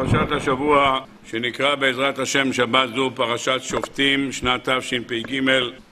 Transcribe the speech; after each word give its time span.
פרשת 0.00 0.32
השבוע 0.32 1.00
שנקרא 1.30 1.74
בעזרת 1.74 2.18
השם 2.18 2.52
שבת 2.52 2.88
זו 2.94 3.10
פרשת 3.14 3.60
שופטים 3.62 4.32
שנת 4.32 4.68
תשפ"ג. 4.68 5.40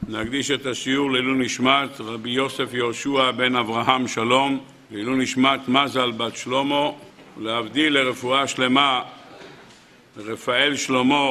נקדיש 0.08 0.50
את 0.50 0.66
השיעור 0.66 1.12
לעילוי 1.12 1.44
נשמת 1.44 2.00
רבי 2.00 2.30
יוסף 2.30 2.74
יהושע 2.74 3.30
בן 3.30 3.56
אברהם 3.56 4.08
שלום 4.08 4.60
לעילוי 4.90 5.16
נשמת 5.16 5.68
מזל 5.68 6.10
בת 6.10 6.36
שלמה 6.36 6.90
ולהבדיל 7.38 7.98
לרפואה 7.98 8.46
שלמה 8.46 9.02
רפאל 10.16 10.76
שלמה 10.76 11.30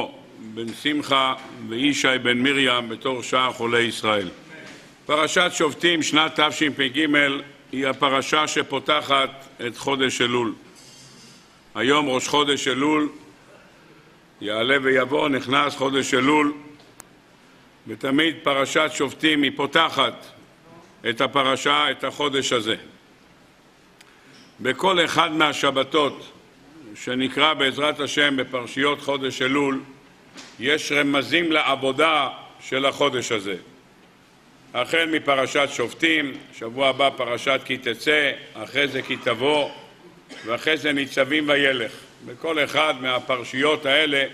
בן 0.54 0.72
שמחה 0.82 1.34
וישי 1.68 2.18
בן 2.22 2.38
מרים 2.38 2.88
בתור 2.88 3.22
שאר 3.22 3.52
חולי 3.52 3.82
ישראל. 3.82 4.28
פרשת 5.06 5.50
שופטים 5.54 6.02
שנת 6.02 6.40
תשפ"ג 6.40 7.06
היא 7.72 7.86
הפרשה 7.86 8.48
שפותחת 8.48 9.30
את 9.66 9.76
חודש 9.76 10.20
אלול 10.20 10.52
היום 11.74 12.08
ראש 12.08 12.28
חודש 12.28 12.68
אלול, 12.68 13.08
יעלה 14.40 14.76
ויבוא, 14.82 15.28
נכנס 15.28 15.76
חודש 15.76 16.14
אלול, 16.14 16.52
ותמיד 17.86 18.36
פרשת 18.42 18.90
שופטים 18.94 19.42
היא 19.42 19.52
פותחת 19.56 20.26
את 21.10 21.20
הפרשה, 21.20 21.90
את 21.90 22.04
החודש 22.04 22.52
הזה. 22.52 22.76
בכל 24.60 25.04
אחד 25.04 25.32
מהשבתות 25.32 26.32
שנקרא 26.94 27.54
בעזרת 27.54 28.00
השם 28.00 28.36
בפרשיות 28.36 29.00
חודש 29.00 29.42
אלול, 29.42 29.80
יש 30.60 30.92
רמזים 30.92 31.52
לעבודה 31.52 32.28
של 32.60 32.86
החודש 32.86 33.32
הזה. 33.32 33.56
החל 34.74 35.08
מפרשת 35.12 35.68
שופטים, 35.72 36.32
שבוע 36.58 36.88
הבא 36.88 37.10
פרשת 37.16 37.60
כי 37.64 37.78
תצא, 37.78 38.32
אחרי 38.54 38.88
זה 38.88 39.02
כי 39.02 39.16
תבוא, 39.16 39.70
ואחרי 40.44 40.76
זה 40.76 40.92
ניצבים 40.92 41.48
וילך. 41.48 41.92
בכל 42.26 42.64
אחד 42.64 42.94
מהפרשיות 43.00 43.86
האלה 43.86 44.24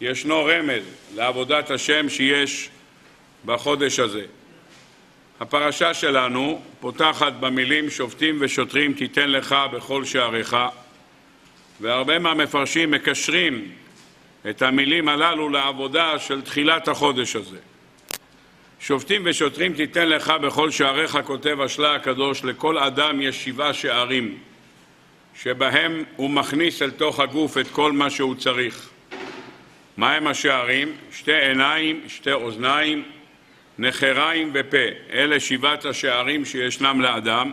ישנו 0.00 0.44
רמז 0.44 0.82
לעבודת 1.14 1.70
השם 1.70 2.08
שיש 2.08 2.68
בחודש 3.44 3.98
הזה. 3.98 4.24
הפרשה 5.40 5.94
שלנו 5.94 6.62
פותחת 6.80 7.32
במילים 7.32 7.90
שופטים 7.90 8.36
ושוטרים 8.40 8.92
תיתן 8.92 9.30
לך 9.30 9.56
בכל 9.72 10.04
שעריך 10.04 10.56
והרבה 11.80 12.18
מהמפרשים 12.18 12.90
מקשרים 12.90 13.68
את 14.50 14.62
המילים 14.62 15.08
הללו 15.08 15.48
לעבודה 15.48 16.18
של 16.18 16.42
תחילת 16.42 16.88
החודש 16.88 17.36
הזה. 17.36 17.58
שופטים 18.80 19.22
ושוטרים 19.24 19.74
תיתן 19.74 20.08
לך 20.08 20.32
בכל 20.42 20.70
שעריך, 20.70 21.18
כותב 21.24 21.60
השלה 21.60 21.94
הקדוש, 21.94 22.44
לכל 22.44 22.78
אדם 22.78 23.20
יש 23.20 23.44
שבעה 23.44 23.74
שערים. 23.74 24.38
שבהם 25.42 26.04
הוא 26.16 26.30
מכניס 26.30 26.82
אל 26.82 26.90
תוך 26.90 27.20
הגוף 27.20 27.58
את 27.58 27.68
כל 27.72 27.92
מה 27.92 28.10
שהוא 28.10 28.34
צריך. 28.34 28.88
מהם 29.96 30.26
השערים? 30.26 30.92
שתי 31.12 31.32
עיניים, 31.32 32.00
שתי 32.08 32.32
אוזניים, 32.32 33.02
נחריים 33.78 34.50
ופה. 34.54 34.76
אלה 35.12 35.40
שבעת 35.40 35.84
השערים 35.84 36.44
שישנם 36.44 37.00
לאדם. 37.00 37.50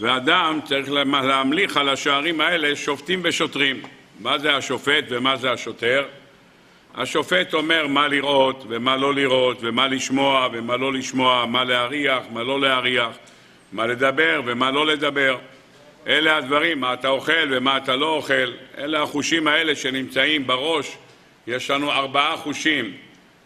ואדם 0.00 0.60
צריך 0.64 0.90
להמליך 0.90 1.76
על 1.76 1.88
השערים 1.88 2.40
האלה 2.40 2.76
שופטים 2.76 3.20
ושוטרים. 3.24 3.82
מה 4.20 4.38
זה 4.38 4.56
השופט 4.56 5.04
ומה 5.08 5.36
זה 5.36 5.52
השוטר? 5.52 6.04
השופט 6.94 7.54
אומר 7.54 7.86
מה 7.86 8.08
לראות 8.08 8.64
ומה 8.68 8.96
לא 8.96 9.14
לראות 9.14 9.58
ומה 9.60 9.86
לשמוע 9.86 10.48
ומה 10.52 10.76
לא 10.76 10.92
לשמוע, 10.92 11.46
מה 11.46 11.64
להריח, 11.64 12.22
מה 12.32 12.42
לא 12.42 12.60
להריח, 12.60 13.16
מה 13.72 13.86
לדבר 13.86 14.42
ומה 14.44 14.70
לא 14.70 14.86
לדבר. 14.86 15.38
אלה 16.06 16.36
הדברים, 16.36 16.80
מה 16.80 16.94
אתה 16.94 17.08
אוכל 17.08 17.48
ומה 17.50 17.76
אתה 17.76 17.96
לא 17.96 18.08
אוכל, 18.08 18.52
אלה 18.78 19.02
החושים 19.02 19.48
האלה 19.48 19.76
שנמצאים 19.76 20.46
בראש. 20.46 20.96
יש 21.46 21.70
לנו 21.70 21.92
ארבעה 21.92 22.36
חושים, 22.36 22.96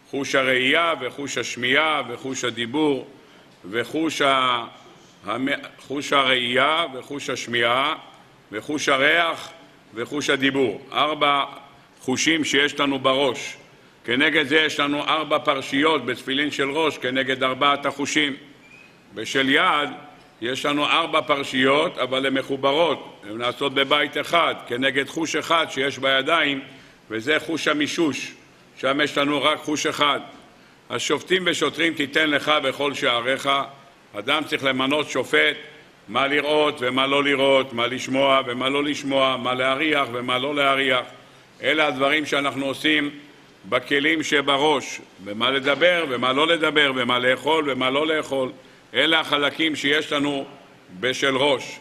חוש 0.09 0.35
הראייה 0.35 0.93
וחוש 1.01 1.37
השמיעה 1.37 2.01
וחוש 2.09 2.43
הדיבור 2.43 3.07
וחוש 3.69 4.21
ה... 4.21 4.63
חוש 5.79 6.13
הראייה 6.13 6.85
וחוש 6.93 7.29
השמיעה 7.29 7.95
וחוש 8.51 8.89
הריח 8.89 9.49
וחוש 9.93 10.29
הדיבור. 10.29 10.81
ארבע 10.91 11.43
חושים 11.99 12.43
שיש 12.43 12.79
לנו 12.79 12.99
בראש. 12.99 13.57
כנגד 14.05 14.47
זה 14.47 14.57
יש 14.57 14.79
לנו 14.79 15.03
ארבע 15.03 15.39
פרשיות 15.39 16.05
בתפילין 16.05 16.51
של 16.51 16.71
ראש 16.71 16.97
כנגד 16.97 17.43
ארבעת 17.43 17.85
החושים. 17.85 18.35
בשל 19.13 19.49
יד 19.49 19.89
יש 20.41 20.65
לנו 20.65 20.85
ארבע 20.85 21.21
פרשיות, 21.21 21.97
אבל 21.97 22.25
הן 22.25 22.33
מחוברות, 22.33 23.21
הן 23.29 23.37
נעשות 23.37 23.73
בבית 23.73 24.17
אחד, 24.17 24.55
כנגד 24.67 25.07
חוש 25.07 25.35
אחד 25.35 25.65
שיש 25.69 25.97
בידיים, 25.97 26.61
וזה 27.09 27.37
חוש 27.39 27.67
המישוש, 27.67 28.31
שם 28.77 29.01
יש 29.03 29.17
לנו 29.17 29.43
רק 29.43 29.59
חוש 29.59 29.85
אחד. 29.85 30.19
אז 30.89 31.01
שופטים 31.01 31.43
ושוטרים 31.45 31.93
תיתן 31.93 32.29
לך 32.29 32.51
בכל 32.63 32.93
שעריך, 32.93 33.49
אדם 34.13 34.43
צריך 34.43 34.63
למנות 34.63 35.09
שופט, 35.09 35.55
מה 36.07 36.27
לראות 36.27 36.77
ומה 36.79 37.07
לא 37.07 37.23
לראות, 37.23 37.73
מה 37.73 37.87
לשמוע 37.87 38.41
ומה 38.45 38.69
לא 38.69 38.83
לשמוע, 38.83 39.37
מה 39.37 39.53
להריח 39.53 40.07
ומה 40.13 40.37
לא 40.37 40.55
להריח. 40.55 41.05
אלה 41.63 41.87
הדברים 41.87 42.25
שאנחנו 42.25 42.65
עושים 42.65 43.09
בכלים 43.69 44.23
שבראש, 44.23 45.01
ומה 45.23 45.51
לדבר 45.51 46.05
ומה 46.09 46.33
לא 46.33 46.47
לדבר, 46.47 46.91
ומה 46.95 47.19
לאכול 47.19 47.69
ומה 47.71 47.89
לא 47.89 48.07
לאכול. 48.07 48.51
אלה 48.93 49.19
החלקים 49.19 49.75
שיש 49.75 50.11
לנו 50.11 50.45
בשל 50.99 51.35
ראש. 51.35 51.79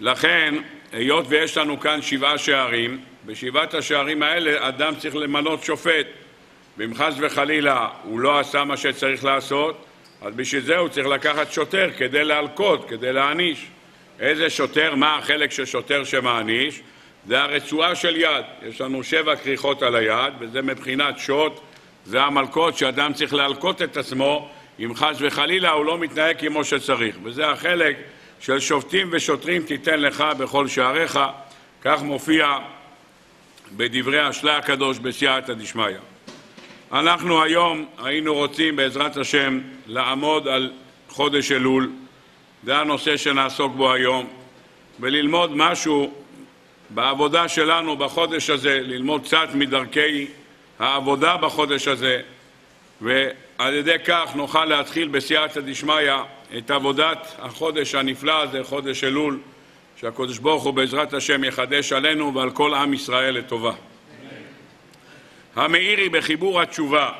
לכן, 0.00 0.54
היות 0.92 1.24
ויש 1.28 1.56
לנו 1.56 1.80
כאן 1.80 2.02
שבעה 2.02 2.38
שערים, 2.38 3.00
בשבעת 3.26 3.74
השערים 3.74 4.22
האלה 4.22 4.68
אדם 4.68 4.94
צריך 4.94 5.16
למנות 5.16 5.64
שופט. 5.64 6.06
ואם 6.76 6.94
חס 6.94 7.14
וחלילה 7.18 7.88
הוא 8.02 8.20
לא 8.20 8.38
עשה 8.38 8.64
מה 8.64 8.76
שצריך 8.76 9.24
לעשות, 9.24 9.84
אז 10.22 10.34
בשביל 10.34 10.62
זה 10.62 10.76
הוא 10.76 10.88
צריך 10.88 11.06
לקחת 11.06 11.52
שוטר 11.52 11.90
כדי 11.96 12.24
להלקות, 12.24 12.88
כדי 12.88 13.12
להעניש. 13.12 13.66
איזה 14.20 14.50
שוטר, 14.50 14.94
מה 14.94 15.16
החלק 15.16 15.52
של 15.52 15.64
שוטר 15.64 16.04
שמעניש? 16.04 16.80
זה 17.26 17.40
הרצועה 17.42 17.94
של 17.94 18.16
יד. 18.16 18.44
יש 18.62 18.80
לנו 18.80 19.04
שבע 19.04 19.36
כריכות 19.36 19.82
על 19.82 19.96
היד, 19.96 20.32
וזה 20.40 20.62
מבחינת 20.62 21.18
שוט, 21.18 21.60
זה 22.06 22.22
המלקות 22.22 22.76
שאדם 22.76 23.12
צריך 23.12 23.34
להלקות 23.34 23.82
את 23.82 23.96
עצמו 23.96 24.50
אם 24.80 24.94
חס 24.94 25.16
וחלילה 25.20 25.70
הוא 25.70 25.84
לא 25.84 25.98
מתנהג 25.98 26.36
כמו 26.40 26.64
שצריך. 26.64 27.16
וזה 27.22 27.48
החלק 27.48 27.96
של 28.40 28.60
שופטים 28.60 29.08
ושוטרים 29.12 29.62
תיתן 29.62 30.00
לך 30.00 30.24
בכל 30.38 30.68
שעריך, 30.68 31.18
כך 31.82 32.02
מופיע 32.02 32.58
בדברי 33.76 34.20
השלה 34.20 34.56
הקדוש 34.56 34.98
בסייעתא 34.98 35.54
דשמיא. 35.54 35.84
אנחנו 36.92 37.42
היום 37.42 37.86
היינו 37.98 38.34
רוצים 38.34 38.76
בעזרת 38.76 39.16
השם 39.16 39.60
לעמוד 39.86 40.48
על 40.48 40.72
חודש 41.08 41.52
אלול, 41.52 41.90
זה 42.64 42.76
הנושא 42.76 43.16
שנעסוק 43.16 43.74
בו 43.74 43.92
היום, 43.92 44.28
וללמוד 45.00 45.56
משהו 45.56 46.12
בעבודה 46.90 47.48
שלנו 47.48 47.96
בחודש 47.96 48.50
הזה, 48.50 48.80
ללמוד 48.82 49.24
קצת 49.24 49.48
מדרכי 49.54 50.26
העבודה 50.78 51.36
בחודש 51.36 51.88
הזה, 51.88 52.20
ועל 53.60 53.74
ידי 53.74 53.96
כך 54.04 54.30
נוכל 54.34 54.64
להתחיל 54.64 55.08
בסייעתא 55.08 55.60
דשמיא 55.60 56.12
את 56.58 56.70
עבודת 56.70 57.36
החודש 57.38 57.94
הנפלא 57.94 58.42
הזה, 58.42 58.64
חודש 58.64 59.04
אלול, 59.04 59.38
שהקדוש 59.96 60.38
ברוך 60.38 60.64
הוא 60.64 60.74
בעזרת 60.74 61.14
השם 61.14 61.44
יחדש 61.44 61.92
עלינו 61.92 62.34
ועל 62.34 62.50
כל 62.50 62.74
עם 62.74 62.94
ישראל 62.94 63.34
לטובה. 63.34 63.72
המאירי 65.56 66.08
בחיבור 66.08 66.60
התשובה 66.60 67.12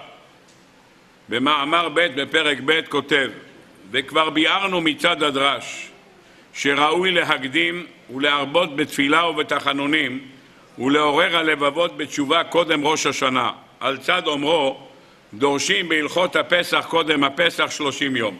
במאמר 1.29 1.89
ב' 1.89 2.21
בפרק 2.21 2.59
ב' 2.65 2.81
כותב 2.89 3.31
וכבר 3.91 4.31
ביארנו 4.31 4.81
מצד 4.81 5.23
הדרש 5.23 5.91
שראוי 6.53 7.11
להקדים 7.11 7.87
ולהרבות 8.15 8.77
בתפילה 8.77 9.27
ובתחנונים 9.27 10.21
ולעורר 10.79 11.37
הלבבות 11.37 11.97
בתשובה 11.97 12.45
קודם 12.45 12.87
ראש 12.87 13.07
השנה 13.07 13.51
על 13.81 13.97
צד 13.97 14.27
אומרו 14.27 14.90
דורשים 15.35 15.89
בהלכות 15.89 16.37
הפסח 16.37 16.87
קודם 16.89 17.25
הפסח 17.25 17.71
שלושים 17.71 18.17
יום. 18.17 18.37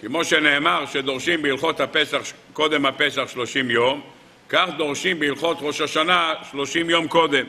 כמו 0.00 0.24
שנאמר 0.24 0.86
שדורשים 0.86 1.42
בהלכות 1.42 1.80
הפסח 1.80 2.18
קודם 2.52 2.86
הפסח 2.86 3.28
שלושים 3.32 3.70
יום, 3.70 4.00
כך 4.48 4.68
דורשים 4.76 5.20
בהלכות 5.20 5.56
ראש 5.60 5.80
השנה 5.80 6.34
שלושים 6.50 6.90
יום 6.90 7.08
קודם. 7.08 7.44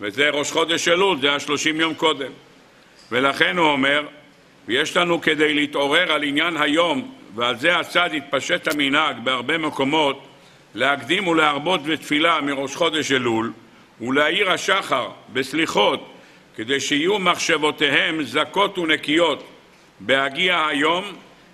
וזה 0.00 0.30
ראש 0.30 0.52
חודש 0.52 0.88
אלול, 0.88 1.20
זה 1.20 1.32
השלושים 1.34 1.80
יום 1.80 1.94
קודם. 1.94 2.30
ולכן 3.12 3.58
הוא 3.58 3.66
אומר, 3.66 4.06
ויש 4.68 4.96
לנו 4.96 5.20
כדי 5.20 5.54
להתעורר 5.54 6.12
על 6.12 6.22
עניין 6.22 6.56
היום, 6.56 7.14
ועל 7.34 7.56
זה 7.58 7.78
הצד 7.78 8.10
התפשט 8.14 8.68
המנהג 8.68 9.16
בהרבה 9.24 9.58
מקומות, 9.58 10.26
להקדים 10.74 11.26
ולהרבות 11.28 11.82
בתפילה 11.82 12.40
מראש 12.40 12.76
חודש 12.76 13.12
אלול, 13.12 13.52
ולהאיר 14.00 14.50
השחר 14.50 15.08
בסליחות 15.32 16.12
כדי 16.56 16.80
שיהיו 16.80 17.18
מחשבותיהם 17.18 18.22
זכות 18.22 18.78
ונקיות. 18.78 19.48
בהגיע 20.00 20.66
היום 20.66 21.04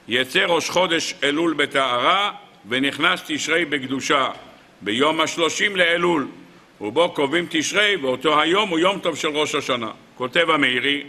יצא 0.08 0.44
ראש 0.44 0.70
חודש 0.70 1.14
אלול 1.22 1.54
בטהרה 1.54 2.32
ונכנס 2.68 3.22
תשרי 3.26 3.64
בקדושה. 3.64 4.30
ביום 4.80 5.20
השלושים 5.20 5.76
לאלול, 5.76 6.28
ובו 6.80 7.12
קובעים 7.12 7.46
תשרי, 7.50 7.96
ואותו 7.96 8.40
היום 8.40 8.68
הוא 8.68 8.78
יום 8.78 8.98
טוב 8.98 9.16
של 9.16 9.28
ראש 9.28 9.54
השנה. 9.54 9.90
כותב 10.14 10.50
המאירי, 10.50 11.02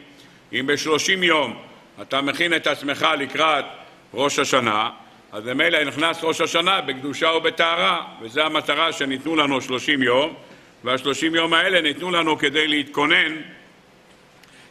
אם 0.53 0.67
בשלושים 0.67 1.23
יום 1.23 1.57
אתה 2.01 2.21
מכין 2.21 2.53
את 2.53 2.67
עצמך 2.67 3.07
לקראת 3.17 3.65
ראש 4.13 4.39
השנה, 4.39 4.89
אז 5.31 5.45
ממילא 5.45 5.83
נכנס 5.83 6.23
ראש 6.23 6.41
השנה 6.41 6.81
בקדושה 6.81 7.31
ובטהרה, 7.31 8.03
וזו 8.21 8.41
המטרה 8.41 8.93
שניתנו 8.93 9.35
לנו 9.35 9.61
שלושים 9.61 10.03
יום, 10.03 10.33
והשלושים 10.83 11.35
יום 11.35 11.53
האלה 11.53 11.81
ניתנו 11.81 12.11
לנו 12.11 12.37
כדי 12.37 12.67
להתכונן, 12.67 13.35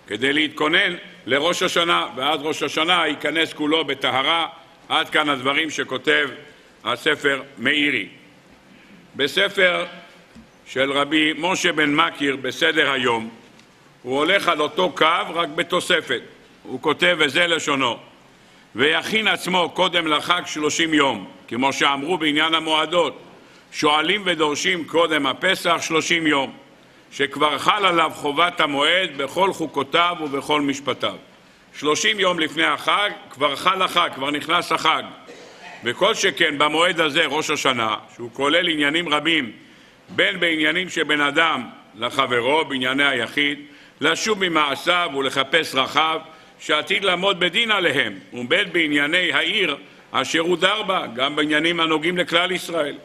כדי 0.08 0.32
להתכונן 0.32 0.94
לראש 1.26 1.62
השנה, 1.62 2.06
ואז 2.16 2.40
ראש 2.42 2.62
השנה 2.62 3.06
ייכנס 3.06 3.52
כולו 3.52 3.84
בטהרה. 3.84 4.46
עד 4.88 5.08
כאן 5.08 5.28
הדברים 5.28 5.70
שכותב 5.70 6.28
הספר 6.84 7.42
מאירי. 7.58 8.08
בספר 9.16 9.84
של 10.66 10.92
רבי 10.92 11.32
משה 11.38 11.72
בן 11.72 11.94
מכיר 11.94 12.36
בסדר 12.36 12.90
היום, 12.90 13.30
הוא 14.02 14.16
הולך 14.18 14.48
על 14.48 14.60
אותו 14.60 14.92
קו 14.92 15.06
רק 15.34 15.48
בתוספת. 15.48 16.20
הוא 16.62 16.82
כותב, 16.82 17.16
וזה 17.18 17.46
לשונו, 17.46 17.96
ויכין 18.74 19.28
עצמו 19.28 19.70
קודם 19.74 20.06
לחג 20.06 20.42
שלושים 20.46 20.94
יום, 20.94 21.30
כמו 21.48 21.72
שאמרו 21.72 22.18
בעניין 22.18 22.54
המועדות, 22.54 23.22
שואלים 23.72 24.22
ודורשים 24.24 24.84
קודם 24.84 25.26
הפסח 25.26 25.76
שלושים 25.80 26.26
יום, 26.26 26.56
שכבר 27.12 27.58
חל 27.58 27.86
עליו 27.86 28.10
חובת 28.14 28.60
המועד 28.60 29.10
בכל 29.16 29.52
חוקותיו 29.52 30.16
ובכל 30.20 30.60
משפטיו. 30.60 31.14
שלושים 31.78 32.20
יום 32.20 32.38
לפני 32.38 32.64
החג 32.64 33.10
כבר 33.30 33.56
חל 33.56 33.82
החג, 33.82 34.08
כבר 34.14 34.30
נכנס 34.30 34.72
החג. 34.72 35.02
וכל 35.84 36.14
שכן 36.14 36.58
במועד 36.58 37.00
הזה, 37.00 37.26
ראש 37.26 37.50
השנה, 37.50 37.96
שהוא 38.14 38.30
כולל 38.32 38.68
עניינים 38.68 39.08
רבים, 39.08 39.52
בין 40.08 40.40
בעניינים 40.40 40.88
שבין 40.88 41.20
אדם 41.20 41.64
לחברו, 41.94 42.64
בענייני 42.64 43.04
היחיד, 43.04 43.58
לשוב 44.00 44.48
ממעשיו 44.48 45.10
ולחפש 45.16 45.74
רחב, 45.74 46.18
שעתיד 46.58 47.04
לעמוד 47.04 47.40
בדין 47.40 47.70
עליהם, 47.70 48.18
ובין 48.32 48.72
בענייני 48.72 49.32
העיר 49.32 49.76
אשר 50.10 50.40
הוא 50.40 50.56
דר 50.56 50.82
בה, 50.82 51.06
גם 51.14 51.36
בעניינים 51.36 51.80
הנוגעים 51.80 52.16
לכלל 52.18 52.52
ישראל. 52.52 52.96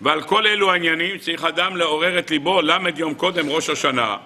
ועל 0.00 0.22
כל 0.22 0.46
אלו 0.46 0.70
העניינים 0.70 1.18
צריך 1.18 1.44
אדם 1.44 1.76
לעורר 1.76 2.18
את 2.18 2.30
ליבו 2.30 2.62
למד 2.62 2.98
יום 2.98 3.14
קודם 3.14 3.48
ראש 3.48 3.70
השנה, 3.70 4.16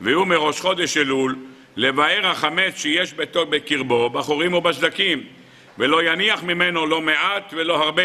והוא 0.00 0.26
מראש 0.26 0.60
חודש 0.60 0.96
אלול, 0.96 1.36
לבאר 1.76 2.26
החמץ 2.26 2.76
שיש 2.76 3.12
ביתו 3.12 3.46
בקרבו, 3.46 4.10
בחורים 4.10 4.54
ובסדקים, 4.54 5.22
ולא 5.78 6.02
יניח 6.02 6.42
ממנו 6.42 6.86
לא 6.86 7.00
מעט 7.00 7.54
ולא 7.56 7.84
הרבה, 7.84 8.02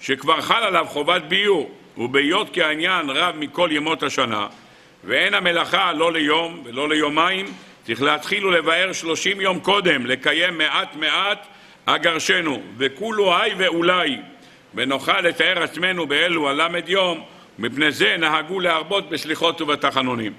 שכבר 0.00 0.40
חל 0.40 0.62
עליו 0.62 0.86
חובת 0.88 1.22
ביור, 1.22 1.74
ובהיות 1.98 2.50
כי 2.52 2.62
העניין 2.62 3.10
רב 3.10 3.36
מכל 3.38 3.68
ימות 3.72 4.02
השנה, 4.02 4.46
ואין 5.04 5.34
המלאכה 5.34 5.92
לא 5.92 6.12
ליום 6.12 6.62
ולא 6.64 6.88
ליומיים, 6.88 7.46
צריך 7.82 8.02
להתחיל 8.02 8.46
ולבאר 8.46 8.92
שלושים 8.92 9.40
יום 9.40 9.60
קודם, 9.60 10.06
לקיים 10.06 10.58
מעט 10.58 10.96
מעט 10.96 11.46
אגרשנו, 11.86 12.62
וכולו 12.78 13.36
היי 13.36 13.54
ואולי, 13.56 14.16
ונוכל 14.74 15.20
לתאר 15.20 15.62
עצמנו 15.62 16.06
באלו 16.06 16.48
הלמד 16.48 16.88
יום, 16.88 17.24
מפני 17.58 17.92
זה 17.92 18.16
נהגו 18.18 18.60
להרבות 18.60 19.10
בסליחות 19.10 19.60
ובתחנונים. 19.60 20.32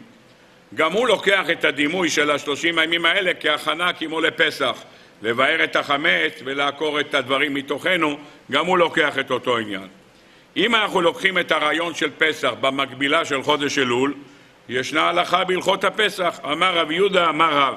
גם 0.75 0.91
הוא 0.91 1.07
לוקח 1.07 1.49
את 1.51 1.65
הדימוי 1.65 2.09
של 2.09 2.31
השלושים 2.31 2.79
הימים 2.79 3.05
האלה 3.05 3.31
כהכנה 3.39 3.93
כמו 3.93 4.21
לפסח, 4.21 4.75
לבאר 5.21 5.63
את 5.63 5.75
החמץ 5.75 6.41
ולעקור 6.43 6.99
את 6.99 7.13
הדברים 7.13 7.53
מתוכנו, 7.53 8.17
גם 8.51 8.65
הוא 8.65 8.77
לוקח 8.77 9.19
את 9.19 9.31
אותו 9.31 9.57
עניין. 9.57 9.87
אם 10.57 10.75
אנחנו 10.75 11.01
לוקחים 11.01 11.37
את 11.37 11.51
הרעיון 11.51 11.93
של 11.93 12.09
פסח 12.17 12.53
במקבילה 12.61 13.25
של 13.25 13.43
חודש 13.43 13.77
אלול, 13.77 14.13
ישנה 14.69 15.09
הלכה 15.09 15.43
בהלכות 15.43 15.83
הפסח. 15.83 16.39
אמר 16.43 16.77
רב 16.77 16.91
יהודה, 16.91 17.29
אמר 17.29 17.53
רב, 17.53 17.75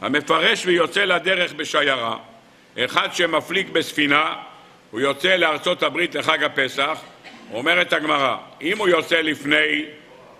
המפרש 0.00 0.66
ויוצא 0.66 1.04
לדרך 1.04 1.52
בשיירה, 1.52 2.16
אחד 2.78 3.08
שמפליג 3.12 3.70
בספינה, 3.70 4.34
הוא 4.90 5.00
יוצא 5.00 5.36
לארצות 5.36 5.82
הברית 5.82 6.14
לחג 6.14 6.42
הפסח, 6.44 7.00
אומרת 7.52 7.92
הגמרא, 7.92 8.36
אם 8.62 8.78
הוא 8.78 8.88
יוצא 8.88 9.20
לפני 9.20 9.84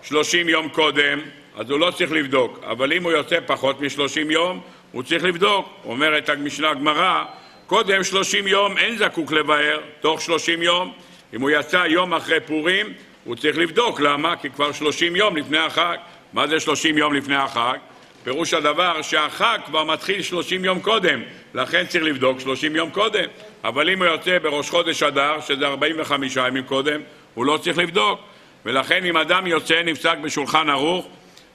שלושים 0.01 0.49
יום 0.49 0.69
קודם, 0.69 1.19
אז 1.55 1.69
הוא 1.69 1.79
לא 1.79 1.91
צריך 1.91 2.11
לבדוק, 2.11 2.59
אבל 2.63 2.93
אם 2.93 3.03
הוא 3.03 3.11
יוצא 3.11 3.39
פחות 3.45 3.81
משלושים 3.81 4.31
יום, 4.31 4.61
הוא 4.91 5.03
צריך 5.03 5.23
לבדוק. 5.23 5.69
אומרת 5.85 6.29
המשנה 6.29 6.69
הגמרא, 6.69 7.23
קודם 7.67 8.03
שלושים 8.03 8.47
יום 8.47 8.77
אין 8.77 8.97
זקוק 8.97 9.31
לבאר, 9.31 9.79
תוך 9.99 10.21
שלושים 10.21 10.61
יום. 10.61 10.93
אם 11.33 11.41
הוא 11.41 11.49
יצא 11.49 11.83
יום 11.87 12.13
אחרי 12.13 12.39
פורים, 12.39 12.93
הוא 13.23 13.35
צריך 13.35 13.57
לבדוק. 13.57 13.99
למה? 13.99 14.35
כי 14.35 14.49
כבר 14.49 14.71
שלושים 14.71 15.15
יום 15.15 15.37
לפני 15.37 15.57
החג. 15.57 15.97
מה 16.33 16.47
זה 16.47 16.59
שלושים 16.59 16.97
יום 16.97 17.13
לפני 17.13 17.35
החג? 17.35 17.77
פירוש 18.23 18.53
הדבר 18.53 19.01
שהחג 19.01 19.59
כבר 19.65 19.83
מתחיל 19.83 20.21
שלושים 20.21 20.65
יום 20.65 20.79
קודם, 20.79 21.21
לכן 21.53 21.85
צריך 21.85 22.03
לבדוק 22.03 22.39
שלושים 22.39 22.75
יום 22.75 22.89
קודם. 22.89 23.25
אבל 23.63 23.89
אם 23.89 23.97
הוא 23.97 24.05
יוצא 24.05 24.39
בראש 24.39 24.69
חודש 24.69 25.03
אדר, 25.03 25.39
שזה 25.41 25.67
ארבעים 25.67 25.95
וחמישה 25.99 26.47
ימים 26.47 26.63
קודם, 26.63 27.01
הוא 27.33 27.45
לא 27.45 27.57
צריך 27.57 27.77
לבדוק. 27.77 28.19
ולכן 28.65 29.05
אם 29.05 29.17
אדם 29.17 29.47
יוצא, 29.47 29.81
נפסק 29.83 30.17
בשולחן 30.17 30.69
ערוך, 30.69 31.07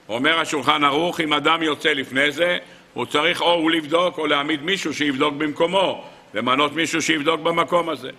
אומר 0.09 0.39
השולחן 0.39 0.85
ערוך, 0.85 1.21
אם 1.21 1.33
אדם 1.33 1.63
יוצא 1.63 1.93
לפני 1.93 2.31
זה, 2.31 2.59
הוא 2.95 3.07
צריך 3.07 3.41
או 3.41 3.53
הוא 3.53 3.71
לבדוק 3.71 4.19
או 4.19 4.27
להעמיד 4.27 4.63
מישהו 4.63 4.95
שיבדוק 4.95 5.35
במקומו, 5.35 6.05
למנות 6.35 6.73
מישהו 6.73 7.03
שיבדוק 7.03 7.41
במקום 7.41 7.89
הזה. 7.89 8.11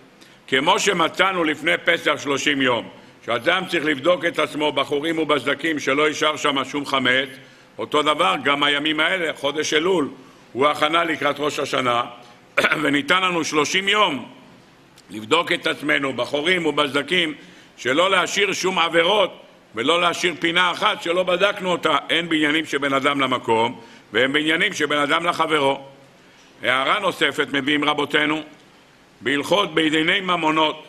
כמו 0.46 0.78
שמצאנו 0.78 1.44
לפני 1.44 1.72
פסח 1.84 2.14
שלושים 2.18 2.62
יום, 2.62 2.88
שאדם 3.26 3.62
צריך 3.68 3.84
לבדוק 3.84 4.24
את 4.24 4.38
עצמו 4.38 4.72
בחורים 4.72 5.18
ובסדקים 5.18 5.78
שלא 5.78 6.08
יישאר 6.08 6.36
שם 6.36 6.64
שום 6.64 6.86
חמץ, 6.86 7.28
אותו 7.78 8.02
דבר 8.02 8.34
גם 8.44 8.62
הימים 8.62 9.00
האלה, 9.00 9.32
חודש 9.36 9.74
אלול, 9.74 10.08
הוא 10.52 10.66
הכנה 10.66 11.04
לקראת 11.04 11.36
ראש 11.38 11.58
השנה, 11.58 12.04
וניתן 12.82 13.22
לנו 13.22 13.44
שלושים 13.44 13.88
יום 13.88 14.28
לבדוק 15.10 15.52
את 15.52 15.66
עצמנו 15.66 16.12
בחורים 16.12 16.66
ובסדקים, 16.66 17.34
שלא 17.76 18.10
להשאיר 18.10 18.52
שום 18.52 18.78
עבירות 18.78 19.42
ולא 19.74 20.00
להשאיר 20.00 20.34
פינה 20.40 20.70
אחת 20.70 21.02
שלא 21.02 21.22
בדקנו 21.22 21.72
אותה, 21.72 21.96
הן 22.10 22.28
בעניינים 22.28 22.64
שבין 22.64 22.92
אדם 22.92 23.20
למקום 23.20 23.80
והן 24.12 24.32
בעניינים 24.32 24.72
שבין 24.72 24.98
אדם 24.98 25.26
לחברו. 25.26 25.80
הערה 26.62 26.98
נוספת 26.98 27.48
מביאים 27.52 27.84
רבותינו, 27.84 28.42
בהלכות 29.20 29.74
בענייני 29.74 30.20
ממונות, 30.20 30.86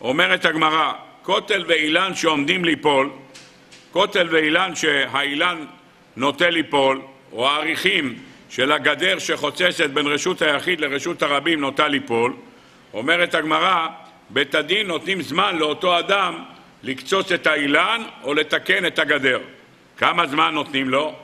אומרת 0.00 0.44
הגמרא, 0.44 0.92
כותל 1.22 1.64
ואילן 1.68 2.14
שעומדים 2.14 2.64
ליפול, 2.64 3.10
כותל 3.92 4.28
ואילן 4.30 4.74
שהאילן 4.74 5.64
נוטה 6.16 6.50
ליפול, 6.50 7.02
או 7.32 7.48
העריכים 7.48 8.18
של 8.50 8.72
הגדר 8.72 9.18
שחוצצת 9.18 9.90
בין 9.90 10.06
רשות 10.06 10.42
היחיד 10.42 10.80
לרשות 10.80 11.22
הרבים 11.22 11.60
נוטה 11.60 11.88
ליפול, 11.88 12.36
אומרת 12.94 13.34
הגמרא, 13.34 13.86
בית 14.30 14.54
הדין 14.54 14.86
נותנים 14.86 15.22
זמן 15.22 15.56
לאותו 15.56 15.98
אדם 15.98 16.44
לקצוץ 16.82 17.32
את 17.32 17.46
האילן 17.46 18.02
או 18.22 18.34
לתקן 18.34 18.86
את 18.86 18.98
הגדר. 18.98 19.40
כמה 19.98 20.26
זמן 20.26 20.54
נותנים 20.54 20.88
לו? 20.88 21.14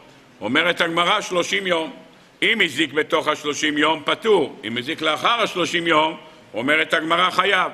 אומרת 0.41 0.81
הגמרא 0.81 1.21
שלושים 1.21 1.67
יום. 1.67 1.93
אם 2.43 2.61
הזיק 2.65 2.93
בתוך 2.93 3.29
השלושים 3.29 3.79
יום, 3.79 4.03
פטור. 4.05 4.61
אם 4.65 4.79
הזיק 4.79 5.03
לאחר 5.03 5.43
השלושים 5.43 5.87
יום, 5.87 6.17
אומרת 6.55 6.95
הגמרא 6.95 7.31
חייב. 7.31 7.73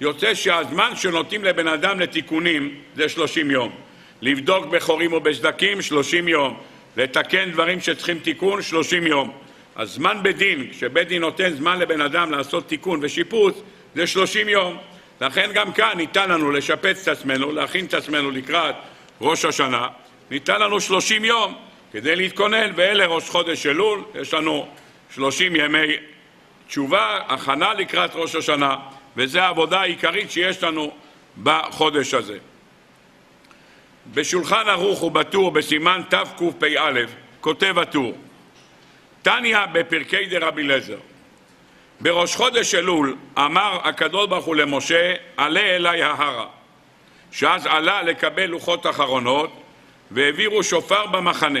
יוצא 0.00 0.34
שהזמן 0.34 0.96
שנותנים 0.96 1.44
לבן 1.44 1.68
אדם 1.68 2.00
לתיקונים 2.00 2.74
זה 2.96 3.08
שלושים 3.08 3.50
יום. 3.50 3.85
לבדוק 4.22 4.66
בחורים 4.66 5.12
או 5.12 5.20
בסדקים, 5.20 5.82
שלושים 5.82 6.28
יום. 6.28 6.60
לתקן 6.96 7.50
דברים 7.50 7.80
שצריכים 7.80 8.18
תיקון, 8.18 8.62
שלושים 8.62 9.06
יום. 9.06 9.32
הזמן 9.76 10.18
בדין, 10.22 10.70
כשבית 10.70 11.08
דין 11.08 11.20
נותן 11.22 11.52
זמן 11.52 11.78
לבן 11.78 12.00
אדם 12.00 12.30
לעשות 12.30 12.68
תיקון 12.68 13.00
ושיפוץ, 13.02 13.54
זה 13.94 14.06
שלושים 14.06 14.48
יום. 14.48 14.76
לכן 15.20 15.50
גם 15.54 15.72
כאן 15.72 15.92
ניתן 15.96 16.30
לנו 16.30 16.52
לשפץ 16.52 17.02
את 17.02 17.08
עצמנו, 17.08 17.52
להכין 17.52 17.84
את 17.84 17.94
עצמנו 17.94 18.30
לקראת 18.30 18.74
ראש 19.20 19.44
השנה, 19.44 19.88
ניתן 20.30 20.60
לנו 20.60 20.80
שלושים 20.80 21.24
יום 21.24 21.54
כדי 21.92 22.16
להתכונן, 22.16 22.72
ואלה 22.76 23.06
ראש 23.06 23.28
חודש 23.30 23.66
אלול, 23.66 24.04
יש 24.14 24.34
לנו 24.34 24.68
שלושים 25.14 25.56
ימי 25.56 25.96
תשובה, 26.68 27.18
הכנה 27.28 27.74
לקראת 27.74 28.10
ראש 28.14 28.34
השנה, 28.34 28.76
וזו 29.16 29.38
העבודה 29.38 29.80
העיקרית 29.80 30.30
שיש 30.30 30.62
לנו 30.62 30.92
בחודש 31.42 32.14
הזה. 32.14 32.38
בשולחן 34.14 34.68
ערוך 34.68 35.02
ובטור 35.02 35.50
בסימן 35.50 36.02
תקפ"א 36.08 37.00
כותב 37.40 37.78
הטור 37.78 38.18
תניא 39.22 39.58
בפרקי 39.72 40.26
דרבי 40.26 40.62
אליעזר. 40.62 40.98
בראש 42.00 42.36
חודש 42.36 42.74
אלול 42.74 43.16
אמר 43.38 43.78
הקדוש 43.84 44.26
ברוך 44.28 44.44
הוא 44.44 44.56
למשה 44.56 45.14
עלה 45.36 45.60
אליי 45.60 46.02
ההרה 46.02 46.46
שאז 47.32 47.66
עלה 47.66 48.02
לקבל 48.02 48.46
לוחות 48.46 48.86
אחרונות 48.86 49.62
והעבירו 50.10 50.62
שופר 50.62 51.06
במחנה. 51.06 51.60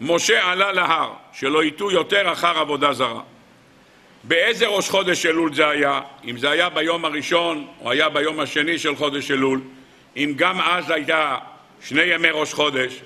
משה 0.00 0.50
עלה 0.50 0.72
להר 0.72 1.12
שלא 1.32 1.64
יטו 1.64 1.90
יותר 1.90 2.32
אחר 2.32 2.58
עבודה 2.58 2.92
זרה. 2.92 3.20
באיזה 4.24 4.66
ראש 4.66 4.90
חודש 4.90 5.26
אלול 5.26 5.54
זה 5.54 5.68
היה? 5.68 6.00
אם 6.24 6.36
זה 6.36 6.50
היה 6.50 6.68
ביום 6.68 7.04
הראשון 7.04 7.66
או 7.80 7.90
היה 7.90 8.08
ביום 8.08 8.40
השני 8.40 8.78
של 8.78 8.96
חודש 8.96 9.30
אלול, 9.30 9.60
אם 10.16 10.32
גם 10.36 10.60
אז 10.60 10.90
הייתה 10.90 11.38
שני 11.82 12.02
ימי 12.02 12.28
ראש 12.30 12.54
חודש, 12.54 13.00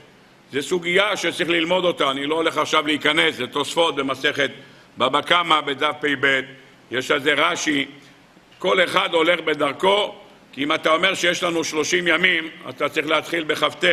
זו 0.52 0.62
סוגיה 0.62 1.16
שצריך 1.16 1.48
ללמוד 1.48 1.84
אותה, 1.84 2.10
אני 2.10 2.26
לא 2.26 2.34
הולך 2.34 2.58
עכשיו 2.58 2.86
להיכנס, 2.86 3.34
זה 3.34 3.46
תוספות 3.46 3.96
במסכת 3.96 4.50
בבא 4.98 5.20
קמא 5.20 5.60
בדף 5.60 5.94
פ"ב, 6.00 6.40
יש 6.90 7.10
על 7.10 7.20
זה 7.20 7.34
רש"י, 7.34 7.86
כל 8.58 8.84
אחד 8.84 9.14
הולך 9.14 9.40
בדרכו, 9.40 10.14
כי 10.52 10.64
אם 10.64 10.72
אתה 10.72 10.94
אומר 10.94 11.14
שיש 11.14 11.42
לנו 11.42 11.64
שלושים 11.64 12.08
ימים, 12.08 12.48
אתה 12.68 12.88
צריך 12.88 13.06
להתחיל 13.06 13.44
בכ"ט, 13.44 13.84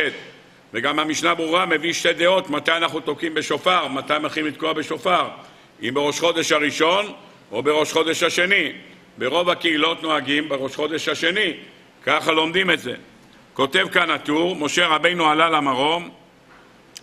וגם 0.72 0.98
המשנה 0.98 1.34
ברורה 1.34 1.66
מביא 1.66 1.92
שתי 1.92 2.12
דעות 2.12 2.50
מתי 2.50 2.72
אנחנו 2.72 3.00
תוקעים 3.00 3.34
בשופר, 3.34 3.88
מתי 3.88 4.12
מתחילים 4.20 4.52
לתקוע 4.52 4.72
בשופר, 4.72 5.28
אם 5.82 5.90
בראש 5.94 6.20
חודש 6.20 6.52
הראשון 6.52 7.12
או 7.52 7.62
בראש 7.62 7.92
חודש 7.92 8.22
השני. 8.22 8.72
ברוב 9.18 9.50
הקהילות 9.50 10.02
נוהגים 10.02 10.48
בראש 10.48 10.76
חודש 10.76 11.08
השני, 11.08 11.52
ככה 12.06 12.32
לומדים 12.32 12.70
את 12.70 12.78
זה. 12.78 12.94
כותב 13.54 13.86
כאן 13.92 14.10
הטור, 14.10 14.56
משה 14.56 14.86
רבינו 14.86 15.30
עלה 15.30 15.50
למרום 15.50 16.10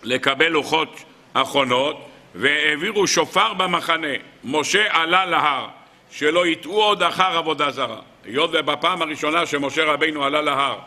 לקבל 0.04 0.48
לוחות 0.48 1.04
אחרונות 1.34 2.08
והעבירו 2.36 3.08
שופר 3.08 3.54
במחנה. 3.54 4.08
משה 4.44 4.84
עלה 4.90 5.26
להר, 5.26 5.68
שלא 6.12 6.48
יטעו 6.48 6.84
עוד 6.84 7.04
אחר 7.04 7.38
עבודה 7.38 7.72
זרה. 7.72 8.00
היות 8.26 8.50
ובפעם 8.54 9.02
הראשונה 9.02 9.46
שמשה 9.46 9.84
רבינו 9.84 10.24
עלה 10.24 10.42
להר 10.42 10.78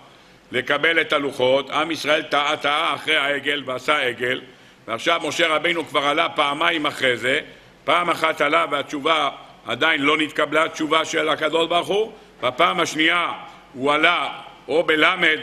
לקבל 0.52 1.00
את 1.00 1.12
הלוחות, 1.12 1.71
עם 1.71 1.90
ישראל 1.90 2.23
טעה 2.23 2.56
טעה 2.56 2.94
אחרי 2.94 3.16
העגל 3.16 3.62
ועשה 3.66 3.99
עגל, 3.99 4.40
ועכשיו 4.87 5.21
משה 5.25 5.49
רבינו 5.49 5.87
כבר 5.87 6.04
עלה 6.04 6.28
פעמיים 6.28 6.87
אחרי 6.87 7.16
זה, 7.16 7.40
פעם 7.85 8.11
אחת 8.11 8.40
עלה 8.40 8.66
והתשובה 8.71 9.30
עדיין 9.66 10.02
לא 10.02 10.16
נתקבלה 10.16 10.68
תשובה 10.68 11.04
של 11.04 11.28
הקדוש 11.28 11.68
ברוך 11.68 11.88
הוא, 11.88 12.12
בפעם 12.42 12.80
השנייה 12.80 13.33
הוא 13.75 13.93
עלה 13.93 14.28
או 14.69 14.83
בלמד 14.83 15.38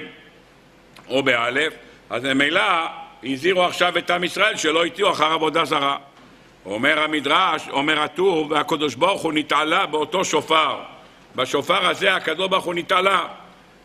או 1.07 1.23
באלף, 1.23 1.73
אז 2.09 2.23
ממילא 2.23 2.61
הזהירו 3.23 3.63
עכשיו 3.63 3.97
את 3.97 4.11
עם 4.11 4.23
ישראל 4.23 4.57
שלא 4.57 4.85
יטעו 4.85 5.11
אחר 5.11 5.33
עבודה 5.33 5.65
זרה. 5.65 5.97
אומר 6.65 7.00
המדרש, 7.00 7.67
אומר 7.69 8.01
הטור, 8.01 8.47
והקדוש 8.50 8.95
ברוך 8.95 9.21
הוא 9.21 9.33
נתעלה 9.33 9.85
באותו 9.85 10.25
שופר. 10.25 10.77
בשופר 11.35 11.88
הזה 11.88 12.15
הקדוש 12.15 12.50
ברוך 12.50 12.65
הוא 12.65 12.73
נתעלה, 12.73 13.27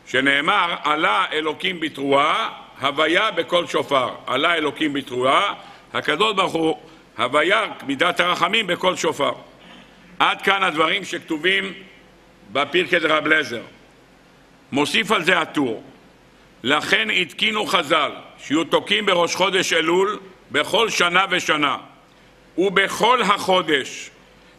שנאמר, 0.06 0.74
עלה 0.84 1.24
אלוקים 1.32 1.80
בתרועה, 1.80 2.50
הוויה 2.80 3.30
בכל 3.30 3.66
שופר. 3.66 4.08
עלה 4.26 4.54
אלוקים 4.54 4.92
בתרועה, 4.92 5.54
הקדוש 5.94 6.34
ברוך 6.34 6.52
הוא, 6.52 6.78
הוויה 7.18 7.64
מידת 7.86 8.20
הרחמים 8.20 8.66
בכל 8.66 8.96
שופר. 8.96 9.32
עד 10.18 10.42
כאן 10.42 10.62
הדברים 10.62 11.04
שכתובים 11.04 11.72
בפירקי 12.52 12.98
דרב 12.98 13.26
לזר. 13.26 13.62
מוסיף 14.72 15.12
על 15.12 15.24
זה 15.24 15.38
הטור, 15.38 15.82
לכן 16.62 17.08
התקינו 17.10 17.66
חז"ל 17.66 18.12
שיהיו 18.38 18.64
תוקעים 18.64 19.06
בראש 19.06 19.34
חודש 19.34 19.72
אלול 19.72 20.18
בכל 20.50 20.90
שנה 20.90 21.24
ושנה 21.30 21.76
ובכל 22.58 23.22
החודש 23.22 24.10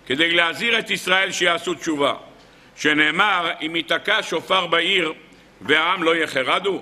כדי 0.05 0.31
להזהיר 0.31 0.79
את 0.79 0.89
ישראל 0.89 1.31
שיעשו 1.31 1.73
תשובה. 1.73 2.13
שנאמר 2.75 3.51
אם 3.61 3.75
ייתקע 3.75 4.19
שופר 4.21 4.67
בעיר 4.67 5.13
והעם 5.61 6.03
לא 6.03 6.15
יחרדו 6.15 6.81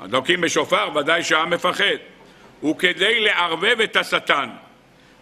הדוקים 0.00 0.40
בשופר 0.40 0.90
ודאי 0.94 1.22
שהעם 1.22 1.50
מפחד. 1.50 1.96
וכדי 2.64 3.20
לערבב 3.20 3.80
את 3.80 3.96
השטן 3.96 4.50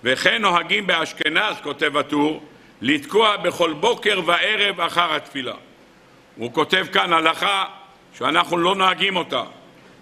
וכן 0.05 0.43
נוהגים 0.43 0.87
באשכנז, 0.87 1.57
כותב 1.62 1.97
הטור, 1.97 2.47
לתקוע 2.81 3.37
בכל 3.37 3.73
בוקר 3.73 4.21
וערב 4.26 4.81
אחר 4.81 5.14
התפילה. 5.14 5.55
הוא 6.37 6.53
כותב 6.53 6.87
כאן 6.93 7.12
הלכה 7.12 7.64
שאנחנו 8.19 8.57
לא 8.57 8.75
נוהגים 8.75 9.17
אותה. 9.17 9.43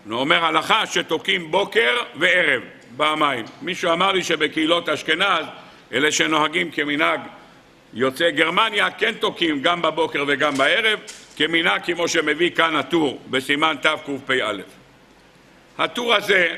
הוא 0.09 0.21
אומר 0.21 0.45
הלכה 0.45 0.87
שתוקעים 0.87 1.51
בוקר 1.51 1.97
וערב, 2.15 2.63
פעמיים. 2.97 3.45
מישהו 3.63 3.93
אמר 3.93 4.13
לי 4.13 4.25
שבקהילות 4.25 4.89
אשכנז, 4.89 5.47
אלה 5.93 6.13
שנוהגים 6.13 6.71
כמנהג 6.71 7.21
יוצאי 7.95 8.33
גרמניה, 8.33 8.91
כן 8.91 9.15
תוקעים 9.15 9.63
גם 9.63 9.83
בבוקר 9.83 10.25
וגם 10.29 10.55
בערב, 10.55 10.99
כמנהג 11.37 11.85
כמו 11.85 12.09
שמביא 12.09 12.51
כאן 12.51 12.77
הטור 12.77 13.21
בסימן 13.31 13.77
תקפ"א. 13.83 14.53
הטור 15.79 16.15
הזה, 16.15 16.57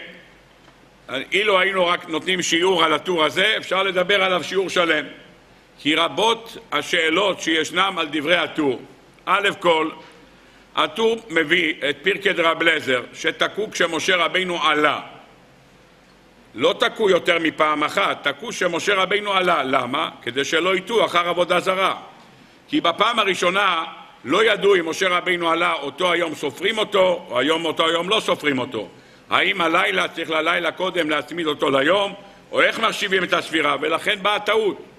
אילו 1.33 1.61
היינו 1.61 1.87
רק 1.87 2.09
נותנים 2.09 2.43
שיעור 2.43 2.85
על 2.85 2.93
הטור 2.93 3.25
הזה, 3.25 3.55
אפשר 3.57 3.83
לדבר 3.83 4.25
עליו 4.25 4.45
שיעור 4.45 4.71
שלם. 4.71 5.05
כי 5.79 5.95
רבות 5.95 6.57
השאלות 6.73 7.41
שישנם 7.41 7.95
על 7.99 8.09
דברי 8.13 8.37
הטור. 8.37 8.81
א' 9.27 9.49
כל, 9.61 9.91
הטור 10.77 11.17
מביא 11.31 11.75
את 11.91 11.97
פרקי 12.03 12.33
דרב 12.33 12.63
לזר, 12.63 13.03
שתקעו 13.13 13.71
כשמשה 13.71 14.17
רבינו 14.17 14.63
עלה. 14.63 15.01
לא 16.55 16.75
תקעו 16.79 17.11
יותר 17.11 17.39
מפעם 17.39 17.85
אחת, 17.85 18.29
תקעו 18.29 18.49
כשמשה 18.49 18.95
רבינו 18.95 19.33
עלה. 19.33 19.63
למה? 19.63 20.11
כדי 20.23 20.45
שלא 20.45 20.77
יטעו 20.77 21.05
אחר 21.05 21.29
עבודה 21.29 21.61
זרה. 21.61 21.97
כי 22.69 22.81
בפעם 22.81 23.19
הראשונה 23.19 23.85
לא 24.25 24.45
ידעו 24.45 24.75
אם 24.75 24.89
משה 24.89 25.09
רבינו 25.09 25.51
עלה, 25.51 25.73
אותו 25.73 26.13
היום 26.13 26.35
סופרים 26.35 26.79
אותו, 26.79 27.27
או 27.31 27.39
היום 27.39 27.65
אותו 27.65 27.87
היום 27.87 28.09
לא 28.09 28.21
סופרים 28.21 28.59
אותו. 28.59 28.89
האם 29.31 29.61
הלילה 29.61 30.09
צריך 30.09 30.31
ללילה 30.31 30.73
קודם 30.73 31.11
להצמיד 31.11 31.47
אותו 31.47 31.71
ליום, 31.71 32.15
או 32.53 32.61
איך 32.61 32.81
מחשיבים 32.81 33.25
את 33.25 33.33
הספירה, 33.33 33.77
ולכן 33.81 34.23
באה 34.23 34.41
טעות. 34.41 34.94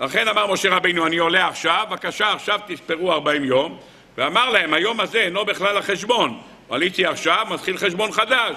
לכן 0.00 0.28
אמר 0.28 0.52
משה 0.52 0.76
רבינו, 0.76 1.06
אני 1.06 1.18
עולה 1.18 1.48
עכשיו, 1.48 1.86
בבקשה 1.90 2.32
עכשיו 2.32 2.60
תספרו 2.66 3.12
ארבעים 3.12 3.44
יום, 3.44 3.78
ואמר 4.16 4.50
להם, 4.50 4.74
היום 4.74 5.00
הזה 5.00 5.18
אינו 5.18 5.44
בכלל 5.44 5.76
החשבון. 5.76 6.40
עליתי 6.70 7.06
עכשיו, 7.06 7.46
מתחיל 7.50 7.76
חשבון 7.76 8.12
חדש. 8.12 8.56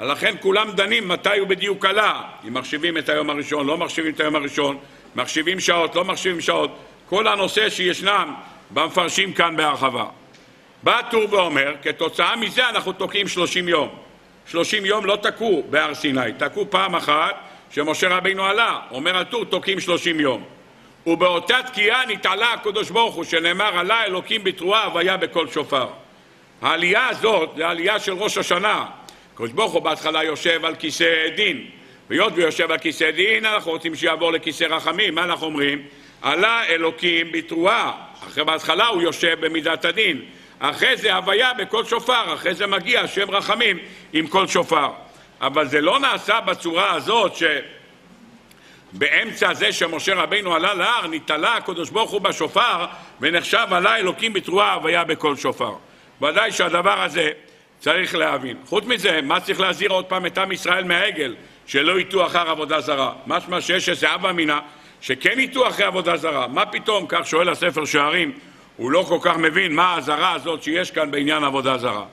לכן 0.00 0.34
כולם 0.40 0.70
דנים 0.70 1.08
מתי 1.08 1.38
הוא 1.38 1.48
בדיוק 1.48 1.84
עלה. 1.84 2.22
אם 2.48 2.54
מחשיבים 2.54 2.98
את 2.98 3.08
היום 3.08 3.30
הראשון, 3.30 3.66
לא 3.66 3.78
מחשיבים 3.78 4.12
את 4.14 4.20
היום 4.20 4.36
הראשון, 4.36 4.78
מחשיבים 5.16 5.60
שעות, 5.60 5.94
לא 5.94 6.04
מחשיבים 6.04 6.40
שעות. 6.40 6.78
כל 7.08 7.28
הנושא 7.28 7.70
שישנם 7.70 8.34
במפרשים 8.70 9.32
כאן 9.32 9.56
בהרחבה. 9.56 10.04
בא 10.82 10.98
הטור 10.98 11.34
ואומר, 11.34 11.74
כתוצאה 11.82 12.36
מזה 12.36 12.68
אנחנו 12.68 12.92
תוקעים 12.92 13.28
שלושים 13.28 13.68
יום. 13.68 13.88
שלושים 14.46 14.84
יום 14.84 15.04
לא 15.04 15.16
תקעו 15.22 15.64
בהר 15.70 15.94
סיני, 15.94 16.32
תקעו 16.38 16.70
פעם 16.70 16.94
אחת 16.94 17.34
שמשה 17.70 18.08
רבינו 18.08 18.44
עלה. 18.44 18.80
אומר 18.90 19.16
הטור, 19.16 19.44
תוקעים 19.44 19.80
שלושים 19.80 20.20
יום. 20.20 20.55
ובאותה 21.06 21.56
תקיעה 21.66 22.06
נתעלה 22.06 22.52
הקדוש 22.52 22.90
ברוך 22.90 23.14
הוא, 23.14 23.24
שנאמר 23.24 23.78
עלה 23.78 24.04
אלוקים 24.04 24.44
בתרועה 24.44 24.88
והיה 24.94 25.16
בקול 25.16 25.50
שופר. 25.50 25.86
העלייה 26.62 27.08
הזאת 27.08 27.50
זה 27.56 27.66
העלייה 27.66 28.00
של 28.00 28.12
ראש 28.12 28.38
השנה. 28.38 28.84
הקדוש 29.34 29.50
ברוך 29.50 29.72
הוא 29.72 29.82
בהתחלה 29.82 30.24
יושב 30.24 30.64
על 30.64 30.74
כיסא 30.74 31.28
דין. 31.36 31.66
והיות 32.10 32.32
ויושב 32.36 32.70
על 32.70 32.78
כיסא 32.78 33.10
דין, 33.10 33.44
אנחנו 33.44 33.70
רוצים 33.70 33.94
שיעבור 33.94 34.32
לכיסא 34.32 34.64
רחמים. 34.64 35.14
מה 35.14 35.24
אנחנו 35.24 35.46
אומרים? 35.46 35.82
עלה 36.22 36.64
אלוקים 36.64 37.32
בתרועה. 37.32 37.92
אחרי 38.28 38.44
בהתחלה 38.44 38.86
הוא 38.86 39.02
יושב 39.02 39.36
במידת 39.40 39.84
הדין. 39.84 40.22
אחרי 40.58 40.96
זה 40.96 41.14
הוויה 41.14 41.54
בקול 41.54 41.84
שופר, 41.84 42.34
אחרי 42.34 42.54
זה 42.54 42.66
מגיע 42.66 43.06
שם 43.06 43.30
רחמים 43.30 43.78
עם 44.12 44.26
קול 44.26 44.46
שופר. 44.46 44.88
אבל 45.40 45.68
זה 45.68 45.80
לא 45.80 45.98
נעשה 45.98 46.40
בצורה 46.40 46.92
הזאת 46.92 47.36
ש... 47.36 47.42
באמצע 48.98 49.54
זה 49.54 49.72
שמשה 49.72 50.14
רבינו 50.14 50.54
עלה 50.54 50.74
להר, 50.74 51.06
נתעלה 51.06 51.56
הקדוש 51.56 51.90
ברוך 51.90 52.10
הוא 52.10 52.20
בשופר 52.20 52.86
ונחשב 53.20 53.66
עלה 53.70 53.96
אלוקים 53.96 54.32
בתרועה 54.32 54.78
והיה 54.82 55.04
בקול 55.04 55.36
שופר. 55.36 55.72
ודאי 56.22 56.52
שהדבר 56.52 57.02
הזה 57.02 57.30
צריך 57.80 58.14
להבין. 58.14 58.56
חוץ 58.66 58.84
מזה, 58.84 59.20
מה 59.22 59.40
צריך 59.40 59.60
להזהיר 59.60 59.90
עוד 59.90 60.04
פעם 60.04 60.26
את 60.26 60.38
עם 60.38 60.52
ישראל 60.52 60.84
מהעגל? 60.84 61.34
שלא 61.66 62.00
יטעו 62.00 62.26
אחר 62.26 62.50
עבודה 62.50 62.80
זרה. 62.80 63.12
משמע 63.26 63.60
שיש 63.60 63.88
איזה 63.88 64.14
אבא 64.14 64.32
מינה 64.32 64.60
שכן 65.00 65.40
יטעו 65.40 65.68
אחרי 65.68 65.84
עבודה 65.84 66.16
זרה. 66.16 66.46
מה 66.46 66.66
פתאום, 66.66 67.06
כך 67.08 67.26
שואל 67.26 67.48
הספר 67.48 67.84
שערים, 67.84 68.32
הוא 68.76 68.90
לא 68.90 69.02
כל 69.02 69.18
כך 69.22 69.36
מבין 69.36 69.74
מה 69.74 69.94
האזהרה 69.94 70.32
הזאת 70.32 70.62
שיש 70.62 70.90
כאן 70.90 71.10
בעניין 71.10 71.44
עבודה 71.44 71.78
זרה. 71.78 72.04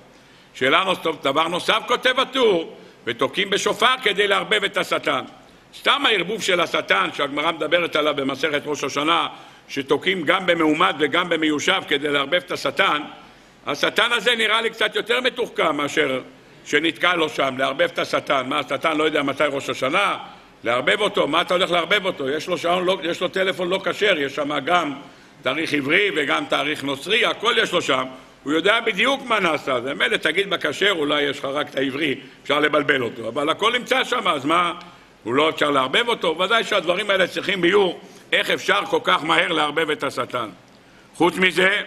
שאלה 0.54 0.84
נוספת, 0.84 1.24
דבר 1.24 1.48
נוסף 1.48 1.80
כותב 1.88 2.20
הטור, 2.20 2.78
ותוקעים 3.06 3.50
בשופר 3.50 3.94
כדי 4.04 4.28
לערבב 4.28 4.64
את 4.64 4.78
השטן. 4.78 5.22
סתם 5.80 6.06
הערבוב 6.06 6.42
של 6.42 6.60
השטן 6.60 7.10
שהגמרא 7.14 7.52
מדברת 7.52 7.96
עליו 7.96 8.14
במסכת 8.16 8.62
ראש 8.66 8.84
השנה, 8.84 9.28
שתוקעים 9.68 10.24
גם 10.24 10.46
במעומד 10.46 10.96
וגם 11.00 11.30
במיושב 11.30 11.82
כדי 11.88 12.10
לערבב 12.10 12.34
את 12.34 12.52
השטן, 12.52 13.02
השטן 13.66 14.12
הזה 14.12 14.36
נראה 14.36 14.62
לי 14.62 14.70
קצת 14.70 14.96
יותר 14.96 15.22
מתוחכם 15.22 15.76
מאשר 15.76 16.22
שנתקע 16.66 17.16
לו 17.16 17.30
שם, 17.30 17.56
לערבב 17.58 17.82
את 17.94 18.00
השטן. 18.00 18.44
מה, 18.50 18.60
השטן 18.60 18.98
לא 18.98 19.04
יודע 19.04 19.24
מתי 19.24 19.44
ראש 19.52 19.70
השנה? 19.70 20.18
לערבב 20.64 21.02
אותו, 21.02 21.28
מה 21.28 21.42
אתה 21.42 21.54
הולך 21.54 21.72
לערבב 21.72 22.06
אותו? 22.06 22.30
יש 22.30 22.48
לו, 22.48 22.58
שעון, 22.58 22.86
לא, 22.86 22.98
יש 23.04 23.22
לו 23.22 23.28
טלפון 23.28 23.70
לא 23.70 23.82
כשר, 23.86 24.18
יש 24.18 24.36
שם 24.36 24.60
גם 24.66 24.94
תאריך 25.42 25.74
עברי 25.74 26.10
וגם 26.16 26.46
תאריך 26.46 26.84
נוצרי, 26.84 27.26
הכל 27.26 27.54
יש 27.58 27.74
לו 27.74 27.82
שם. 27.82 28.06
הוא 28.44 28.54
יודע 28.54 28.80
בדיוק 28.80 29.22
מה 29.26 29.40
נעשה, 29.40 29.82
זה 29.82 29.94
מילא 29.94 30.18
תגיד 30.18 30.50
בכשר, 30.50 30.92
אולי 30.92 31.22
יש 31.22 31.40
לך 31.40 31.46
רק 31.46 31.70
את 31.70 31.76
העברי, 31.76 32.16
אפשר 32.44 32.60
לבלבל 32.60 33.02
אותו, 33.02 33.28
אבל 33.28 33.50
הכל 33.50 33.74
נמצא 33.74 34.04
שם, 34.04 34.28
אז 34.28 34.46
מה, 34.46 34.74
הוא 35.24 35.34
לא 35.34 35.50
אפשר 35.50 35.72
לערבב 35.72 36.08
אותו, 36.08 36.40
ודאי 36.40 36.64
שהדברים 36.64 37.10
האלה 37.10 37.28
צריכים 37.28 37.62
ביור 37.62 38.00
איך 38.32 38.50
אפשר 38.50 38.86
כל 38.90 39.00
כך 39.04 39.24
מהר 39.24 39.52
לערבב 39.52 39.90
את 39.90 40.04
השטן. 40.04 40.50
חוץ 41.16 41.38
מזה, 41.38 41.82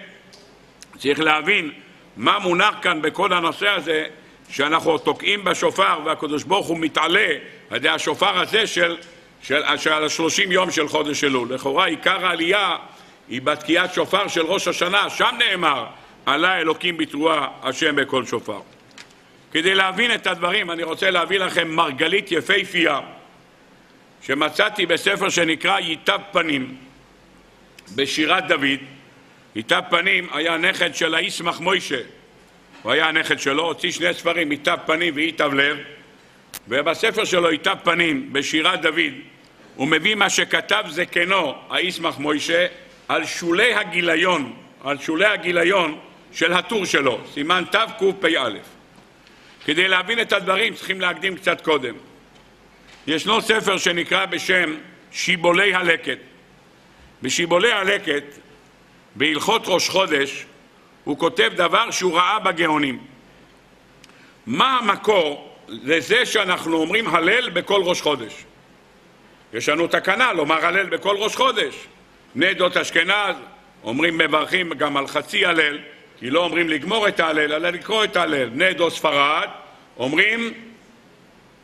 צריך 0.98 1.20
להבין 1.20 1.72
מה 2.16 2.38
מונח 2.38 2.74
כאן 2.82 3.02
בכל 3.02 3.32
הנושא 3.32 3.68
הזה, 3.68 4.06
שאנחנו 4.50 4.98
תוקעים 4.98 5.44
בשופר 5.44 5.98
והקדוש 6.04 6.44
ברוך 6.44 6.66
הוא 6.66 6.78
מתעלה 6.78 7.28
על 7.70 7.76
ידי 7.76 7.88
השופר 7.88 8.40
הזה 8.40 8.66
של, 8.66 8.96
של, 9.42 9.62
של 9.76 9.92
השלושים 9.92 10.52
יום 10.52 10.70
של 10.70 10.88
חודש 10.88 11.24
אלול. 11.24 11.54
לכאורה 11.54 11.86
עיקר 11.86 12.26
העלייה 12.26 12.76
היא 13.28 13.42
בתקיעת 13.42 13.94
שופר 13.94 14.28
של 14.28 14.46
ראש 14.46 14.68
השנה, 14.68 15.10
שם 15.10 15.34
נאמר 15.38 15.86
עלה 16.26 16.58
אלוקים 16.58 16.96
בתרועה 16.96 17.48
השם 17.62 17.96
בכל 17.96 18.26
שופר. 18.26 18.60
כדי 19.52 19.74
להבין 19.74 20.14
את 20.14 20.26
הדברים 20.26 20.70
אני 20.70 20.82
רוצה 20.82 21.10
להביא 21.10 21.38
לכם 21.38 21.68
מרגלית 21.68 22.32
יפהפייה 22.32 23.00
שמצאתי 24.26 24.86
בספר 24.86 25.28
שנקרא 25.28 25.78
ייטב 25.78 26.18
פנים 26.32 26.76
בשירת 27.94 28.46
דוד. 28.48 28.80
ייטב 29.56 29.82
פנים 29.90 30.28
היה 30.32 30.56
נכד 30.56 30.94
של 30.94 31.14
האיסמך 31.14 31.60
מוישה, 31.60 32.00
הוא 32.82 32.92
היה 32.92 33.08
הנכד 33.08 33.38
שלו, 33.38 33.62
הוציא 33.62 33.90
שני 33.90 34.14
ספרים, 34.14 34.52
ייטב 34.52 34.76
פנים 34.86 35.14
וייטב 35.16 35.54
לב, 35.54 35.76
ובספר 36.68 37.24
שלו 37.24 37.52
ייטב 37.52 37.76
פנים 37.84 38.32
בשירת 38.32 38.80
דוד 38.80 39.12
הוא 39.74 39.88
מביא 39.88 40.14
מה 40.14 40.30
שכתב 40.30 40.84
זקנו 40.88 41.54
האיסמך 41.70 42.18
מוישה 42.18 42.66
על 43.08 43.26
שולי 43.26 43.74
הגיליון, 43.74 44.56
על 44.84 44.98
שולי 44.98 45.26
הגיליון 45.26 45.98
של 46.32 46.52
הטור 46.52 46.84
שלו, 46.84 47.20
סימן 47.34 47.64
תקפ"א. 47.70 48.50
כדי 49.64 49.88
להבין 49.88 50.20
את 50.20 50.32
הדברים 50.32 50.74
צריכים 50.74 51.00
להקדים 51.00 51.36
קצת 51.36 51.60
קודם. 51.60 51.94
ישנו 53.06 53.42
ספר 53.42 53.78
שנקרא 53.78 54.26
בשם 54.26 54.74
שיבולי 55.12 55.74
הלקט. 55.74 56.18
בשיבולי 57.22 57.72
הלקט, 57.72 58.24
בהלכות 59.14 59.62
ראש 59.66 59.88
חודש, 59.88 60.46
הוא 61.04 61.18
כותב 61.18 61.52
דבר 61.54 61.90
שהוא 61.90 62.16
ראה 62.16 62.38
בגאונים. 62.38 62.98
מה 64.46 64.78
המקור 64.78 65.56
לזה 65.68 66.26
שאנחנו 66.26 66.76
אומרים 66.76 67.08
הלל 67.08 67.50
בכל 67.50 67.80
ראש 67.84 68.00
חודש? 68.00 68.32
יש 69.52 69.68
לנו 69.68 69.86
תקנה 69.86 70.32
לומר 70.32 70.66
הלל 70.66 70.86
בכל 70.86 71.16
ראש 71.18 71.36
חודש. 71.36 71.74
בני 72.34 72.46
עדות 72.46 72.76
אשכנז 72.76 73.36
אומרים 73.84 74.18
מברכים 74.18 74.72
גם 74.72 74.96
על 74.96 75.06
חצי 75.06 75.46
הלל, 75.46 75.78
כי 76.18 76.30
לא 76.30 76.44
אומרים 76.44 76.68
לגמור 76.68 77.08
את 77.08 77.20
ההלל, 77.20 77.52
אלא 77.52 77.70
לקרוא 77.70 78.04
את 78.04 78.16
ההלל. 78.16 78.48
בני 78.48 78.64
עדות 78.64 78.92
ספרד 78.92 79.48
אומרים 79.96 80.54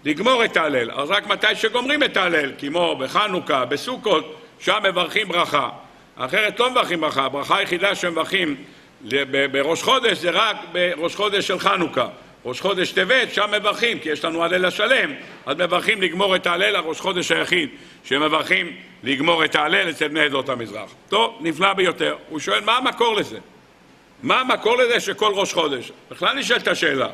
לגמור 0.04 0.44
את 0.44 0.56
ההלל, 0.56 0.90
אז 0.90 1.11
רק 1.11 1.26
מתי 1.26 1.54
שגומרים 1.54 2.02
את 2.02 2.16
ההלל, 2.16 2.52
כמו 2.59 2.97
בחנוכה, 2.97 3.64
בסוכות, 3.64 4.40
שם 4.59 4.78
מברכים 4.82 5.28
ברכה. 5.28 5.68
אחרת 6.16 6.61
לא 6.61 6.71
מברכים 6.71 7.00
ברכה, 7.00 7.25
הברכה 7.25 7.59
היחידה 7.59 7.94
שמברכים 7.94 8.56
בראש 9.52 9.82
חודש 9.82 10.18
זה 10.18 10.30
רק 10.30 10.56
בראש 10.73 11.14
חודש 11.14 11.47
של 11.47 11.59
חנוכה. 11.59 12.09
ראש 12.44 12.61
חודש 12.61 12.92
טבת, 12.92 13.35
שם 13.35 13.50
מברכים, 13.52 13.99
כי 13.99 14.09
יש 14.09 14.25
לנו 14.25 14.44
הלל 14.44 14.64
השלם, 14.64 15.11
אז 15.47 15.56
מברכים 15.56 16.02
לגמור 16.02 16.37
את 16.37 16.47
ההלל, 16.47 16.76
הראש 16.76 17.00
חודש 17.00 17.32
היחיד 17.32 17.68
שמברכים 18.04 18.76
לגמור 19.02 19.44
את 19.44 19.54
ההלל 19.54 19.90
אצל 19.90 20.09
בני 20.09 20.21
עדות 20.21 20.49
המזרח. 20.49 20.90
טוב, 21.09 21.38
נפלא 21.40 21.73
ביותר. 21.73 22.16
הוא 22.28 22.38
שואל, 22.38 22.61
מה 22.64 22.76
המקור 22.76 23.16
לזה? 23.16 23.38
מה 24.23 24.40
המקור 24.40 24.76
לזה 24.76 25.00
שכל 25.00 25.32
ראש 25.35 25.52
חודש? 25.52 25.92
בכלל 26.11 26.38
נשאלת 26.38 26.68
השאלה. 26.68 27.09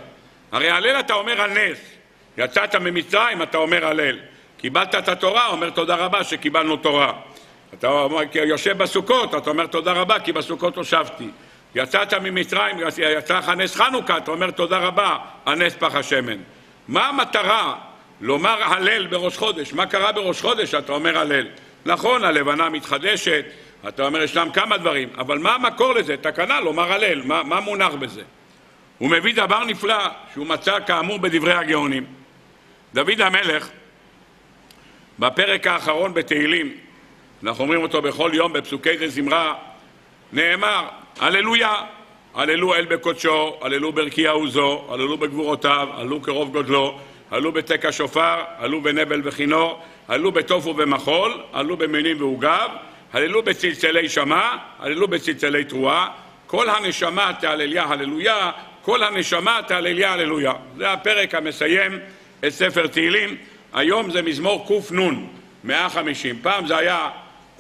הרי 0.53 0.71
הלל 0.71 1.01
אתה 1.01 1.15
אומר 1.15 1.41
על 1.41 1.51
נס. 1.51 1.98
יצאת 2.39 2.75
ממצרים, 2.75 3.43
אתה 3.43 3.59
אומר 3.59 3.87
הלל. 3.87 4.19
קיבלת 4.57 4.95
את 4.95 5.09
התורה, 5.09 5.47
אומר 5.47 5.71
תודה 5.71 5.95
רבה 5.95 6.25
שקיבלנו 6.25 6.77
תורה. 6.77 7.13
אתה 7.75 7.89
יושב 8.35 8.79
בסוכות, 8.79 9.35
אתה 9.35 9.51
אומר 9.51 9.67
תודה 9.67 9.93
רבה 9.93 10.19
כי 10.19 10.33
בסוכות 10.33 10.77
הושבתי. 10.77 11.29
יצאת 11.75 12.15
ממצרים, 12.15 12.77
יצא 13.19 13.39
לך 13.39 13.49
נס 13.49 13.77
חנוכה, 13.77 14.17
אתה 14.17 14.31
אומר 14.31 14.51
תודה 14.51 14.79
רבה 14.79 15.17
על 15.45 15.59
נס 15.59 15.75
פח 15.75 15.95
השמן. 15.95 16.37
מה 16.89 17.09
המטרה 17.09 17.75
לומר 18.21 18.63
הלל 18.63 19.07
בראש 19.07 19.37
חודש? 19.37 19.73
מה 19.73 19.87
קרה 19.87 20.13
בראש 20.13 20.41
חודש 20.41 20.75
אתה 20.75 20.93
אומר 20.93 21.19
הלל? 21.19 21.47
נכון, 21.87 22.25
הלבנה 22.25 22.69
מתחדשת, 22.69 23.45
אתה 23.89 24.07
אומר 24.07 24.23
ישנם 24.23 24.49
כמה 24.55 24.77
דברים, 24.77 25.09
אבל 25.19 25.39
מה 25.39 25.55
המקור 25.55 25.95
לזה? 25.95 26.17
תקנה 26.17 26.61
לומר 26.61 26.93
הלל, 26.93 27.23
מה, 27.23 27.43
מה 27.43 27.61
מונח 27.61 27.93
בזה? 27.95 28.23
הוא 28.99 29.11
מביא 29.11 29.35
דבר 29.35 29.65
נפלא 29.65 30.09
שהוא 30.35 30.47
מצא 30.47 30.79
כאמור 30.87 31.19
בדברי 31.19 31.53
הגאונים. 31.53 32.19
דוד 32.95 33.21
המלך, 33.21 33.69
בפרק 35.19 35.67
האחרון 35.67 36.15
בתהילים, 36.15 36.75
אנחנו 37.43 37.65
אומרים 37.65 37.83
אותו 37.83 38.03
בכל 38.03 38.31
יום 38.35 38.53
בפסוקי 38.53 39.09
זמרה, 39.09 39.55
נאמר, 40.33 40.89
הללויה, 41.21 41.75
הללו 42.35 42.75
אל 42.75 42.85
בקודשו, 42.85 43.59
הללו 43.63 43.93
ברכי 43.93 44.27
עוזו, 44.27 44.87
הללו 44.91 45.19
בגבורותיו, 45.19 45.89
הללו 45.93 46.23
כרוב 46.23 46.53
גודלו, 46.53 46.99
הללו 47.31 47.53
בתק 47.53 47.85
השופר, 47.85 48.45
הללו 48.59 48.83
בנבל 48.83 49.21
וכינור, 49.25 49.83
הללו 50.09 50.33
בתוף 50.33 50.67
ובמחול, 50.67 51.43
הללו 51.53 51.77
במינים 51.77 52.17
ועוגב, 52.21 52.69
הללו 53.13 53.43
בצלצלי 53.43 54.09
שמע, 54.09 54.57
הללו 54.79 55.09
בצלצלי 55.09 55.65
תרועה, 55.65 56.09
כל 56.47 56.69
הנשמה 56.69 57.33
תהלליה 57.41 57.85
הללויה, 57.85 58.51
כל 58.83 59.03
הנשמה 59.03 59.61
תהלליה 59.67 60.13
הללויה. 60.13 60.53
זה 60.77 60.93
הפרק 60.93 61.35
המסיים 61.35 61.99
את 62.47 62.53
ספר 62.53 62.87
תהילים, 62.87 63.37
היום 63.73 64.11
זה 64.11 64.23
מזמור 64.23 64.85
קנ, 64.89 65.15
150, 65.65 66.39
פעם 66.43 66.67
זה 66.67 66.77
היה 66.77 67.11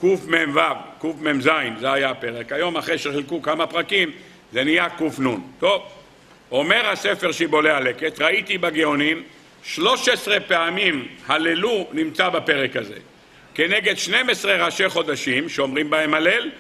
קמ"ו, 0.01 0.61
קמ"ז, 1.01 1.51
זה 1.81 1.93
היה 1.93 2.11
הפרק. 2.11 2.53
היום 2.53 2.77
אחרי 2.77 2.99
שחילקו 2.99 3.43
כמה 3.43 3.67
פרקים 3.67 4.11
זה 4.53 4.65
נהיה 4.65 4.89
קנ. 4.91 5.35
טוב, 5.59 5.83
אומר 6.51 6.89
הספר 6.89 7.33
שיבולי 7.33 7.71
הלקט, 7.71 8.21
ראיתי 8.21 8.59
בגאונים 8.59 9.23
13 9.63 10.41
פעמים 10.41 11.09
הללו 11.27 11.87
נמצא 11.93 12.29
בפרק 12.29 12.77
הזה. 12.77 12.99
כנגד 13.55 13.97
12 13.97 14.67
ראשי 14.67 14.89
חודשים 14.89 15.49
שאומרים 15.49 15.91
בהם 15.91 16.15
הלל, 16.15 16.51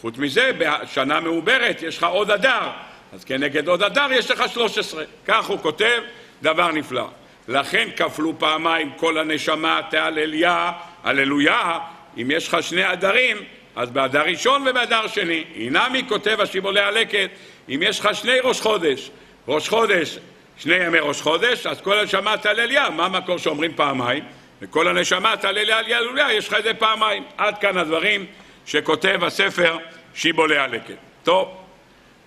חוץ 0.00 0.18
מזה 0.18 0.50
בשנה 0.58 1.20
מעוברת 1.20 1.82
יש 1.82 1.98
לך 1.98 2.04
עוד 2.04 2.30
אדר, 2.30 2.70
אז 3.12 3.24
כנגד 3.24 3.68
עוד 3.68 3.82
אדר 3.82 4.06
יש 4.12 4.30
לך 4.30 4.42
13. 4.52 5.04
כך 5.26 5.46
הוא 5.46 5.58
כותב, 5.58 6.00
דבר 6.42 6.72
נפלא. 6.72 7.10
לכן 7.48 7.88
כפלו 7.96 8.38
פעמיים 8.38 8.90
כל 8.96 9.18
הנשמה 9.18 9.80
תהלליה, 9.90 10.72
הללויה, 11.04 11.78
אם 12.16 12.30
יש 12.30 12.48
לך 12.48 12.56
שני 12.60 12.82
עדרים, 12.82 13.36
אז 13.76 13.90
באדר 13.90 14.22
ראשון 14.22 14.68
ובאדר 14.68 15.06
שני. 15.06 15.44
הינמי 15.54 16.02
כותב 16.08 16.40
השיבולי 16.40 16.80
הלקט, 16.80 17.30
אם 17.68 17.80
יש 17.82 18.00
לך 18.00 18.08
שני 18.12 18.40
ראש 18.42 18.60
חודש, 18.60 19.10
ראש 19.48 19.68
חודש, 19.68 20.18
שני 20.58 20.74
ימי 20.74 20.98
ראש 20.98 21.20
חודש, 21.20 21.66
אז 21.66 21.80
כל 21.80 21.98
הנשמה 21.98 22.36
תהלליה, 22.36 22.90
מה 22.90 23.04
המקור 23.04 23.38
שאומרים 23.38 23.72
פעמיים? 23.76 24.24
וכל 24.62 24.88
הנשמה 24.88 25.36
תהלליה 25.36 25.78
על 25.78 25.88
ילוליה, 25.88 26.32
יש 26.32 26.48
לך 26.48 26.54
את 26.54 26.64
זה 26.64 26.74
פעמיים. 26.74 27.24
עד 27.38 27.58
כאן 27.58 27.78
הדברים 27.78 28.26
שכותב 28.66 29.24
הספר 29.24 29.78
שיבולי 30.14 30.58
הלקט. 30.58 30.94
טוב, 31.22 31.48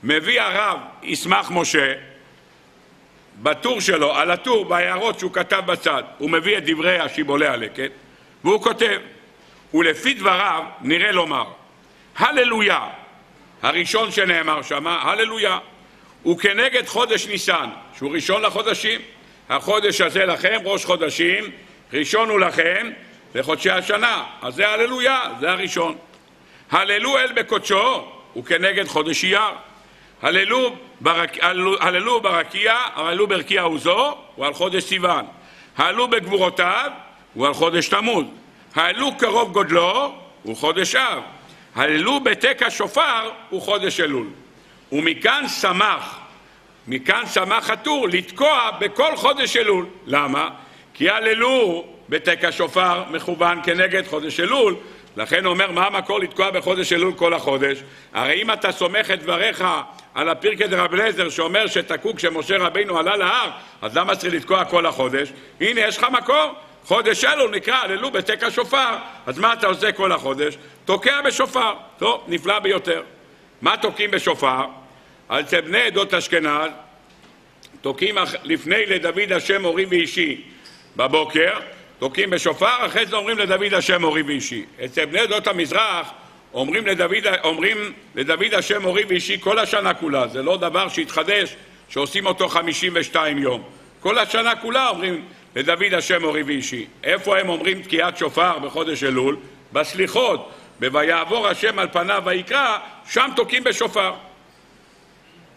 מביא 0.04 0.42
הרב 0.42 0.80
ישמח 1.04 1.52
משה 1.52 1.94
בטור 3.44 3.82
שלו, 3.82 4.16
על 4.16 4.32
הטור, 4.32 4.66
בהערות 4.66 5.20
שהוא 5.20 5.34
כתב 5.34 5.62
בצד, 5.66 6.04
הוא 6.18 6.30
מביא 6.30 6.58
את 6.58 6.64
דברי 6.66 7.00
השיבולי 7.00 7.48
הלקט, 7.48 7.92
והוא 8.44 8.62
כותב, 8.62 9.00
ולפי 9.74 10.14
דבריו 10.14 10.64
נראה 10.82 11.12
לומר, 11.12 11.46
הללויה, 12.18 12.88
הראשון 13.62 14.12
שנאמר 14.12 14.62
שם, 14.62 14.88
הללויה, 14.88 15.60
הוא 16.24 16.40
כנגד 16.40 16.88
חודש 16.88 17.28
ניסן, 17.28 17.70
שהוא 17.98 18.14
ראשון 18.14 18.42
לחודשים. 18.42 19.02
החודש 19.50 20.02
הזה 20.02 20.26
לכם, 20.26 20.58
ראש 20.64 20.86
חודשים, 20.86 21.44
ראשון 21.94 22.30
הוא 22.30 22.40
לכם 22.40 22.90
לחודשי 23.36 23.70
השנה. 23.70 24.24
אז 24.42 24.56
זה 24.56 24.70
הללויה, 24.70 25.22
זה 25.40 25.52
הראשון. 25.52 25.98
הללו 26.72 27.18
אל 27.18 27.32
בקודשו, 27.34 28.12
הוא 28.34 28.46
כנגד 28.46 28.88
חודש 28.88 29.24
אייר. 29.24 29.42
הללו, 30.22 30.76
ברק, 31.02 31.38
הללו 31.80 32.22
ברקיע, 32.22 32.74
הללו 32.96 33.28
ברקיע 33.28 33.62
עוזו, 33.62 34.18
הוא 34.36 34.46
על 34.46 34.54
חודש 34.54 34.84
סיוון. 34.84 35.26
הללו 35.78 36.08
בגבורותיו, 36.08 36.92
הוא 37.34 37.48
על 37.48 37.54
חודש 37.54 37.88
תמוז. 37.88 38.26
הללו 38.76 39.18
קרוב 39.18 39.52
גודלו, 39.52 40.14
הוא 40.44 40.58
חודש 40.58 40.96
אב. 40.96 41.22
הללו 41.76 42.20
בתק 42.20 42.64
השופר, 42.64 43.30
הוא 43.50 43.62
חודש 43.62 44.00
אלול. 44.00 44.28
ומכאן 44.92 45.48
שמח, 45.48 46.20
מכאן 46.88 47.24
שמח 47.34 47.70
הטור 47.70 48.08
לתקוע 48.08 48.72
בכל 48.80 49.16
חודש 49.16 49.58
אלול. 49.58 49.86
למה? 50.06 50.50
כי 50.94 51.10
הללו 51.10 51.86
בתק 52.10 52.44
השופר 52.44 53.04
מכוון 53.12 53.60
כנגד 53.64 54.08
חודש 54.08 54.40
אלול, 54.40 54.76
לכן 55.18 55.46
הוא 55.46 55.54
אומר 55.54 55.72
מה 55.72 55.88
המקור 55.88 56.20
לתקוע 56.20 56.52
בחודש 56.52 56.94
אלול 56.94 57.14
כל 57.14 57.34
החודש? 57.34 57.78
הרי 58.14 58.42
אם 58.42 58.52
אתה 58.52 58.72
סומך 58.72 59.12
את 59.12 59.24
דבריך 59.24 59.66
על 60.14 60.30
הפרקי 60.30 60.68
דרב 60.68 60.94
אליעזר 60.94 61.30
שאומר 61.30 61.68
שתקעו 61.68 62.16
כשמשה 62.16 62.58
רבינו 62.58 63.00
עלה 63.00 63.18
להר, 63.18 63.50
אז 63.82 63.98
למה 63.98 64.16
צריך 64.16 64.34
לתקוע 64.34 64.66
כל 64.66 64.86
החודש? 64.86 65.32
הנה 65.62 65.82
יש 65.82 65.98
לך 65.98 66.06
מקור, 66.12 66.54
חודש 66.86 67.26
אלול 67.26 67.56
נקרא 67.56 67.76
הללו 67.76 68.12
בתק 68.12 68.44
השופר, 68.44 68.96
אז 69.26 69.40
מה 69.40 69.54
אתה 69.54 69.68
עושה 69.68 69.92
כל 69.92 70.12
החודש? 70.12 70.58
תוקע 70.86 71.22
בשופר. 71.22 71.74
טוב, 71.98 72.24
נפלא 72.28 72.60
ביותר. 72.60 73.04
מה 73.62 73.78
תוקעים 73.78 74.12
בשופר? 74.12 74.66
אצל 75.28 75.62
בני 75.62 75.82
עדות 75.82 76.14
אשכנז 76.14 76.72
תוקעים 77.82 78.16
לפני 78.44 78.86
לדוד 78.86 79.32
השם 79.32 79.66
אורי 79.66 79.86
ואישי 79.86 80.42
בבוקר, 80.96 81.60
תוקעים 82.02 82.30
בשופר, 82.30 82.86
אחרי 82.86 83.06
זה 83.06 83.16
אומרים 83.16 83.38
לדוד 83.38 83.74
השם 83.74 84.04
אורי 84.04 84.22
ואישי. 84.22 84.66
אצל 84.86 85.06
בני 85.06 85.20
עדות 85.20 85.48
המזרח 85.48 86.12
אומרים 86.54 86.88
לדוד, 86.88 87.28
אומרים 87.44 87.78
לדוד 88.16 88.54
השם 88.54 88.86
אורי 88.86 89.04
ואישי 89.08 89.38
כל 89.40 89.60
השנה 89.60 89.94
כולה, 89.94 90.28
זה 90.28 90.42
לא 90.42 90.58
דבר 90.58 90.90
שהתחדש, 90.90 91.56
שעושים 91.90 92.26
אותו 92.26 92.50
52 92.50 93.38
יום. 93.38 93.64
כל 94.00 94.20
השנה 94.20 94.56
כולה 94.56 94.90
אומרים 94.90 95.26
לדוד 95.56 95.94
השם 95.94 96.24
אורי 96.24 96.44
ואישי. 96.44 96.86
איפה 97.04 97.38
הם 97.38 97.50
אומרים 97.50 97.82
תקיעת 97.82 98.18
שופר 98.18 98.60
בחודש 98.60 99.04
אלול? 99.04 99.38
בסליחות, 99.74 100.52
ב"ויעבור 100.80 101.48
השם 101.48 101.80
על 101.80 101.88
פניו 101.92 102.22
ויקרא", 102.26 102.78
שם 103.10 103.30
תוקעים 103.36 103.64
בשופר. 103.64 104.14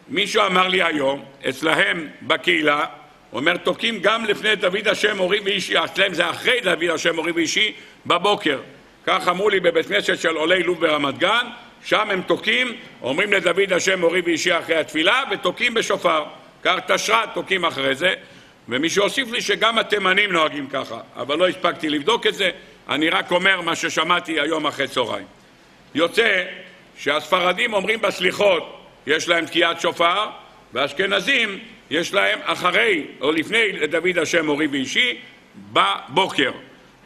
מישהו 0.09 0.43
אמר 0.47 0.69
לי 0.69 0.83
היום, 0.83 1.25
אצלהם 1.49 2.09
בקהילה, 2.23 2.85
אומר 3.35 3.57
תוקעים 3.57 4.01
גם 4.01 4.25
לפני 4.25 4.57
דוד 4.57 4.89
השם 4.89 5.21
אורי 5.21 5.41
ואישי, 5.41 5.85
אצלם 5.85 6.15
זה 6.15 6.31
אחרי 6.31 6.61
דוד 6.61 6.91
השם 6.95 7.19
אורי 7.19 7.33
ואישי, 7.33 7.73
בבוקר. 8.07 8.61
כך 9.07 9.29
אמרו 9.29 9.49
לי 9.49 9.61
בבית 9.61 9.87
כנסת 9.87 10.19
של 10.19 10.37
עולי 10.37 10.63
לוב 10.63 10.81
ברמת 10.81 11.19
גן, 11.19 11.47
שם 11.85 12.11
הם 12.11 12.23
תוקעים, 12.23 12.77
אומרים 13.03 13.33
לדוד 13.33 13.73
השם 13.73 14.01
מורי 14.01 14.21
ואישי 14.21 14.59
אחרי 14.59 14.77
התפילה, 14.77 15.23
ותוקעים 15.31 15.75
בשופר. 15.75 16.25
כך 16.63 16.79
תשרת 16.87 17.29
תוקעים 17.35 17.65
אחרי 17.65 17.95
זה, 17.95 18.15
ומישהו 18.69 19.03
הוסיף 19.03 19.33
לי 19.33 19.43
שגם 19.43 19.79
התימנים 19.79 20.33
נוהגים 20.33 20.67
ככה, 20.67 21.01
אבל 21.17 21.39
לא 21.39 21.49
הספקתי 21.49 21.89
לבדוק 21.89 22.27
את 22.27 22.35
זה, 22.35 22.51
אני 22.89 23.11
רק 23.11 23.31
אומר 23.31 23.61
מה 23.61 23.77
ששמעתי 23.77 24.41
היום 24.41 24.67
אחרי 24.67 24.89
צהריים. 24.89 25.27
יוצא 25.95 26.45
שהספרדים 26.99 27.73
אומרים 27.73 28.01
בסליחות, 28.01 28.87
יש 29.07 29.29
להם 29.29 29.47
תקיעת 29.47 29.81
שופר, 29.81 30.27
והאשכנזים 30.73 31.59
יש 31.91 32.15
להם 32.15 32.39
אחרי 32.45 33.07
או 33.21 33.33
לפני 33.33 33.73
לדוד 33.73 34.19
השם 34.19 34.47
מורי 34.47 34.67
ואישי 34.67 35.19
בבוקר. 35.73 36.53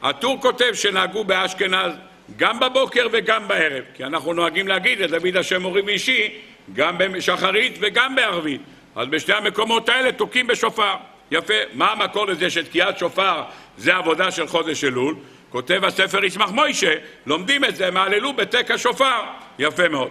הטור 0.03 0.41
כותב 0.41 0.75
שנהגו 0.75 1.25
באשכנז 1.25 1.93
גם 2.37 2.61
בבוקר 2.61 3.07
וגם 3.13 3.49
בערב, 3.49 3.85
כי 3.95 4.05
אנחנו 4.05 4.33
נוהגים 4.33 4.69
להגיד 4.69 4.99
לדוד 4.99 5.37
השם 5.37 5.63
מורי 5.63 5.83
ואישי 5.83 6.35
גם 6.73 6.99
בשחרית 6.99 7.79
וגם 7.81 8.15
בערבית. 8.15 8.61
אז 8.97 9.09
בשתי 9.09 9.33
המקומות 9.33 9.89
האלה 9.89 10.13
תוקעים 10.13 10.47
בשופר. 10.47 10.95
יפה. 11.31 11.55
מה 11.73 11.93
המקור 11.93 12.27
לזה 12.27 12.51
שתקיעת 12.51 12.99
שופר 12.99 13.43
זה 13.77 13.97
עבודה 13.97 14.31
של 14.31 14.47
חודש 14.47 14.85
אלול? 14.85 15.15
כותב 15.51 15.85
הספר 15.85 16.25
ישמח 16.25 16.51
מוישה, 16.51 16.95
לומדים 17.27 17.65
את 17.65 17.77
זה, 17.77 17.91
מהללו 17.91 18.33
בתק 18.33 18.71
השופר. 18.71 19.21
יפה 19.59 19.89
מאוד. 19.89 20.11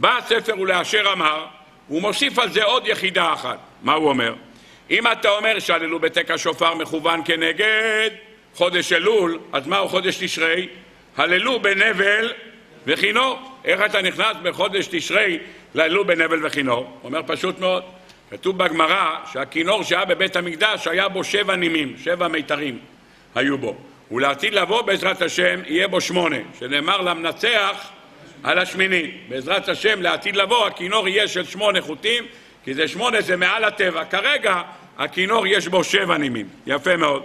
בא 0.00 0.18
הספר 0.18 0.60
ולאשר 0.60 1.12
אמר, 1.12 1.46
הוא 1.88 2.02
מוסיף 2.02 2.38
על 2.38 2.52
זה 2.52 2.64
עוד 2.64 2.86
יחידה 2.86 3.32
אחת. 3.32 3.58
מה 3.82 3.92
הוא 3.92 4.08
אומר? 4.08 4.34
אם 4.90 5.06
אתה 5.12 5.28
אומר 5.28 5.58
שהללו 5.58 5.98
בתק 5.98 6.30
השופר 6.30 6.74
מכוון 6.74 7.20
כנגד 7.24 8.10
חודש 8.54 8.92
אלול, 8.92 9.38
אז 9.52 9.66
מהו 9.66 9.88
חודש 9.88 10.16
תשרי? 10.20 10.68
הללו 11.16 11.60
בנבל 11.60 12.32
וכינור. 12.86 13.38
איך 13.64 13.80
אתה 13.86 14.02
נכנס 14.02 14.36
בחודש 14.42 14.86
תשרי 14.90 15.38
להללו 15.74 16.04
בנבל 16.04 16.46
וכינור? 16.46 16.98
אומר 17.04 17.20
פשוט 17.26 17.58
מאוד. 17.58 17.82
כתוב 18.30 18.58
בגמרא 18.58 19.16
שהכינור 19.32 19.82
שהיה 19.82 20.04
בבית 20.04 20.36
המקדש 20.36 20.86
היה 20.86 21.08
בו 21.08 21.24
שבע 21.24 21.56
נימים, 21.56 21.94
שבע 22.04 22.28
מיתרים 22.28 22.78
היו 23.34 23.58
בו. 23.58 23.76
ולעתיד 24.10 24.54
לבוא 24.54 24.82
בעזרת 24.82 25.22
השם 25.22 25.60
יהיה 25.66 25.88
בו 25.88 26.00
שמונה, 26.00 26.36
שנאמר 26.58 27.00
למנצח 27.00 27.88
על 28.42 28.58
השמיני. 28.58 29.10
בעזרת 29.28 29.68
השם 29.68 30.02
לעתיד 30.02 30.36
לבוא 30.36 30.66
הכינור 30.66 31.08
יהיה 31.08 31.28
של 31.28 31.44
שמונה 31.44 31.80
חוטים, 31.80 32.24
כי 32.64 32.74
זה 32.74 32.88
שמונה 32.88 33.20
זה 33.20 33.36
מעל 33.36 33.64
הטבע. 33.64 34.04
כרגע 34.04 34.62
הכינור 34.98 35.46
יש 35.46 35.68
בו 35.68 35.84
שבע 35.84 36.16
נימים. 36.16 36.48
יפה 36.66 36.96
מאוד. 36.96 37.22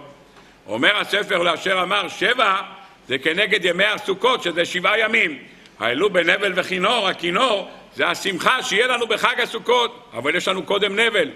אומר 0.67 0.97
הספר 0.97 1.43
לאשר 1.43 1.81
אמר 1.81 2.07
שבע 2.07 2.61
זה 3.07 3.17
כנגד 3.17 3.65
ימי 3.65 3.85
הסוכות 3.85 4.43
שזה 4.43 4.65
שבעה 4.65 4.99
ימים. 4.99 5.37
העלו 5.79 6.09
בנבל 6.09 6.53
וכינור, 6.55 7.07
הכינור 7.07 7.69
זה 7.95 8.07
השמחה 8.07 8.63
שיהיה 8.63 8.87
לנו 8.87 9.07
בחג 9.07 9.41
הסוכות, 9.41 10.09
אבל 10.13 10.35
יש 10.35 10.47
לנו 10.47 10.63
קודם 10.63 10.99
נבל. 10.99 11.29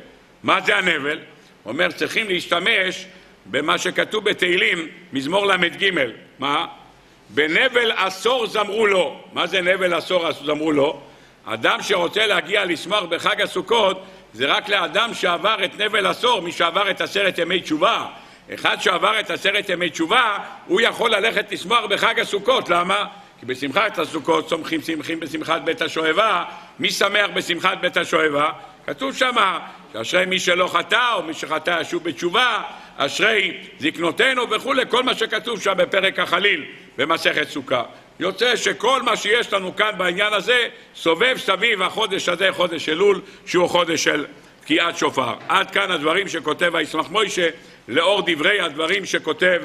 מה 0.43 0.61
זה 0.61 0.75
הנבל? 0.77 1.19
אומר 1.65 1.91
צריכים 1.91 2.27
להשתמש 2.27 3.05
במה 3.45 3.77
שכתוב 3.77 4.29
בתהילים, 4.29 4.87
מזמור 5.13 5.45
ל"ג. 5.45 5.91
מה? 6.39 6.65
בנבל 7.29 7.91
עשור 7.91 8.47
זמרו 8.47 8.87
לו. 8.87 9.21
מה 9.33 9.47
זה 9.47 9.61
נבל 9.61 9.93
עשור 9.93 10.31
זמרו 10.31 10.71
לו? 10.71 11.01
אדם 11.45 11.81
שרוצה 11.81 12.27
להגיע 12.27 12.65
לשמוח 12.65 13.03
בחג 13.03 13.41
הסוכות 13.41 14.03
זה 14.33 14.45
רק 14.45 14.69
לאדם 14.69 15.13
שעבר 15.13 15.65
את 15.65 15.79
נבל 15.79 16.05
עשור, 16.05 16.41
מי 16.41 16.51
שעבר 16.51 16.91
את 16.91 17.01
עשרת 17.01 17.37
ימי 17.37 17.61
תשובה. 17.61 18.07
אחד 18.53 18.81
שעבר 18.81 19.19
את 19.19 19.29
עשרת 19.29 19.69
ימי 19.69 19.89
תשובה, 19.89 20.37
הוא 20.67 20.81
יכול 20.81 21.11
ללכת 21.11 21.51
לשמוח 21.51 21.85
בחג 21.85 22.19
הסוכות. 22.19 22.69
למה? 22.69 23.05
כי 23.39 23.45
בשמחת 23.45 23.99
הסוכות 23.99 24.47
צומחים 24.47 24.81
שמחים 24.81 25.19
בשמחת 25.19 25.61
בית 25.61 25.81
השואבה. 25.81 26.43
מי 26.79 26.91
שמח 26.91 27.29
בשמחת 27.33 27.77
בית 27.81 27.97
השואבה? 27.97 28.51
כתוב 28.87 29.15
שמה 29.15 29.59
שאשרי 29.93 30.25
מי 30.25 30.39
שלא 30.39 30.67
חטא 30.67 31.13
או 31.13 31.23
מי 31.23 31.33
שחטא 31.33 31.77
ישוב 31.81 32.03
בתשובה, 32.03 32.61
אשרי 32.97 33.57
זקנותינו 33.79 34.49
וכולי, 34.49 34.83
כל 34.89 35.03
מה 35.03 35.15
שכתוב 35.15 35.61
שם 35.61 35.73
בפרק 35.77 36.19
החליל 36.19 36.65
במסכת 36.97 37.49
סוכה. 37.49 37.83
יוצא 38.21 38.55
שכל 38.55 39.01
מה 39.01 39.17
שיש 39.17 39.53
לנו 39.53 39.75
כאן 39.75 39.91
בעניין 39.97 40.33
הזה 40.33 40.67
סובב 40.95 41.37
סביב 41.37 41.81
החודש 41.81 42.29
הזה, 42.29 42.51
חודש 42.51 42.89
אלול, 42.89 43.21
שהוא 43.45 43.67
חודש 43.67 44.03
של 44.03 44.25
תקיעת 44.61 44.97
שופר. 44.97 45.33
עד 45.49 45.71
כאן 45.71 45.91
הדברים 45.91 46.27
שכותב 46.27 46.75
הישמח 46.75 47.09
מוישה 47.09 47.49
לאור 47.87 48.21
דברי 48.25 48.59
הדברים 48.59 49.05
שכותב 49.05 49.61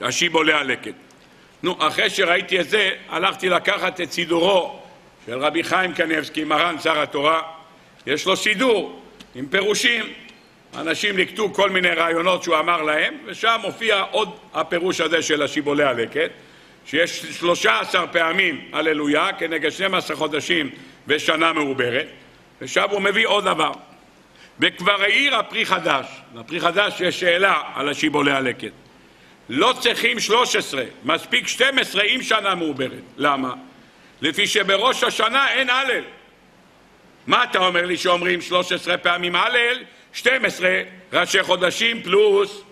השיבולי 0.00 0.52
הלקט. 0.52 0.94
נו, 1.62 1.76
אחרי 1.78 2.10
שראיתי 2.10 2.60
את 2.60 2.68
זה, 2.68 2.90
הלכתי 3.08 3.48
לקחת 3.48 4.00
את 4.00 4.12
סידורו 4.12 4.80
של 5.26 5.38
רבי 5.38 5.64
חיים 5.64 5.94
קניבסקי, 5.94 6.44
מרן 6.44 6.76
שר 6.82 7.00
התורה. 7.00 7.42
יש 8.06 8.26
לו 8.26 8.36
סידור 8.36 9.02
עם 9.34 9.46
פירושים. 9.46 10.04
אנשים 10.76 11.16
ליקטו 11.16 11.52
כל 11.52 11.70
מיני 11.70 11.88
רעיונות 11.88 12.42
שהוא 12.42 12.58
אמר 12.58 12.82
להם, 12.82 13.14
ושם 13.24 13.58
מופיע 13.62 14.04
עוד 14.10 14.36
הפירוש 14.54 15.00
הזה 15.00 15.22
של 15.22 15.42
השיבולי 15.42 15.84
הלקט, 15.84 16.30
שיש 16.86 17.26
שלושה 17.26 17.80
עשר 17.80 18.04
פעמים 18.12 18.68
הללויה 18.72 19.32
כנגד 19.38 19.70
12 19.70 20.16
חודשים 20.16 20.70
ושנה 21.06 21.52
מעוברת, 21.52 22.06
ושם 22.60 22.86
הוא 22.90 23.00
מביא 23.00 23.26
עוד 23.26 23.44
דבר. 23.44 23.72
וכבר 24.60 25.02
העיר 25.02 25.36
הפרי 25.36 25.66
חדש, 25.66 26.06
לפרי 26.34 26.60
חדש 26.60 27.00
יש 27.00 27.20
שאלה 27.20 27.60
על 27.74 27.88
השיבולי 27.88 28.32
הלקט. 28.32 28.72
לא 29.48 29.74
צריכים 29.80 30.20
13, 30.20 30.84
מספיק 31.04 31.48
12 31.48 32.02
עם 32.06 32.22
שנה 32.22 32.54
מעוברת. 32.54 33.02
למה? 33.16 33.54
לפי 34.20 34.46
שבראש 34.46 35.04
השנה 35.04 35.50
אין 35.50 35.70
הלל. 35.70 36.04
מה 37.26 37.44
אתה 37.44 37.58
אומר 37.58 37.86
לי 37.86 37.96
שאומרים 37.96 38.40
13 38.40 38.98
פעמים 38.98 39.36
הלל? 39.36 39.82
12 40.12 40.82
ראשי 41.12 41.42
חודשים 41.42 42.02
פלוס 42.02 42.62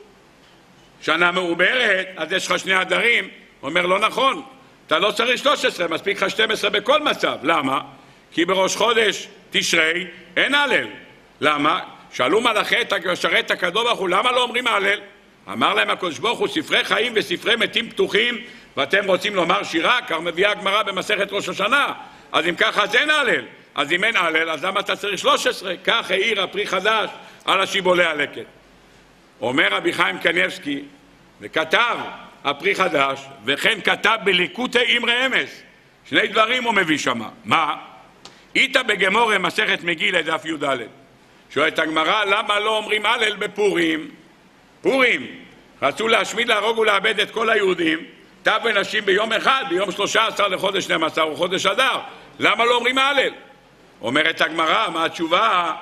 שנה 1.03 1.33
מעוברת, 1.33 2.09
אז 2.17 2.33
יש 2.33 2.47
לך 2.47 2.59
שני 2.59 2.75
הדרים. 2.75 3.29
אומר 3.63 3.87
לא 3.87 3.99
נכון, 3.99 4.43
אתה 4.87 4.99
לא 4.99 5.11
צריך 5.11 5.39
13, 5.39 5.89
מספיק 5.89 6.23
לך 6.23 6.31
12 6.31 6.71
בכל 6.71 7.03
מצב. 7.03 7.37
למה? 7.43 7.81
כי 8.33 8.45
בראש 8.45 8.77
חודש 8.77 9.29
תשרי 9.51 10.07
אין 10.37 10.55
הלל. 10.55 10.87
למה? 11.41 11.81
שאלו 12.13 12.41
מלאכי 12.41 12.77
שרת 13.15 13.51
הקדוש 13.51 13.85
ברוך 13.85 13.99
הוא, 13.99 14.09
למה 14.09 14.33
לא 14.33 14.43
אומרים 14.43 14.67
הלל? 14.67 15.01
אמר 15.53 15.75
להם 15.75 15.91
הקדוש 15.91 16.19
ברוך 16.19 16.39
הוא, 16.39 16.49
ספרי 16.49 16.85
חיים 16.85 17.13
וספרי 17.17 17.57
מתים 17.57 17.91
פתוחים, 17.91 18.39
ואתם 18.77 19.07
רוצים 19.07 19.35
לומר 19.35 19.63
שירה? 19.63 19.99
כך 20.09 20.17
מביאה 20.21 20.51
הגמרא 20.51 20.83
במסכת 20.83 21.33
ראש 21.33 21.49
השנה. 21.49 21.93
אז 22.33 22.47
אם 22.49 22.55
ככה 22.55 22.83
אז 22.83 22.95
אין 22.95 23.11
הלל. 23.11 23.45
אז 23.75 23.93
אם 23.93 24.05
אין 24.05 24.17
הלל, 24.17 24.51
אז 24.51 24.65
למה 24.65 24.81
אתה 24.81 24.97
צריך 24.97 25.19
13? 25.19 25.75
כך 25.85 26.11
העיר 26.11 26.43
הפרי 26.43 26.67
חדש 26.67 27.11
על 27.45 27.61
השיבולי 27.61 28.05
הלקט. 28.05 28.47
אומר 29.41 29.69
רבי 29.71 29.93
חיים 29.93 30.19
קניבסקי, 30.19 30.83
וכתב 31.41 31.97
הפרי 32.45 32.75
חדש, 32.75 33.21
וכן 33.45 33.81
כתב 33.85 34.19
בליקוטי 34.25 34.97
אמרי 34.97 35.27
אמס. 35.27 35.63
שני 36.05 36.27
דברים 36.27 36.65
הוא 36.65 36.75
מביא 36.75 36.99
שמה. 36.99 37.29
מה? 37.45 37.77
איתא 38.57 38.83
בגמורה 38.83 39.39
מסכת 39.39 39.79
מגילה 39.83 40.23
דף 40.23 40.45
י"ד. 40.45 40.65
שואלת 41.51 41.79
הגמרא, 41.79 42.25
למה 42.25 42.61
לא 42.61 42.77
אומרים 42.77 43.07
הלל 43.07 43.37
בפורים? 43.37 44.11
פורים, 44.81 45.27
רצו 45.83 46.09
להשמיד, 46.09 46.49
להרוג 46.49 46.79
ולאבד 46.79 47.21
את 47.21 47.31
כל 47.31 47.51
היהודים, 47.51 47.99
טף 48.43 48.59
ונשים 48.65 49.05
ביום 49.05 49.33
אחד, 49.33 49.65
ביום 49.69 49.93
שלושה 49.93 50.27
עשר 50.27 50.49
לחודש 50.49 50.85
12 50.85 51.25
הוא 51.25 51.37
חודש 51.37 51.67
אדר. 51.67 51.99
למה 52.39 52.65
לא 52.65 52.75
אומרים 52.75 52.99
הלל? 52.99 53.33
אומרת 54.01 54.41
הגמרא, 54.41 54.89
מה 54.89 55.05
התשובה? 55.05 55.75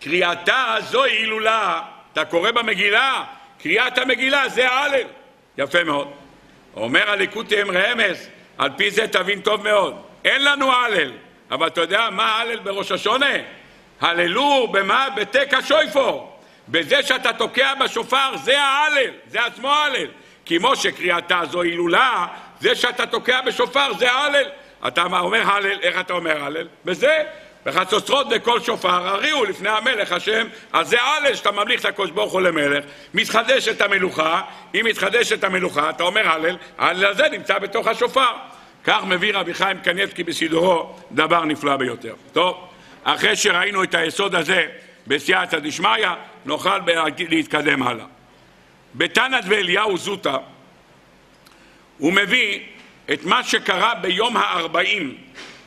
קריאתה 0.00 0.76
זוהי 0.80 1.12
הילולה. 1.12 1.80
אתה 2.12 2.24
קורא 2.24 2.50
במגילה, 2.50 3.24
קריאת 3.62 3.98
המגילה 3.98 4.48
זה 4.48 4.68
ההלל. 4.68 5.06
יפה 5.58 5.84
מאוד. 5.84 6.08
אומר 6.76 7.10
הליקוטי 7.10 7.62
אמרי 7.62 7.92
אמס, 7.92 8.28
על 8.58 8.70
פי 8.76 8.90
זה 8.90 9.08
תבין 9.08 9.40
טוב 9.40 9.64
מאוד. 9.64 10.02
אין 10.24 10.44
לנו 10.44 10.72
הלל, 10.72 11.12
אבל 11.50 11.66
אתה 11.66 11.80
יודע 11.80 12.08
מה 12.10 12.24
ההלל 12.24 12.58
בראש 12.58 12.92
השונה? 12.92 13.34
הללו 14.00 14.68
במה? 14.72 15.08
בתקע 15.16 15.58
שויפור. 15.62 16.40
בזה 16.68 17.02
שאתה 17.02 17.32
תוקע 17.32 17.74
בשופר, 17.74 18.36
זה 18.36 18.60
ההלל, 18.60 19.10
זה 19.26 19.44
עצמו 19.44 19.68
ההלל. 19.68 20.08
כמו 20.46 20.76
שקריאתה 20.76 21.40
זו 21.50 21.62
הילולה, 21.62 22.26
זה 22.60 22.74
שאתה 22.74 23.06
תוקע 23.06 23.40
בשופר, 23.40 23.92
זה 23.98 24.12
ההלל. 24.12 24.48
אתה 24.86 25.02
אומר 25.02 25.50
הלל, 25.50 25.78
איך 25.82 26.00
אתה 26.00 26.12
אומר 26.12 26.44
הלל? 26.44 26.68
בזה. 26.84 27.24
בחצוצרות 27.66 28.28
בקול 28.28 28.60
שופר, 28.60 29.08
הריעו 29.08 29.44
לפני 29.44 29.68
המלך 29.68 30.12
השם, 30.12 30.46
אז 30.72 30.88
זה 30.88 31.02
הלל 31.02 31.34
שאתה 31.34 31.50
ממליך 31.50 31.80
את 31.80 31.84
הקדוש 31.84 32.10
ברוך 32.10 32.32
הוא 32.32 32.40
למלך, 32.40 32.84
מתחדשת 33.14 33.80
המלוכה, 33.80 34.42
אם 34.74 34.80
מתחדשת 34.84 35.44
המלוכה, 35.44 35.90
אתה 35.90 36.02
אומר 36.02 36.28
הלל, 36.28 36.56
ההלל 36.78 37.06
הזה 37.06 37.28
נמצא 37.32 37.58
בתוך 37.58 37.86
השופר. 37.86 38.32
כך 38.84 39.04
מביא 39.04 39.34
רבי 39.34 39.54
חיים 39.54 39.78
קניבסקי 39.78 40.22
בסידורו, 40.22 40.96
דבר 41.12 41.44
נפלא 41.44 41.76
ביותר. 41.76 42.14
טוב, 42.32 42.68
אחרי 43.04 43.36
שראינו 43.36 43.84
את 43.84 43.94
היסוד 43.94 44.34
הזה 44.34 44.66
בסייעתא 45.06 45.58
דשמיא, 45.58 46.08
נוכל 46.44 46.78
להתקדם 47.18 47.82
הלאה. 47.82 48.04
בתנת 48.94 49.44
ואליהו 49.48 49.98
זוטה, 49.98 50.36
הוא 51.98 52.12
מביא 52.12 52.60
את 53.12 53.24
מה 53.24 53.44
שקרה 53.44 53.94
ביום 53.94 54.36
הארבעים, 54.36 55.16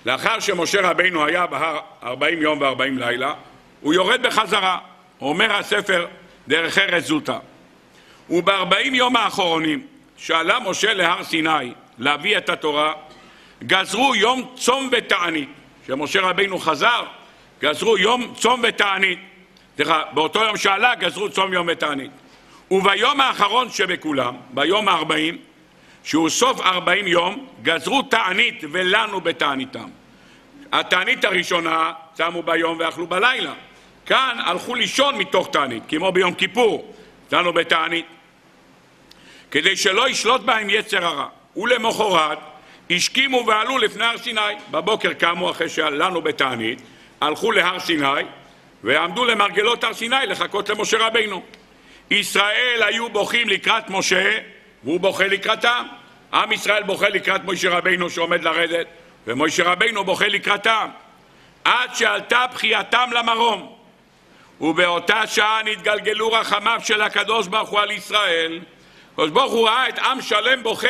לאחר 0.05 0.39
שמשה 0.39 0.81
רבינו 0.81 1.25
היה 1.25 1.45
בהר 1.45 1.79
ארבעים 2.03 2.41
יום 2.41 2.61
וארבעים 2.61 2.97
לילה, 2.97 3.33
הוא 3.81 3.93
יורד 3.93 4.21
בחזרה, 4.27 4.77
אומר 5.21 5.53
הספר 5.53 6.07
דרך 6.47 6.77
ארץ 6.77 7.03
זוטה. 7.03 7.37
ובארבעים 8.29 8.95
יום 8.95 9.15
האחרונים 9.15 9.87
שעלה 10.17 10.59
משה 10.59 10.93
להר 10.93 11.23
סיני 11.23 11.73
להביא 11.97 12.37
את 12.37 12.49
התורה, 12.49 12.93
גזרו 13.63 14.15
יום 14.15 14.53
צום 14.55 14.89
ותענית. 14.91 15.49
כשמשה 15.83 16.21
רבינו 16.21 16.59
חזר, 16.59 17.03
גזרו 17.61 17.97
יום 17.97 18.33
צום 18.35 18.61
ותענית. 18.63 19.19
סליחה, 19.75 20.03
באותו 20.11 20.43
יום 20.43 20.57
שעלה 20.57 20.95
גזרו 20.95 21.29
צום 21.29 21.53
יום 21.53 21.67
ותענית. 21.71 22.11
וביום 22.71 23.21
האחרון 23.21 23.69
שבכולם, 23.69 24.35
ביום 24.49 24.87
הארבעים, 24.87 25.37
שהוא 26.05 26.29
סוף 26.29 26.61
ארבעים 26.61 27.07
יום, 27.07 27.47
גזרו 27.63 28.01
תענית 28.01 28.63
ולנו 28.71 29.21
בתעניתם. 29.21 29.89
התענית 30.71 31.25
הראשונה 31.25 31.91
צמו 32.13 32.43
ביום 32.43 32.77
ואכלו 32.79 33.07
בלילה. 33.07 33.53
כאן 34.05 34.37
הלכו 34.45 34.75
לישון 34.75 35.17
מתוך 35.17 35.47
תענית, 35.51 35.83
כמו 35.87 36.11
ביום 36.11 36.33
כיפור, 36.33 36.93
צמו 37.29 37.53
בתענית. 37.53 38.05
כדי 39.51 39.75
שלא 39.75 40.09
ישלוט 40.09 40.41
בהם 40.41 40.69
יצר 40.69 41.05
הרע. 41.05 41.27
ולמחרת 41.55 42.37
השכימו 42.89 43.43
ועלו 43.47 43.77
לפני 43.77 44.05
הר 44.05 44.17
סיני. 44.17 44.41
בבוקר 44.71 45.13
קמו 45.13 45.51
אחרי 45.51 45.69
שלנו 45.69 46.21
בתענית, 46.21 46.81
הלכו 47.21 47.51
להר 47.51 47.79
סיני 47.79 48.23
ועמדו 48.83 49.25
למרגלות 49.25 49.83
הר 49.83 49.93
סיני 49.93 50.25
לחכות 50.27 50.69
למשה 50.69 50.97
רבינו. 50.97 51.43
ישראל 52.11 52.83
היו 52.83 53.09
בוכים 53.09 53.49
לקראת 53.49 53.89
משה 53.89 54.37
והוא 54.85 54.99
בוכה 54.99 55.27
לקראתם. 55.27 55.85
עם 56.33 56.51
ישראל 56.51 56.83
בוכה 56.83 57.09
לקראת 57.09 57.41
משה 57.45 57.69
רבינו 57.69 58.09
שעומד 58.09 58.43
לרדת 58.43 58.87
ומשה 59.27 59.63
רבינו 59.63 60.03
בוכה 60.03 60.27
לקראתם 60.27 60.87
עד 61.63 61.95
שעלתה 61.95 62.45
בחייתם 62.53 63.09
למרום 63.13 63.75
ובאותה 64.61 65.27
שעה 65.27 65.59
נתגלגלו 65.65 66.31
רחמיו 66.31 66.79
של 66.83 67.01
הקדוש 67.01 67.47
ברוך 67.47 67.69
הוא 67.69 67.79
על 67.79 67.91
ישראל. 67.91 68.59
הקדוש 69.13 69.29
ברוך 69.29 69.53
הוא 69.53 69.67
ראה 69.67 69.89
את 69.89 69.99
עם 69.99 70.21
שלם 70.21 70.63
בוכה 70.63 70.87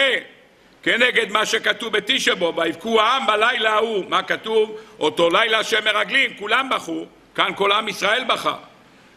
כנגד 0.84 1.32
מה 1.32 1.46
שכתוב 1.46 1.98
בתשבו, 1.98 2.54
ויבכו 2.56 3.02
העם 3.02 3.26
בלילה 3.26 3.74
ההוא. 3.74 4.06
מה 4.10 4.24
כתוב? 4.24 4.78
אותו 5.00 5.30
לילה 5.30 5.64
שמרגלים, 5.64 6.34
כולם 6.40 6.70
בכו, 6.70 7.06
כאן 7.36 7.52
כל 7.56 7.72
עם 7.72 7.88
ישראל 7.88 8.24
בכה. 8.24 8.56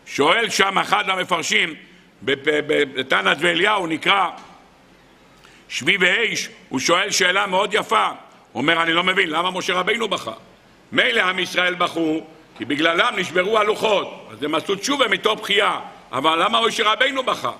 שואל 0.07 0.51
שם 0.51 0.79
אחד 0.79 1.11
המפרשים, 1.11 1.75
בתנת 2.23 3.37
ואליהו 3.41 3.87
נקרא 3.87 4.29
שבי 5.69 5.97
ואש, 6.01 6.49
הוא 6.69 6.81
שואל 6.81 7.11
שאלה 7.11 7.47
מאוד 7.47 7.75
יפה. 7.75 8.07
הוא 8.53 8.63
אומר, 8.63 8.83
אני 8.83 8.93
לא 8.93 9.05
מבין, 9.05 9.31
למה 9.31 9.51
משה 9.51 9.75
רבינו 9.75 10.09
בכה? 10.09 10.33
מילא 10.93 11.21
עם 11.21 11.39
ישראל 11.39 11.75
בכו, 11.75 12.21
כי 12.59 12.65
בגללם 12.65 13.15
נשברו 13.17 13.59
הלוחות, 13.59 14.29
אז 14.33 14.43
הם 14.43 14.55
עשו 14.55 14.75
תשובה 14.75 15.09
מתוך 15.09 15.41
בכייה, 15.41 15.81
אבל 16.13 16.45
למה 16.45 16.67
משה 16.67 16.93
רבינו 16.93 17.23
בכה? 17.23 17.53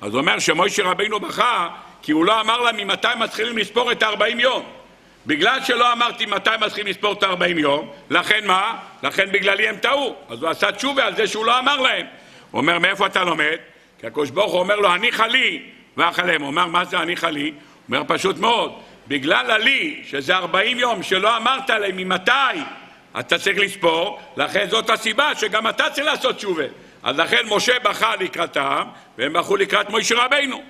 אז 0.00 0.12
הוא 0.12 0.20
אומר 0.20 0.38
שמשה 0.38 0.82
רבינו 0.84 1.20
בכה 1.20 1.68
כי 2.02 2.12
הוא 2.12 2.24
לא 2.24 2.40
אמר 2.40 2.60
להם 2.60 2.76
ממתי 2.76 3.08
מתחילים 3.18 3.58
לספור 3.58 3.92
את 3.92 4.02
ה-40 4.02 4.40
יום. 4.40 4.64
בגלל 5.26 5.60
שלא 5.64 5.92
אמרתי 5.92 6.26
מתי 6.26 6.50
מתחילים 6.60 6.86
לספור 6.86 7.12
את 7.12 7.22
ה-40 7.22 7.58
יום, 7.58 7.90
לכן 8.10 8.46
מה? 8.46 8.76
לכן 9.02 9.32
בגללי 9.32 9.68
הם 9.68 9.76
טעו. 9.76 10.16
אז 10.28 10.42
הוא 10.42 10.50
עשה 10.50 10.72
תשובה 10.72 11.06
על 11.06 11.16
זה 11.16 11.26
שהוא 11.26 11.46
לא 11.46 11.58
אמר 11.58 11.80
להם. 11.80 12.06
הוא 12.50 12.60
אומר, 12.60 12.78
מאיפה 12.78 13.06
אתה 13.06 13.24
לומד? 13.24 13.56
כי 14.00 14.06
הקדוש 14.06 14.30
ברוך 14.30 14.52
הוא 14.52 14.60
אומר 14.60 14.76
לו, 14.76 14.88
הניחה 14.88 15.26
לי 15.26 15.62
ואכלם. 15.96 16.40
הוא 16.40 16.46
אומר, 16.46 16.66
מה 16.66 16.84
זה 16.84 16.98
הניחה 16.98 17.30
לי? 17.30 17.42
הוא 17.42 17.52
אומר, 17.88 18.02
פשוט 18.08 18.38
מאוד, 18.38 18.80
בגלל 19.08 19.50
הלי, 19.50 20.02
שזה 20.06 20.36
40 20.36 20.78
יום 20.78 21.02
שלא 21.02 21.36
אמרת 21.36 21.70
להם 21.70 21.96
ממתי 21.96 22.60
אתה 23.20 23.38
צריך 23.38 23.58
לספור, 23.58 24.20
לכן 24.36 24.66
זאת 24.68 24.90
הסיבה 24.90 25.34
שגם 25.34 25.68
אתה 25.68 25.90
צריך 25.90 26.06
לעשות 26.06 26.36
תשובה. 26.36 26.64
אז 27.02 27.18
לכן 27.18 27.42
משה 27.50 27.78
בכה 27.78 28.16
לקראתם, 28.16 28.82
והם 29.18 29.32
בכו 29.32 29.56
לקראת 29.56 29.90
משה 29.90 30.24
רבינו. 30.24 30.62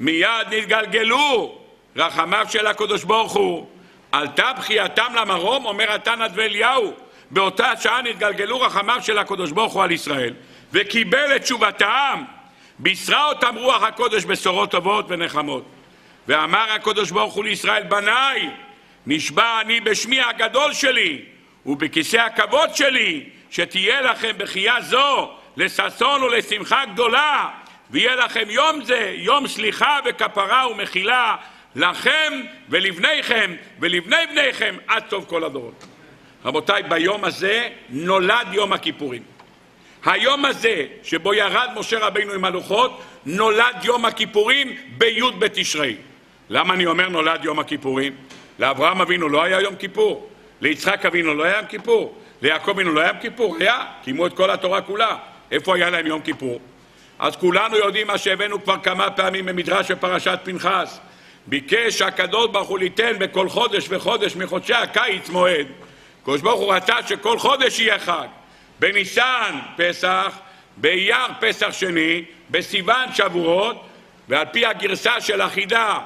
מיד 0.00 0.46
נתגלגלו 0.50 1.58
רחמיו 1.96 2.46
של 2.48 2.66
הקדוש 2.66 3.04
ברוך 3.04 3.32
הוא. 3.32 3.66
עלתה 4.12 4.52
בחייתם 4.58 5.12
למרום, 5.14 5.66
אומר 5.66 5.92
התנא 5.92 6.26
ואליהו. 6.34 6.92
באותה 7.30 7.72
שעה 7.80 8.02
נתגלגלו 8.02 8.60
רחמיו 8.60 8.98
של 9.02 9.18
הקדוש 9.18 9.50
ברוך 9.50 9.72
הוא 9.72 9.82
על 9.82 9.90
ישראל, 9.90 10.34
וקיבל 10.72 11.36
את 11.36 11.42
תשובתם. 11.42 12.24
בישרה 12.78 13.28
אותם 13.28 13.54
רוח 13.58 13.82
הקודש 13.82 14.24
בשורות 14.24 14.70
טובות 14.70 15.04
ונחמות. 15.08 15.64
ואמר 16.28 16.72
הקדוש 16.72 17.10
ברוך 17.10 17.34
הוא 17.34 17.44
לישראל, 17.44 17.82
בניי, 17.82 18.50
נשבע 19.06 19.60
אני 19.60 19.80
בשמי 19.80 20.20
הגדול 20.20 20.72
שלי 20.72 21.22
ובכיסא 21.66 22.16
הכבוד 22.16 22.74
שלי, 22.74 23.24
שתהיה 23.50 24.00
לכם 24.00 24.32
בחייה 24.38 24.80
זו 24.80 25.30
לששון 25.56 26.22
ולשמחה 26.22 26.84
גדולה, 26.92 27.48
ויהיה 27.90 28.16
לכם 28.16 28.44
יום 28.48 28.84
זה, 28.84 29.14
יום 29.16 29.46
סליחה 29.46 29.98
וכפרה 30.04 30.68
ומחילה, 30.70 31.36
לכם 31.76 32.32
ולבניכם 32.68 33.54
ולבני 33.80 34.16
בניכם 34.30 34.76
עד 34.86 35.04
סוף 35.10 35.24
כל 35.26 35.44
הדורות. 35.44 35.84
רבותיי, 36.44 36.82
ביום 36.82 37.24
הזה 37.24 37.68
נולד 37.88 38.46
יום 38.52 38.72
הכיפורים. 38.72 39.35
היום 40.06 40.44
הזה 40.44 40.86
שבו 41.02 41.34
ירד 41.34 41.68
משה 41.76 41.98
רבינו 41.98 42.32
עם 42.32 42.44
הלוחות, 42.44 43.02
נולד 43.26 43.76
יום 43.82 44.04
הכיפורים 44.04 44.76
בי' 44.98 45.20
בתשרי. 45.38 45.96
למה 46.50 46.74
אני 46.74 46.86
אומר 46.86 47.08
נולד 47.08 47.44
יום 47.44 47.58
הכיפורים? 47.58 48.12
לאברהם 48.58 49.00
אבינו 49.00 49.28
לא 49.28 49.42
היה 49.42 49.60
יום 49.60 49.76
כיפור, 49.76 50.30
ליצחק 50.60 51.06
אבינו 51.06 51.34
לא 51.34 51.44
היה 51.44 51.56
יום 51.56 51.66
כיפור, 51.66 52.18
ליעקב 52.42 52.70
אבינו 52.70 52.92
לא 52.92 53.00
היה 53.00 53.08
יום 53.08 53.18
כיפור, 53.20 53.56
היה, 53.60 53.84
קיימו 54.04 54.26
את 54.26 54.36
כל 54.36 54.50
התורה 54.50 54.80
כולה. 54.80 55.16
איפה 55.50 55.76
היה 55.76 55.90
להם 55.90 56.06
יום 56.06 56.20
כיפור? 56.20 56.60
אז 57.18 57.36
כולנו 57.36 57.76
יודעים 57.76 58.06
מה 58.06 58.18
שהבאנו 58.18 58.64
כבר 58.64 58.76
כמה 58.82 59.10
פעמים 59.10 59.46
במדרש 59.46 59.90
בפרשת 59.90 60.38
פנחס. 60.44 61.00
ביקש 61.46 62.02
הקדוש 62.02 62.46
ברוך 62.52 62.68
הוא 62.68 62.78
ליתן 62.78 63.12
בכל 63.18 63.48
חודש 63.48 63.86
וחודש 63.88 64.36
מחודשי 64.36 64.74
הקיץ 64.74 65.28
מועד. 65.28 65.66
הקדוש 66.22 66.40
ברוך 66.40 66.60
הוא 66.60 66.74
רצה 66.74 66.94
שכל 67.06 67.38
חודש 67.38 67.80
יהיה 67.80 67.98
חג. 67.98 68.26
בניסן 68.78 69.58
פסח, 69.76 70.38
באייר 70.76 71.26
פסח 71.40 71.72
שני, 71.72 72.24
בסיוון 72.50 73.12
שבועות, 73.12 73.86
ועל 74.28 74.46
פי 74.52 74.66
הגרסה 74.66 75.20
של 75.20 75.40
החידה 75.40 75.98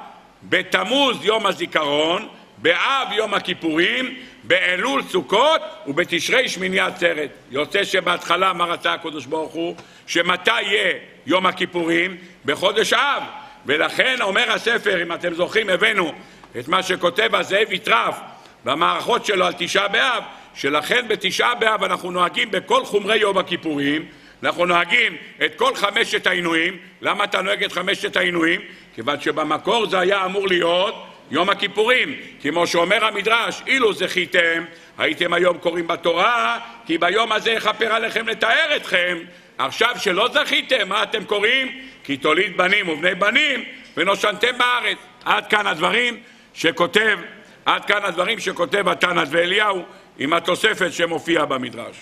בתמוז 0.42 1.24
יום 1.24 1.46
הזיכרון, 1.46 2.28
באב 2.59 3.12
יום 3.12 3.35
הכיפורים, 3.35 4.14
באלול 4.42 5.02
סוכות 5.02 5.61
ובתשרי 5.87 6.48
שמיני 6.48 6.80
עצרת. 6.80 7.30
יוצא 7.50 7.85
שבהתחלה 7.85 8.52
מה 8.52 8.64
רצה 8.64 8.92
הקדוש 8.92 9.26
ברוך 9.26 9.52
הוא? 9.52 9.76
שמתי 10.06 10.62
יהיה 10.62 10.92
יום 11.26 11.46
הכיפורים? 11.46 12.16
בחודש 12.44 12.92
אב. 12.92 13.22
ולכן 13.66 14.16
אומר 14.20 14.52
הספר, 14.52 15.02
אם 15.02 15.12
אתם 15.12 15.35
זוכרים, 15.35 15.70
הבאנו 15.70 16.12
את 16.59 16.68
מה 16.68 16.83
שכותב 16.83 17.35
הזאב 17.35 17.72
יטרף 17.72 18.16
במערכות 18.64 19.26
שלו 19.26 19.46
על 19.46 19.52
תשעה 19.59 19.88
באב, 19.88 20.22
שלכן 20.54 21.08
בתשעה 21.08 21.54
באב 21.54 21.84
אנחנו 21.84 22.10
נוהגים 22.10 22.50
בכל 22.50 22.84
חומרי 22.84 23.16
יום 23.16 23.38
הכיפורים, 23.38 24.04
אנחנו 24.42 24.66
נוהגים 24.66 25.16
את 25.44 25.54
כל 25.54 25.74
חמשת 25.74 26.26
העינויים. 26.26 26.76
למה 27.02 27.24
אתה 27.24 27.42
נוהג 27.42 27.64
את 27.64 27.72
חמשת 27.72 28.16
העינויים? 28.16 28.60
כיוון 28.94 29.20
שבמקור 29.20 29.86
זה 29.86 29.98
היה 29.98 30.24
אמור 30.24 30.48
להיות 30.48 31.06
יום 31.30 31.50
הכיפורים, 31.50 32.14
כמו 32.42 32.66
שאומר 32.66 33.04
המדרש, 33.04 33.62
אילו 33.66 33.92
זכיתם, 33.92 34.64
הייתם 34.98 35.32
היום 35.32 35.58
קוראים 35.58 35.86
בתורה, 35.86 36.58
כי 36.86 36.98
ביום 36.98 37.32
הזה 37.32 37.50
יכפר 37.50 37.92
עליכם 37.92 38.28
לתאר 38.28 38.76
אתכם. 38.76 39.18
עכשיו 39.58 39.94
שלא 39.98 40.28
זכיתם, 40.32 40.88
מה 40.88 41.02
אתם 41.02 41.24
קוראים? 41.24 41.80
כי 42.04 42.16
תוליד 42.16 42.56
בנים 42.56 42.88
ובני 42.88 43.14
בנים, 43.14 43.64
ונושנתם 43.96 44.58
בארץ. 44.58 44.98
עד 45.24 45.46
כאן 45.46 45.66
הדברים 45.66 46.20
שכותב, 46.54 47.18
עד 47.64 47.84
כאן 47.84 48.04
הדברים 48.04 48.38
שכותב 48.38 48.88
התנא 48.88 49.24
ואליהו 49.30 49.84
עם 50.20 50.33
התוספת 50.33 50.92
שמופיעה 50.92 51.46
במדרש. 51.46 51.96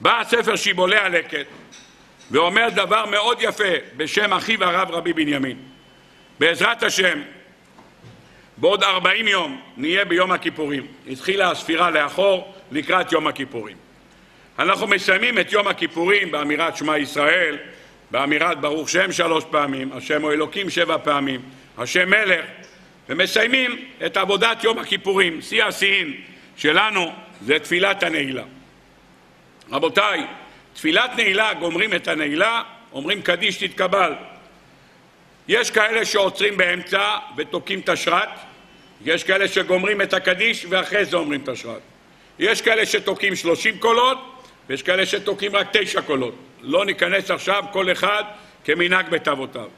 בא 0.00 0.20
הספר 0.20 0.56
שיבולי 0.56 0.96
הלקט 0.96 1.46
ואומר 2.30 2.68
דבר 2.74 3.06
מאוד 3.06 3.38
יפה 3.40 3.74
בשם 3.96 4.32
אחיו 4.32 4.64
הרב 4.64 4.90
רבי 4.90 5.12
בנימין. 5.12 5.56
בעזרת 6.40 6.82
השם, 6.82 7.22
בעוד 8.56 8.82
ארבעים 8.82 9.28
יום 9.28 9.60
נהיה 9.76 10.04
ביום 10.04 10.32
הכיפורים. 10.32 10.86
התחילה 11.10 11.50
הספירה 11.50 11.90
לאחור 11.90 12.54
לקראת 12.72 13.12
יום 13.12 13.26
הכיפורים. 13.26 13.76
אנחנו 14.58 14.86
מסיימים 14.86 15.38
את 15.38 15.52
יום 15.52 15.68
הכיפורים 15.68 16.30
באמירת 16.30 16.76
שמע 16.76 16.98
ישראל, 16.98 17.58
באמירת 18.10 18.60
ברוך 18.60 18.88
שם 18.88 19.12
שלוש 19.12 19.44
פעמים, 19.50 19.92
השם 19.92 20.22
הוא 20.22 20.32
אלוקים 20.32 20.70
שבע 20.70 20.98
פעמים, 20.98 21.40
השם 21.78 22.10
מלך, 22.10 22.44
ומסיימים 23.08 23.84
את 24.06 24.16
עבודת 24.16 24.64
יום 24.64 24.78
הכיפורים. 24.78 25.42
שיא 25.42 25.64
השיאים 25.64 26.20
שלנו 26.56 27.12
זה 27.42 27.58
תפילת 27.58 28.02
הנעילה. 28.02 28.42
רבותיי, 29.70 30.20
תפילת 30.74 31.10
נעילה, 31.16 31.54
גומרים 31.54 31.94
את 31.94 32.08
הנעילה, 32.08 32.62
אומרים 32.92 33.22
קדיש 33.22 33.56
תתקבל. 33.56 34.14
יש 35.48 35.70
כאלה 35.70 36.04
שעוצרים 36.04 36.56
באמצע 36.56 37.18
ותוקעים 37.36 37.80
את 37.80 37.88
השרת, 37.88 38.28
יש 39.04 39.24
כאלה 39.24 39.48
שגומרים 39.48 40.02
את 40.02 40.14
הקדיש 40.14 40.66
ואחרי 40.68 41.04
זה 41.04 41.16
אומרים 41.16 41.40
את 41.42 41.48
השרת. 41.48 41.80
יש 42.38 42.62
כאלה 42.62 42.86
שתוקעים 42.86 43.36
שלושים 43.36 43.78
קולות 43.78 44.18
ויש 44.68 44.82
כאלה 44.82 45.06
שתוקעים 45.06 45.56
רק 45.56 45.68
תשע 45.72 46.02
קולות. 46.02 46.34
לא 46.60 46.84
ניכנס 46.84 47.30
עכשיו 47.30 47.64
כל 47.72 47.92
אחד 47.92 48.24
כמנהג 48.64 49.08
בית 49.08 49.28
אבותיו. 49.28 49.68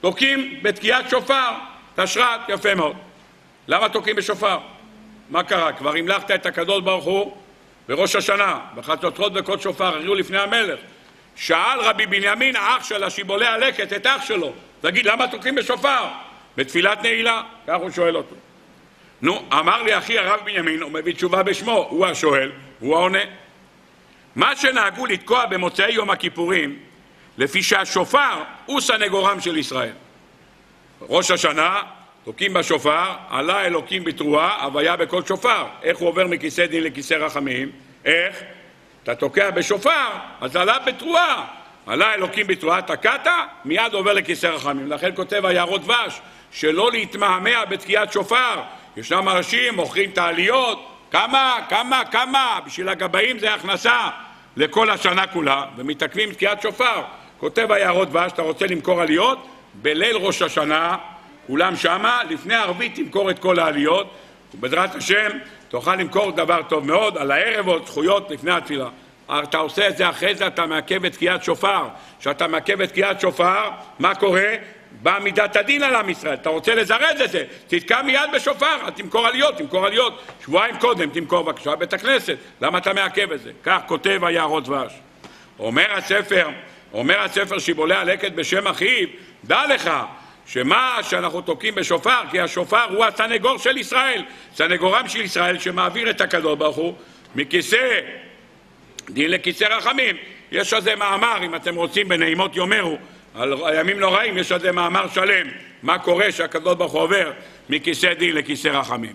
תוקעים 0.00 0.58
בתקיעת 0.62 1.10
שופר, 1.10 1.50
תשרת, 1.94 2.40
יפה 2.48 2.74
מאוד. 2.74 2.96
למה 3.68 3.88
תוקעים 3.88 4.16
בשופר? 4.16 4.58
מה 5.30 5.42
קרה? 5.42 5.72
כבר 5.72 5.96
המלכת 5.96 6.30
את 6.30 6.46
הקדוש 6.46 6.82
ברוך 6.82 7.04
הוא 7.04 7.36
בראש 7.88 8.16
השנה, 8.16 8.58
בחצוצרות 8.74 9.32
וקוד 9.34 9.60
שופר, 9.60 9.84
הריעו 9.84 10.14
לפני 10.14 10.38
המלך. 10.38 10.80
שאל 11.36 11.80
רבי 11.80 12.06
בנימין, 12.06 12.56
האח 12.56 12.84
של 12.84 13.04
השיבולי 13.04 13.46
הלקט, 13.46 13.92
את 13.92 14.06
אח 14.06 14.24
שלו, 14.24 14.52
תגיד, 14.80 15.06
למה 15.06 15.28
תוקעים 15.28 15.54
בשופר? 15.54 16.04
בתפילת 16.56 17.02
נעילה, 17.02 17.42
כך 17.66 17.76
הוא 17.80 17.90
שואל 17.90 18.16
אותו. 18.16 18.34
נו, 19.22 19.42
אמר 19.52 19.82
לי 19.82 19.98
אחי 19.98 20.18
הרב 20.18 20.40
בנימין, 20.44 20.82
הוא 20.82 20.92
מביא 20.92 21.14
תשובה 21.14 21.42
בשמו, 21.42 21.86
הוא 21.90 22.06
השואל, 22.06 22.52
הוא 22.80 22.96
העונה. 22.96 23.22
מה 24.36 24.56
שנהגו 24.56 25.06
לתקוע 25.06 25.46
במוצאי 25.46 25.92
יום 25.92 26.10
הכיפורים, 26.10 26.78
לפי 27.38 27.62
שהשופר 27.62 28.42
הוא 28.66 28.80
סנגורם 28.80 29.40
של 29.40 29.56
ישראל. 29.56 29.92
ראש 31.00 31.30
השנה, 31.30 31.80
תוקעים 32.28 32.52
בשופר, 32.52 33.12
עלה 33.30 33.64
אלוקים 33.64 34.04
בתרועה, 34.04 34.64
הוויה 34.64 34.96
בכל 34.96 35.22
שופר. 35.24 35.64
איך 35.82 35.98
הוא 35.98 36.08
עובר 36.08 36.26
מכיסא 36.26 36.66
דין 36.66 36.84
לכיסא 36.84 37.14
רחמים? 37.14 37.70
איך? 38.04 38.42
אתה 39.02 39.14
תוקע 39.14 39.50
בשופר, 39.50 40.08
אז 40.40 40.56
עלה 40.56 40.78
בתרועה. 40.78 41.44
עלה 41.86 42.14
אלוקים 42.14 42.46
בתרועה, 42.46 42.82
תקעת, 42.82 43.26
מיד 43.64 43.92
עובר 43.92 44.12
לכיסא 44.12 44.46
רחמים. 44.46 44.90
לכן 44.90 45.10
כותב 45.14 45.46
היערות 45.46 45.82
דבש, 45.82 46.20
שלא 46.52 46.92
להתמהמה 46.92 47.64
בתקיעת 47.64 48.12
שופר. 48.12 48.62
ישנם 48.96 49.28
אנשים, 49.28 49.74
מוכרים 49.74 50.10
את 50.10 50.18
העליות, 50.18 50.86
כמה, 51.10 51.58
כמה, 51.68 52.02
כמה, 52.10 52.58
בשביל 52.66 52.88
הגבאים 52.88 53.38
זה 53.38 53.54
הכנסה 53.54 54.08
לכל 54.56 54.90
השנה 54.90 55.26
כולה, 55.26 55.64
ומתעכבים 55.76 56.32
תקיעת 56.32 56.62
שופר. 56.62 57.02
כותב 57.38 57.72
היערות 57.72 58.08
דבש, 58.08 58.32
אתה 58.32 58.42
רוצה 58.42 58.66
למכור 58.66 59.00
עליות? 59.00 59.46
בליל 59.74 60.16
ראש 60.16 60.42
השנה, 60.42 60.96
כולם 61.48 61.76
שמה, 61.76 62.20
לפני 62.30 62.54
הערבית 62.54 62.94
תמכור 62.94 63.30
את 63.30 63.38
כל 63.38 63.58
העליות, 63.58 64.10
ובעזרת 64.54 64.94
השם 64.94 65.28
תוכל 65.68 65.94
למכור 65.94 66.30
דבר 66.30 66.60
טוב 66.68 66.86
מאוד, 66.86 67.18
על 67.18 67.30
הערב 67.30 67.68
עוד 67.68 67.86
זכויות 67.86 68.30
לפני 68.30 68.50
התפילה. 68.50 68.88
אתה 69.30 69.58
עושה 69.58 69.88
את 69.88 69.96
זה 69.96 70.08
אחרי 70.08 70.34
זה, 70.34 70.46
אתה 70.46 70.66
מעכב 70.66 71.04
את 71.04 71.12
תקיעת 71.12 71.44
שופר. 71.44 71.88
כשאתה 72.20 72.46
מעכב 72.46 72.80
את 72.80 72.88
תקיעת 72.88 73.20
שופר, 73.20 73.70
מה 73.98 74.14
קורה? 74.14 74.54
באה 75.02 75.20
מידת 75.20 75.56
הדין 75.56 75.82
על 75.82 75.94
עם 75.94 76.10
ישראל, 76.10 76.34
אתה 76.34 76.48
רוצה 76.48 76.74
לזרז 76.74 77.20
את 77.24 77.30
זה, 77.30 77.44
תתקע 77.66 78.02
מיד 78.02 78.30
בשופר, 78.34 78.90
תמכור 78.94 79.26
עליות, 79.26 79.56
תמכור 79.56 79.86
עליות, 79.86 80.22
שבועיים 80.44 80.78
קודם 80.78 81.10
תמכור 81.10 81.42
בבקשה 81.42 81.76
בית 81.76 81.92
הכנסת, 81.92 82.36
למה 82.60 82.78
אתה 82.78 82.92
מעכב 82.92 83.32
את 83.32 83.40
זה? 83.40 83.50
כך 83.62 83.80
כותב 83.86 84.20
היערות 84.24 84.64
דבש. 84.64 84.92
אומר 85.58 85.92
הספר, 85.92 86.48
אומר 86.92 87.22
הספר 87.22 87.58
שיבולי 87.58 87.94
הלקט 87.94 88.32
בשם 88.32 88.66
אחיו, 88.66 89.08
דע 89.44 89.62
לך 89.74 89.90
שמה 90.48 90.98
שאנחנו 91.02 91.40
תוקעים 91.40 91.74
בשופר, 91.74 92.20
כי 92.30 92.40
השופר 92.40 92.84
הוא 92.90 93.04
הסנגור 93.04 93.58
של 93.58 93.76
ישראל, 93.76 94.22
סנגורם 94.54 95.08
של 95.08 95.20
ישראל 95.20 95.58
שמעביר 95.58 96.10
את 96.10 96.20
הקדוש 96.20 96.58
ברוך 96.58 96.76
הוא 96.76 96.94
מכיסא 97.34 98.00
דין 99.10 99.30
לכיסא 99.30 99.64
רחמים. 99.64 100.16
יש 100.52 100.72
על 100.72 100.80
זה 100.80 100.96
מאמר, 100.96 101.44
אם 101.44 101.54
אתם 101.54 101.74
רוצים, 101.74 102.08
בנעימות 102.08 102.56
יאמרו, 102.56 102.98
על 103.34 103.54
ימים 103.80 104.00
נוראים, 104.00 104.38
יש 104.38 104.52
על 104.52 104.60
זה 104.60 104.72
מאמר 104.72 105.08
שלם, 105.08 105.46
מה 105.82 105.98
קורה 105.98 106.32
שהקדוש 106.32 106.74
ברוך 106.74 106.92
הוא 106.92 107.02
עובר 107.02 107.32
מכיסא 107.68 108.14
דין 108.14 108.36
לכיסא 108.36 108.68
רחמים. 108.68 109.14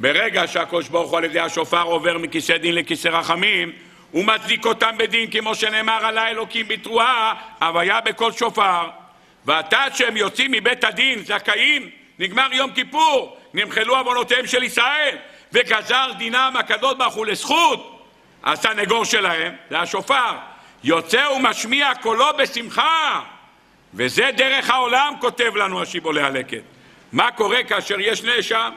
ברגע 0.00 0.46
שהקדוש 0.46 0.88
ברוך 0.88 1.10
הוא 1.10 1.18
על 1.18 1.24
ידי 1.24 1.40
השופר 1.40 1.82
עובר 1.82 2.18
מכיסא 2.18 2.56
דין 2.56 2.74
לכיסא 2.74 3.08
רחמים, 3.08 3.72
הוא 4.10 4.24
מצדיק 4.24 4.66
אותם 4.66 4.94
בדין, 4.98 5.30
כמו 5.30 5.54
שנאמר 5.54 6.06
על 6.06 6.18
האלוקים 6.18 6.68
בתרועה, 6.68 7.34
הוויה 7.62 8.00
בכל 8.00 8.32
שופר. 8.32 9.03
ועתה 9.44 9.84
שהם 9.94 10.16
יוצאים 10.16 10.50
מבית 10.50 10.84
הדין 10.84 11.24
זכאים, 11.24 11.90
נגמר 12.18 12.48
יום 12.52 12.70
כיפור, 12.70 13.36
נמחלו 13.54 13.96
עוונותיהם 13.96 14.46
של 14.46 14.62
ישראל, 14.62 15.16
וגזר 15.52 16.10
דינם 16.18 16.54
הקדוש 16.58 16.94
ברוך 16.94 17.14
הוא 17.14 17.26
לזכות, 17.26 18.06
הסנגור 18.44 19.04
שלהם, 19.04 19.54
זה 19.70 19.78
השופר, 19.78 20.32
יוצא 20.84 21.26
ומשמיע 21.36 21.94
קולו 22.02 22.26
בשמחה, 22.38 23.20
וזה 23.94 24.30
דרך 24.36 24.70
העולם, 24.70 25.14
כותב 25.20 25.56
לנו 25.56 25.82
השיבולי 25.82 26.22
הלקט. 26.22 26.62
מה 27.12 27.30
קורה 27.30 27.62
כאשר 27.62 28.00
יש 28.00 28.22
נאשם? 28.22 28.72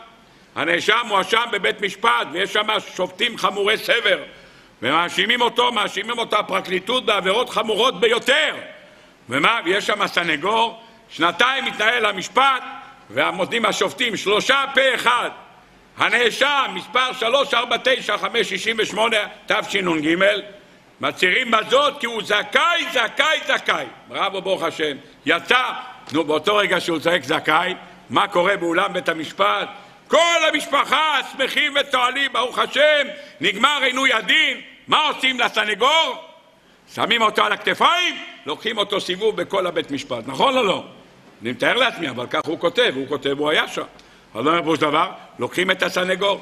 הנאשם 0.55 0.99
מואשם 1.05 1.43
בבית 1.51 1.81
משפט 1.81 2.27
ויש 2.31 2.53
שם 2.53 2.67
שופטים 2.95 3.37
חמורי 3.37 3.77
סבר 3.77 4.23
ומאשימים 4.81 5.41
אותו, 5.41 5.71
מאשימים 5.71 6.17
אותה 6.17 6.39
הפרקליטות 6.39 7.05
בעבירות 7.05 7.49
חמורות 7.49 7.99
ביותר 7.99 8.55
ומה? 9.29 9.59
יש 9.65 9.87
שם 9.87 10.07
סנגור, 10.07 10.83
שנתיים 11.09 11.65
מתנהל 11.65 12.05
המשפט 12.05 12.63
והמודים 13.09 13.65
השופטים, 13.65 14.17
שלושה 14.17 14.63
פה 14.73 14.95
אחד 14.95 15.29
הנאשם, 15.97 16.71
מספר 16.73 17.13
349568 17.13 19.17
תשנ"ג 19.45 20.15
מצהירים 21.01 21.51
בזאת 21.51 21.99
כי 21.99 22.05
הוא 22.05 22.23
זכאי, 22.23 22.85
זכאי, 22.91 23.39
זכאי. 23.47 23.85
בראבו 24.07 24.41
ברוך 24.41 24.63
השם. 24.63 24.97
יצא, 25.25 25.71
נו, 26.11 26.23
באותו 26.23 26.55
רגע 26.55 26.79
שהוא 26.79 26.99
צועק 26.99 27.23
זכאי, 27.23 27.73
מה 28.09 28.27
קורה 28.27 28.57
באולם 28.57 28.93
בית 28.93 29.09
המשפט? 29.09 29.69
כל 30.07 30.37
המשפחה 30.53 31.17
שמחים 31.31 31.73
ותועלים, 31.79 32.33
ברוך 32.33 32.59
השם, 32.59 33.07
נגמר 33.41 33.79
עינוי 33.83 34.13
הדין. 34.13 34.61
מה 34.87 35.07
עושים 35.07 35.39
לסנגור? 35.39 36.23
שמים 36.95 37.21
אותו 37.21 37.45
על 37.45 37.51
הכתפיים, 37.51 38.15
לוקחים 38.47 38.77
אותו 38.77 39.01
סיבוב 39.01 39.35
בכל 39.35 39.67
הבית 39.67 39.91
משפט. 39.91 40.23
נכון 40.27 40.57
או 40.57 40.63
לא? 40.63 40.83
אני 41.41 41.51
מתאר 41.51 41.77
לעצמי, 41.77 42.09
אבל 42.09 42.25
כך 42.29 42.41
הוא 42.45 42.59
כותב, 42.59 42.91
הוא 42.95 43.07
כותב, 43.07 43.39
הוא 43.39 43.49
היה 43.49 43.67
שם. 43.67 43.83
אבל 44.35 44.51
לא 44.51 44.57
אומר 44.57 44.75
דבר, 44.75 45.11
לוקחים 45.39 45.71
את 45.71 45.83
הסנגור. 45.83 46.41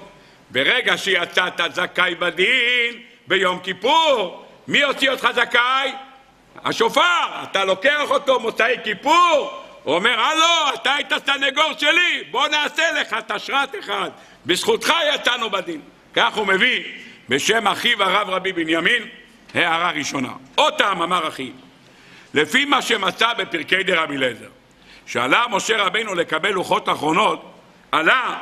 ברגע 0.50 0.98
שיצאת 0.98 1.62
זכאי 1.74 2.16
בדין, 2.16 3.02
ביום 3.28 3.60
כיפור, 3.60 4.46
מי 4.68 4.84
הוציא 4.84 5.10
אותך 5.10 5.28
זכאי? 5.36 5.92
השופר, 6.64 7.02
אתה 7.44 7.66
לוקח 7.66 8.10
אותו 8.10 8.40
מוצאי 8.40 8.76
כיפור, 8.84 9.62
הוא 9.84 9.96
אומר, 9.96 10.20
הלו, 10.20 10.74
אתה 10.74 10.94
היית 10.94 11.14
סנגור 11.26 11.74
שלי, 11.78 12.24
בוא 12.32 12.48
נעשה 12.48 13.02
לך 13.02 13.16
תשרת 13.28 13.76
אחד, 13.80 14.10
בזכותך 14.46 14.94
יצאנו 15.16 15.50
בדין. 15.50 15.82
כך 16.14 16.34
הוא 16.34 16.48
מביא 16.48 16.84
בשם 17.30 17.68
אחיו 17.68 18.04
הרב 18.04 18.30
רבי 18.30 18.54
בנימין, 18.54 19.04
הערה 19.54 19.92
ראשונה. 19.92 20.32
עוד 20.56 20.74
טעם 20.78 21.02
אמר 21.02 21.28
אחי, 21.28 21.52
לפי 22.36 22.66
מה 22.66 22.82
שמצא 22.82 23.34
בפרקי 23.34 23.84
דרבי 23.84 24.16
אליעזר, 24.16 24.50
שעלה 25.06 25.44
משה 25.50 25.84
רבינו 25.84 26.16
לקבל 26.16 26.50
לוחות 26.50 26.90
אחרונות, 26.90 27.54
עלה 27.92 28.38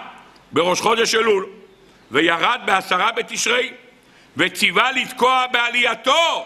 בראש 0.52 0.82
חודש 0.82 1.16
אלול 1.16 1.46
וירד 2.12 2.60
בעשרה 2.66 3.12
בתשרי 3.12 3.72
וציווה 4.38 4.92
לתקוע 4.92 5.46
בעלייתו. 5.52 6.46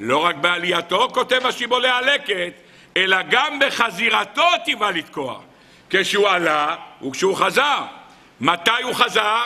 לא 0.00 0.24
רק 0.24 0.36
בעלייתו, 0.36 1.08
כותב 1.14 1.46
השיבולי 1.46 1.88
הלקט, 1.88 2.54
אלא 2.96 3.16
גם 3.30 3.58
בחזירתו 3.58 4.46
ציווה 4.64 4.90
לתקוע. 4.90 5.40
כשהוא 5.90 6.28
עלה 6.28 6.76
וכשהוא 7.06 7.36
חזר. 7.36 7.82
מתי 8.40 8.82
הוא 8.82 8.94
חזר? 8.94 9.42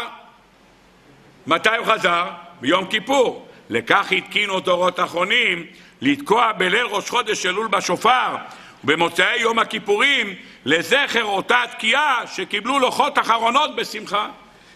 מתי 1.46 1.76
הוא 1.76 1.86
חזר? 1.86 2.26
ביום 2.60 2.86
כיפור. 2.86 3.48
לכך 3.70 4.12
התקינו 4.12 4.60
דורות 4.60 5.00
אחרונים 5.00 5.66
לתקוע 6.01 6.53
בליל 6.53 6.86
ראש 6.86 7.11
חודש 7.11 7.47
אלול 7.47 7.68
בשופר, 7.68 8.36
במוצאי 8.84 9.36
יום 9.40 9.59
הכיפורים 9.59 10.34
לזכר 10.64 11.24
אותה 11.24 11.62
תקיעה 11.72 12.26
שקיבלו 12.26 12.78
לוחות 12.78 13.18
אחרונות 13.18 13.76
בשמחה. 13.76 14.28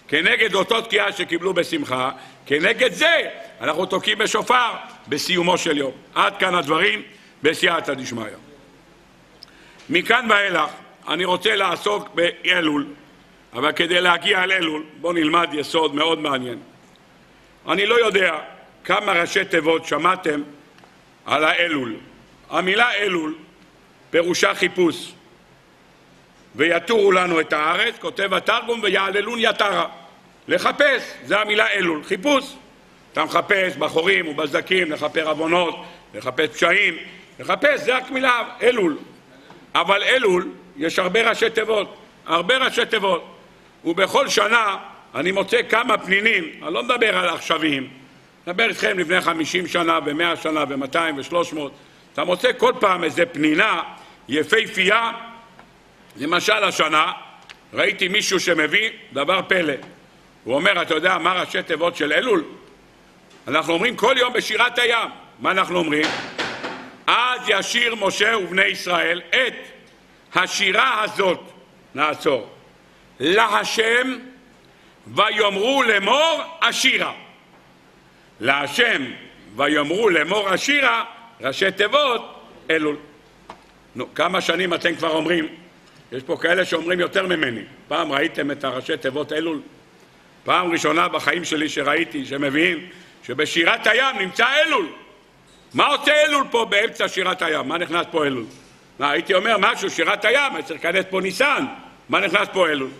כנגד 0.08 0.54
אותו 0.54 0.80
תקיעה 0.80 1.12
שקיבלו 1.12 1.54
בשמחה, 1.54 2.10
כנגד 2.46 2.92
זה 2.92 3.22
אנחנו 3.60 3.86
תוקעים 3.86 4.18
בשופר 4.18 4.70
בסיומו 5.08 5.58
של 5.58 5.78
יום. 5.78 5.92
עד 6.14 6.36
כאן 6.36 6.54
הדברים 6.54 7.02
בסייעתא 7.42 7.94
דשמיא. 7.94 8.24
מכאן 9.90 10.26
ואילך 10.30 10.70
אני 11.08 11.24
רוצה 11.24 11.56
לעסוק 11.56 12.08
באלול, 12.14 12.86
אבל 13.52 13.72
כדי 13.72 14.00
להגיע 14.00 14.44
אל 14.44 14.52
אלול 14.52 14.82
בואו 15.00 15.12
נלמד 15.12 15.48
יסוד 15.52 15.94
מאוד 15.94 16.20
מעניין. 16.20 16.58
אני 17.68 17.86
לא 17.86 17.94
יודע 18.06 18.38
כמה 18.84 19.12
ראשי 19.12 19.44
תיבות 19.44 19.86
שמעתם 19.86 20.42
על 21.30 21.44
האלול. 21.44 21.94
המילה 22.50 22.94
אלול 22.94 23.34
פירושה 24.10 24.54
חיפוש. 24.54 25.12
ויתורו 26.54 27.12
לנו 27.12 27.40
את 27.40 27.52
הארץ, 27.52 27.94
כותב 27.98 28.34
התרגום, 28.34 28.80
ויעללון 28.82 29.38
יתרה. 29.38 29.86
לחפש, 30.48 31.02
זה 31.24 31.40
המילה 31.40 31.70
אלול, 31.70 32.04
חיפוש. 32.04 32.54
אתה 33.12 33.24
מחפש 33.24 33.76
בחורים 33.76 34.28
ובסדקים, 34.28 34.92
לכפר 34.92 35.28
עוונות, 35.28 35.84
לחפש 36.14 36.48
פשעים, 36.48 36.96
לחפש, 37.40 37.80
זה 37.80 37.96
רק 37.96 38.10
מילה 38.10 38.42
אלול. 38.62 38.98
אבל 39.74 40.02
אלול, 40.02 40.48
יש 40.76 40.98
הרבה 40.98 41.28
ראשי 41.30 41.50
תיבות, 41.50 41.96
הרבה 42.26 42.56
ראשי 42.56 42.86
תיבות. 42.86 43.36
ובכל 43.84 44.28
שנה 44.28 44.76
אני 45.14 45.32
מוצא 45.32 45.60
כמה 45.68 45.98
פנינים, 45.98 46.44
אני 46.62 46.74
לא 46.74 46.82
מדבר 46.82 47.18
על 47.18 47.28
עכשוויים, 47.28 47.99
מדבר 48.46 48.68
איתכם 48.68 48.98
לפני 48.98 49.20
חמישים 49.20 49.66
שנה 49.66 49.98
ומאה 50.04 50.36
שנה 50.36 50.64
ומאתיים 50.68 51.18
ושלוש 51.18 51.52
מאות, 51.52 51.72
אתה 52.12 52.24
מוצא 52.24 52.50
כל 52.58 52.72
פעם 52.80 53.04
איזה 53.04 53.26
פנינה 53.26 53.82
יפהפייה, 54.28 55.12
למשל 56.16 56.64
השנה 56.64 57.12
ראיתי 57.72 58.08
מישהו 58.08 58.40
שמביא 58.40 58.90
דבר 59.12 59.40
פלא, 59.48 59.72
הוא 60.44 60.54
אומר, 60.54 60.82
אתה 60.82 60.94
יודע 60.94 61.18
מה 61.18 61.32
ראשי 61.32 61.62
תיבות 61.62 61.96
של 61.96 62.12
אלול? 62.12 62.44
אנחנו 63.48 63.72
אומרים 63.72 63.96
כל 63.96 64.14
יום 64.18 64.32
בשירת 64.32 64.78
הים, 64.78 65.08
מה 65.38 65.50
אנחנו 65.50 65.78
אומרים? 65.78 66.06
אז 67.06 67.40
ישיר 67.48 67.94
משה 67.94 68.38
ובני 68.38 68.64
ישראל 68.64 69.22
את 69.30 69.54
השירה 70.34 71.02
הזאת, 71.02 71.40
נעצור, 71.94 72.50
להשם 73.20 74.18
ויאמרו 75.06 75.82
לאמור 75.82 76.42
אשירה. 76.60 77.12
להשם 78.40 79.02
ויאמרו 79.56 80.10
לאמור 80.10 80.54
אשירה, 80.54 81.04
ראשי 81.40 81.70
תיבות, 81.70 82.44
אלול. 82.70 82.96
נו, 83.94 84.14
כמה 84.14 84.40
שנים 84.40 84.74
אתם 84.74 84.96
כבר 84.96 85.10
אומרים? 85.10 85.48
יש 86.12 86.22
פה 86.22 86.36
כאלה 86.36 86.64
שאומרים 86.64 87.00
יותר 87.00 87.26
ממני. 87.26 87.60
פעם 87.88 88.12
ראיתם 88.12 88.50
את 88.50 88.64
הראשי 88.64 88.96
תיבות 88.96 89.32
אלול? 89.32 89.60
פעם 90.44 90.72
ראשונה 90.72 91.08
בחיים 91.08 91.44
שלי 91.44 91.68
שראיתי, 91.68 92.26
שמביאים, 92.26 92.86
שבשירת 93.26 93.86
הים 93.86 94.18
נמצא 94.18 94.46
אלול. 94.66 94.86
מה 95.74 95.86
עושה 95.86 96.12
אלול 96.24 96.44
פה 96.50 96.64
באמצע 96.64 97.08
שירת 97.08 97.42
הים? 97.42 97.68
מה 97.68 97.78
נכנס 97.78 98.06
פה 98.10 98.26
אלול? 98.26 98.44
מה, 98.98 99.10
הייתי 99.10 99.34
אומר 99.34 99.56
משהו, 99.58 99.90
שירת 99.90 100.24
הים, 100.24 100.62
צריך 100.64 100.84
להיכנס 100.84 101.04
פה 101.10 101.20
ניסן. 101.20 101.64
מה 102.08 102.20
נכנס 102.20 102.48
פה 102.52 102.68
אלול? 102.68 102.90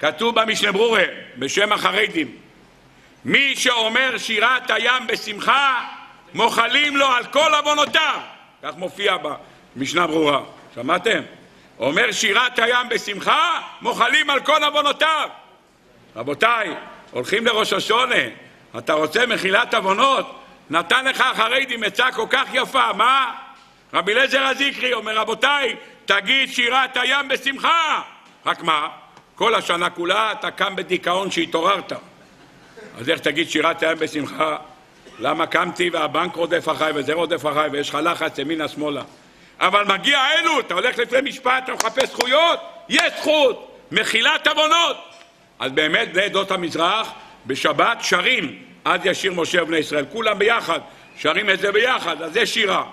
כתוב 0.00 0.40
במשנה 0.40 0.72
ברורה, 0.72 1.04
בשם 1.38 1.72
החרדים, 1.72 2.36
מי 3.24 3.56
שאומר 3.56 4.18
שירת 4.18 4.70
הים 4.70 5.06
בשמחה, 5.06 5.84
מוחלים 6.34 6.96
לו 6.96 7.06
על 7.06 7.24
כל 7.24 7.54
עוונותיו. 7.54 8.20
כך 8.62 8.76
מופיע 8.76 9.16
במשנה 9.76 10.06
ברורה. 10.06 10.40
שמעתם? 10.74 11.20
אומר 11.78 12.12
שירת 12.12 12.58
הים 12.58 12.88
בשמחה, 12.88 13.60
מוחלים 13.80 14.30
על 14.30 14.40
כל 14.40 14.64
עוונותיו. 14.64 15.28
רבותיי, 16.16 16.74
הולכים 17.10 17.46
לראש 17.46 17.72
השונה, 17.72 18.22
אתה 18.78 18.92
רוצה 18.92 19.26
מחילת 19.26 19.74
עוונות? 19.74 20.38
נתן 20.70 21.04
לך 21.04 21.20
החרדים 21.20 21.82
עצה 21.82 22.12
כל 22.12 22.26
כך 22.30 22.44
יפה, 22.52 22.92
מה? 22.92 23.34
רבי 23.94 24.12
אליעזר 24.12 24.44
הזיקרי 24.44 24.92
אומר, 24.92 25.18
רבותיי, 25.18 25.76
תגיד 26.04 26.52
שירת 26.52 26.96
הים 26.96 27.28
בשמחה. 27.28 28.02
רק 28.46 28.62
מה? 28.62 28.88
כל 29.34 29.54
השנה 29.54 29.90
כולה 29.90 30.32
אתה 30.32 30.50
קם 30.50 30.76
בדיכאון 30.76 31.30
שהתעוררת. 31.30 31.92
אז 32.98 33.10
איך 33.10 33.20
תגיד 33.20 33.50
שירת 33.50 33.82
הים 33.82 33.98
בשמחה? 33.98 34.56
למה 35.18 35.46
קמתי 35.46 35.90
והבנק 35.90 36.36
רודף 36.36 36.68
אחריי 36.68 36.92
וזה 36.94 37.12
רודף 37.12 37.46
אחריי 37.46 37.70
ויש 37.70 37.88
לך 37.88 37.98
לחץ 38.02 38.38
ימינה 38.38 38.68
שמאלה? 38.68 39.02
אבל 39.60 39.84
מגיע 39.84 40.20
אלו, 40.38 40.60
אתה 40.60 40.74
הולך 40.74 40.98
לפני 40.98 41.30
משפט, 41.30 41.64
אתה 41.64 41.74
מחפש 41.74 42.08
זכויות? 42.08 42.60
יש 42.88 43.12
זכות, 43.18 43.78
מחילת 43.92 44.46
עוונות. 44.46 44.96
אז 45.58 45.72
באמת 45.72 46.12
בני 46.12 46.22
עדות 46.22 46.50
המזרח 46.50 47.12
בשבת 47.46 47.98
שרים 48.00 48.58
עד 48.84 49.06
ישיר 49.06 49.32
משה 49.32 49.62
ובני 49.62 49.76
ישראל, 49.76 50.04
כולם 50.12 50.38
ביחד, 50.38 50.80
שרים 51.18 51.50
את 51.50 51.60
זה 51.60 51.72
ביחד, 51.72 52.22
אז 52.22 52.32
זה 52.32 52.46
שירה. 52.46 52.84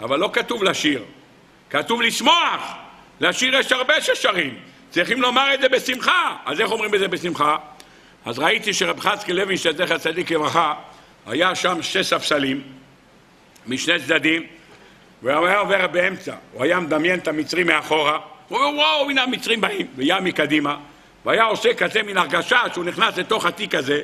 אבל 0.00 0.18
לא 0.18 0.30
כתוב 0.32 0.64
לשיר, 0.64 1.02
כתוב 1.70 2.02
לשמוח. 2.02 2.74
לשיר 3.20 3.54
יש 3.54 3.72
הרבה 3.72 4.00
ששרים, 4.00 4.58
צריכים 4.90 5.22
לומר 5.22 5.54
את 5.54 5.60
זה 5.60 5.68
בשמחה. 5.68 6.36
אז 6.46 6.60
איך 6.60 6.70
אומרים 6.70 6.94
את 6.94 7.00
זה 7.00 7.08
בשמחה? 7.08 7.56
אז 8.24 8.38
ראיתי 8.38 8.72
שרב 8.72 9.00
חצקי 9.00 9.32
לוינשטיין, 9.32 9.76
זכר 9.76 9.98
צדיק 9.98 10.30
לברכה, 10.30 10.74
היה 11.26 11.54
שם 11.54 11.82
שתי 11.82 12.04
ספסלים 12.04 12.62
משני 13.66 13.98
צדדים, 13.98 14.46
והוא 15.22 15.46
היה 15.46 15.58
עובר 15.58 15.86
באמצע, 15.86 16.34
הוא 16.52 16.64
היה 16.64 16.80
מדמיין 16.80 17.18
את 17.18 17.28
המצרים 17.28 17.66
מאחורה, 17.66 18.18
הוא 18.48 18.58
אומר 18.58 18.78
וואו 18.78 19.10
הנה 19.10 19.22
המצרים 19.22 19.60
באים, 19.60 19.86
והיה 19.96 20.20
מקדימה, 20.20 20.76
והיה 21.24 21.44
עושה 21.44 21.74
כזה 21.74 22.02
מין 22.02 22.16
הרגשה 22.16 22.60
שהוא 22.72 22.84
נכנס 22.84 23.16
לתוך 23.16 23.46
התיק 23.46 23.74
הזה, 23.74 24.02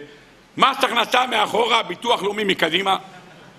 מס 0.57 0.85
הכנסה 0.85 1.27
מאחורה, 1.27 1.83
ביטוח 1.83 2.23
לאומי 2.23 2.45
מקדימה, 2.45 2.97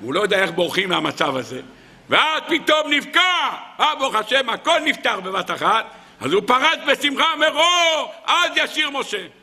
הוא 0.01 0.13
לא 0.13 0.21
יודע 0.21 0.39
איך 0.39 0.51
בורחים 0.51 0.89
מהמצב 0.89 1.35
הזה, 1.35 1.61
ואז 2.09 2.41
פתאום 2.47 2.93
נבקע, 2.93 3.49
אה 3.79 3.95
ברוך 3.99 4.15
השם, 4.15 4.49
הכל 4.49 4.79
נפתר 4.85 5.19
בבת 5.19 5.51
אחת, 5.51 5.85
אז 6.21 6.33
הוא 6.33 6.41
פרץ 6.45 6.79
בשמחה, 6.87 7.33
אומר, 7.33 7.55
או, 7.55 8.11
אז 8.25 8.51
ישיר 8.55 8.89
משה. 8.89 9.40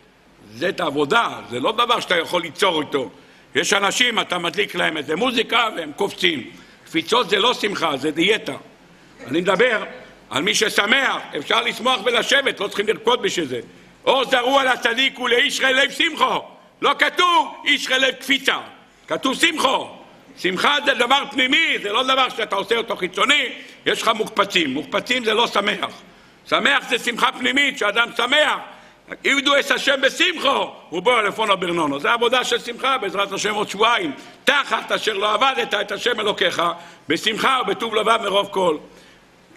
זה 0.54 0.68
את 0.68 0.80
העבודה, 0.80 1.28
זה 1.50 1.60
לא 1.60 1.72
דבר 1.72 2.00
שאתה 2.00 2.16
יכול 2.16 2.42
ליצור 2.42 2.80
איתו. 2.80 3.10
יש 3.54 3.72
אנשים, 3.72 4.20
אתה 4.20 4.38
מדליק 4.38 4.74
להם 4.74 4.96
איזה 4.96 5.16
מוזיקה 5.16 5.68
והם 5.76 5.92
קופצים. 5.96 6.50
קפיצות 6.84 7.30
זה 7.30 7.38
לא 7.38 7.54
שמחה, 7.54 7.96
זה 7.96 8.10
דיאטה. 8.10 8.54
אני 9.26 9.40
מדבר 9.40 9.84
על 10.30 10.42
מי 10.42 10.54
ששמח, 10.54 11.16
אפשר 11.38 11.62
לשמוח 11.62 12.00
ולשבת, 12.04 12.60
לא 12.60 12.68
צריכים 12.68 12.86
לרקוד 12.86 13.22
בשביל 13.22 13.46
זה. 13.46 13.60
או 14.04 14.24
זרו 14.24 14.58
על 14.58 14.68
הצדיק 14.68 15.18
ולאיש 15.18 15.60
לב 15.60 15.90
שמחו. 15.90 16.40
לא 16.82 16.90
כתוב 16.98 17.54
איש 17.64 17.90
לב 17.90 18.14
קפיצה, 18.14 18.58
כתוב 19.08 19.34
שמחו. 19.34 19.88
שמחה 20.38 20.76
זה 20.84 20.94
דבר 20.94 21.22
פנימי, 21.30 21.78
זה 21.82 21.92
לא 21.92 22.02
דבר 22.02 22.28
שאתה 22.28 22.56
עושה 22.56 22.76
אותו 22.76 22.96
חיצוני, 22.96 23.48
יש 23.86 24.02
לך 24.02 24.10
מוקפצים. 24.14 24.74
מוקפצים 24.74 25.24
זה 25.24 25.34
לא 25.34 25.46
שמח. 25.46 25.90
שמח 26.48 26.88
זה 26.88 26.98
שמחה 26.98 27.32
פנימית, 27.32 27.78
שאדם 27.78 28.08
שמח. 28.16 28.58
עבדו 29.24 29.56
את 29.58 29.70
השם 29.70 30.00
בשמחו, 30.00 30.72
ובואו 30.92 31.22
לפונו 31.22 31.56
ברנונו. 31.56 32.00
זה 32.00 32.12
עבודה 32.12 32.44
של 32.44 32.58
שמחה, 32.58 32.98
בעזרת 32.98 33.32
השם 33.32 33.54
עוד 33.54 33.68
שבועיים. 33.68 34.12
תחת 34.44 34.92
אשר 34.92 35.12
לא 35.12 35.34
עבדת 35.34 35.74
את 35.74 35.92
השם 35.92 36.20
אלוקיך, 36.20 36.62
בשמחה 37.08 37.58
ובטוב 37.62 37.94
לבב 37.94 38.18
מרוב 38.22 38.48
כל. 38.50 38.76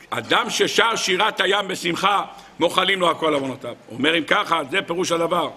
אדם 0.10 0.50
ששר 0.50 0.96
שירת 0.96 1.42
הים 1.42 1.68
בשמחה, 1.68 2.24
מוחלים 2.60 3.00
לו 3.00 3.12
הכל 3.12 3.34
עוונותיו. 3.34 3.74
אומר 3.92 4.18
אם 4.18 4.24
ככה, 4.24 4.62
זה 4.72 4.82
פירוש 4.82 5.12
הדבר. 5.12 5.50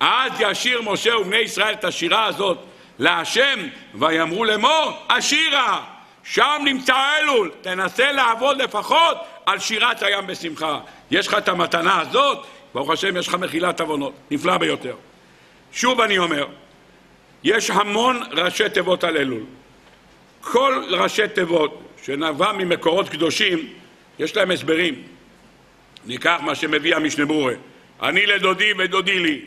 אז 0.00 0.32
ישיר 0.38 0.82
משה 0.82 1.16
ובני 1.16 1.36
ישראל 1.36 1.74
את 1.74 1.84
השירה 1.84 2.24
הזאת 2.24 2.58
להשם, 2.98 3.58
ויאמרו 3.94 4.44
לאמור, 4.44 4.92
השירה. 5.08 5.80
שם 6.24 6.62
נמצא 6.64 6.96
אלול, 7.18 7.50
תנסה 7.62 8.12
לעבוד 8.12 8.62
לפחות 8.62 9.16
על 9.46 9.58
שירת 9.58 10.02
הים 10.02 10.26
בשמחה. 10.26 10.78
יש 11.10 11.28
לך 11.28 11.34
את 11.34 11.48
המתנה 11.48 12.00
הזאת, 12.00 12.46
ברוך 12.74 12.90
השם 12.90 13.16
יש 13.16 13.28
לך 13.28 13.34
מחילת 13.34 13.80
עוונות, 13.80 14.12
נפלא 14.30 14.58
ביותר. 14.58 14.96
שוב 15.72 16.00
אני 16.00 16.18
אומר, 16.18 16.46
יש 17.44 17.70
המון 17.70 18.20
ראשי 18.32 18.68
תיבות 18.68 19.04
על 19.04 19.16
אלול. 19.16 19.42
כל 20.40 20.84
ראשי 20.90 21.28
תיבות 21.28 21.82
שנבע 22.04 22.52
ממקורות 22.52 23.08
קדושים, 23.08 23.68
יש 24.18 24.36
להם 24.36 24.50
הסברים. 24.50 25.02
ניקח 26.06 26.38
מה 26.42 26.54
שמביא 26.54 26.96
המשנה 26.96 27.24
ברורה. 27.24 27.54
אני 28.02 28.26
לדודי 28.26 28.72
ודודי 28.78 29.18
לי. 29.18 29.40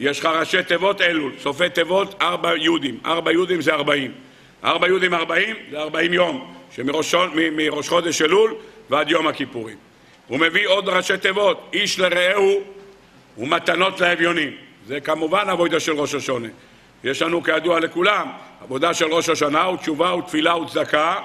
יש 0.00 0.20
לך 0.20 0.26
ראשי 0.26 0.62
תיבות 0.62 1.00
אלול, 1.00 1.32
סופי 1.38 1.70
תיבות 1.70 2.14
ארבע 2.22 2.56
יהודים. 2.56 3.00
ארבע 3.06 3.32
יהודים 3.32 3.60
זה 3.60 3.74
ארבעים. 3.74 4.12
ארבע 4.64 4.86
יהודים 4.86 5.14
ארבעים 5.14 5.56
זה 5.70 5.78
ארבעים 5.78 6.12
יום, 6.12 6.54
שמראש 6.70 7.14
חודש 7.88 8.22
אלול 8.22 8.54
ועד 8.90 9.10
יום 9.10 9.26
הכיפורים. 9.26 9.76
הוא 10.28 10.38
מביא 10.38 10.68
עוד 10.68 10.88
ראשי 10.88 11.18
תיבות, 11.18 11.70
איש 11.72 11.98
לרעהו 11.98 12.62
ומתנות 13.38 14.00
לאביונים. 14.00 14.50
זה 14.86 15.00
כמובן 15.00 15.48
עבודה 15.48 15.80
של 15.80 15.92
ראש 15.92 16.14
השונה. 16.14 16.48
יש 17.04 17.22
לנו 17.22 17.42
כידוע 17.42 17.80
לכולם, 17.80 18.28
עבודה 18.60 18.94
של 18.94 19.04
ראש 19.04 19.28
השנה 19.28 19.62
הוא 19.62 19.76
תשובה 19.76 20.14
ותפילה 20.14 20.56
וצדקה 20.56 21.20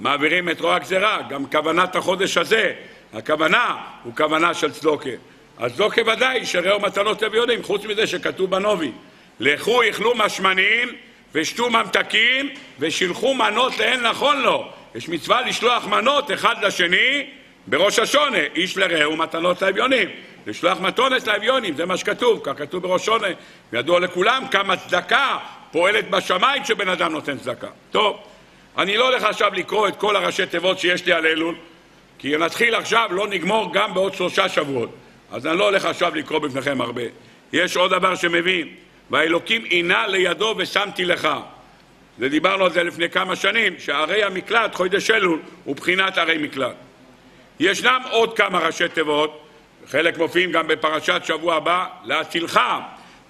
מעבירים 0.00 0.48
את 0.48 0.60
רוע 0.60 0.76
הגזירה, 0.76 1.18
גם 1.30 1.46
כוונת 1.46 1.96
החודש 1.96 2.36
הזה, 2.36 2.72
הכוונה 3.12 3.76
הוא 4.04 4.16
כוונה 4.16 4.54
של 4.54 4.72
צדוקה. 4.72 5.10
אז 5.58 5.74
צדוקה 5.74 6.02
ודאי 6.02 6.46
שראו 6.46 6.80
מתנות 6.80 7.22
אביונים, 7.22 7.62
חוץ 7.62 7.84
מזה 7.84 8.06
שכתוב 8.06 8.50
בנובי, 8.50 8.92
לכו 9.40 9.82
איכלו 9.82 10.12
משמנים 10.16 10.88
ושתו 11.34 11.70
ממתקים 11.70 12.50
ושילחו 12.78 13.34
מנות 13.34 13.78
לאין 13.78 14.00
נכון 14.00 14.40
לו. 14.40 14.68
יש 14.94 15.08
מצווה 15.08 15.40
לשלוח 15.40 15.86
מנות 15.86 16.30
אחד 16.30 16.64
לשני 16.64 17.26
בראש 17.70 17.98
השונה, 17.98 18.38
איש 18.54 18.76
לרעהו 18.76 19.16
מתנות 19.16 19.62
לאביונים. 19.62 20.08
לשלוח 20.46 20.80
מתונת 20.80 21.26
לאביונים, 21.26 21.74
זה 21.74 21.86
מה 21.86 21.96
שכתוב, 21.96 22.40
כך 22.44 22.58
כתוב 22.58 22.82
בראש 22.82 23.06
שונה. 23.06 23.26
ידוע 23.72 24.00
לכולם 24.00 24.44
כמה 24.50 24.76
צדקה 24.76 25.38
פועלת 25.72 26.10
בשמיים 26.10 26.62
כשבן 26.62 26.88
אדם 26.88 27.12
נותן 27.12 27.38
צדקה. 27.38 27.66
טוב, 27.90 28.20
אני 28.78 28.96
לא 28.96 29.08
הולך 29.08 29.24
עכשיו 29.24 29.50
לקרוא 29.54 29.88
את 29.88 29.96
כל 29.96 30.16
הראשי 30.16 30.46
תיבות 30.46 30.78
שיש 30.78 31.06
לי 31.06 31.12
על 31.12 31.26
אלול, 31.26 31.54
כי 32.18 32.36
נתחיל 32.36 32.74
עכשיו, 32.74 33.08
לא 33.12 33.26
נגמור 33.28 33.74
גם 33.74 33.94
בעוד 33.94 34.14
שלושה 34.14 34.48
שבועות. 34.48 34.90
אז 35.32 35.46
אני 35.46 35.58
לא 35.58 35.64
הולך 35.64 35.84
עכשיו 35.84 36.14
לקרוא 36.14 36.38
בפניכם 36.38 36.80
הרבה. 36.80 37.02
יש 37.52 37.76
עוד 37.76 37.90
דבר 37.90 38.14
שמביא, 38.14 38.64
והאלוקים 39.10 39.64
עינה 39.64 40.06
לידו 40.06 40.54
ושמתי 40.58 41.04
לך. 41.04 41.28
ודיברנו 42.18 42.64
על 42.64 42.72
זה 42.72 42.82
לפני 42.82 43.10
כמה 43.10 43.36
שנים, 43.36 43.74
שערי 43.78 44.22
המקלט, 44.22 44.74
חודש 44.74 45.10
אלול, 45.10 45.38
הוא 45.64 45.76
בחינת 45.76 46.18
ערי 46.18 46.38
מקלט. 46.38 46.74
ישנם 47.60 48.02
עוד 48.10 48.36
כמה 48.36 48.58
ראשי 48.58 48.88
תיבות, 48.88 49.40
חלק 49.86 50.18
מופיעים 50.18 50.52
גם 50.52 50.66
בפרשת 50.66 51.22
שבוע 51.24 51.54
הבא, 51.54 51.86
להצילך 52.04 52.60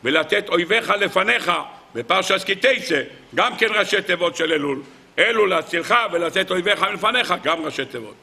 ולתת 0.05 0.49
אויביך 0.49 0.91
לפניך, 1.01 1.53
בפרשת 1.95 2.45
כי 2.45 2.55
תצא, 2.55 3.03
גם 3.35 3.57
כן 3.57 3.67
ראשי 3.71 4.03
תיבות 4.03 4.37
של 4.37 4.53
אלול. 4.53 4.83
אלול 5.19 5.51
להצילך 5.51 5.95
ולתת 6.13 6.51
אויביך 6.51 6.83
לפניך, 6.95 7.35
גם 7.43 7.65
ראשי 7.65 7.85
תיבות. 7.85 8.15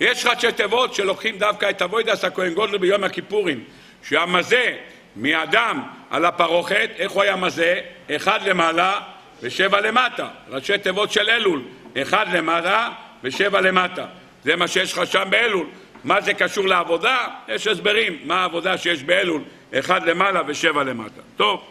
יש 0.00 0.26
ראשי 0.26 0.52
תיבות 0.52 0.94
שלוקחים 0.94 1.38
דווקא 1.38 1.70
את 1.70 1.82
אבוידס 1.82 2.24
הכהן 2.24 2.54
גודל 2.54 2.78
ביום 2.78 3.04
הכיפורים, 3.04 3.64
שהמזה 4.02 4.76
מאדם 5.16 5.82
על 6.10 6.24
הפרוכת, 6.24 6.90
איך 6.98 7.12
הוא 7.12 7.22
היה 7.22 7.36
מזה? 7.36 7.80
אחד 8.10 8.40
למעלה 8.46 9.00
ושבע 9.42 9.80
למטה. 9.80 10.28
ראשי 10.48 10.78
תיבות 10.78 11.12
של 11.12 11.30
אלול, 11.30 11.62
אחד 12.02 12.26
למעלה 12.32 12.88
ושבע 13.24 13.60
למטה. 13.60 14.06
זה 14.44 14.56
מה 14.56 14.68
שיש 14.68 14.92
לך 14.92 15.06
שם 15.06 15.24
באלול. 15.30 15.66
מה 16.04 16.20
זה 16.20 16.34
קשור 16.34 16.68
לעבודה? 16.68 17.26
יש 17.48 17.66
הסברים 17.66 18.18
מה 18.24 18.40
העבודה 18.40 18.78
שיש 18.78 19.02
באלול, 19.02 19.42
אחד 19.74 20.08
למעלה 20.08 20.42
ושבע 20.46 20.84
למטה. 20.84 21.20
טוב, 21.36 21.64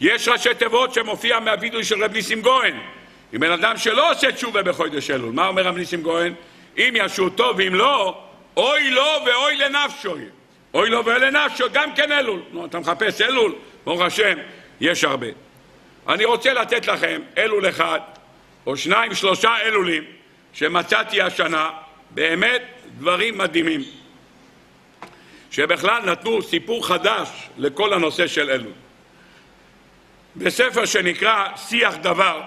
יש 0.00 0.28
ראשי 0.28 0.54
תיבות 0.54 0.94
שמופיע 0.94 1.40
מהווידוי 1.40 1.84
של 1.84 2.04
רב 2.04 2.12
ניסים 2.12 2.40
גוהן. 2.40 2.74
אם 3.34 3.40
בן 3.40 3.50
אדם 3.50 3.76
שלא 3.76 4.10
עושה 4.10 4.32
תשובה 4.32 4.62
בחודש 4.62 5.10
אלול, 5.10 5.32
מה 5.32 5.46
אומר 5.46 5.62
רב 5.62 5.76
ניסים 5.76 6.02
גוהן? 6.02 6.34
אם 6.78 6.92
ישו 6.96 7.30
טוב 7.30 7.56
ואם 7.58 7.74
לא, 7.74 8.22
אוי 8.56 8.90
לו 8.90 9.06
ואוי 9.26 9.56
לנפשו. 9.56 10.14
אוי 10.74 10.90
לו 10.90 11.04
ואוי 11.04 11.18
לנפשו, 11.20 11.64
גם 11.72 11.94
כן 11.94 12.12
אלול. 12.12 12.40
נו, 12.52 12.66
אתה 12.66 12.78
מחפש 12.78 13.20
אלול? 13.20 13.54
ברוך 13.84 14.00
השם, 14.00 14.38
יש 14.80 15.04
הרבה. 15.04 15.26
אני 16.08 16.24
רוצה 16.24 16.52
לתת 16.52 16.86
לכם 16.86 17.20
אלול 17.38 17.68
אחד, 17.68 18.00
או 18.66 18.76
שניים, 18.76 19.14
שלושה 19.14 19.50
אלולים, 19.62 20.04
שמצאתי 20.52 21.22
השנה, 21.22 21.70
באמת 22.16 22.62
דברים 22.98 23.38
מדהימים, 23.38 23.82
שבכלל 25.50 26.10
נתנו 26.10 26.42
סיפור 26.42 26.86
חדש 26.86 27.28
לכל 27.56 27.92
הנושא 27.92 28.26
של 28.26 28.50
אלול. 28.50 28.72
בספר 30.36 30.84
שנקרא 30.84 31.56
שיח 31.56 31.94
דבר, 31.96 32.42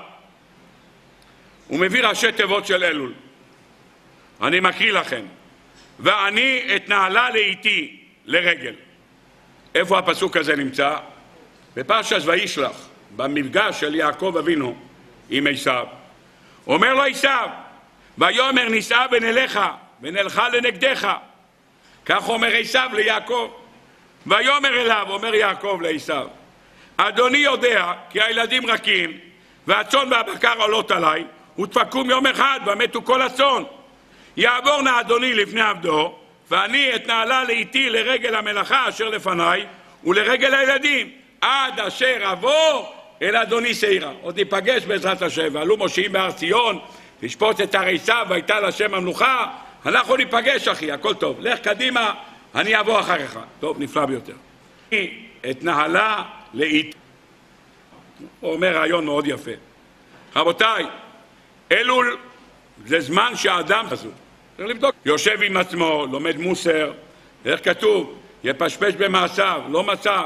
הוא 1.67 1.80
מביא 1.80 2.03
ראשי 2.03 2.32
תיבות 2.32 2.65
של 2.65 2.84
אלול. 2.84 3.13
אני 4.41 4.59
מקריא 4.59 4.91
לכם. 4.91 5.26
ואני 5.99 6.76
אתנהלה 6.76 7.30
לאיתי 7.30 8.03
לרגל. 8.26 8.76
איפה 9.76 9.99
הפסוק 9.99 10.38
הזה 10.38 10.55
נמצא? 10.55 10.97
בפרשת 11.76 12.22
וישלח, 12.26 12.88
במפגש 13.15 13.80
של 13.80 13.95
יעקב 13.95 14.36
אבינו 14.39 14.76
עם 15.30 15.47
עשיו. 15.47 15.86
אומר 16.67 16.93
לו 16.93 17.03
עשיו, 17.03 17.49
ויאמר 18.20 18.70
נישא 18.70 19.05
ונלך 19.11 19.59
ונלכה 20.01 20.49
לנגדך. 20.49 21.13
כך 22.05 22.30
אומר 22.30 22.55
עשיו 22.55 22.89
ליעקב. 22.93 23.51
ויאמר 24.28 24.82
אליו, 24.82 25.05
אומר 25.09 25.36
יעקב 25.36 25.80
לעשיו, 25.82 26.28
אדוני 26.97 27.38
יודע 27.38 27.93
כי 28.09 28.22
הילדים 28.22 28.65
רכים 28.65 29.17
והצאן 29.67 30.07
והבקר 30.11 30.61
עולות 30.61 30.91
עליי 30.91 31.24
ותפקום 31.59 32.09
יום 32.09 32.28
אחד 32.28 32.59
ומתו 32.65 33.01
כל 33.01 33.22
הצאן. 33.22 33.63
יעבור 34.38 34.82
נא 34.82 34.99
אדוני 34.99 35.34
לפני 35.34 35.61
עבדו 35.61 36.15
ואני 36.51 36.95
אתנהלה 36.95 37.43
לאיתי 37.43 37.89
לרגל 37.89 38.36
המלאכה 38.36 38.89
אשר 38.89 39.09
לפניי 39.09 39.65
ולרגל 40.03 40.53
הילדים 40.53 41.11
עד 41.41 41.80
אשר 41.80 42.32
אבוא 42.32 42.86
אל 43.22 43.36
אדוני 43.36 43.74
שעירה. 43.74 44.11
עוד 44.22 44.36
ניפגש 44.39 44.86
בעזרת 44.86 45.22
השם 45.22 45.47
ועלו 45.51 45.78
מושיעים 45.78 46.11
בהר 46.11 46.32
ציון 46.32 46.80
לשפוט 47.22 47.61
את 47.61 47.76
הרי 47.76 47.99
סב 47.99 48.26
והייתה 48.30 48.59
להשם 48.59 48.93
המלוכה 48.93 49.47
אנחנו 49.86 50.15
ניפגש 50.15 50.67
אחי, 50.67 50.91
הכל 50.91 51.13
טוב. 51.13 51.38
לך 51.39 51.59
קדימה, 51.59 52.13
אני 52.55 52.80
אבוא 52.80 52.99
אחריך. 52.99 53.39
טוב, 53.59 53.80
נפלא 53.80 54.05
ביותר. 54.05 54.34
אתנהלה 55.49 56.24
לאיתי. 56.53 56.97
הוא 58.39 58.53
אומר 58.53 58.78
רעיון 58.78 59.05
מאוד 59.05 59.28
יפה. 59.28 59.51
רבותיי, 60.36 60.86
אלול 61.72 62.17
זה 62.86 62.99
זמן 62.99 63.36
שהאדם 63.36 63.86
הזו, 63.91 64.09
צריך 64.57 64.70
לבדוק, 64.70 64.95
יושב 65.05 65.41
עם 65.41 65.57
עצמו, 65.57 66.05
לומד 66.11 66.38
מוסר, 66.38 66.91
איך 67.45 67.65
כתוב? 67.65 68.20
יפשפש 68.43 68.93
במעשיו, 68.95 69.61
לא 69.70 69.84
מצא, 69.84 70.24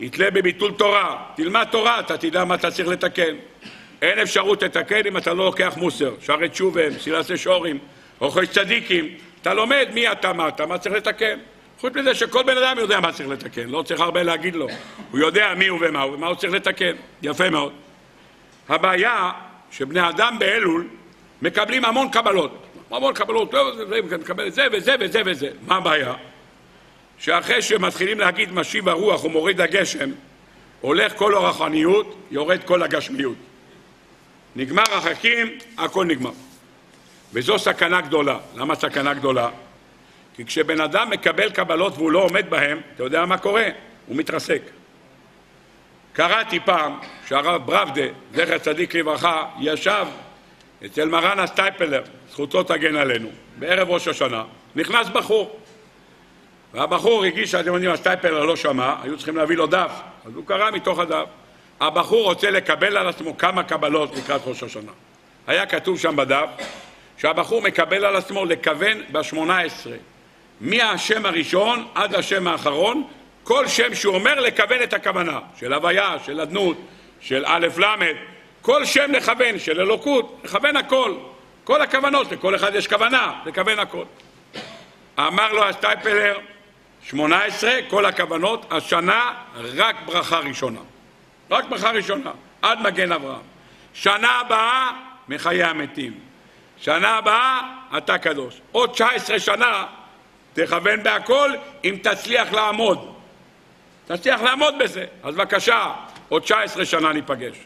יתלה 0.00 0.30
בביטול 0.30 0.72
תורה, 0.72 1.24
תלמד 1.36 1.66
תורה, 1.70 2.00
אתה 2.00 2.18
תדע 2.18 2.44
מה 2.44 2.54
אתה 2.54 2.70
צריך 2.70 2.88
לתקן. 2.88 3.36
אין 4.02 4.18
אפשרות 4.18 4.62
לתקן 4.62 5.06
אם 5.06 5.16
אתה 5.16 5.34
לא 5.34 5.44
לוקח 5.44 5.74
מוסר, 5.76 6.14
שערי 6.20 6.48
תשובה, 6.48 6.90
מסילת 6.90 7.26
שורים, 7.36 7.78
אוכל 8.20 8.46
צדיקים, 8.46 9.08
אתה 9.42 9.54
לומד 9.54 9.88
מי 9.94 10.12
אתה, 10.12 10.32
מה 10.32 10.48
אתה, 10.48 10.66
מה 10.66 10.78
צריך 10.78 10.94
לתקן. 10.94 11.38
חוץ 11.80 11.94
מזה 11.94 12.14
שכל 12.14 12.42
בן 12.42 12.58
אדם 12.58 12.78
יודע 12.78 13.00
מה 13.00 13.12
צריך 13.12 13.28
לתקן, 13.28 13.68
לא 13.68 13.82
צריך 13.82 14.00
הרבה 14.00 14.22
להגיד 14.22 14.54
לו. 14.54 14.68
הוא 15.10 15.20
יודע 15.20 15.54
מי 15.56 15.66
הוא 15.66 15.78
ומה 15.82 16.02
הוא 16.02 16.14
ומה 16.14 16.26
הוא 16.26 16.34
צריך 16.34 16.52
לתקן. 16.52 16.92
יפה 17.22 17.50
מאוד. 17.50 17.72
הבעיה 18.68 19.30
שבני 19.70 20.08
אדם 20.08 20.36
באלול 20.38 20.86
מקבלים 21.42 21.84
המון 21.84 22.08
קבלות. 22.08 22.62
המון 22.90 23.14
קבלות, 23.14 23.54
מקבל 24.20 24.50
זה 24.50 24.66
וזה 24.72 24.94
וזה 25.00 25.22
וזה. 25.26 25.48
מה 25.66 25.76
הבעיה? 25.76 26.14
שאחרי 27.18 27.62
שמתחילים 27.62 28.20
להגיד 28.20 28.52
משיב 28.52 28.88
הרוח 28.88 29.24
ומוריד 29.24 29.60
הגשם, 29.60 30.10
הולך 30.80 31.16
כל 31.16 31.34
הרוחניות, 31.34 32.16
יורד 32.30 32.64
כל 32.64 32.82
הגשמיות. 32.82 33.36
נגמר 34.56 34.82
החכים, 34.92 35.58
הכל 35.78 36.04
נגמר. 36.04 36.30
וזו 37.32 37.58
סכנה 37.58 38.00
גדולה. 38.00 38.38
למה 38.54 38.74
סכנה 38.74 39.14
גדולה? 39.14 39.48
כי 40.34 40.44
כשבן 40.44 40.80
אדם 40.80 41.10
מקבל 41.10 41.50
קבלות 41.50 41.94
והוא 41.94 42.10
לא 42.10 42.18
עומד 42.18 42.50
בהן, 42.50 42.80
אתה 42.94 43.02
יודע 43.02 43.24
מה 43.24 43.38
קורה? 43.38 43.68
הוא 44.06 44.16
מתרסק. 44.16 44.62
קראתי 46.12 46.60
פעם 46.60 46.98
שהרב 47.26 47.66
ברבדה, 47.66 48.02
זכר 48.34 48.58
צדיק 48.58 48.94
לברכה, 48.94 49.44
ישב 49.60 50.06
אצל 50.86 51.08
מרן 51.08 51.38
הסטייפלר, 51.38 52.02
זכותו 52.30 52.62
תגן 52.62 52.96
עלינו, 52.96 53.28
בערב 53.58 53.90
ראש 53.90 54.08
השנה, 54.08 54.44
נכנס 54.76 55.08
בחור. 55.08 55.60
והבחור 56.74 57.24
הגיש 57.24 57.50
שאתם 57.50 57.74
יודעים, 57.74 57.90
הסטייפלר 57.90 58.44
לא 58.44 58.56
שמע, 58.56 58.94
היו 59.02 59.16
צריכים 59.16 59.36
להביא 59.36 59.56
לו 59.56 59.66
דף, 59.66 59.92
אז 60.24 60.34
הוא 60.34 60.46
קרא 60.46 60.70
מתוך 60.70 60.98
הדף. 60.98 61.26
הבחור 61.80 62.24
רוצה 62.24 62.50
לקבל 62.50 62.96
על 62.96 63.08
עצמו 63.08 63.38
כמה 63.38 63.62
קבלות 63.62 64.16
לקראת 64.16 64.40
ראש 64.46 64.62
השנה. 64.62 64.92
היה 65.46 65.66
כתוב 65.66 65.98
שם 65.98 66.16
בדף 66.16 66.48
שהבחור 67.18 67.62
מקבל 67.62 68.04
על 68.04 68.16
עצמו 68.16 68.44
לכוון 68.44 69.02
בשמונה 69.12 69.60
עשרה, 69.60 69.96
מהשם 70.60 71.26
הראשון 71.26 71.86
עד 71.94 72.14
השם 72.14 72.46
האחרון, 72.46 73.04
כל 73.44 73.68
שם 73.68 73.94
שהוא 73.94 74.14
אומר 74.14 74.40
לכוון 74.40 74.82
את 74.82 74.92
הכוונה, 74.92 75.38
של 75.60 75.72
הוויה, 75.72 76.16
של 76.26 76.40
אדנות, 76.40 76.76
של 77.20 77.44
א' 77.46 77.66
ל', 77.78 77.84
כל 78.62 78.84
שם 78.84 79.12
לכוון, 79.12 79.58
של 79.58 79.80
אלוקות, 79.80 80.40
לכוון 80.44 80.76
הכל. 80.76 81.14
כל 81.66 81.82
הכוונות, 81.82 82.32
לכל 82.32 82.54
אחד 82.54 82.74
יש 82.74 82.88
כוונה, 82.88 83.32
לכוון 83.46 83.78
הכל. 83.78 84.04
אמר 85.18 85.52
לו 85.52 85.62
שמונה 87.02 87.44
עשרה, 87.44 87.72
כל 87.88 88.06
הכוונות, 88.06 88.66
השנה 88.70 89.32
רק 89.76 89.96
ברכה 90.06 90.38
ראשונה. 90.38 90.80
רק 91.50 91.64
ברכה 91.68 91.90
ראשונה, 91.90 92.30
עד 92.62 92.80
מגן 92.80 93.12
אברהם. 93.12 93.40
שנה 93.94 94.40
הבאה, 94.40 94.90
מחיי 95.28 95.64
המתים. 95.64 96.12
שנה 96.78 97.16
הבאה 97.16 97.60
אתה 97.98 98.18
קדוש. 98.18 98.60
עוד 98.72 98.90
19 98.90 99.38
שנה 99.38 99.86
תכוון 100.52 101.02
בהכל 101.02 101.50
אם 101.84 101.96
תצליח 102.02 102.52
לעמוד. 102.52 103.14
תצליח 104.06 104.42
לעמוד 104.42 104.74
בזה. 104.78 105.04
אז 105.22 105.34
בבקשה, 105.34 105.92
עוד 106.28 106.42
19 106.42 106.84
שנה 106.84 107.12
ניפגש. 107.12 107.56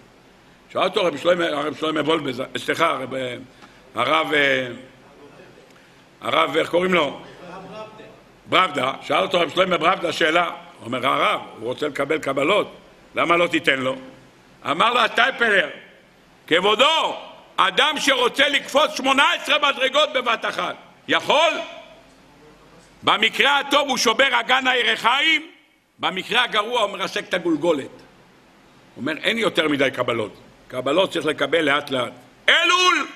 שאל 0.72 0.82
אותו 0.82 1.18
שלמה, 1.18 1.44
הרב 1.44 1.76
שלמה 1.76 2.00
וולבז, 2.00 2.42
סליחה, 2.56 2.86
הרב, 2.86 3.14
הרב, 3.94 4.32
אה, 4.32 4.66
הרב, 6.20 6.56
איך 6.56 6.70
קוראים 6.70 6.94
לו? 6.94 7.20
ברבדה, 8.46 8.92
שאל 9.02 9.22
אותו 9.22 9.40
רב 9.40 9.48
שלמה 9.48 9.78
ברבדה 9.78 10.12
שאלה, 10.12 10.50
אומר, 10.84 11.06
הרב, 11.06 11.40
הוא 11.58 11.68
רוצה 11.68 11.88
לקבל 11.88 12.18
קבלות, 12.18 12.79
למה 13.14 13.36
לא 13.36 13.46
תיתן 13.46 13.78
לו? 13.80 13.96
אמר 14.70 14.92
לו 14.92 15.00
הטייפלר, 15.00 15.68
כבודו, 16.46 17.16
אדם 17.56 17.94
שרוצה 17.98 18.48
לקפוץ 18.48 18.96
18 18.96 19.70
מדרגות 19.70 20.12
בבת 20.12 20.44
אחת, 20.44 20.76
יכול? 21.08 21.52
במקרה 23.02 23.58
הטוב 23.58 23.88
הוא 23.88 23.96
שובר 23.96 24.40
אגן 24.40 24.66
הירחיים, 24.66 25.50
במקרה 25.98 26.44
הגרוע 26.44 26.80
הוא 26.80 26.90
מרסק 26.90 27.24
את 27.28 27.34
הגולגולת. 27.34 27.86
הוא 27.86 27.92
אומר, 28.96 29.16
אין 29.16 29.38
יותר 29.38 29.68
מדי 29.68 29.90
קבלות. 29.90 30.40
קבלות 30.68 31.12
צריך 31.12 31.26
לקבל 31.26 31.60
לאט 31.60 31.90
לאט. 31.90 32.12
אלול! 32.48 33.06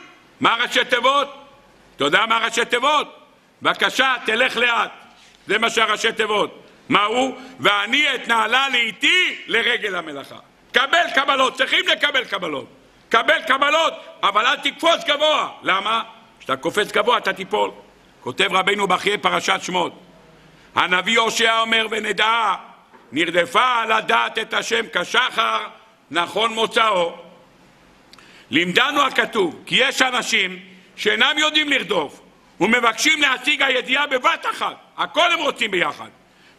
מה 0.41 0.57
ראשי 0.63 0.85
תיבות? 0.85 1.29
אתה 1.97 2.05
יודע 2.05 2.27
מה 2.27 2.39
ראשי 2.39 2.65
תיבות? 2.65 3.19
בבקשה, 3.63 4.15
תלך 4.27 4.57
לאט. 4.57 4.91
זה 5.47 5.59
מה 5.59 5.71
שהראשי 5.71 6.13
תיבות. 6.13 6.64
מה 6.89 7.05
הוא? 7.05 7.37
ואני 7.61 8.14
אתנהלה 8.14 8.68
לאיתי 8.68 9.45
לרגל 9.47 9.97
המלאכה. 9.97 10.39
קבל 10.72 11.11
קבלות, 11.14 11.55
צריכים 11.55 11.89
לקבל 11.89 12.24
קבלות. 12.24 12.66
קבל 13.09 13.43
קבלות, 13.47 13.95
אבל 14.22 14.47
אל 14.47 14.57
תקפוץ 14.57 15.05
גבוה. 15.07 15.49
למה? 15.62 16.03
כשאתה 16.39 16.57
קופץ 16.57 16.93
גבוה 16.93 17.18
אתה 17.18 17.32
תיפול. 17.32 17.70
כותב 18.20 18.49
רבנו 18.53 18.87
בחיי 18.87 19.18
פרשת 19.18 19.59
שמות. 19.62 19.93
הנביא 20.74 21.18
הושע 21.18 21.61
אומר 21.61 21.87
ונדע 21.91 22.55
נרדפה 23.12 23.85
לדעת 23.85 24.39
את 24.39 24.55
השם 24.55 24.85
כשחר 24.93 25.66
נכון 26.11 26.55
מוצאו. 26.55 27.12
לימדנו 28.51 29.03
הכתוב 29.03 29.62
כי 29.66 29.74
יש 29.78 30.03
אנשים 30.03 30.59
שאינם 30.97 31.39
יודעים 31.39 31.68
לרדוף 31.68 32.20
ומבקשים 32.61 33.20
להשיג 33.22 33.62
הידיעה 33.62 34.07
בבת 34.07 34.47
אחת, 34.51 34.76
הכל 34.97 35.32
הם 35.32 35.39
רוצים 35.39 35.70
ביחד. 35.70 36.09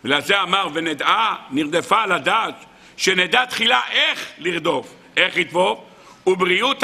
ולזה 0.06 0.42
אמר 0.42 0.68
ונדעה 0.74 1.36
נרדפה 1.50 2.06
לדעת 2.06 2.56
שנדע 2.98 3.46
תחילה 3.46 3.82
איך 3.92 4.30
לרדוף, 4.38 4.94
איך 5.18 5.38
לדבוף 5.38 5.80
ובריאות, 6.28 6.84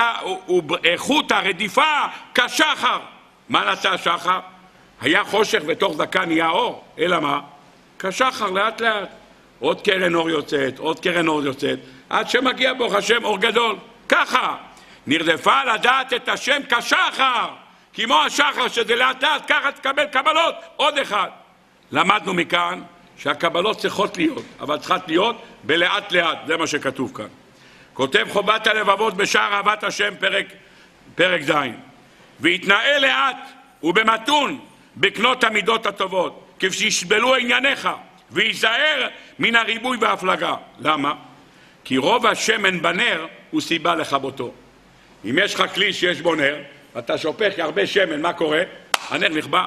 ואיכות 0.70 1.32
הרדיפה 1.32 2.06
כשחר. 2.36 3.00
מה 3.50 3.66
נעשה 3.66 3.92
השחר? 3.92 4.40
היה 5.02 5.24
חושך 5.24 5.62
ותוך 5.68 5.98
דקה 5.98 6.26
נהיה 6.26 6.50
אור, 6.50 6.84
אלא 7.00 7.20
מה? 7.20 7.40
כשחר 8.00 8.52
לאט 8.52 8.82
לאט. 8.82 9.10
עוד 9.60 9.82
קרן 9.82 10.16
אור 10.16 10.30
יוצאת, 10.30 10.80
עוד 10.80 11.00
קרן 11.00 11.28
אור 11.28 11.44
יוצאת, 11.44 11.80
עד 12.10 12.30
שמגיע 12.30 12.74
ברוך 12.74 12.94
השם 12.94 13.24
אור 13.24 13.38
גדול. 13.38 13.76
ככה, 14.10 14.56
נרדפה 15.08 15.64
לדעת 15.64 16.14
את 16.14 16.30
השם 16.30 16.62
כשחר, 16.70 17.50
כמו 17.94 18.22
השחר 18.22 18.68
שזה 18.68 18.96
לאט 18.96 19.24
לאט, 19.24 19.44
ככה 19.48 19.72
תקבל 19.72 20.06
קבלות, 20.06 20.56
עוד 20.76 20.98
אחד. 20.98 21.30
למדנו 21.92 22.34
מכאן 22.34 22.82
שהקבלות 23.24 23.78
צריכות 23.78 24.18
להיות, 24.18 24.44
אבל 24.60 24.78
צריכות 24.78 25.02
להיות 25.08 25.42
בלאט 25.64 26.12
לאט, 26.12 26.38
זה 26.48 26.58
מה 26.58 26.68
שכתוב 26.68 27.12
כאן. 27.16 27.28
כותב 27.94 28.28
חובת 28.30 28.68
הלבבות 28.68 29.14
בשער 29.14 29.54
אהבת 29.54 29.84
השם, 29.84 30.14
פרק, 30.20 30.46
פרק 31.16 31.42
ז', 31.42 31.52
והתנאה 32.40 33.00
לאט 33.00 33.38
ובמתון 33.84 34.60
בקנות 34.98 35.44
המידות 35.44 35.86
הטובות, 35.86 36.48
כשישבלו 36.60 37.36
ענייניך, 37.36 37.90
וייזהר 38.32 39.08
מן 39.40 39.56
הריבוי 39.56 39.98
וההפלגה. 40.02 40.54
למה? 40.80 41.14
כי 41.84 41.98
רוב 41.98 42.26
השמן 42.26 42.82
בנר 42.82 43.26
הוא 43.52 43.62
סיבה 43.62 43.96
לכבותו. 43.96 44.52
אם 45.26 45.36
יש 45.44 45.56
לך 45.56 45.74
כלי 45.74 45.94
שיש 45.94 46.22
בו 46.22 46.36
נר, 46.36 46.56
ואתה 46.96 47.18
שופך 47.18 47.54
הרבה 47.58 47.88
שמן, 47.88 48.22
מה 48.22 48.34
קורה? 48.34 48.62
הנר 49.10 49.30
נכבה. 49.30 49.66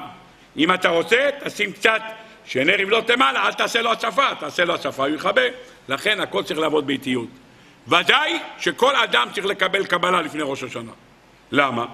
אם 0.57 0.73
אתה 0.73 0.89
רוצה, 0.89 1.29
תשים 1.43 1.71
קצת 1.71 2.01
שנר 2.45 2.81
יבלוט 2.81 3.09
למעלה, 3.09 3.47
אל 3.47 3.53
תעשה 3.53 3.81
לו 3.81 3.91
הצפה, 3.91 4.35
תעשה 4.39 4.65
לו 4.65 4.75
הצפה, 4.75 5.05
הוא 5.05 5.15
יכבה. 5.15 5.41
לכן 5.89 6.19
הכל 6.19 6.43
צריך 6.43 6.59
לעבוד 6.59 6.87
באיטיות. 6.87 7.27
ודאי 7.87 8.39
שכל 8.59 8.95
אדם 8.95 9.27
צריך 9.33 9.45
לקבל 9.45 9.85
קבלה 9.85 10.21
לפני 10.21 10.41
ראש 10.43 10.63
השנה. 10.63 10.91
למה? 11.51 11.85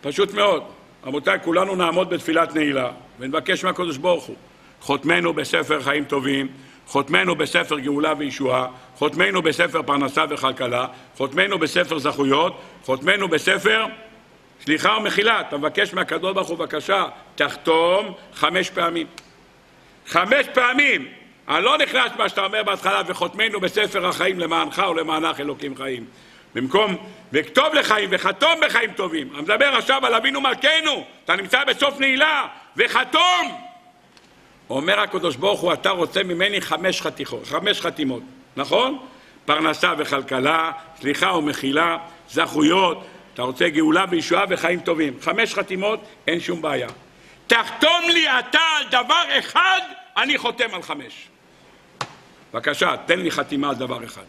פשוט 0.00 0.34
מאוד. 0.34 0.62
רבותיי, 1.04 1.38
כולנו 1.42 1.76
נעמוד 1.76 2.10
בתפילת 2.10 2.54
נעילה 2.54 2.90
ונבקש 3.18 3.64
מהקדוש 3.64 3.96
ברוך 3.96 4.24
הוא 4.24 4.36
חותמנו 4.80 5.32
בספר 5.32 5.82
חיים 5.82 6.04
טובים, 6.04 6.48
חותמנו 6.86 7.34
בספר 7.34 7.78
גאולה 7.78 8.12
וישועה, 8.18 8.66
חותמנו 8.96 9.42
בספר 9.42 9.82
פרנסה 9.82 10.24
וכלכלה, 10.30 10.86
חותמנו 11.16 11.58
בספר 11.58 11.98
זכויות, 11.98 12.60
חותמנו 12.84 13.28
בספר 13.28 13.86
סליחה 14.64 14.96
ומחילה. 14.96 15.40
אתה 15.40 15.56
מבקש 15.56 15.94
מהקדוש 15.94 16.34
ברוך 16.34 16.48
הוא 16.48 16.58
בבקשה, 16.58 17.04
תחתום 17.34 18.14
חמש 18.34 18.70
פעמים. 18.70 19.06
חמש 20.12 20.46
פעמים! 20.54 21.08
אני 21.48 21.64
לא 21.64 21.78
נכנס 21.78 22.12
מה 22.18 22.28
שאתה 22.28 22.44
אומר 22.44 22.62
בהתחלה, 22.62 23.02
וחותמנו 23.06 23.60
בספר 23.60 24.06
החיים 24.06 24.38
למענך 24.38 24.82
ולמענך 24.90 25.40
אלוקים 25.40 25.76
חיים. 25.76 26.04
במקום 26.54 26.96
וכתוב 27.32 27.74
לחיים 27.74 28.08
וחתום 28.12 28.60
בחיים 28.66 28.92
טובים. 28.92 29.28
אני 29.34 29.42
מדבר 29.42 29.76
עכשיו 29.76 30.06
על 30.06 30.14
אבינו 30.14 30.40
מלכנו, 30.40 31.04
אתה 31.24 31.36
נמצא 31.36 31.64
בסוף 31.64 32.00
נעילה, 32.00 32.46
וחתום! 32.76 33.62
אומר 34.70 35.00
הקדוש 35.00 35.36
ברוך 35.36 35.60
הוא, 35.60 35.72
אתה 35.72 35.90
רוצה 35.90 36.22
ממני 36.22 36.60
חמש, 36.60 37.00
חתיכות, 37.00 37.46
חמש 37.46 37.80
חתימות, 37.80 38.22
נכון? 38.56 38.98
פרנסה 39.44 39.92
וכלכלה, 39.98 40.72
סליחה 41.00 41.32
ומחילה, 41.32 41.98
זכויות, 42.28 43.04
אתה 43.34 43.42
רוצה 43.42 43.68
גאולה 43.68 44.04
וישועה 44.10 44.44
וחיים 44.48 44.80
טובים. 44.80 45.14
חמש 45.20 45.54
חתימות, 45.54 46.00
אין 46.26 46.40
שום 46.40 46.62
בעיה. 46.62 46.88
תחתום 47.46 48.00
לי 48.08 48.26
אתה 48.38 48.60
על 48.78 48.84
דבר 48.90 49.24
אחד, 49.38 49.80
אני 50.16 50.38
חותם 50.38 50.74
על 50.74 50.82
חמש. 50.82 51.28
בבקשה, 52.52 52.94
תן 53.06 53.20
לי 53.20 53.30
חתימה 53.30 53.68
על 53.68 53.74
דבר 53.74 54.04
אחד. 54.04 54.22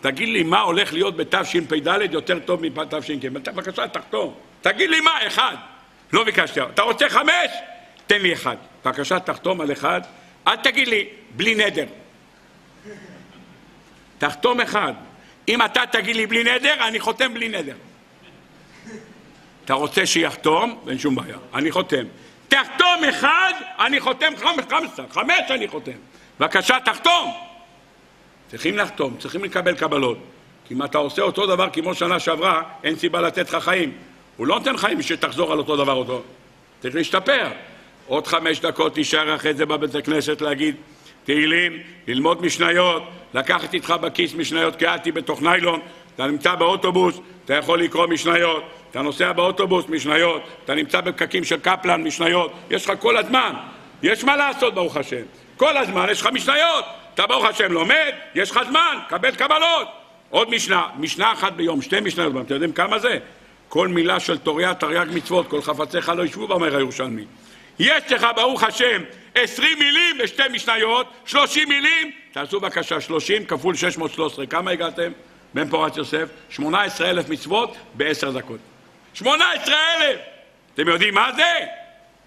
תגיד 0.00 0.28
לי 0.28 0.42
מה 0.42 0.60
הולך 0.60 0.92
להיות 0.92 1.16
בתשפ"ד 1.16 1.88
יותר 2.10 2.38
טוב 2.38 2.62
מתש"ג. 2.62 3.28
בבקשה, 3.28 3.88
תחתום. 3.88 4.34
תגיד 4.60 4.90
לי 4.90 5.00
מה, 5.00 5.26
אחד. 5.26 5.56
לא 6.12 6.24
ביקשתי. 6.24 6.60
אתה 6.62 6.82
רוצה 6.82 7.08
חמש? 7.08 7.50
תן 8.06 8.20
לי 8.22 8.32
אחד. 8.32 8.56
בבקשה, 8.84 9.20
תחתום 9.20 9.60
על 9.60 9.72
אחד. 9.72 10.00
אל 10.48 10.56
תגיד 10.56 10.88
לי, 10.88 11.08
בלי 11.36 11.54
נדר. 11.54 11.86
תחתום 14.18 14.60
אחד. 14.60 14.92
אם 15.48 15.64
אתה 15.64 15.80
תגיד 15.92 16.16
לי 16.16 16.26
בלי 16.26 16.44
נדר, 16.44 16.88
אני 16.88 17.00
חותם 17.00 17.34
בלי 17.34 17.48
נדר. 17.48 17.76
אתה 19.64 19.74
רוצה 19.74 20.06
שיחתום? 20.06 20.84
אין 20.88 20.98
שום 20.98 21.14
בעיה. 21.14 21.36
אני 21.54 21.70
חותם. 21.70 22.04
תחתום 22.52 23.04
אחד, 23.08 23.52
אני 23.78 24.00
חותם 24.00 24.32
חמש, 24.36 24.64
חמש, 25.10 25.50
אני 25.50 25.68
חותם. 25.68 25.92
בבקשה, 26.40 26.76
תחתום. 26.84 27.32
צריכים 28.50 28.78
לחתום, 28.78 29.16
צריכים 29.18 29.44
לקבל 29.44 29.74
קבלות. 29.74 30.18
כי 30.68 30.74
אם 30.74 30.84
אתה 30.84 30.98
עושה 30.98 31.22
אותו 31.22 31.46
דבר 31.46 31.68
כמו 31.72 31.94
שנה 31.94 32.20
שעברה, 32.20 32.62
אין 32.84 32.96
סיבה 32.96 33.20
לתת 33.20 33.52
לך 33.52 33.64
חיים. 33.64 33.92
הוא 34.36 34.46
לא 34.46 34.58
נותן 34.58 34.76
חיים 34.76 34.98
בשביל 34.98 35.18
שתחזור 35.18 35.52
על 35.52 35.58
אותו 35.58 35.76
דבר 35.76 35.92
אותו. 35.92 36.22
צריך 36.80 36.94
להשתפר. 36.94 37.48
עוד 38.06 38.26
חמש 38.26 38.60
דקות 38.60 38.94
תישאר 38.94 39.34
אחרי 39.34 39.54
זה 39.54 39.66
בבית 39.66 39.94
הכנסת 39.94 40.40
להגיד 40.40 40.76
תהילים, 41.24 41.78
ללמוד 42.06 42.42
משניות, 42.42 43.02
לקחת 43.34 43.74
איתך 43.74 43.94
בכיס 44.00 44.34
משניות 44.34 44.76
קהתי 44.76 45.12
בתוך 45.12 45.42
ניילון, 45.42 45.80
אתה 46.14 46.26
נמצא 46.26 46.54
באוטובוס, 46.54 47.20
אתה 47.44 47.54
יכול 47.54 47.82
לקרוא 47.82 48.06
משניות, 48.06 48.64
אתה 48.92 49.02
נוסע 49.02 49.32
באוטובוס, 49.32 49.88
משניות, 49.88 50.42
אתה 50.64 50.74
נמצא 50.74 51.00
בפקקים 51.00 51.44
של 51.44 51.60
קפלן, 51.60 52.02
משניות, 52.02 52.52
יש 52.70 52.84
לך 52.84 52.92
כל 53.00 53.16
הזמן, 53.16 53.52
יש 54.02 54.24
מה 54.24 54.36
לעשות 54.36 54.74
ברוך 54.74 54.96
השם, 54.96 55.22
כל 55.56 55.76
הזמן 55.76 56.06
יש 56.10 56.20
לך 56.20 56.28
משניות, 56.32 56.84
אתה 57.14 57.26
ברוך 57.26 57.44
השם 57.44 57.72
לומד, 57.72 58.12
יש 58.34 58.50
לך 58.50 58.60
זמן, 58.68 58.98
קבל 59.08 59.30
קבלות. 59.30 59.88
עוד 60.30 60.50
משנה, 60.50 60.86
משנה 60.98 61.32
אחת 61.32 61.52
ביום, 61.52 61.82
שתי 61.82 62.00
משניות, 62.00 62.32
אתם 62.46 62.54
יודעים 62.54 62.72
כמה 62.72 62.98
זה? 62.98 63.18
כל 63.68 63.88
מילה 63.88 64.20
של 64.20 64.38
תוריה 64.38 64.74
תרי"ג 64.74 65.06
מצוות, 65.14 65.48
כל 65.48 65.62
חפציך 65.62 66.08
לא 66.08 66.24
ישבו 66.24 66.46
באומר 66.46 66.76
הירושלמי. 66.76 67.24
יש 67.78 68.12
לך 68.12 68.26
ברוך 68.36 68.62
השם 68.62 69.02
עשרים 69.34 69.78
מילים 69.78 70.18
בשתי 70.22 70.42
משניות, 70.52 71.06
שלושים 71.26 71.68
מילים, 71.68 72.10
תעשו 72.32 72.60
בבקשה 72.60 73.00
שלושים 73.00 73.44
כפול 73.44 73.74
שש 73.74 73.98
מאות 73.98 74.12
שלוש 74.12 74.32
עשרה, 74.32 74.46
כמה 74.46 74.70
הגעתם? 74.70 75.12
בן 75.54 75.68
פורת 75.68 75.96
יוסף, 75.96 76.28
שמונה 76.50 76.82
עשרה 76.82 77.10
אלף 77.10 77.28
מצוות 77.28 77.76
בעשר 77.94 78.30
דקות. 78.30 78.71
שמונה 79.14 79.52
עשרה 79.52 79.76
אלף! 79.96 80.20
אתם 80.74 80.88
יודעים 80.88 81.14
מה 81.14 81.32
זה? 81.36 81.66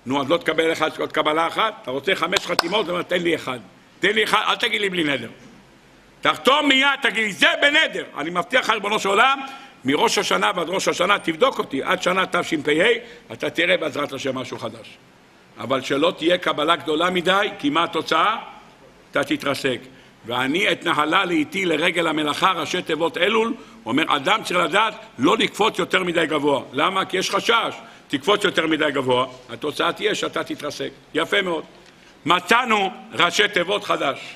נו, 0.06 0.22
אז 0.22 0.30
לא 0.30 0.38
תקבל 0.38 0.72
אחד 0.72 0.90
עוד 1.00 1.12
קבלה 1.12 1.48
אחת? 1.48 1.74
אתה 1.82 1.92
רוצה 1.92 2.16
חמש 2.16 2.40
חתימות? 2.40 2.90
אומר, 2.90 3.02
תן 3.02 3.22
לי 3.22 3.36
אחד. 3.36 3.60
תן 4.00 4.12
לי 4.12 4.24
אחד, 4.24 4.42
אל 4.48 4.56
תגיד 4.56 4.82
לי 4.82 4.90
בלי 4.90 5.04
נדר. 5.04 5.30
תחתום 6.22 6.68
מיד, 6.68 6.88
תגיד 7.02 7.24
לי, 7.24 7.34
זה 7.34 7.48
בנדר. 7.62 8.04
אני 8.18 8.30
מבטיח 8.30 8.64
לך, 8.64 8.70
ריבונו 8.70 9.00
של 9.00 9.10
עולם, 9.10 9.40
מראש 9.86 10.18
השנה 10.18 10.52
ועד 10.56 10.70
ראש 10.70 10.88
השנה, 10.88 11.20
תבדוק 11.20 11.60
אותי, 11.60 11.84
עד 11.84 12.04
שנה 12.04 12.26
תשפ"ה, 12.26 12.72
אתה 13.34 13.50
תראה 13.50 13.78
בעזרת 13.78 14.14
השם 14.14 14.38
משהו 14.38 14.60
חדש. 14.60 14.98
אבל 15.58 15.82
שלא 15.82 16.14
תהיה 16.18 16.38
קבלה 16.38 16.76
גדולה 16.76 17.10
מדי, 17.10 17.50
כי 17.60 17.70
מה 17.70 17.84
התוצאה? 17.84 18.38
אתה 19.12 19.24
תתרסק. 19.24 19.80
ואני 20.26 20.72
אתנהלה 20.72 21.26
לאיתי 21.26 21.66
לרגל 21.66 22.08
המלאכה, 22.08 22.52
ראשי 22.52 22.82
תיבות 22.82 23.18
אלול, 23.18 23.54
אומר, 23.86 24.16
אדם 24.16 24.44
צריך 24.44 24.60
לדעת 24.60 24.94
לא 25.18 25.38
לקפוץ 25.38 25.80
יותר 25.80 26.04
מדי 26.04 26.26
גבוה. 26.26 26.62
למה? 26.74 27.06
כי 27.06 27.18
יש 27.18 27.30
חשש. 27.30 27.76
תקפוץ 28.08 28.44
יותר 28.44 28.68
מדי 28.68 28.92
גבוה, 28.92 29.28
התוצאה 29.50 29.94
תהיה 29.94 30.16
שאתה 30.16 30.44
תתרסק. 30.44 30.90
יפה 31.14 31.42
מאוד. 31.42 31.64
מצאנו 32.26 32.92
ראשי 33.14 33.48
תיבות 33.48 33.84
חדש. 33.84 34.36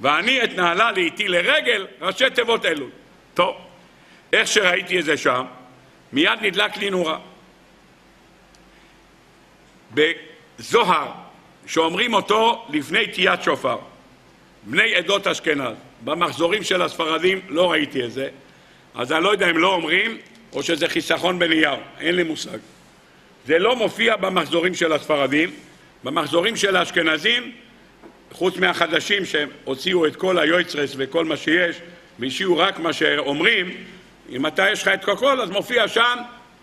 ואני 0.00 0.44
את 0.44 0.50
נעלה 0.56 0.92
לאיתי 0.92 1.28
לרגל 1.28 1.86
ראשי 2.00 2.30
תיבות 2.34 2.64
אלו. 2.64 2.86
טוב, 3.34 3.56
איך 4.32 4.48
שראיתי 4.48 4.98
את 4.98 5.04
זה 5.04 5.16
שם, 5.16 5.44
מיד 6.12 6.38
נדלק 6.40 6.76
לי 6.76 6.90
נורה. 6.90 7.18
בזוהר, 9.94 11.10
שאומרים 11.66 12.14
אותו 12.14 12.66
לפני 12.68 13.06
תיית 13.06 13.42
שופר, 13.42 13.78
בני 14.62 14.94
עדות 14.94 15.26
אשכנז, 15.26 15.74
במחזורים 16.04 16.62
של 16.62 16.82
הספרדים 16.82 17.40
לא 17.48 17.70
ראיתי 17.70 18.04
את 18.04 18.12
זה, 18.12 18.28
אז 18.94 19.12
אני 19.12 19.24
לא 19.24 19.28
יודע 19.28 19.50
אם 19.50 19.58
לא 19.58 19.74
אומרים 19.74 20.18
או 20.52 20.62
שזה 20.62 20.88
חיסכון 20.88 21.38
בנייר, 21.38 21.76
אין 22.00 22.14
לי 22.14 22.22
מושג. 22.22 22.58
זה 23.46 23.58
לא 23.58 23.76
מופיע 23.76 24.16
במחזורים 24.16 24.74
של 24.74 24.92
הספרדים, 24.92 25.50
במחזורים 26.04 26.56
של 26.56 26.76
האשכנזים, 26.76 27.52
חוץ 28.32 28.56
מהחדשים 28.56 29.24
שהוציאו 29.24 30.06
את 30.06 30.16
כל 30.16 30.38
היועצרס 30.38 30.94
וכל 30.96 31.24
מה 31.24 31.36
שיש 31.36 31.76
והשאירו 32.18 32.58
רק 32.58 32.78
מה 32.78 32.92
שאומרים, 32.92 33.76
אם 34.30 34.46
אתה 34.46 34.70
יש 34.70 34.82
לך 34.82 34.88
את 34.88 35.08
הכל 35.08 35.40
אז 35.40 35.50
מופיע 35.50 35.88
שם 35.88 36.18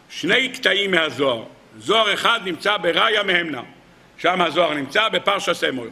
שני 0.09 0.49
קטעים 0.49 0.91
מהזוהר. 0.91 1.43
זוהר 1.77 2.13
אחד 2.13 2.39
נמצא 2.45 2.77
בראיה 2.77 3.23
מהמנה, 3.23 3.61
שם 4.17 4.41
הזוהר 4.41 4.73
נמצא 4.73 5.09
בפרשה 5.09 5.53
סמול. 5.53 5.89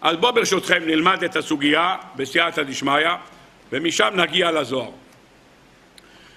אז 0.00 0.16
בואו 0.16 0.32
ברשותכם 0.32 0.82
נלמד 0.86 1.24
את 1.24 1.36
הסוגיה 1.36 1.96
בסייעתא 2.16 2.62
דשמיא 2.62 3.08
ומשם 3.72 4.10
נגיע 4.16 4.50
לזוהר. 4.50 4.90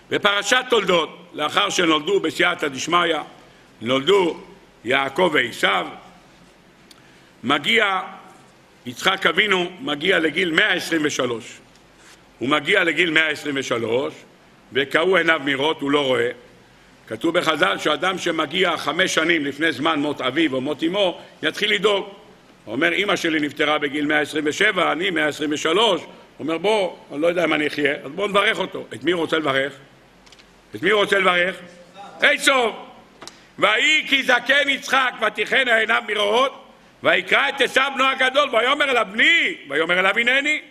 בפרשת 0.09 0.66
תולדות, 0.70 1.18
לאחר 1.34 1.70
שנולדו 1.70 2.20
בסייעתא 2.20 2.68
דשמיא, 2.68 3.18
נולדו 3.82 4.39
יעקב 4.86 5.32
ועשיו, 5.34 5.88
מגיע, 7.43 8.01
יצחק 8.86 9.26
אבינו 9.26 9.72
מגיע 9.82 10.20
לגיל 10.20 10.51
123. 10.51 11.57
הוא 12.39 12.49
מגיע 12.49 12.84
לגיל 12.84 13.09
123 13.09 14.14
וקהו 14.74 15.18
עיניו 15.18 15.41
מראות, 15.45 15.82
הוא 15.82 15.91
לא 15.91 16.05
רואה. 16.05 16.30
כתוב 17.07 17.39
בחז"ל 17.39 17.78
שאדם 17.78 18.18
שמגיע 18.18 18.78
חמש 18.78 19.16
שנים 19.16 19.45
לפני 19.45 19.72
זמן 19.72 19.99
מות 19.99 20.22
אביו 20.22 20.53
או 20.53 20.61
מות 20.61 20.84
אמו, 20.84 21.22
יתחיל 21.43 21.74
לדאוג. 21.74 22.22
אומר, 22.68 22.93
אמא 22.93 23.16
שלי 23.16 23.39
נפטרה 23.39 23.78
בגיל 23.78 24.05
127, 24.05 24.91
אני 24.91 25.09
123. 25.09 26.01
הוא 26.01 26.07
אומר, 26.39 26.57
בוא, 26.57 26.95
אני 27.11 27.22
לא 27.22 27.28
יודע 27.28 27.43
אם 27.43 27.53
אני 27.53 27.68
אחיה, 27.68 27.93
אז 28.03 28.11
בוא 28.11 28.28
נברך 28.28 28.59
אותו. 28.59 28.86
את 28.93 29.03
מי 29.03 29.11
הוא 29.11 29.22
רוצה 29.22 29.38
לברך? 29.38 29.74
את 30.76 30.84
מי 30.84 30.89
הוא 30.89 31.01
רוצה 31.01 31.20
לברך? 31.20 31.55
עשו! 32.22 32.74
ויהי 33.59 34.07
כי 34.07 34.24
זקן 34.24 34.70
יצחק 34.70 35.14
ותיכנה 35.28 35.76
עיניו 35.76 36.03
מראות 36.07 36.64
ויקרא 37.03 37.49
את 37.49 37.61
עשיו 37.61 37.91
בנו 37.95 38.03
הגדול 38.03 38.49
ויאמר 38.55 38.91
אליו 38.91 39.07
בני 39.11 39.55
ויאמר 39.70 39.99
אליו 39.99 40.18
הנני 40.18 40.61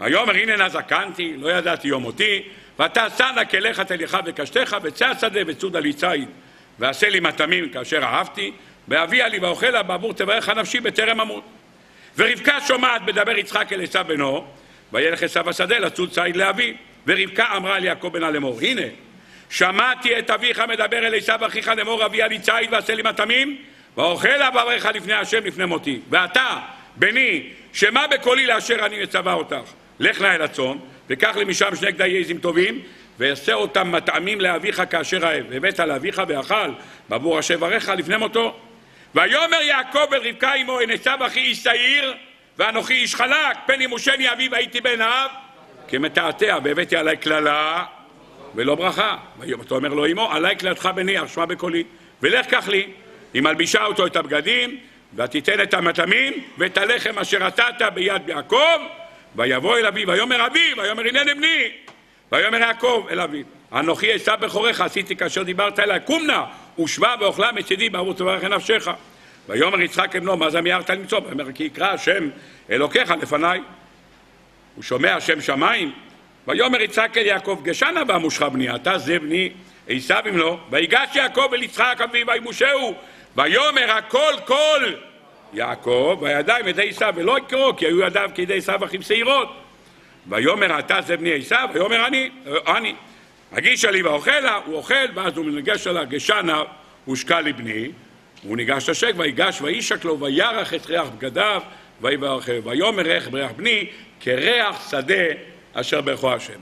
ויאמר 0.00 0.34
הנה 0.34 0.68
זקנתי 0.68 1.34
לא 1.36 1.52
ידעתי 1.52 1.88
יום 1.88 2.04
אותי 2.04 2.42
ותעשה 2.80 3.30
נא 3.36 3.44
כליך 3.44 3.80
תליך 3.80 4.18
וקשתך 4.26 4.76
וצא 4.82 5.06
השדה 5.06 5.40
וצודה 5.46 5.80
לי 5.80 5.92
ציד 5.92 6.28
ועשה 6.78 7.08
לי 7.08 7.20
מטעמים 7.20 7.68
כאשר 7.68 8.02
אהבתי 8.02 8.52
ואביה 8.90 9.28
לי 9.28 9.38
ואוכלה 9.38 9.82
בעבור 9.82 10.12
תברך 10.12 10.48
נפשי 10.48 10.80
בטרם 10.80 11.20
אמות. 11.20 11.44
ורבקה 12.18 12.60
שומעת 12.60 13.04
בדבר 13.04 13.38
יצחק 13.38 13.72
אל 13.72 13.82
עשיו 13.82 14.04
בנו 14.08 14.46
וילך 14.92 15.22
עשיו 15.22 15.50
השדה 15.50 15.78
לצוד 15.78 16.10
ציד 16.10 16.36
לאבי. 16.36 16.74
ורבקה 17.06 17.46
אמרה 17.56 17.76
אל 17.76 17.84
יעקב 17.84 18.08
בנה 18.12 18.30
לאמור 18.30 18.58
הנה 18.62 18.82
שמעתי 19.50 20.18
את 20.18 20.30
אביך 20.30 20.62
מדבר 20.68 21.06
אל 21.06 21.14
עשיו 21.14 21.46
אחיך 21.46 21.68
לאמור 21.68 22.06
אביה 22.06 22.28
לי 22.28 22.38
ציד 22.38 22.72
ועשה 22.72 22.94
לי 22.94 23.02
מטעמים 23.02 23.56
ואוכל 23.96 24.42
אבריך 24.42 24.86
לפני 24.86 25.14
השם 25.14 25.44
לפני 25.44 25.64
מותי. 25.64 26.00
ואתה 26.10 26.58
בני 26.96 27.42
שמע 27.72 28.06
בקולי 28.06 28.46
לאשר 28.46 28.86
אני 28.86 29.02
מצווה 29.02 29.32
אותך? 29.32 29.70
לך 30.00 30.20
נא 30.20 30.26
אל 30.26 30.42
הצאן 30.42 30.76
וקח 31.10 31.36
לי 31.36 31.44
משם 31.44 31.76
שני 31.76 31.92
גדיי 31.92 32.20
עזים 32.20 32.38
טובים 32.38 32.82
ועשה 33.18 33.54
אותם 33.54 33.92
מטעמים 33.92 34.40
לאביך 34.40 34.82
כאשר 34.90 35.26
אהב 35.26 35.44
והבאת 35.48 35.78
לאביך 35.78 36.22
ואכל 36.28 36.70
בעבור 37.08 37.38
אשר 37.38 37.56
ברך 37.56 37.88
לפני 37.88 38.16
מותו 38.16 38.56
ויאמר 39.14 39.60
יעקב 39.62 40.14
אל 40.14 40.28
רבקה 40.28 40.54
אמו 40.54 40.80
הן 40.80 40.90
עשיו 40.90 41.18
אחי 41.26 41.40
איש 41.40 41.62
שעיר 41.62 42.14
ואנוכי 42.58 42.94
איש 42.94 43.14
חלק 43.14 43.56
פן 43.66 43.80
ימושני 43.80 44.32
אבי 44.32 44.48
והייתי 44.48 44.80
בן 44.80 45.00
אב 45.00 45.30
כמתעתע 45.88 46.58
והבאתי 46.64 46.96
עלי 46.96 47.16
קללה 47.16 47.84
ולא 48.54 48.74
ברכה. 48.74 49.16
ואתה 49.38 49.74
אומר 49.74 49.88
לו 49.88 50.06
אמו, 50.06 50.32
עלי 50.32 50.56
קללתך 50.56 50.88
בניח, 50.94 51.32
שמע 51.34 51.44
בקולי, 51.44 51.84
ולך 52.22 52.46
קח 52.46 52.68
לי. 52.68 52.86
היא 53.34 53.42
מלבישה 53.42 53.84
אותו 53.84 54.06
את 54.06 54.16
הבגדים, 54.16 54.76
ותיתן 55.14 55.62
את 55.62 55.74
המטעמים, 55.74 56.32
ואת 56.58 56.78
הלחם 56.78 57.18
אשר 57.18 57.46
נתת 57.46 57.82
ביד 57.94 58.28
יעקב, 58.28 58.78
ויבוא 59.36 59.76
אל 59.76 59.86
אביו, 59.86 60.08
ויאמר 60.08 60.46
אביו, 60.46 60.76
ויאמר 60.76 61.02
הנני 61.08 61.34
בני, 61.34 61.68
ויאמר 62.32 62.58
יעקב 62.58 63.06
אל 63.10 63.20
אביו, 63.20 63.44
אנוכי 63.72 64.16
אשא 64.16 64.36
בכורך 64.36 64.80
עשיתי 64.80 65.16
כאשר 65.16 65.42
דיברת 65.42 65.78
אליי, 65.78 66.00
קום 66.00 66.26
נא, 66.26 66.42
ושבע 66.78 67.14
ואוכלה 67.20 67.52
מצידי 67.52 67.90
בערוץ 67.90 68.18
תברך 68.18 68.44
נפשך. 68.44 68.88
ויאמר 69.48 69.80
יצחק 69.80 70.16
אבנו, 70.16 70.36
מה 70.36 70.50
זה 70.50 70.60
מיהרת 70.60 70.90
למצוא? 70.90 71.20
ויאמר 71.26 71.52
כי 71.52 71.64
יקרא 71.64 71.86
השם 71.86 72.28
אלוקיך 72.70 73.10
לפניי. 73.22 73.60
הוא 74.74 74.82
שומע 74.84 75.20
שם 75.20 75.40
שמיים, 75.40 75.92
ויאמר 76.46 76.80
יצחק 76.80 77.16
אל 77.16 77.26
יעקב 77.26 77.60
גשנה 77.62 78.04
בעמושך 78.04 78.42
בני 78.42 78.74
אתה 78.74 78.98
זה 78.98 79.18
בני 79.18 79.50
עשיו 79.88 80.22
אם 80.28 80.36
לא 80.36 80.58
ויגש 80.70 81.16
יעקב 81.16 81.48
אל 81.52 81.62
יצחק 81.62 82.00
אביו 82.04 82.26
וימושהו. 82.26 82.94
ויאמר 83.36 83.90
הכל 83.90 84.32
כל. 84.46 84.92
יעקב 85.52 86.18
וידיים 86.20 86.68
ידי 86.68 86.88
עשיו 86.88 87.12
ולא 87.16 87.38
יקרו 87.38 87.76
כי 87.76 87.86
היו 87.86 88.00
ידיו 88.00 88.30
כידי 88.34 88.58
עשיו 88.58 88.84
אחים 88.84 89.02
שעירות. 89.02 89.48
ויאמר 90.28 90.78
אתה 90.78 91.00
זה 91.00 91.16
בני 91.16 91.38
עשיו? 91.38 91.68
ויאמר 91.74 92.06
אני 92.06 92.30
אני 92.66 92.94
הגישה 93.52 93.90
לי 93.90 94.02
ואוכלה 94.02 94.60
הוא 94.66 94.74
אוכל 94.74 94.94
ואז 95.14 95.36
הוא 95.36 95.50
ניגש 95.50 95.86
אליו 95.86 96.04
גשנה 96.08 96.62
הושקע 97.04 97.40
לבני 97.40 97.88
הוא 98.42 98.56
ניגש 98.56 98.88
לשק 98.88 99.12
ויגש 99.16 99.60
וישק 99.62 100.04
לו 100.04 100.20
וירח 100.20 100.74
את 100.74 100.86
ריח 100.86 101.08
בגדיו 101.08 101.62
ויאמר 102.00 103.02
ריח 103.02 103.28
בריח 103.28 103.50
בני 103.56 103.86
כריח 104.20 104.90
שדה 104.90 105.24
אשר 105.72 106.00
ברכו 106.00 106.32
השם. 106.32 106.52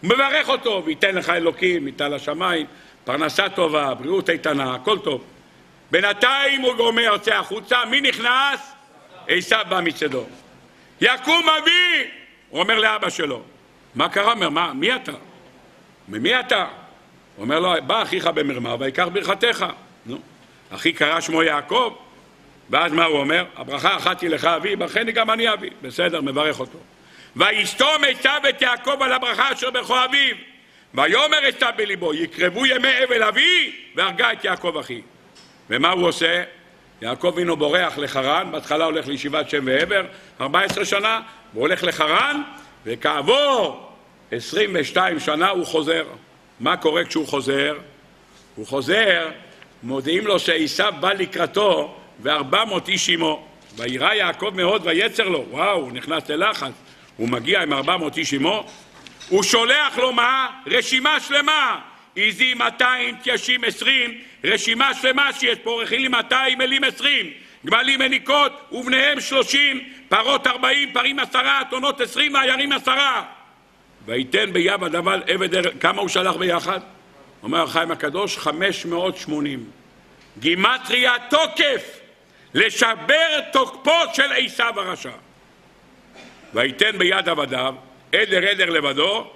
הוא 0.00 0.10
מברך 0.10 0.48
אותו, 0.48 0.82
וייתן 0.84 1.14
לך 1.14 1.30
אלוקים, 1.30 1.86
ייתן 1.86 2.12
לשמיים, 2.12 2.66
פרנסה 3.04 3.48
טובה, 3.48 3.94
בריאות 3.94 4.30
איתנה, 4.30 4.74
הכל 4.74 4.98
טוב. 4.98 5.24
בינתיים 5.90 6.60
הוא 6.60 6.74
גורמי 6.74 7.02
יוצא 7.02 7.34
החוצה, 7.34 7.84
מי 7.84 8.00
נכנס? 8.00 8.72
עשיו 9.28 9.64
בא 9.68 9.80
מצדו. 9.80 10.24
יקום 11.00 11.48
אבי! 11.48 12.10
הוא 12.50 12.60
אומר 12.60 12.78
לאבא 12.78 13.10
שלו. 13.10 13.42
מה 13.94 14.08
קרה? 14.08 14.32
אומר, 14.32 14.48
מה, 14.48 14.72
מי 14.72 14.96
אתה? 14.96 15.12
ממי 16.08 16.40
אתה? 16.40 16.66
הוא 17.36 17.44
אומר 17.44 17.60
לו, 17.60 17.72
בא 17.86 18.02
אחיך 18.02 18.26
במרמה 18.26 18.76
ויקח 18.78 19.08
ברכתך. 19.12 19.66
נו, 20.06 20.18
אחי 20.70 20.92
קרא 20.92 21.20
שמו 21.20 21.42
יעקב, 21.42 21.94
ואז 22.70 22.92
מה 22.92 23.04
הוא 23.04 23.18
אומר? 23.18 23.44
הברכה 23.56 23.96
אחת 23.96 24.20
היא 24.20 24.30
לך 24.30 24.44
אבי, 24.44 24.76
ברכני 24.76 25.12
גם 25.12 25.30
אני 25.30 25.52
אבי. 25.52 25.70
בסדר, 25.82 26.20
מברך 26.20 26.60
אותו. 26.60 26.78
ויסתום 27.36 28.04
עשיו 28.08 28.40
את 28.48 28.62
יעקב 28.62 29.02
על 29.02 29.12
הברכה 29.12 29.52
אשר 29.52 29.70
בכו 29.70 30.04
אביו. 30.04 30.36
ויאמר 30.94 31.38
עשיו 31.44 31.72
בליבו, 31.76 32.14
יקרבו 32.14 32.66
ימי 32.66 33.04
אבל 33.08 33.22
אבי, 33.22 33.72
והרגה 33.94 34.32
את 34.32 34.44
יעקב 34.44 34.76
אחי. 34.80 35.00
ומה 35.70 35.90
הוא 35.90 36.08
עושה? 36.08 36.42
יעקב 37.02 37.34
אינו 37.38 37.56
בורח 37.56 37.98
לחרן, 37.98 38.48
בהתחלה 38.52 38.84
הולך 38.84 39.06
לישיבת 39.06 39.50
שם 39.50 39.62
ועבר, 39.66 40.04
14 40.40 40.84
שנה, 40.84 41.20
הוא 41.52 41.60
הולך 41.60 41.84
לחרן, 41.84 42.42
וכעבור 42.84 43.93
22 44.32 45.20
שנה 45.20 45.48
הוא 45.48 45.66
חוזר. 45.66 46.04
מה 46.60 46.76
קורה 46.76 47.04
כשהוא 47.04 47.26
חוזר? 47.26 47.78
הוא 48.54 48.66
חוזר, 48.66 49.28
מודיעים 49.82 50.26
לו 50.26 50.38
שעשיו 50.38 50.94
בא 51.00 51.12
לקראתו 51.12 51.96
וארבע 52.20 52.64
מאות 52.64 52.88
איש 52.88 53.08
עמו. 53.08 53.46
וירא 53.76 54.12
יעקב 54.12 54.50
מאוד 54.54 54.82
ויצר 54.86 55.28
לו, 55.28 55.44
וואו, 55.50 55.80
הוא 55.80 55.92
נכנס 55.92 56.28
ללחץ. 56.28 56.72
הוא 57.16 57.28
מגיע 57.28 57.62
עם 57.62 57.72
400 57.72 58.16
איש 58.16 58.34
עמו, 58.34 58.66
הוא 59.28 59.42
שולח 59.42 59.98
לו 59.98 60.12
מה? 60.12 60.48
רשימה 60.66 61.20
שלמה. 61.20 61.80
עזים 62.16 62.58
200, 62.58 63.16
תיישים 63.16 63.64
20, 63.64 64.18
רשימה 64.44 64.94
שלמה 64.94 65.32
שיש 65.32 65.58
פה, 65.58 65.82
רכילים 65.82 66.10
200, 66.10 66.60
אלים 66.60 66.84
20, 66.84 67.30
גמלים 67.66 67.98
מניקות 67.98 68.52
ובניהם 68.72 69.20
30, 69.20 69.80
פרות 70.08 70.46
40, 70.46 70.92
פרים 70.92 71.18
10, 71.18 71.38
אתונות 71.60 72.00
20 72.00 72.34
והירים 72.34 72.72
10. 72.72 72.92
ויתן 74.06 74.52
ביב 74.52 74.84
הדבל 74.84 75.22
עבד, 75.26 75.78
כמה 75.80 76.00
הוא 76.00 76.08
שלח 76.08 76.36
ביחד? 76.36 76.80
אומר 77.42 77.62
החיים 77.62 77.90
הקדוש, 77.90 78.38
580. 78.38 79.70
גימטריה 80.38 81.12
תוקף 81.30 82.00
לשבר 82.54 83.40
תוקפו 83.52 83.90
של 84.12 84.32
עשיו 84.36 84.80
הרשע. 84.80 85.10
ויתן 86.54 86.98
ביד 86.98 87.28
עבדיו, 87.28 87.74
עדר 88.12 88.48
עדר 88.48 88.70
לבדו, 88.70 89.30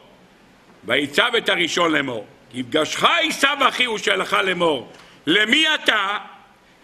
ויצב 0.85 1.31
את 1.39 1.49
הראשון 1.49 1.93
לאמור. 1.93 2.27
כי 2.51 2.63
פגשך 2.63 3.05
עשיו 3.29 3.57
אחיהו 3.69 3.99
שלך 3.99 4.33
לאמור. 4.33 4.93
למי 5.27 5.65
אתה 5.75 6.19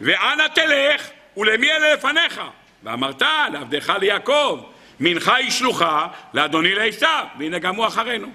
ואנה 0.00 0.48
תלך 0.48 1.08
ולמי 1.36 1.72
אלה 1.72 1.94
לפניך? 1.94 2.40
ואמרת 2.82 3.22
לעבדך 3.52 3.92
ליעקב, 4.00 4.60
מנחה 5.00 5.34
היא 5.34 5.50
שלוחה 5.50 6.06
לאדוני 6.34 6.74
לעשיו, 6.74 7.26
והנה 7.38 7.58
גם 7.58 7.76
הוא 7.76 7.86
אחרינו. 7.86 8.28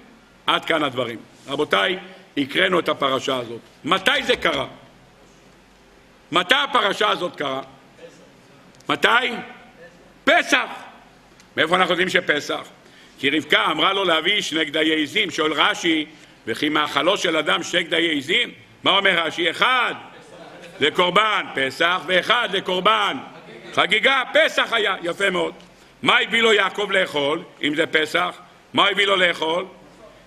עד 0.48 0.66
כאן 0.66 0.84
הדברים. 0.84 1.18
רבותיי, 1.48 2.00
הקראנו 2.38 2.80
את 2.80 2.90
הפרשה 2.90 3.38
הזאת. 3.38 3.60
מתי 3.86 4.24
זה 4.24 4.36
קרה? 4.36 4.68
מתי 6.32 6.56
הפרשה 6.56 7.10
הזאת 7.10 7.36
קרה? 7.36 7.62
מתי? 8.90 9.08
פסח. 10.24 10.68
מאיפה 11.58 11.76
אנחנו 11.76 11.92
יודעים 11.92 12.10
שפסח? 12.10 12.62
כי 13.20 13.30
רבקה 13.30 13.66
אמרה 13.66 13.94
לו 13.94 14.04
להביא 14.04 14.42
שני 14.42 14.66
גדיי 14.66 15.04
עזים, 15.04 15.32
שואל 15.32 15.54
רש"י, 15.54 16.06
וכי 16.48 16.70
מאכלו 16.70 17.18
של 17.18 17.38
אדם 17.38 17.64
שני 17.64 17.84
גדיי 17.84 18.18
עזים? 18.18 18.52
מה 18.84 18.98
אומר 18.98 19.26
רש"י? 19.26 19.50
אחד 19.52 19.94
לקורבן 20.80 21.46
פסח 21.56 22.02
ואחד 22.06 22.50
לקורבן 22.54 23.18
חגיגה, 23.74 24.22
פסח 24.34 24.74
היה, 24.74 24.96
יפה 25.04 25.30
מאוד. 25.30 25.54
מה 26.02 26.20
הביא 26.20 26.42
לו 26.42 26.54
יעקב 26.54 26.92
לאכול, 26.92 27.44
אם 27.64 27.76
זה 27.76 27.86
פסח? 27.86 28.38
מה 28.74 28.88
הביא 28.88 29.06
לו 29.06 29.16
לאכול? 29.16 29.66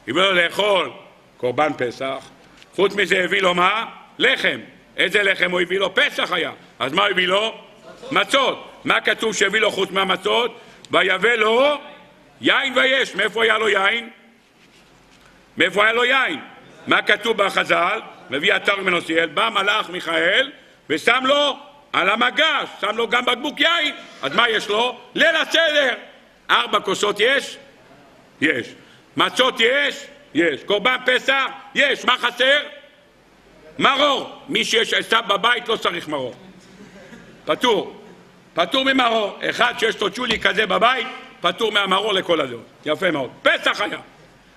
הביא 0.08 0.22
לו 0.22 0.32
לאכול 0.32 0.90
קורבן 1.36 1.72
פסח, 1.78 2.28
חוץ 2.74 2.94
מזה 2.94 3.24
הביא 3.24 3.42
לו 3.42 3.54
מה? 3.54 3.84
לחם. 4.18 4.60
איזה 4.96 5.22
לחם 5.22 5.50
הוא 5.50 5.60
הביא 5.60 5.78
לו? 5.78 5.94
פסח 5.94 6.32
היה. 6.32 6.52
אז 6.78 6.92
מה 6.92 7.06
הביא 7.06 7.26
לו? 7.26 7.54
מצות. 8.10 8.68
מה 8.84 9.00
כתוב 9.00 9.34
שהביא 9.34 9.60
לו 9.60 9.70
חוץ 9.70 9.90
מהמצות? 9.90 10.60
ויבא 10.90 11.34
לו 11.34 11.78
יין 12.40 12.78
ויש. 12.78 13.14
מאיפה 13.14 13.42
היה 13.42 13.58
לו 13.58 13.68
יין? 13.68 14.10
מאיפה 15.56 15.84
היה 15.84 15.92
לו 15.92 16.04
יין? 16.04 16.40
מה 16.86 17.02
כתוב 17.02 17.36
בחז"ל? 17.36 18.00
מביא 18.30 18.56
אתר 18.56 18.76
מנוסיאל, 18.76 19.26
בא 19.26 19.48
מלאך 19.48 19.90
מיכאל 19.90 20.52
ושם 20.90 21.22
לו 21.24 21.56
על 21.92 22.10
המגש, 22.10 22.68
שם 22.80 22.96
לו 22.96 23.08
גם 23.08 23.24
בקבוק 23.24 23.60
יין. 23.60 23.94
אז 24.22 24.34
מה 24.34 24.48
יש 24.48 24.68
לו? 24.68 24.98
ליל 25.14 25.36
הסדר. 25.36 25.94
ארבע 26.50 26.80
כוסות 26.80 27.16
יש? 27.20 27.56
יש. 28.40 28.68
מצות 29.16 29.54
יש? 29.60 30.06
יש. 30.34 30.64
קורבן 30.64 30.96
פסח? 31.06 31.46
יש. 31.74 32.04
מה 32.04 32.16
חסר? 32.18 32.60
מרור. 33.78 34.38
מי 34.48 34.64
שיש 34.64 34.94
עשיו 34.94 35.22
בבית 35.28 35.68
לא 35.68 35.76
צריך 35.76 36.08
מרור. 36.08 36.34
פטור. 37.44 38.02
פטור 38.54 38.84
ממרור. 38.84 39.38
אחד 39.50 39.74
שיש 39.78 40.00
לו 40.00 40.10
צ'ולי 40.10 40.40
כזה 40.40 40.66
בבית, 40.66 41.06
פטור 41.40 41.72
מהמרור 41.72 42.12
לכל 42.12 42.40
הדעות. 42.40 42.66
יפה 42.86 43.10
מאוד. 43.10 43.30
פסח 43.42 43.80
היה. 43.80 43.98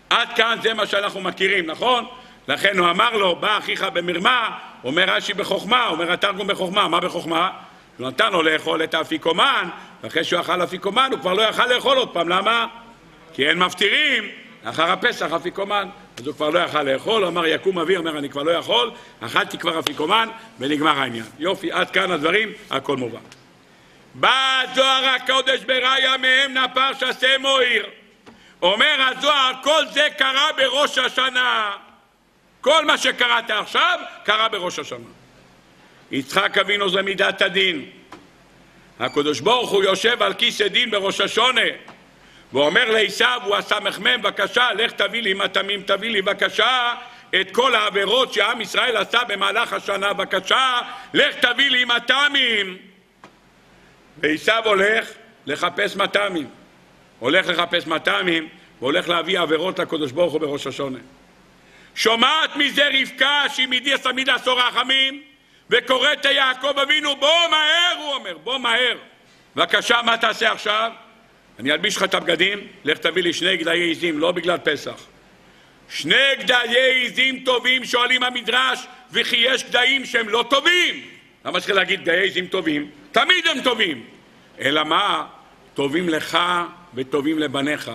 עד 0.10 0.28
כאן 0.36 0.58
זה 0.64 0.74
מה 0.74 0.88
שאנחנו 0.88 1.22
מכירים, 1.22 1.66
נכון? 1.66 2.06
לכן 2.48 2.78
הוא 2.78 2.90
אמר 2.90 3.18
לו, 3.18 3.36
בא 3.36 3.58
אחיך 3.58 3.84
במרמה, 3.94 4.58
אומר 4.84 5.04
רש"י 5.08 5.34
בחוכמה, 5.34 5.88
אומר 5.88 6.12
התרגום 6.12 6.48
בחוכמה, 6.48 6.88
מה 6.88 7.00
בחוכמה? 7.00 7.50
הוא 7.98 8.08
נתן 8.08 8.32
לו 8.32 8.44
לאכול 8.44 8.84
את 8.84 8.94
האפיקומן, 8.94 9.70
ואחרי 10.04 10.24
שהוא 10.24 10.42
אכל 10.42 10.64
אפיקומן 10.64 11.10
הוא 11.12 11.20
כבר 11.20 11.34
לא 11.34 11.42
יכל 11.42 11.66
לאכול 11.66 11.98
עוד 11.98 12.10
פעם, 12.14 12.30
למה? 12.30 12.68
כי 13.34 13.50
אין 13.50 13.58
מפטירים 13.58 14.24
אחר 14.66 14.92
הפסח 14.92 15.34
אפיקומן. 15.34 15.90
אז 16.18 16.28
הוא 16.28 16.36
כבר 16.36 16.50
לא 16.50 16.60
יכל 16.60 16.84
לאכול, 16.84 17.22
הוא 17.22 17.30
אמר 17.30 17.46
יקום 17.46 17.80
אבי, 17.80 17.98
אומר 17.98 18.18
אני 18.18 18.30
כבר 18.30 18.44
לא 18.44 18.52
יכול, 18.52 18.92
אכלתי 19.22 19.58
כבר 19.58 19.80
אפיקומן 19.80 20.30
ונגמר 20.60 21.00
העניין. 21.00 21.26
יופי, 21.40 21.72
עד 21.72 21.92
כאן 21.92 22.12
הדברים, 22.12 22.52
הכל 22.70 22.98
מובן. 22.98 23.20
בא 24.14 24.62
זוהר 24.76 25.06
הקודש 25.06 25.64
בראיה 25.64 26.18
מהם 26.18 26.54
נפר 26.54 26.94
שסה 26.94 27.38
מוהיר. 27.40 27.86
אומר 28.62 28.96
הזוהר, 29.00 29.52
כל 29.64 29.84
זה 29.92 30.08
קרה 30.18 30.50
בראש 30.58 30.98
השנה. 30.98 31.72
כל 32.66 32.86
מה 32.86 32.98
שקראת 32.98 33.50
עכשיו, 33.50 34.00
קרה 34.24 34.50
בראש 34.50 34.80
השנה. 34.80 35.10
יצחק 36.12 36.58
אבינו 36.58 36.90
זה 36.90 37.02
מידת 37.02 37.42
הדין. 37.42 37.86
הקדוש 39.00 39.40
ברוך 39.40 39.72
הוא 39.72 39.84
יושב 39.84 40.24
על 40.24 40.34
כיס 40.34 40.62
הדין 40.62 40.92
בראש 40.92 41.22
השונה 41.22 41.62
ואומר 42.54 42.92
לעשו, 42.92 43.26
הוא 43.44 43.56
הסמ"ם, 43.56 44.22
בבקשה, 44.22 44.74
לך 44.74 44.92
תביא 44.92 45.22
לי 45.22 45.34
מתמים, 45.34 45.82
תביא 45.82 46.10
לי 46.10 46.22
בבקשה 46.22 46.94
את 47.42 47.52
כל 47.52 47.76
העבירות 47.76 48.34
שעם 48.34 48.62
ישראל 48.62 48.98
עשה 48.98 49.24
במהלך 49.28 49.74
השנה, 49.74 50.14
בבקשה, 50.14 50.80
לך 51.14 51.36
תביא 51.36 51.70
לי 51.70 51.86
מתמים. 51.86 52.78
ועשו 54.18 54.52
הולך 54.66 55.10
לחפש 55.46 55.96
מתמים. 55.96 56.48
הולך 57.20 57.48
לחפש 57.48 57.88
מתמים 57.88 58.50
והולך 58.80 59.10
להביא 59.10 59.40
עבירות 59.40 59.80
לקדוש 59.80 60.12
ברוך 60.12 60.34
הוא 60.34 60.42
בראש 60.42 60.68
השונה. 60.68 61.00
שומעת 61.96 62.56
מזה 62.56 62.90
רבקה 63.02 63.44
שהיא 63.50 63.68
מדי 63.68 63.98
סמיד 63.98 64.30
עשור 64.30 64.62
רחמים 64.62 65.22
וקוראת 65.70 66.26
ליעקב 66.26 66.80
אבינו 66.80 67.16
בוא 67.16 67.48
מהר 67.52 67.96
הוא 67.98 68.14
אומר 68.14 68.38
בוא 68.38 68.58
מהר 68.58 68.98
בבקשה 69.56 70.02
מה 70.02 70.18
תעשה 70.18 70.52
עכשיו? 70.52 70.92
אני 71.60 71.72
אלביש 71.72 71.98
לך 71.98 72.04
את 72.04 72.14
הבגדים 72.14 72.68
לך 72.84 72.98
תביא 72.98 73.24
לי 73.24 73.34
שני 73.34 73.58
גדיי 73.58 73.92
עזים 73.92 74.20
לא 74.20 74.32
בגלל 74.32 74.58
פסח 74.64 75.06
שני 75.90 76.36
גדיי 76.40 77.06
עזים 77.06 77.40
טובים 77.40 77.86
שואלים 77.86 78.24
המדרש 78.24 78.88
וכי 79.12 79.36
יש 79.36 79.64
גדיים 79.64 80.06
שהם 80.06 80.30
לא 80.30 80.46
טובים 80.50 81.10
למה 81.46 81.60
צריך 81.60 81.76
להגיד 81.76 82.02
גדיי 82.02 82.28
עזים 82.28 82.48
טובים? 82.48 82.90
תמיד 83.12 83.48
הם 83.48 83.62
טובים 83.62 84.06
אלא 84.60 84.84
מה? 84.84 85.26
טובים 85.74 86.10
לך 86.10 86.38
וטובים 86.96 87.40
לבניך 87.40 87.92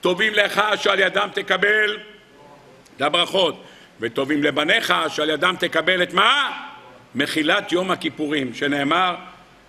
טובים 0.00 0.34
לך 0.34 0.62
שעל 0.76 1.00
ידם 1.00 1.28
תקבל 1.34 1.98
את 3.00 3.04
הברכות, 3.04 3.64
וטובים 4.00 4.42
לבניך 4.42 4.94
שעל 5.08 5.30
ידם 5.30 5.54
תקבל 5.58 6.02
את 6.02 6.12
מה? 6.12 6.62
מחילת 7.14 7.72
יום 7.72 7.90
הכיפורים, 7.90 8.54
שנאמר, 8.54 9.14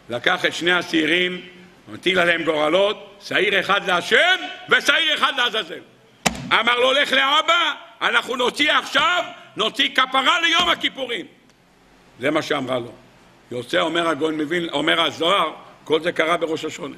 לקח 0.09 0.45
את 0.45 0.53
שני 0.53 0.71
השעירים, 0.71 1.41
מטיל 1.93 2.19
עליהם 2.19 2.43
גורלות, 2.43 3.19
שעיר 3.21 3.59
אחד 3.59 3.88
להשם 3.88 4.38
ושעיר 4.69 5.13
אחד 5.13 5.34
לעזאזל. 5.38 5.79
אמר 6.51 6.79
לו, 6.79 6.91
לך 6.91 7.11
לאבא, 7.11 7.73
אנחנו 8.01 8.36
נוציא 8.36 8.71
עכשיו, 8.71 9.23
נוציא 9.55 9.89
כפרה 9.95 10.41
ליום 10.41 10.69
הכיפורים. 10.69 11.25
זה 12.19 12.32
מה 12.32 12.41
שאמרה 12.41 12.79
לו. 12.79 12.91
יוצא, 13.51 13.79
אומר 13.79 14.07
הגויין 14.07 14.41
מווילנה, 14.41 14.71
אומר 14.71 15.01
הזוהר, 15.01 15.51
כל 15.84 16.01
זה 16.01 16.11
קרה 16.11 16.38
בראש 16.38 16.65
השונה. 16.65 16.95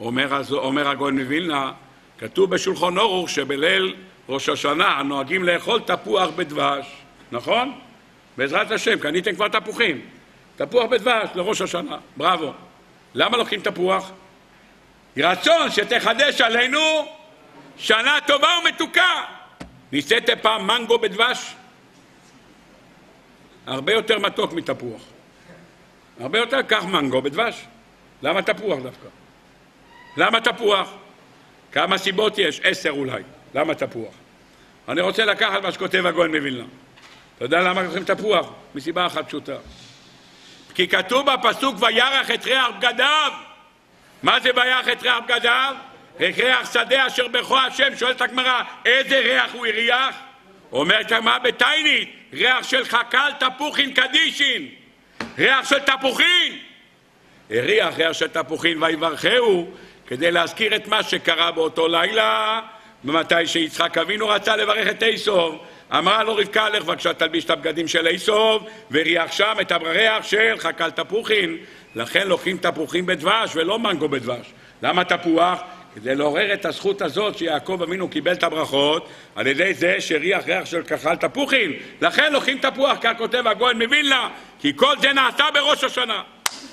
אומר, 0.00 0.42
אומר 0.52 0.88
הגויין 0.88 1.18
מווילנה, 1.18 1.72
כתוב 2.18 2.50
בשולחון 2.50 2.98
אורוך 2.98 3.30
שבליל 3.30 3.94
ראש 4.28 4.48
השנה 4.48 5.02
נוהגים 5.02 5.44
לאכול 5.44 5.80
תפוח 5.80 6.30
בדבש, 6.36 6.86
נכון? 7.32 7.78
בעזרת 8.36 8.70
השם, 8.70 8.98
קניתם 8.98 9.34
כבר 9.34 9.48
תפוחים. 9.48 10.00
תפוח 10.56 10.86
בדבש 10.90 11.28
לראש 11.34 11.60
השנה, 11.60 11.96
בראבו. 12.16 12.52
למה 13.14 13.36
לוקחים 13.36 13.60
תפוח? 13.60 14.10
רצון 15.16 15.70
שתחדש 15.70 16.40
עלינו 16.40 16.80
שנה 17.76 18.18
טובה 18.26 18.48
ומתוקה. 18.62 19.24
ניסיתם 19.92 20.32
פעם 20.42 20.66
מנגו 20.66 20.98
בדבש? 20.98 21.54
הרבה 23.66 23.92
יותר 23.92 24.18
מתוק 24.18 24.52
מתפוח. 24.52 25.02
הרבה 26.20 26.38
יותר, 26.38 26.62
קח 26.62 26.84
מנגו 26.84 27.22
בדבש. 27.22 27.64
למה 28.22 28.42
תפוח 28.42 28.78
דווקא? 28.82 29.08
למה 30.16 30.40
תפוח? 30.40 30.88
כמה 31.72 31.98
סיבות 31.98 32.38
יש? 32.38 32.60
עשר 32.64 32.90
אולי. 32.90 33.22
למה 33.54 33.74
תפוח? 33.74 34.14
אני 34.88 35.00
רוצה 35.00 35.24
לקחת 35.24 35.62
מה 35.62 35.72
שכותב 35.72 36.06
הגויין 36.06 36.36
מווילנה. 36.36 36.64
אתה 37.36 37.44
יודע 37.44 37.60
למה 37.60 37.82
לוקחים 37.82 38.04
תפוח? 38.04 38.50
מסיבה 38.74 39.06
אחת 39.06 39.28
פשוטה. 39.28 39.56
כי 40.74 40.88
כתוב 40.88 41.26
בפסוק 41.30 41.76
וירח 41.80 42.30
את 42.30 42.44
ריח 42.44 42.68
בגדיו. 42.78 43.32
מה 44.22 44.40
זה 44.40 44.50
וירח 44.56 44.88
את 44.88 45.02
ריח 45.02 45.18
בגדיו? 45.24 45.74
ריח 46.20 46.72
שדה 46.72 47.06
אשר 47.06 47.28
בכו 47.28 47.58
השם. 47.58 47.96
שואלת 47.96 48.20
הגמרא, 48.20 48.62
איזה 48.84 49.18
ריח 49.18 49.52
הוא 49.52 49.66
הריח? 49.66 50.16
אומרת 50.72 51.12
הגמרא 51.12 51.38
בתיינית, 51.38 52.08
ריח 52.32 52.62
של 52.62 52.84
חקל 52.84 53.30
תפוחין 53.38 53.92
קדישין. 53.94 54.68
ריח 55.38 55.68
של 55.68 55.78
תפוחין. 55.78 56.58
הריח 57.50 57.94
ריח 57.98 58.12
של 58.12 58.28
תפוחין 58.28 58.82
ויברכהו 58.82 59.70
כדי 60.06 60.30
להזכיר 60.30 60.76
את 60.76 60.88
מה 60.88 61.02
שקרה 61.02 61.50
באותו 61.50 61.88
לילה 61.88 62.60
ומתי 63.04 63.46
שיצחק 63.46 63.98
אבינו 63.98 64.28
רצה 64.28 64.56
לברך 64.56 64.88
את 64.90 65.02
איסוב 65.02 65.58
אמרה 65.92 66.22
לו 66.22 66.36
רבקה 66.36 66.68
לך 66.68 66.84
בבקשה 66.84 67.12
תלביש 67.12 67.44
את 67.44 67.50
הבגדים 67.50 67.88
של 67.88 68.06
איסוב 68.06 68.66
וריח 68.90 69.32
שם 69.32 69.54
את 69.60 69.72
הריח 69.72 70.24
של 70.24 70.54
חקל 70.58 70.90
תפוחין 70.90 71.56
לכן 71.94 72.28
לוקחים 72.28 72.56
תפוחים 72.56 73.06
בדבש 73.06 73.50
ולא 73.54 73.78
מנגו 73.78 74.08
בדבש. 74.08 74.46
למה 74.82 75.04
תפוח? 75.04 75.60
כדי 75.94 76.14
לעורר 76.14 76.52
את 76.54 76.64
הזכות 76.64 77.02
הזאת 77.02 77.38
שיעקב 77.38 77.82
אבינו 77.82 78.08
קיבל 78.08 78.32
את 78.32 78.42
הברכות 78.42 79.08
על 79.36 79.46
ידי 79.46 79.74
זה 79.74 79.96
שריח 80.00 80.44
ריח 80.46 80.64
של 80.64 80.82
כחל 80.82 81.16
תפוחין 81.16 81.72
לכן 82.00 82.32
לוקחים 82.32 82.58
תפוח 82.58 82.98
כך 83.00 83.12
כותב 83.18 83.46
הגויין 83.46 83.82
מווילנה 83.82 84.28
כי 84.60 84.72
כל 84.76 84.94
זה 85.00 85.12
נעשה 85.12 85.44
בראש 85.54 85.84
השנה. 85.84 86.22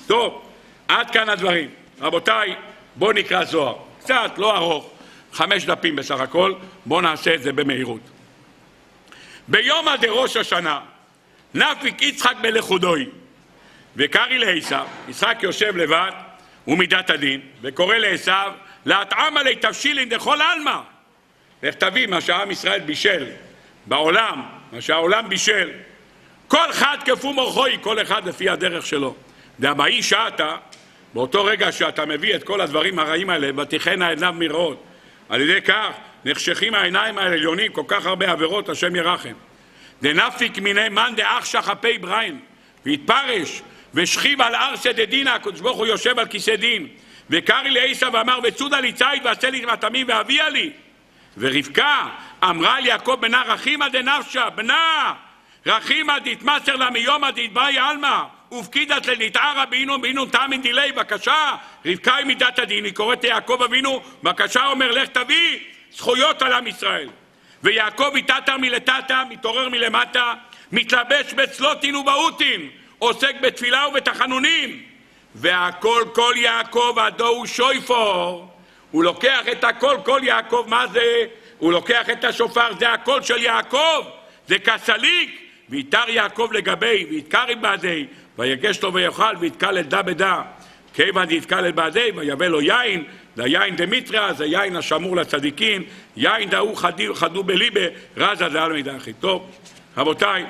טוב, 0.06 0.42
עד 0.88 1.10
כאן 1.10 1.28
הדברים. 1.28 1.70
רבותיי 2.00 2.54
בואו 2.96 3.12
נקרא 3.12 3.44
זוהר. 3.44 3.74
קצת, 4.00 4.30
לא 4.36 4.56
ארוך 4.56 4.95
חמש 5.36 5.64
דפים 5.64 5.96
בסך 5.96 6.20
הכל, 6.20 6.54
בואו 6.86 7.00
נעשה 7.00 7.34
את 7.34 7.42
זה 7.42 7.52
במהירות. 7.52 8.00
ביום 9.48 9.86
דראש 10.00 10.36
השנה, 10.36 10.80
נפיק 11.54 12.02
יצחק 12.02 12.36
בלכודוי, 12.40 13.06
וקרי 13.96 14.38
לעשו, 14.38 14.76
יצחק 15.08 15.38
יושב 15.42 15.76
לבד, 15.76 16.10
ומידת 16.66 17.10
הדין, 17.10 17.40
וקורא 17.62 17.96
לעשו, 17.96 18.32
להטעם 18.86 19.36
עלי 19.36 19.56
תבשילין 19.56 20.08
דכל 20.08 20.38
עלמא. 20.42 20.80
איך 21.62 21.74
תביא 21.74 22.06
מה 22.06 22.20
שעם 22.20 22.50
ישראל 22.50 22.80
בישל 22.80 23.26
בעולם, 23.86 24.42
מה 24.72 24.80
שהעולם 24.80 25.28
בישל. 25.28 25.70
כל 26.48 26.70
אחד 26.70 26.98
כפו 27.04 27.32
מורחוי, 27.32 27.78
כל 27.80 28.02
אחד 28.02 28.28
לפי 28.28 28.48
הדרך 28.48 28.86
שלו. 28.86 29.14
דאבאי 29.60 30.02
שעתה, 30.02 30.56
באותו 31.14 31.44
רגע 31.44 31.72
שאתה 31.72 32.06
מביא 32.06 32.34
את 32.34 32.44
כל 32.44 32.60
הדברים 32.60 32.98
הרעים 32.98 33.30
האלה, 33.30 33.50
ותכהנה 33.56 34.08
עיניו 34.08 34.34
מראות. 34.38 34.82
על 35.28 35.40
ידי 35.40 35.62
כך 35.62 35.90
נחשכים 36.24 36.74
העיניים 36.74 37.18
העליונים, 37.18 37.72
כל 37.72 37.82
כך 37.88 38.06
הרבה 38.06 38.30
עבירות, 38.30 38.68
השם 38.68 38.96
ירחם. 38.96 39.32
דנפיק 40.02 40.58
מיני 40.58 40.88
מאן 40.88 41.12
דאחשך 41.16 41.68
אפי 41.68 41.98
בריין, 41.98 42.40
והתפרש, 42.86 43.62
ושכיב 43.94 44.40
על 44.40 44.54
ארסא 44.54 44.92
דדינא, 44.92 45.30
הקדוש 45.30 45.60
ברוך 45.60 45.78
הוא 45.78 45.86
יושב 45.86 46.18
על 46.18 46.26
כיסא 46.26 46.56
דין. 46.56 46.88
וקרעי 47.30 47.70
לעשו 47.70 48.12
ואמר, 48.12 48.38
וצודה 48.42 48.80
לי 48.80 48.92
ציד 48.92 49.24
ועשה 49.24 49.50
לי 49.50 49.64
מטעמים 49.72 50.06
ואביה 50.08 50.48
לי. 50.48 50.72
ורבקה 51.38 52.08
אמרה 52.44 52.78
אל 52.78 52.86
יעקב 52.86 53.16
בנה 53.20 53.42
רחימא 53.46 53.88
דנפשה, 53.88 54.50
בנה 54.50 55.14
רחימא 55.66 56.18
דתמסר 56.18 56.76
לה 56.76 56.90
מיומא 56.90 57.30
דתבאי 57.30 57.78
עלמא 57.78 58.22
ופקידת 58.52 59.06
לנתערא 59.06 59.64
באינו 59.64 60.00
באינו 60.00 60.26
תאמין 60.26 60.62
דילי, 60.62 60.92
בבקשה, 60.92 61.56
רבקה 61.86 62.16
היא 62.16 62.26
מידת 62.26 62.58
הדין, 62.58 62.84
היא 62.84 62.94
קוראת 62.94 63.24
ליעקב 63.24 63.62
אבינו, 63.64 64.02
בבקשה 64.22 64.66
אומר 64.66 64.90
לך 64.90 65.08
תביא 65.08 65.58
זכויות 65.92 66.42
על 66.42 66.52
עם 66.52 66.66
ישראל. 66.66 67.08
ויעקב 67.62 68.10
איתתא 68.14 68.56
מלטתא, 68.56 69.22
מתעורר 69.30 69.68
מלמטה, 69.68 70.34
מתלבש 70.72 71.32
בצלוטין 71.34 71.96
ובאותין, 71.96 72.70
עוסק 72.98 73.40
בתפילה 73.40 73.88
ובתחנונים. 73.88 74.82
והכל 75.34 76.04
כל 76.14 76.34
יעקב 76.36 76.96
עדו 76.98 77.26
הוא 77.26 77.46
שויפור. 77.46 78.48
הוא 78.90 79.04
לוקח 79.04 79.40
את 79.52 79.64
הכל 79.64 79.96
כל 80.04 80.20
יעקב, 80.22 80.64
מה 80.68 80.86
זה? 80.86 81.24
הוא 81.58 81.72
לוקח 81.72 82.10
את 82.10 82.24
השופר, 82.24 82.74
זה 82.78 82.92
הקול 82.92 83.22
של 83.22 83.42
יעקב, 83.42 84.04
זה 84.46 84.58
כסליק. 84.58 85.46
ויתר 85.68 86.08
יעקב 86.08 86.48
לגבי, 86.52 87.06
ויתקר 87.10 87.46
עם 87.48 87.62
בעדי, 87.62 88.06
ויגש 88.38 88.82
לו 88.82 88.94
ויאכל, 88.94 89.36
ויתקל 89.40 89.78
אל 89.78 89.82
דה 89.82 90.02
בדה. 90.02 90.42
כיוון 90.94 91.26
דתקל 91.28 91.64
אל 91.64 91.72
בעדי, 91.72 92.10
ויבא 92.16 92.46
לו 92.46 92.60
יין, 92.60 93.04
זה 93.36 93.42
יין 93.46 93.76
דמיטריה, 93.76 94.32
זה 94.32 94.46
יין 94.46 94.76
השמור 94.76 95.16
לצדיקים, 95.16 95.82
יין 96.16 96.50
דהוא 96.50 96.76
חדו 97.14 97.42
בליבה, 97.44 97.80
רזה 98.16 98.48
זה 98.50 98.62
על 98.62 98.72
מידה 98.72 98.96
הכי 98.96 99.12
טוב. 99.12 99.50
רבותיי, 99.96 100.44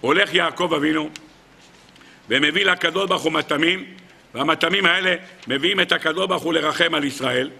הולך 0.00 0.34
יעקב 0.34 0.72
אבינו, 0.76 1.10
ומביא 2.28 2.64
לקדוש 2.64 3.08
ברוך 3.08 3.22
הוא 3.22 3.32
מטעמים, 3.32 3.84
והמטעמים 4.34 4.86
האלה 4.86 5.14
מביאים 5.48 5.80
את 5.80 5.92
הקדוש 5.92 6.26
ברוך 6.26 6.42
הוא 6.42 6.54
לרחם 6.54 6.94
על 6.94 7.04
ישראל, 7.04 7.50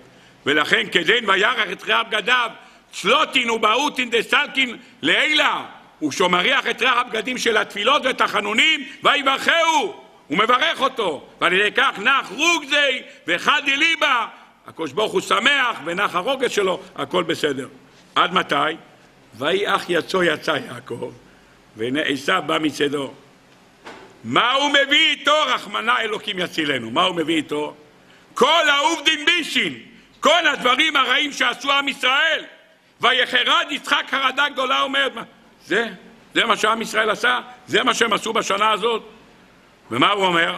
ולכן 0.47 0.87
כדין 0.93 1.31
וירח 1.31 1.73
את 1.73 1.83
ריח 1.83 2.01
בגדיו, 2.09 2.51
צלוטין 2.93 3.51
ובאותין 3.51 4.11
דסלקין 4.11 4.77
לעילה, 5.03 5.65
ושומריח 6.09 6.67
את 6.67 6.83
ריח 6.83 6.97
הבגדים 6.97 7.39
של 7.39 7.57
התפילות 7.57 8.05
והתחנונים, 8.05 8.85
ויברכהו, 9.03 9.95
הוא 10.29 10.39
מברך 10.39 10.81
אותו, 10.81 11.27
ועל 11.41 11.53
ידי 11.53 11.73
כך 11.77 11.99
נח 11.99 12.31
רוגזי 12.31 13.03
וחד 13.27 13.63
ליבה, 13.67 14.27
הקדוש 14.67 14.93
ברוך 14.93 15.13
הוא 15.13 15.21
שמח 15.21 15.81
ונח 15.85 16.15
הרוגז 16.15 16.51
שלו, 16.51 16.81
הכל 16.97 17.23
בסדר. 17.23 17.69
עד 18.15 18.33
מתי? 18.33 18.55
ויהי 19.39 19.75
אח 19.75 19.85
יצו 19.89 20.23
יצא 20.23 20.51
יעקב, 20.69 21.13
והנה 21.77 22.01
עשיו 22.03 22.43
בא 22.47 22.59
מצדו. 22.59 23.13
מה 24.25 24.53
הוא 24.53 24.71
מביא 24.71 25.11
איתו? 25.11 25.35
רחמנא 25.47 25.93
אלוקים 26.01 26.39
יצילנו. 26.39 26.91
מה 26.91 27.05
הוא 27.05 27.17
מביא 27.17 27.37
איתו? 27.37 27.75
כל 28.35 28.69
העובדין 28.69 29.25
בישין, 29.25 29.79
כל 30.21 30.47
הדברים 30.47 30.97
הרעים 30.97 31.33
שעשו 31.33 31.73
עם 31.73 31.89
ישראל. 31.89 32.45
ויחרד 33.01 33.67
יצחק 33.71 34.05
חרדה 34.11 34.49
גדולה 34.49 34.83
אומרת, 34.83 35.13
זה, 35.67 35.89
זה 36.35 36.45
מה 36.45 36.57
שעם 36.57 36.83
ישראל 36.83 37.11
עשה? 37.11 37.41
זה 37.67 37.83
מה 37.83 37.95
שהם 37.95 38.13
עשו 38.13 38.33
בשנה 38.33 38.71
הזאת? 38.71 39.03
ומה 39.91 40.11
הוא 40.11 40.27
אומר? 40.27 40.57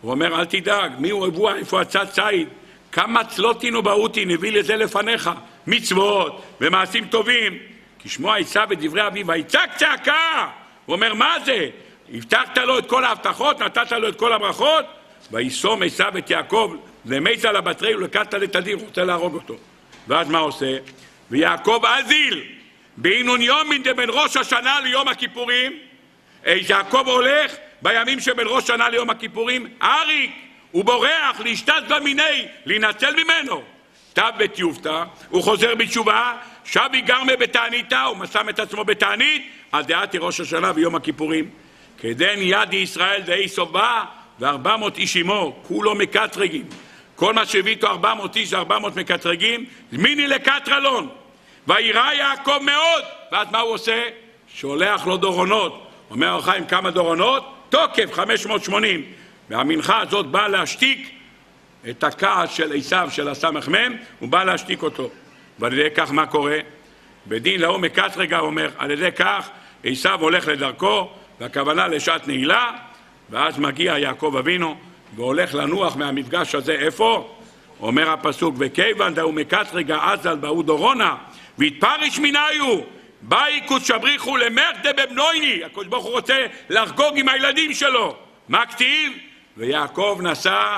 הוא 0.00 0.10
אומר, 0.10 0.40
אל 0.40 0.44
תדאג, 0.44 0.92
מי 0.98 1.10
הוא 1.10 1.26
אבוה, 1.26 1.56
איפה 1.56 1.80
עצת 1.80 2.08
ציד? 2.10 2.48
כמה 2.92 3.24
צלוטין 3.24 3.76
ובאותין 3.76 4.30
הביא 4.30 4.52
לזה 4.52 4.76
לפניך, 4.76 5.30
מצוות 5.66 6.42
ומעשים 6.60 7.06
טובים. 7.06 7.58
כי 7.98 8.08
שמוע 8.08 8.36
עיסה 8.36 8.64
ודברי 8.70 9.06
אביו, 9.06 9.26
ויצעק 9.26 9.76
צעקה! 9.76 10.48
הוא 10.86 10.96
אומר, 10.96 11.14
מה 11.14 11.36
זה? 11.44 11.68
הבטחת 12.14 12.58
לו 12.58 12.78
את 12.78 12.86
כל 12.86 13.04
ההבטחות, 13.04 13.62
נתת 13.62 13.92
לו 13.92 14.08
את 14.08 14.16
כל 14.16 14.32
הברכות? 14.32 14.84
ויסום 15.32 15.82
עשיו 15.82 16.18
את 16.18 16.30
יעקב 16.30 16.76
למייצה 17.04 17.52
לבטרי 17.52 17.94
ולקטת 17.94 18.34
לתדיר, 18.34 18.78
רוצה 18.84 19.04
להרוג 19.04 19.34
אותו. 19.34 19.54
ואז 20.08 20.28
מה 20.28 20.38
עושה? 20.38 20.76
ויעקב 21.30 21.82
אזיל, 21.84 22.44
בהינון 23.00 23.42
יומין 23.42 23.82
דבין 23.82 24.08
ראש 24.12 24.36
השנה 24.36 24.80
ליום 24.80 25.08
הכיפורים, 25.08 25.72
יעקב 26.46 27.08
הולך 27.08 27.56
בימים 27.82 28.20
שבין 28.20 28.46
ראש 28.48 28.66
שנה 28.66 28.88
ליום 28.88 29.10
הכיפורים, 29.10 29.66
אריק, 29.82 30.30
הוא 30.70 30.84
בורח 30.84 31.40
להשתת 31.44 31.82
במיני, 31.88 32.46
להינצל 32.66 33.14
ממנו. 33.24 33.62
תב 34.12 34.30
בתיובתא, 34.38 35.04
הוא 35.28 35.42
חוזר 35.42 35.74
בתשובה, 35.74 36.32
שבי 36.64 37.00
גרמה 37.00 37.36
בתעניתא, 37.36 38.02
הוא 38.02 38.26
שם 38.26 38.48
את 38.48 38.58
עצמו 38.58 38.84
בתענית, 38.84 39.50
על 39.72 39.82
דעתי 39.82 40.18
ראש 40.18 40.40
השנה 40.40 40.72
ויום 40.74 40.94
הכיפורים. 40.94 41.50
כדן 41.98 42.38
יד 42.38 42.74
ישראל 42.74 43.20
דהי 43.20 43.48
סובה 43.48 44.04
וארבע 44.38 44.76
מאות 44.76 44.98
איש 44.98 45.16
עמו, 45.16 45.62
כולו 45.62 45.94
מקטרגים. 45.94 46.64
כל 47.16 47.34
מה 47.34 47.46
שהביא 47.46 47.72
איתו 47.72 47.86
ארבע 47.86 48.14
מאות 48.14 48.36
איש 48.36 48.48
זה 48.48 48.56
ארבע 48.56 48.78
מאות 48.78 48.96
מקטרגים, 48.96 49.64
זמיני 49.92 50.26
לקטרלון. 50.26 51.08
וירא 51.68 52.12
יעקב 52.12 52.58
מאוד, 52.62 53.04
ואז 53.32 53.46
מה 53.50 53.60
הוא 53.60 53.72
עושה? 53.72 54.02
שולח 54.54 55.06
לו 55.06 55.16
דורונות. 55.16 55.86
אומר 56.10 56.28
הרב 56.28 56.64
כמה 56.68 56.90
דורונות? 56.90 57.54
תוקף 57.68 58.12
580. 58.12 59.04
והמנחה 59.50 60.00
הזאת 60.00 60.26
באה 60.26 60.48
להשתיק 60.48 61.10
את 61.90 62.04
הכעס 62.04 62.50
של 62.50 62.76
עשיו 62.76 63.08
של 63.10 63.28
הסמ"ם, 63.28 63.96
הוא 64.18 64.28
בא 64.28 64.44
להשתיק 64.44 64.82
אותו. 64.82 65.10
ועל 65.58 65.78
ידי 65.78 65.94
כך 65.94 66.12
מה 66.12 66.26
קורה? 66.26 66.58
בדין 67.26 67.60
לאו 67.60 67.78
מקטרגה 67.78 68.38
אומר, 68.38 68.70
על 68.78 68.90
ידי 68.90 69.12
כך 69.12 69.50
עשיו 69.84 70.20
הולך 70.20 70.48
לדרכו, 70.48 71.10
והכוונה 71.40 71.88
לשעת 71.88 72.28
נעילה, 72.28 72.70
ואז 73.30 73.58
מגיע 73.58 73.98
יעקב 73.98 74.34
אבינו 74.38 74.76
והולך 75.16 75.54
לנוח 75.54 75.96
מהמפגש 75.96 76.54
הזה, 76.54 76.72
איפה? 76.72 77.36
אומר 77.80 78.10
הפסוק, 78.10 78.54
וכיוון 78.58 79.14
דאו 79.14 79.32
מקטרגה 79.32 80.12
אזל 80.12 80.36
באו 80.36 80.62
דורונה, 80.62 81.16
והתפריש 81.60 82.18
מניו, 82.18 82.80
באי 83.20 83.60
קודשבריחו 83.66 84.36
למרדה 84.36 84.92
בבנויני, 84.92 85.64
הקדוש 85.64 85.86
ברוך 85.86 86.04
הוא 86.04 86.12
רוצה 86.12 86.46
לחגוג 86.70 87.18
עם 87.18 87.28
הילדים 87.28 87.74
שלו. 87.74 88.16
מה 88.48 88.66
כתיב? 88.66 89.12
ויעקב 89.56 90.18
נשא 90.22 90.76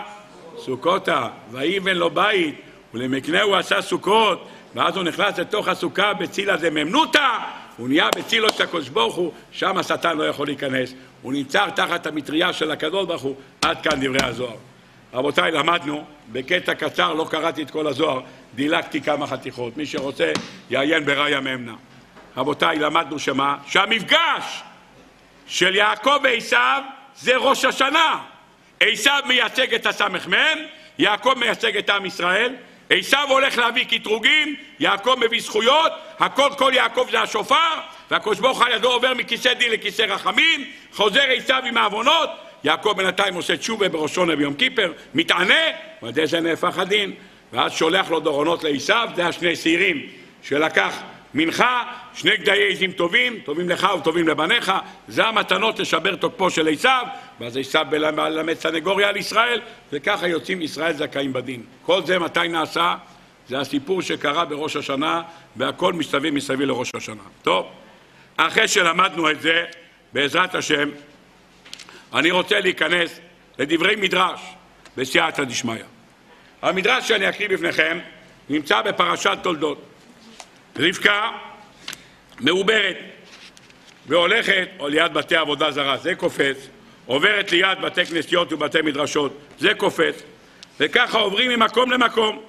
סוכותה, 0.59 1.28
ויבן 1.51 1.97
לו 1.97 2.11
בית, 2.11 2.55
ולמקנהו 2.95 3.57
עשה 3.57 3.83
סוכות, 3.83 4.49
ואז 4.74 4.97
הוא 4.97 5.05
נכנס 5.05 5.39
לתוך 5.39 5.68
הסוכה 5.68 6.14
בצילה 6.14 6.57
דממנותא, 6.57 7.28
הוא 7.76 7.89
נהיה 7.89 8.09
בצילו 8.16 8.49
של 8.53 8.62
הקדוש 8.62 8.89
ברוך 8.89 9.14
הוא, 9.14 9.33
שם 9.53 9.78
השטן 9.78 10.16
לא 10.16 10.24
יכול 10.24 10.47
להיכנס. 10.47 10.95
הוא 11.22 11.33
נמצא 11.33 11.70
תחת 11.70 12.07
המטריה 12.07 12.53
של 12.53 12.70
הקדוש 12.70 13.07
ברוך 13.07 13.22
הוא, 13.22 13.37
עד 13.62 13.83
כאן 13.83 14.07
דברי 14.07 14.22
הזוהר. 14.22 14.57
רבותיי, 15.14 15.51
למדנו, 15.53 16.05
בקטע 16.33 16.74
קצר, 16.74 17.14
לא 17.14 17.26
קראתי 17.30 17.62
את 17.62 17.70
כל 17.70 17.87
הזוהר, 17.87 18.20
דילגתי 18.55 19.00
כמה 19.00 19.26
חתיכות. 19.26 19.76
מי 19.76 19.86
שרוצה, 19.86 20.32
יעיין 20.70 21.05
בראיה 21.05 21.40
ממנה. 21.40 21.74
רבותיי, 22.36 22.78
למדנו 22.78 23.18
שמה? 23.18 23.57
שהמפגש 23.66 24.62
של 25.46 25.74
יעקב 25.74 26.18
ועשיו 26.22 26.82
זה 27.16 27.36
ראש 27.36 27.64
השנה. 27.64 28.18
עשיו 28.80 29.20
מייצג 29.26 29.74
את 29.74 29.86
הסמ"ם, 29.86 30.59
יעקב 30.98 31.34
מייצג 31.36 31.76
את 31.76 31.90
עם 31.90 32.07
ישראל, 32.07 32.55
עשיו 32.90 33.26
הולך 33.30 33.59
להביא 33.59 33.84
קטרוגים, 33.84 34.57
יעקב 34.78 35.14
מביא 35.20 35.40
זכויות, 35.40 35.92
הכל 36.18 36.48
כל 36.59 36.72
יעקב 36.74 37.07
זה 37.11 37.20
השופר, 37.20 37.80
והקדוש 38.11 38.38
ברוך 38.38 38.62
הוא 38.62 38.68
ידו 38.68 38.92
עובר 38.92 39.14
מכיסא 39.14 39.55
דין 39.55 39.72
לכיסא 39.72 40.03
רחמים, 40.03 40.64
חוזר 40.92 41.22
עשיו 41.36 41.62
עם 41.66 41.76
העוונות, 41.76 42.30
יעקב 42.64 42.94
בינתיים 42.96 43.34
עושה 43.34 43.57
תשובה 43.57 43.88
בראשון 43.88 44.30
וביום 44.30 44.55
כיפר, 44.55 44.92
מתענה, 45.14 45.64
ועד 46.03 46.24
זה 46.24 46.40
נהפך 46.40 46.78
הדין, 46.78 47.14
ואז 47.53 47.72
שולח 47.72 48.11
לו 48.11 48.20
דורונות 48.20 48.64
לעשיו, 48.64 49.09
זה 49.16 49.26
השני 49.26 49.57
שעירים 49.57 50.07
שלקח 50.42 51.03
מנחה, 51.34 51.82
שני 52.14 52.36
גדיי 52.36 52.72
עזים 52.72 52.92
טובים, 52.92 53.38
טובים 53.44 53.68
לך 53.68 53.88
וטובים 53.98 54.28
לבניך, 54.28 54.72
זה 55.09 55.26
המתנות 55.26 55.78
לשבר 55.78 56.16
תוקפו 56.16 56.50
של 56.50 56.68
עשיו, 56.68 57.07
ואז 57.40 57.57
עשיו 57.57 57.86
מלמד 57.90 58.55
סנגוריה 58.55 59.09
על 59.09 59.16
ישראל, 59.16 59.61
וככה 59.92 60.28
יוצאים 60.28 60.62
ישראל 60.62 60.92
זכאים 60.92 61.32
בדין. 61.32 61.62
כל 61.82 62.07
זה 62.07 62.18
מתי 62.18 62.48
נעשה? 62.48 62.96
זה 63.48 63.61
הסיפור 63.61 64.03
שקרה 64.03 64.44
בראש 64.44 64.76
השנה, 64.76 65.22
והכל 65.57 65.92
מסביב 65.92 66.34
מסביב 66.34 66.61
לראש 66.61 66.90
השנה. 66.94 67.22
טוב, 67.42 67.66
אחרי 68.36 68.68
שלמדנו 68.68 69.30
את 69.30 69.40
זה, 69.40 69.64
בעזרת 70.12 70.55
השם, 70.55 70.88
אני 72.14 72.30
רוצה 72.30 72.61
להיכנס 72.61 73.20
לדברי 73.59 73.96
מדרש 73.96 74.40
בסייעתא 74.96 75.44
דשמיא. 75.44 75.84
המדרש 76.62 77.08
שאני 77.08 77.28
אקריא 77.28 77.48
בפניכם 77.48 77.98
נמצא 78.48 78.82
בפרשת 78.82 79.38
תולדות. 79.42 79.84
רבקה 80.78 81.30
מעוברת 82.40 82.96
והולכת 84.06 84.68
או 84.78 84.88
ליד 84.88 85.14
בתי 85.14 85.36
עבודה 85.36 85.70
זרה, 85.70 85.96
זה 85.96 86.14
קופץ, 86.14 86.68
עוברת 87.06 87.52
ליד 87.52 87.78
בתי 87.82 88.06
כנסיות 88.06 88.52
ובתי 88.52 88.82
מדרשות, 88.82 89.38
זה 89.58 89.74
קופץ, 89.74 90.22
וככה 90.80 91.18
עוברים 91.18 91.50
ממקום 91.50 91.90
למקום. 91.90 92.42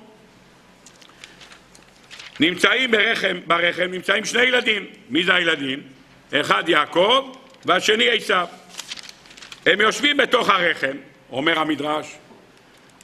נמצאים 2.39 2.91
ברחם, 2.91 3.37
ברחם, 3.47 3.83
נמצאים 3.91 4.25
שני 4.25 4.41
ילדים. 4.41 4.85
מי 5.09 5.23
זה 5.23 5.33
הילדים? 5.33 5.83
אחד 6.33 6.69
יעקב 6.69 7.35
והשני 7.65 8.09
עשיו. 8.09 8.47
הם 9.65 9.81
יושבים 9.81 10.17
בתוך 10.17 10.49
הרחם, 10.49 10.97
אומר 11.31 11.59
המדרש, 11.59 12.15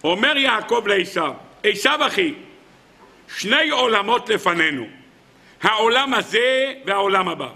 אומר 0.04 0.38
יעקב 0.38 0.84
לעשיו, 0.88 1.34
עשיו 1.64 2.08
אחי, 2.08 2.34
שני 3.38 3.70
עולמות 3.70 4.30
לפנינו, 4.30 4.88
העולם 5.62 6.14
הזה 6.14 6.74
והעולם 6.86 7.28
הבא. 7.28 7.50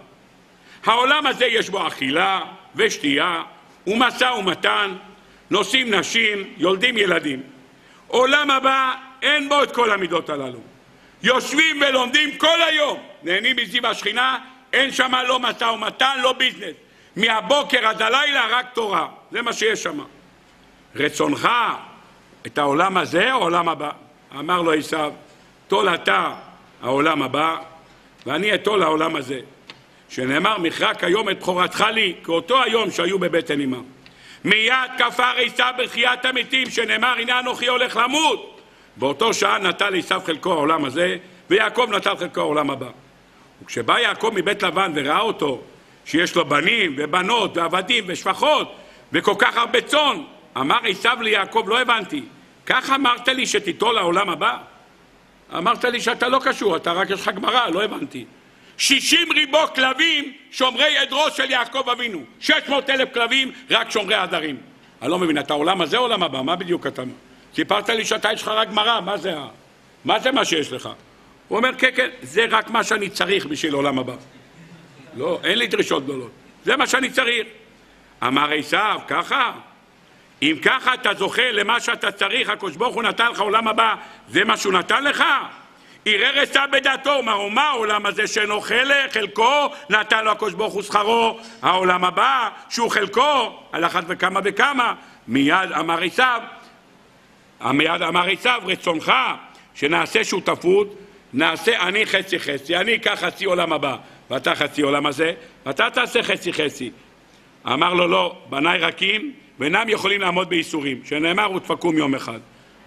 העולם 0.85 1.27
הזה 1.27 1.45
יש 1.45 1.69
בו 1.69 1.87
אכילה 1.87 2.41
ושתייה 2.75 3.43
ומשא 3.87 4.25
ומתן, 4.39 4.93
נושאים 5.49 5.93
נשים, 5.93 6.53
יולדים 6.57 6.97
ילדים. 6.97 7.43
עולם 8.07 8.51
הבא 8.51 8.93
אין 9.21 9.49
בו 9.49 9.63
את 9.63 9.71
כל 9.71 9.91
המידות 9.91 10.29
הללו. 10.29 10.59
יושבים 11.23 11.81
ולומדים 11.81 12.37
כל 12.37 12.61
היום, 12.67 12.99
נהנים 13.23 13.55
מזיו 13.55 13.87
השכינה, 13.87 14.37
אין 14.73 14.91
שם 14.91 15.13
לא 15.27 15.39
משא 15.39 15.63
ומתן, 15.63 16.17
לא 16.21 16.33
ביזנס. 16.33 16.75
מהבוקר 17.15 17.87
עד 17.87 18.01
הלילה 18.01 18.47
רק 18.49 18.65
תורה, 18.73 19.07
זה 19.31 19.41
מה 19.41 19.53
שיש 19.53 19.83
שם. 19.83 19.99
רצונך 20.95 21.49
את 22.47 22.57
העולם 22.57 22.97
הזה 22.97 23.33
או 23.33 23.39
העולם 23.39 23.69
הבא? 23.69 23.89
אמר 24.39 24.61
לו 24.61 24.73
עשיו, 24.73 25.11
טול 25.67 25.89
אתה 25.89 26.33
העולם 26.81 27.21
הבא 27.21 27.57
ואני 28.25 28.55
אטול 28.55 28.83
העולם 28.83 29.15
הזה. 29.15 29.39
שנאמר 30.09 30.57
מכרק 30.57 31.03
היום 31.03 31.29
את 31.29 31.39
בכורתך 31.39 31.85
לי, 31.93 32.13
כאותו 32.23 32.63
היום 32.63 32.91
שהיו 32.91 33.19
בבטן 33.19 33.61
אמם. 33.61 33.83
מיד 34.43 34.73
כפר 34.97 35.33
עשיו 35.37 35.73
בתחיית 35.77 36.25
המתים, 36.25 36.69
שנאמר 36.69 37.13
הנה 37.19 37.39
אנוכי 37.39 37.67
הולך 37.67 37.97
למות. 37.97 38.61
באותו 38.97 39.33
שעה 39.33 39.59
נטל 39.59 39.99
עשיו 39.99 40.21
חלקו 40.25 40.51
העולם 40.51 40.85
הזה, 40.85 41.17
ויעקב 41.49 41.87
נטל 41.91 42.17
חלקו 42.17 42.41
העולם 42.41 42.69
הבא. 42.69 42.89
וכשבא 43.63 43.99
יעקב 43.99 44.31
מבית 44.35 44.63
לבן 44.63 44.91
וראה 44.95 45.19
אותו, 45.19 45.61
שיש 46.05 46.35
לו 46.35 46.45
בנים 46.45 46.95
ובנות 46.97 47.57
ועבדים 47.57 48.03
ושפחות 48.07 48.75
וכל 49.13 49.33
כך 49.39 49.57
הרבה 49.57 49.81
צאן, 49.81 50.23
אמר 50.57 50.77
עשיו 50.83 51.17
ליעקב, 51.21 51.63
לא 51.67 51.81
הבנתי, 51.81 52.23
כך 52.65 52.89
אמרת 52.89 53.27
לי 53.27 53.45
שתיטול 53.45 53.95
לעולם 53.95 54.29
הבא? 54.29 54.57
אמרת 55.57 55.85
לי 55.85 56.01
שאתה 56.01 56.27
לא 56.27 56.39
קשור, 56.43 56.75
אתה 56.75 56.91
רק 56.91 57.09
יש 57.09 57.21
לך 57.21 57.29
גמרא, 57.29 57.67
לא 57.67 57.83
הבנתי. 57.83 58.25
שישים 58.77 59.31
ריבו 59.31 59.67
כלבים 59.75 60.33
שומרי 60.51 60.97
עדרו 60.97 61.31
של 61.31 61.51
יעקב 61.51 61.89
אבינו. 61.89 62.23
שש 62.39 62.69
מאות 62.69 62.89
אלף 62.89 63.13
כלבים, 63.13 63.51
רק 63.69 63.91
שומרי 63.91 64.15
עדרים. 64.15 64.57
אני 65.01 65.11
לא 65.11 65.19
מבין, 65.19 65.37
אתה 65.37 65.53
עולם 65.53 65.81
הזה 65.81 65.97
או 65.97 66.01
עולם 66.01 66.23
הבא? 66.23 66.41
מה 66.41 66.55
בדיוק 66.55 66.87
אתה... 66.87 67.03
סיפרת 67.55 67.89
לי 67.89 68.05
שאתה 68.05 68.33
יש 68.33 68.41
לך 68.41 68.47
רק 68.47 68.69
גמרא, 68.69 69.01
מה 69.01 69.17
זה 69.17 69.33
מה 70.05 70.19
זה 70.19 70.31
מה 70.31 70.45
שיש 70.45 70.71
לך? 70.71 70.89
הוא 71.47 71.57
אומר, 71.57 71.69
כן, 71.77 71.89
כן, 71.95 72.09
זה 72.21 72.45
רק 72.49 72.69
מה 72.69 72.83
שאני 72.83 73.09
צריך 73.09 73.45
בשביל 73.45 73.73
עולם 73.73 73.99
הבא. 73.99 74.15
לא, 75.15 75.39
אין 75.43 75.57
לי 75.57 75.67
דרישות 75.67 76.03
גדולות. 76.03 76.31
זה 76.65 76.77
מה 76.77 76.87
שאני 76.87 77.09
צריך. 77.09 77.47
אמר 78.27 78.51
עשיו, 78.53 78.99
ככה? 79.07 79.51
אם 80.41 80.55
ככה 80.61 80.93
אתה 80.93 81.13
זוכה 81.13 81.51
למה 81.51 81.79
שאתה 81.79 82.11
צריך, 82.11 82.49
הקדוש 82.49 82.75
ברוך 82.75 82.95
הוא 82.95 83.03
נתן 83.03 83.31
לך 83.31 83.39
עולם 83.39 83.67
הבא, 83.67 83.95
זה 84.29 84.43
מה 84.43 84.57
שהוא 84.57 84.73
נתן 84.73 85.03
לך? 85.03 85.23
ערער 86.05 86.39
עשיו 86.39 86.67
בדעתו, 86.71 87.19
אמר, 87.19 87.47
מה 87.47 87.61
העולם 87.61 88.05
הזה 88.05 88.27
שאינו 88.27 88.61
חלק, 88.61 89.13
חלקו, 89.13 89.69
נתן 89.89 90.25
לו 90.25 90.31
הקדוש 90.31 90.53
ברוך 90.53 90.73
הוא 90.73 90.81
שכרו, 90.81 91.39
העולם 91.61 92.05
הבא, 92.05 92.49
שהוא 92.69 92.91
חלקו, 92.91 93.59
על 93.71 93.85
אחת 93.85 94.03
וכמה 94.07 94.39
וכמה, 94.43 94.93
מיד 95.27 95.71
אמר 95.79 96.03
עשיו, 96.03 96.41
מיד 97.65 98.01
אמר 98.01 98.29
עשיו, 98.29 98.61
רצונך 98.65 99.13
שנעשה 99.75 100.23
שותפות, 100.23 100.95
נעשה 101.33 101.87
אני 101.87 102.05
חצי 102.05 102.39
חצי, 102.39 102.77
אני 102.77 102.95
אקח 102.95 103.19
חצי 103.25 103.45
עולם 103.45 103.73
הבא, 103.73 103.95
ואתה 104.29 104.55
חצי 104.55 104.81
עולם 104.81 105.05
הזה, 105.05 105.33
ואתה 105.65 105.89
תעשה 105.89 106.23
חצי 106.23 106.53
חצי. 106.53 106.91
אמר 107.67 107.93
לו, 107.93 108.07
לא, 108.07 108.35
בניי 108.49 108.79
רכים, 108.79 109.33
ואינם 109.59 109.89
יכולים 109.89 110.21
לעמוד 110.21 110.49
בייסורים, 110.49 111.01
שנאמר 111.05 111.51
ותפקום 111.51 111.97
יום 111.97 112.15
אחד. 112.15 112.39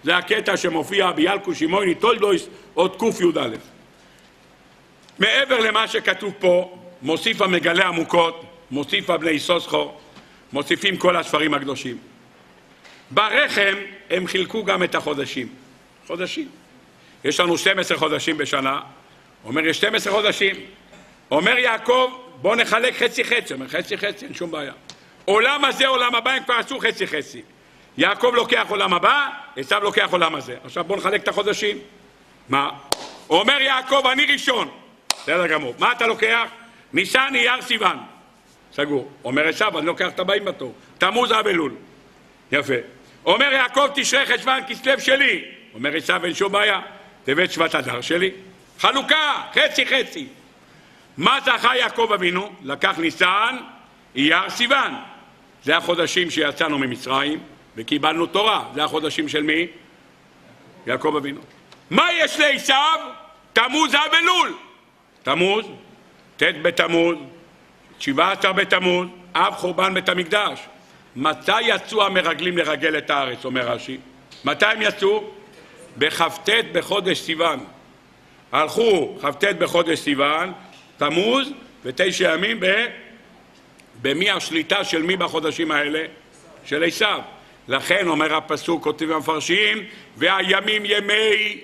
זה 0.03 0.17
הקטע 0.17 0.57
שמופיע 0.57 1.11
ביאלקו 1.11 1.55
שמעוני 1.55 1.95
טולדויס, 1.95 2.47
עוד 2.73 2.95
קי"א. 2.99 3.49
מעבר 5.19 5.59
למה 5.59 5.87
שכתוב 5.87 6.33
פה, 6.39 6.77
מוסיף 7.01 7.41
המגלה 7.41 7.87
עמוקות, 7.87 8.45
מוסיף 8.71 9.09
הבני 9.09 9.39
סוסחו, 9.39 9.91
מוסיפים 10.53 10.97
כל 10.97 11.15
הספרים 11.15 11.53
הקדושים. 11.53 11.97
ברחם 13.11 13.75
הם 14.09 14.27
חילקו 14.27 14.63
גם 14.63 14.83
את 14.83 14.95
החודשים. 14.95 15.47
חודשים. 16.07 16.49
יש 17.23 17.39
לנו 17.39 17.57
12 17.57 17.97
חודשים 17.97 18.37
בשנה, 18.37 18.79
אומר 19.45 19.65
יש 19.65 19.77
12 19.77 20.13
חודשים. 20.13 20.55
אומר 21.31 21.57
יעקב, 21.57 22.11
בוא 22.41 22.55
נחלק 22.55 22.97
חצי 22.97 23.23
חצי. 23.23 23.53
אומר 23.53 23.67
חצי 23.67 23.97
חצי, 23.97 24.25
אין 24.25 24.33
שום 24.33 24.51
בעיה. 24.51 24.73
עולם 25.27 25.65
הזה, 25.65 25.87
עולם 25.87 26.15
הבא, 26.15 26.31
הם 26.31 26.43
כבר 26.43 26.53
עשו 26.53 26.79
חצי 26.79 27.07
חצי. 27.07 27.41
יעקב 27.97 28.31
לוקח 28.35 28.65
עולם 28.69 28.93
הבא, 28.93 29.29
עשיו 29.55 29.83
לוקח 29.83 30.07
עולם 30.11 30.35
הזה. 30.35 30.55
עכשיו 30.63 30.83
בואו 30.83 30.99
נחלק 30.99 31.23
את 31.23 31.27
החודשים. 31.27 31.77
מה? 32.49 32.69
אומר 33.29 33.61
יעקב, 33.61 34.07
אני 34.11 34.25
ראשון. 34.25 34.69
בסדר 35.09 35.47
גמור. 35.47 35.73
מה 35.79 35.91
אתה 35.91 36.07
לוקח? 36.07 36.49
ניסן, 36.93 37.31
אייר, 37.35 37.61
סיוון. 37.61 37.97
סגור. 38.73 39.11
אומר 39.23 39.47
עשיו, 39.47 39.79
אני 39.79 39.85
לוקח 39.85 40.07
את 40.07 40.19
הבאים 40.19 40.45
בתור. 40.45 40.73
תמוז, 40.97 41.31
אב 41.31 41.47
אלול. 41.47 41.75
יפה. 42.51 42.73
אומר 43.25 43.53
יעקב, 43.53 43.87
תשרי 43.95 44.25
חשוון, 44.25 44.61
כסלו 44.67 44.99
שלי. 44.99 45.45
אומר 45.73 45.95
עשיו, 45.95 46.25
אין 46.25 46.33
שום 46.33 46.51
בעיה. 46.51 46.81
טבת 47.23 47.51
שבט 47.51 47.75
אדר 47.75 48.01
שלי. 48.01 48.31
חלוקה, 48.79 49.43
חצי 49.53 49.85
חצי. 49.85 50.27
מה 51.17 51.39
זכה 51.45 51.75
יעקב 51.75 52.11
אבינו? 52.13 52.49
לקח 52.63 52.97
ניסן, 52.97 53.57
אייר, 54.15 54.49
סיוון. 54.49 55.16
זה 55.67 55.77
החודשים 55.77 56.29
שיצאנו 56.29 56.79
ממצרים. 56.79 57.39
וקיבלנו 57.75 58.25
תורה. 58.25 58.63
זה 58.75 58.83
החודשים 58.83 59.29
של 59.29 59.43
מי? 59.43 59.67
יעקב 60.87 61.15
אבינו. 61.17 61.41
מה 61.89 62.07
יש 62.13 62.39
לעשיו? 62.39 62.99
תמוז 63.53 63.95
אב 63.95 64.13
אלול. 64.13 64.53
תמוז, 65.23 65.65
ט' 66.37 66.43
בתמוז, 66.61 67.15
שבעה 67.99 68.31
עשר 68.31 68.53
בתמוז, 68.53 69.07
אב 69.35 69.53
חורבן 69.53 69.93
בית 69.93 70.09
המקדש. 70.09 70.59
מתי 71.15 71.61
יצאו 71.61 72.05
המרגלים 72.05 72.57
לרגל 72.57 72.97
את 72.97 73.09
הארץ, 73.09 73.45
אומר 73.45 73.67
רש"י? 73.71 73.97
מתי 74.45 74.65
הם 74.65 74.81
יצאו? 74.81 75.23
בכ"ט 75.97 76.49
בחודש 76.71 77.19
סיוון. 77.19 77.59
הלכו 78.51 79.17
כ"ט 79.21 79.43
בחודש 79.43 79.99
סיוון, 79.99 80.53
תמוז, 80.97 81.51
ותשע 81.83 82.33
ימים 82.33 82.59
ב... 82.59 82.65
במי 84.01 84.29
השליטה 84.29 84.83
של 84.83 85.01
מי 85.01 85.17
בחודשים 85.17 85.71
האלה? 85.71 86.05
של 86.65 86.83
עשיו. 86.83 87.21
לכן 87.67 88.07
אומר 88.07 88.35
הפסוק, 88.35 88.83
כותבים 88.83 89.11
המפרשים, 89.11 89.83
והימים 90.17 90.83
ימי 90.85 91.61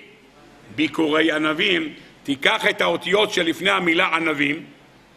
ביקורי 0.74 1.32
ענבים, 1.32 1.94
תיקח 2.22 2.66
את 2.70 2.80
האותיות 2.80 3.32
שלפני 3.32 3.70
המילה 3.70 4.16
ענבים, 4.16 4.64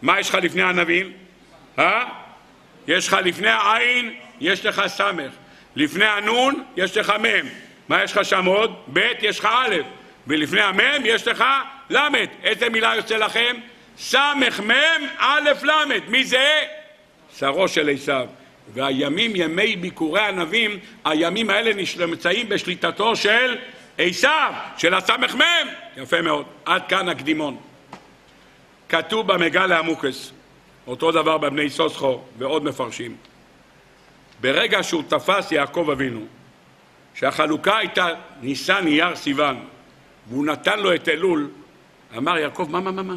מה 0.01 0.19
יש 0.19 0.29
לך 0.29 0.35
לפני 0.35 0.61
ענבים? 0.61 1.13
אה? 1.79 2.03
יש 2.87 3.07
לך 3.07 3.17
לפני 3.23 3.49
העין, 3.49 4.13
יש 4.41 4.65
לך 4.65 4.81
סמך, 4.87 5.31
לפני 5.75 6.05
הנון, 6.05 6.63
יש 6.77 6.97
לך 6.97 7.09
מ', 7.09 7.47
מה 7.89 8.03
יש 8.03 8.11
לך 8.11 8.25
שם 8.25 8.45
עוד? 8.45 8.75
ב', 8.93 8.99
יש 9.21 9.39
לך 9.39 9.45
א', 9.51 9.75
ולפני 10.27 10.61
המ' 10.61 11.05
יש 11.05 11.27
לך 11.27 11.43
ל', 11.89 11.97
איזה 12.43 12.69
מילה 12.69 12.95
יוצא 12.95 13.17
לכם? 13.17 13.55
סמך 13.97 14.59
מ' 14.59 14.71
א' 15.17 15.49
ל', 15.63 15.71
מי 16.07 16.23
זה? 16.23 16.61
שרו 17.39 17.67
של 17.67 17.89
עשיו. 17.89 18.27
והימים, 18.73 19.31
ימי 19.35 19.75
ביקורי 19.75 20.21
ענבים, 20.21 20.79
הימים 21.05 21.49
האלה 21.49 21.71
נמצאים 22.07 22.49
בשליטתו 22.49 23.15
של 23.15 23.57
עשיו, 23.97 24.53
של 24.77 24.93
הסמ"ם. 24.93 25.67
יפה 25.97 26.21
מאוד. 26.21 26.45
עד 26.65 26.81
כאן 26.89 27.09
הקדימון. 27.09 27.57
כתוב 28.89 29.33
במגלה 29.33 29.79
עמוקס, 29.79 30.31
אותו 30.87 31.11
דבר 31.11 31.37
בבני 31.37 31.69
סוסחו 31.69 32.21
ועוד 32.37 32.63
מפרשים. 32.63 33.15
ברגע 34.41 34.83
שהוא 34.83 35.03
תפס 35.07 35.51
יעקב 35.51 35.89
אבינו, 35.91 36.25
שהחלוקה 37.13 37.77
הייתה 37.77 38.07
ניסן 38.41 38.87
אייר 38.87 39.15
סיוון, 39.15 39.65
והוא 40.29 40.45
נתן 40.45 40.79
לו 40.79 40.95
את 40.95 41.09
אלול, 41.09 41.49
אמר 42.17 42.37
יעקב, 42.37 42.67
מה, 42.69 42.79
מה, 42.79 42.91
מה, 42.91 43.03
מה? 43.03 43.15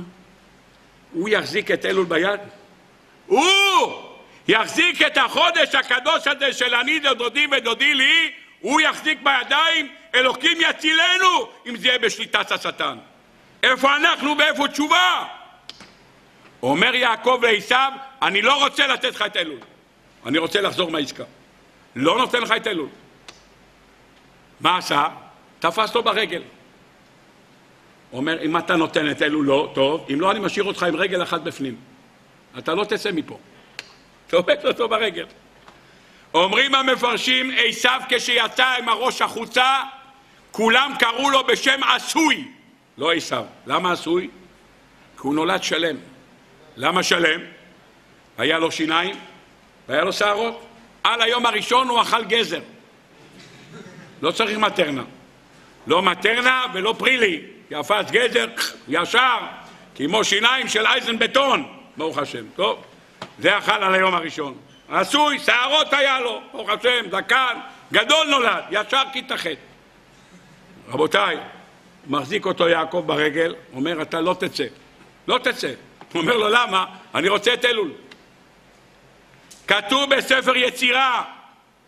הוא 1.13 1.29
יחזיק 1.29 1.71
את 1.71 1.87
אלול 1.87 2.05
ביד? 2.07 2.41
הוא 3.27 4.10
יחזיק 4.49 5.03
את 5.03 5.17
החודש 5.17 5.75
הקדוש 5.75 6.27
הזה 6.27 6.53
של 6.53 6.75
אני 6.75 6.99
דודי 6.99 7.47
ודודי 7.53 7.95
לי, 7.95 8.33
הוא 8.61 8.81
יחזיק 8.81 9.19
בידיים, 9.23 9.89
אלוקים 10.15 10.59
יצילנו 10.61 11.49
אם 11.67 11.77
זה 11.77 11.89
יהיה 11.89 11.99
בשליטת 11.99 12.53
השטן. 12.53 12.99
איפה 13.63 13.97
אנחנו 13.97 14.39
ואיפה 14.39 14.69
תשובה? 14.69 15.25
אומר 16.63 16.95
יעקב 16.95 17.41
לעשו, 17.43 17.75
אני 18.23 18.43
לא 18.43 18.65
רוצה 18.65 18.87
לתת 18.87 19.15
לך 19.15 19.23
את 19.23 19.37
אלול, 19.37 19.59
אני 20.27 20.39
רוצה 20.39 20.61
לחזור 20.61 20.91
מהעסקה. 20.91 21.25
לא 21.97 22.19
נותן 22.19 22.43
לך 22.43 22.53
את 22.57 22.67
אלול. 22.67 22.89
מה 24.61 24.79
עשה? 24.79 25.09
תפס 25.59 25.95
לו 25.95 26.03
ברגל. 26.03 26.43
אומר, 28.13 28.43
אם 28.43 28.57
אתה 28.57 28.77
נותן 28.77 29.11
את 29.11 29.23
אלול 29.23 29.47
לא, 29.47 29.71
טוב, 29.75 30.07
אם 30.13 30.21
לא, 30.21 30.31
אני 30.31 30.41
משאיר 30.41 30.65
אותך 30.65 30.83
עם 30.83 30.97
רגל 30.97 31.23
אחת 31.23 31.41
בפנים. 31.41 31.77
אתה 32.59 32.75
לא 32.75 32.85
תצא 32.85 33.13
מפה. 33.13 33.39
תומק 34.31 34.65
אותו 34.65 34.89
ברגל. 34.89 35.27
אומרים 36.35 36.75
המפרשים, 36.75 37.51
עשיו 37.57 38.01
כשיצא 38.09 38.67
עם 38.79 38.89
הראש 38.89 39.23
החוצה, 39.23 39.83
כולם 40.51 40.93
קראו 40.99 41.31
לו 41.31 41.45
בשם 41.47 41.81
עשוי, 41.83 42.49
לא 42.99 43.13
עשיו. 43.13 43.45
למה 43.67 43.93
עשוי? 43.93 44.29
כי 45.17 45.23
הוא 45.23 45.35
נולד 45.35 45.63
שלם. 45.63 45.97
למה 46.77 47.03
שלם? 47.03 47.41
היה 48.39 48.59
לו 48.59 48.73
שיניים 48.73 49.17
והיה 49.89 50.05
לו 50.05 50.13
שערות. 50.13 50.67
על 51.05 51.23
היום 51.23 51.47
הראשון 51.47 51.89
הוא 51.89 52.03
אכל 52.03 52.25
גזר. 52.25 52.61
לא 54.23 54.31
צריך 54.31 54.59
מטרנה. 54.59 55.03
לא 55.87 56.03
מטרנה 56.03 56.65
ולא 56.75 56.95
פרילי. 56.99 57.43
יפץ 57.71 58.11
גזר, 58.11 58.47
ישר, 58.89 59.39
כמו 59.95 60.25
שיניים 60.25 60.69
של 60.69 60.87
אייזן 60.87 61.19
בטון, 61.19 61.69
ברוך 61.97 62.19
השם. 62.19 62.45
טוב, 62.57 62.83
זה 63.41 63.59
אכל 63.59 63.73
על 63.73 63.95
היום 63.95 64.15
הראשון. 64.15 64.55
עשוי, 64.89 65.39
שערות 65.39 65.93
היה 65.93 66.21
לו, 66.21 66.43
ברוך 66.53 66.71
השם, 66.71 67.11
זקן, 67.11 67.59
גדול 67.93 68.27
נולד, 68.31 68.65
ישר 68.71 69.03
כיתה 69.13 69.37
ח'. 69.37 69.47
רבותיי, 70.89 71.37
מחזיק 72.07 72.47
אותו 72.47 72.69
יעקב 72.69 73.03
ברגל, 73.07 73.55
אומר, 73.75 74.03
אתה 74.03 74.21
לא 74.21 74.37
תצא. 74.41 74.65
לא 75.29 75.39
תצא. 75.39 75.73
הוא 76.13 76.23
אומר 76.23 76.37
לו, 76.37 76.49
למה? 76.49 76.85
אני 77.15 77.29
רוצה 77.29 77.55
את 77.55 77.65
אלול. 77.65 77.91
כתוב 79.67 80.15
בספר 80.15 80.57
יצירה, 80.57 81.25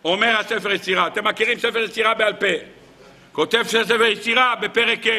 אומר 0.05 0.37
הספר 0.39 0.73
יצירה, 0.73 1.07
אתם 1.07 1.25
מכירים 1.25 1.59
ספר 1.59 1.79
יצירה 1.79 2.15
בעל 2.15 2.33
פה, 2.33 2.47
כותב 3.33 3.63
ספר 3.67 4.05
יצירה 4.05 4.55
בפרק 4.57 5.07
ה' 5.07 5.11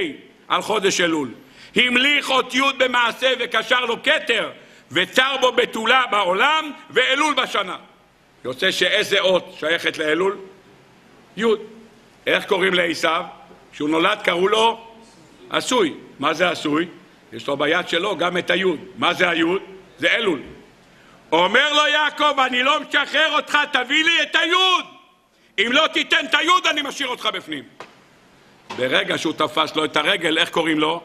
על 0.47 0.61
חודש 0.61 1.01
אלול. 1.01 1.33
המליך 1.75 2.29
אות 2.29 2.55
י' 2.55 2.61
במעשה 2.77 3.33
וקשר 3.39 3.85
לו 3.85 4.03
כתר 4.03 4.51
וצר 4.93 5.35
בו 5.41 5.51
בתולה 5.51 6.03
בעולם 6.11 6.71
ואלול 6.89 7.33
בשנה. 7.33 7.77
יוצא 8.45 8.71
שאיזה 8.71 9.19
אות 9.19 9.55
שייכת 9.59 9.97
לאלול? 9.97 10.37
י'. 11.37 11.43
איך 12.27 12.45
קוראים 12.45 12.73
לעשיו? 12.73 13.23
כשהוא 13.71 13.89
נולד 13.89 14.21
קראו 14.23 14.47
לו 14.47 14.87
עשוי. 15.49 15.93
מה 16.19 16.33
זה 16.33 16.49
עשוי? 16.49 16.87
יש 17.33 17.47
לו 17.47 17.57
ביד 17.57 17.87
שלו 17.87 18.17
גם 18.17 18.37
את 18.37 18.49
היוד. 18.49 18.79
מה 18.97 19.13
זה 19.13 19.29
היוד? 19.29 19.61
זה 19.97 20.11
אלול. 20.11 20.39
אומר 21.31 21.73
לו 21.73 21.87
יעקב, 21.87 22.39
אני 22.39 22.63
לא 22.63 22.79
משחרר 22.79 23.35
אותך, 23.35 23.57
תביא 23.71 24.03
לי 24.03 24.21
את 24.21 24.35
היוד. 24.35 24.85
אם 25.59 25.69
לא 25.71 25.87
תיתן 25.93 26.25
את 26.25 26.35
היוד, 26.35 26.67
אני 26.67 26.81
משאיר 26.81 27.07
אותך 27.07 27.29
בפנים. 27.33 27.63
ברגע 28.77 29.17
שהוא 29.17 29.33
תפס 29.33 29.75
לו 29.75 29.85
את 29.85 29.97
הרגל, 29.97 30.37
איך 30.37 30.49
קוראים 30.49 30.79
לו? 30.79 31.01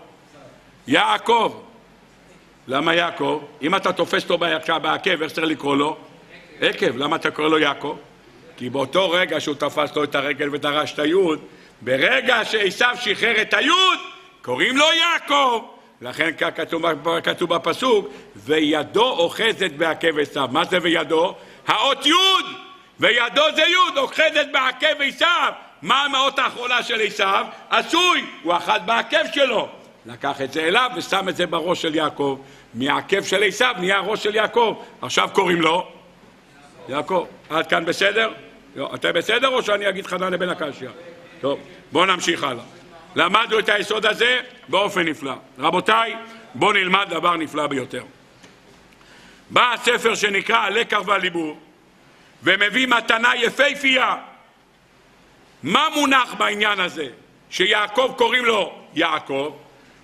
יעקב. 0.86 1.62
למה 2.69 2.95
יעקב? 2.95 3.43
אם 3.62 3.74
אתה 3.74 3.93
תופס 3.93 4.23
אותו 4.23 4.39
בעקב, 4.39 5.23
איך 5.23 5.32
צריך 5.32 5.47
לקרוא 5.47 5.77
לו? 5.77 5.97
עקב. 6.61 6.97
למה 6.97 7.16
אתה 7.16 7.31
קורא 7.31 7.49
לו 7.49 7.59
יעקב? 7.59 7.97
כי 8.57 8.70
באותו 8.70 9.11
רגע 9.11 9.40
שהוא 9.40 9.55
תפס 9.55 9.97
לו 9.97 10.05
את 10.05 10.15
הרגל 10.15 10.49
ודרש 10.53 10.93
את 10.93 10.99
היוד, 10.99 11.40
ברגע 11.81 12.45
שעשיו 12.45 12.97
שחרר 13.01 13.43
את 13.43 13.55
היוד, 13.55 13.99
קוראים 14.43 14.77
לו 14.77 14.85
יעקב. 14.93 15.65
לכן 16.01 16.31
כך 16.39 16.49
כתוב, 16.55 16.85
כתוב 17.23 17.55
בפסוק, 17.55 18.09
וידו 18.36 19.11
אוחזת 19.11 19.73
בעקב 19.77 20.19
עשיו. 20.19 20.49
מה 20.53 20.65
זה 20.65 20.78
וידו? 20.82 21.35
האות 21.66 22.07
יוד! 22.07 22.45
וידו 23.01 23.43
זה 23.55 23.62
יוד, 23.62 23.97
אוחזת 23.97 24.47
בעקב 24.53 25.03
עשיו. 25.03 25.53
מה 25.82 26.05
המאות 26.05 26.39
האחרונה 26.39 26.82
של 26.82 27.01
עשיו? 27.01 27.47
עשוי, 27.70 28.24
הוא 28.43 28.57
אחז 28.57 28.81
בעקב 28.86 29.32
שלו. 29.35 29.69
לקח 30.07 30.40
את 30.40 30.53
זה 30.53 30.61
אליו 30.61 30.90
ושם 30.97 31.28
את 31.28 31.36
זה 31.36 31.47
בראש 31.47 31.82
של 31.82 31.95
יעקב. 31.95 32.39
מהעקב 32.74 33.23
של 33.23 33.43
עשיו 33.43 33.74
נהיה 33.78 34.01
ראש 34.01 34.23
של 34.23 34.35
יעקב. 34.35 34.82
עכשיו 35.03 35.28
קוראים 35.32 35.61
לו 35.61 35.89
יעקב. 36.89 37.27
עד 37.51 37.66
כאן 37.66 37.85
בסדר? 37.85 38.32
לא, 38.77 38.90
אתה 38.95 39.12
בסדר 39.12 39.49
או 39.49 39.62
שאני 39.62 39.89
אגיד 39.89 40.07
חנן 40.07 40.32
לבן 40.32 40.49
הקשיא? 40.49 40.89
טוב, 41.40 41.61
בואו 41.93 42.07
נמשיך 42.07 42.45
הלאה. 42.45 42.65
למדנו 43.16 43.59
את 43.59 43.69
היסוד 43.69 44.07
הזה 44.07 44.40
באופן 44.69 45.09
נפלא. 45.09 45.35
רבותיי, 45.59 46.15
בואו 46.55 46.73
נלמד 46.73 47.07
דבר 47.11 47.36
נפלא 47.36 47.66
ביותר. 47.66 48.03
בא 49.51 49.73
הספר 49.73 50.15
שנקרא 50.15 50.57
הלקח 50.57 51.01
והליבור 51.07 51.59
ומביא 52.43 52.86
מתנה 52.86 53.36
יפהפייה 53.36 54.16
מה 55.62 55.89
מונח 55.95 56.35
בעניין 56.39 56.81
הזה? 56.81 57.09
שיעקב 57.51 58.15
קוראים 58.16 58.45
לו 58.45 58.78
יעקב, 58.95 59.53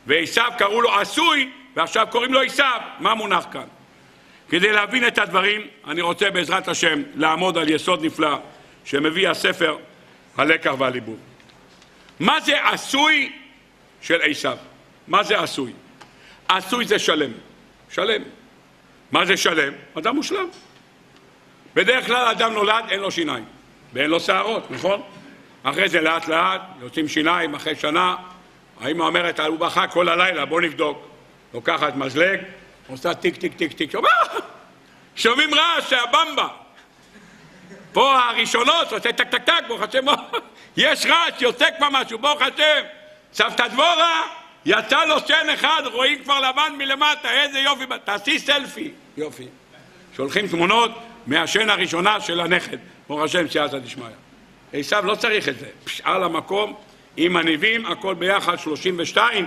ועשיו 0.06 0.52
קראו 0.58 0.80
לו 0.80 0.94
עשוי, 0.94 1.50
ועכשיו 1.76 2.06
קוראים 2.10 2.32
לו 2.32 2.42
עשיו. 2.42 2.80
מה 3.00 3.14
מונח 3.14 3.46
כאן? 3.52 3.66
כדי 4.48 4.72
להבין 4.72 5.06
את 5.06 5.18
הדברים, 5.18 5.60
אני 5.86 6.00
רוצה 6.00 6.30
בעזרת 6.30 6.68
השם 6.68 7.02
לעמוד 7.14 7.58
על 7.58 7.68
יסוד 7.68 8.04
נפלא 8.04 8.38
שמביא 8.84 9.28
הספר 9.28 9.76
הלקח 10.36 10.74
והליבוד. 10.78 11.18
מה 12.20 12.40
זה 12.40 12.68
עשוי 12.68 13.32
של 14.00 14.20
עשיו? 14.22 14.56
מה 15.08 15.22
זה 15.22 15.40
עשוי? 15.40 15.72
עשוי 16.48 16.84
זה 16.84 16.98
שלם. 16.98 17.30
שלם. 17.90 18.22
מה 19.12 19.24
זה 19.24 19.36
שלם? 19.36 19.72
אדם 19.98 20.14
מושלם. 20.14 20.46
בדרך 21.74 22.06
כלל 22.06 22.28
אדם 22.28 22.52
נולד, 22.52 22.84
אין 22.88 23.00
לו 23.00 23.10
שיניים 23.10 23.44
ואין 23.92 24.10
לו 24.10 24.20
שערות, 24.20 24.70
נכון? 24.70 25.02
אחרי 25.62 25.88
זה 25.88 26.00
לאט 26.00 26.28
לאט 26.28 26.60
יוצאים 26.80 27.08
שיניים 27.08 27.54
אחרי 27.54 27.76
שנה, 27.76 28.16
האמא 28.80 29.02
אומרת, 29.02 29.40
הוא 29.40 29.58
בכה 29.58 29.86
כל 29.86 30.08
הלילה, 30.08 30.44
בוא 30.44 30.60
נבדוק. 30.60 31.13
לוקחת 31.54 31.96
מזלג, 31.96 32.40
עושה 32.86 33.14
טיק 33.14 33.36
טיק 33.36 33.54
טיק 33.56 33.72
טיק, 33.72 33.90
שומע? 33.92 34.08
שומעים 35.16 35.54
רעש 35.54 35.90
שהבמבה. 35.90 36.48
פה 37.92 38.18
הראשונות 38.18 38.92
עושה 38.92 39.12
טק 39.12 39.28
טק 39.28 39.44
טק, 39.44 39.64
ברוך 39.68 39.82
השם, 39.82 40.04
יש 40.76 41.06
רעש, 41.06 41.42
יוצא 41.42 41.66
כבר 41.78 41.88
משהו, 41.90 42.18
ברוך 42.18 42.42
השם. 42.42 42.82
סבתא 43.32 43.68
דבורה, 43.68 44.22
יצא 44.66 45.04
לו 45.04 45.20
שן 45.26 45.48
אחד, 45.54 45.82
רואים 45.92 46.24
כבר 46.24 46.40
לבן 46.40 46.72
מלמטה, 46.78 47.30
איזה 47.30 47.58
יופי, 47.58 47.84
תעשי 48.04 48.38
סלפי. 48.38 48.90
יופי. 49.16 49.46
שולחים 50.16 50.48
תמונות 50.48 50.90
מהשן 51.26 51.70
הראשונה 51.70 52.20
של 52.20 52.40
הנכד, 52.40 52.78
ברוך 53.08 53.20
השם, 53.22 53.48
סייעתא 53.48 53.78
דשמיא. 53.78 54.06
עשיו 54.72 55.06
לא 55.06 55.14
צריך 55.14 55.48
את 55.48 55.58
זה. 55.58 55.66
על 56.02 56.22
המקום, 56.22 56.74
עם 57.16 57.36
הניבים, 57.36 57.86
הכל 57.86 58.14
ביחד, 58.14 58.58
32, 58.58 59.46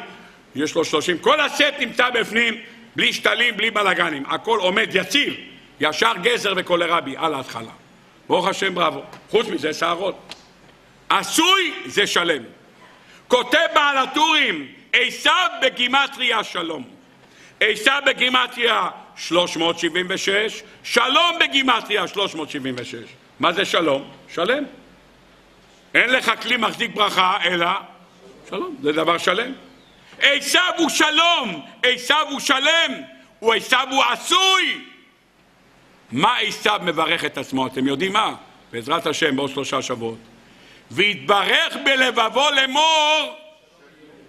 יש 0.58 0.76
לו 0.76 0.86
30. 0.86 1.18
כל 1.18 1.42
הסט 1.42 1.74
נמצא 1.80 2.10
בפנים, 2.10 2.54
בלי 2.96 3.14
שתלים, 3.14 3.58
בלי 3.58 3.72
בלאגנים. 3.72 4.24
הכל 4.28 4.60
עומד 4.60 4.90
יציב, 4.94 5.34
ישר 5.80 6.14
גזר 6.22 6.54
וקולרבי, 6.58 7.16
על 7.18 7.34
ההתחלה. 7.34 7.72
ברוך 8.28 8.48
השם 8.48 8.76
בראבו. 8.76 9.02
חוץ 9.30 9.48
מזה, 9.48 9.74
שערות. 9.74 10.36
עשוי 11.10 11.74
זה 11.86 12.08
שלם. 12.08 12.44
כותב 13.28 13.66
בעל 13.74 13.98
הטורים, 13.98 14.68
עשיו 14.94 15.50
בגימטריה 15.62 16.44
שלום. 16.44 16.84
עשיו 17.60 18.02
בגימטריה 18.06 18.90
376, 19.16 20.64
שלום 20.84 21.40
בגימטריה 21.40 22.08
376. 22.08 22.96
מה 23.40 23.54
זה 23.54 23.66
שלום? 23.66 24.12
שלם. 24.30 24.64
אין 25.94 26.10
לך 26.10 26.32
כלי 26.42 26.58
מחזיק 26.58 26.96
ברכה, 26.96 27.38
אלא 27.46 27.68
שלום, 28.50 28.76
זה 28.84 28.92
דבר 28.92 29.18
שלם. 29.18 29.54
עשיו 30.22 30.74
הוא 30.78 30.90
שלום, 30.90 31.62
עשיו 31.84 32.26
הוא 32.30 32.40
שלם, 32.40 32.94
הוא 33.40 33.54
עשיו 33.54 33.88
הוא 33.92 34.04
עשוי. 34.04 34.86
מה 36.12 36.38
עשיו 36.38 36.80
מברך 36.84 37.26
את 37.26 37.38
עצמו? 37.38 37.68
אתם 37.68 37.88
יודעים 37.88 38.14
מה? 38.14 38.36
בעזרת 38.72 39.08
השם, 39.08 39.36
בעוד 39.36 39.50
שלושה 39.50 39.82
שבועות. 39.82 40.18
והתברך 40.92 41.76
בלבבו 41.86 42.46
לאמור, 42.56 43.36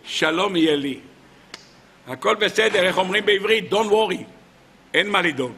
שלום 0.05 0.56
יהיה 0.56 0.77
לי. 0.77 0.98
הכל 2.06 2.35
בסדר, 2.35 2.82
איך 2.82 2.98
אומרים 2.98 3.27
בעברית? 3.27 3.73
Don't 3.73 3.90
worry, 3.90 4.23
אין 4.94 5.10
מה 5.10 5.23
לדאוג. 5.23 5.52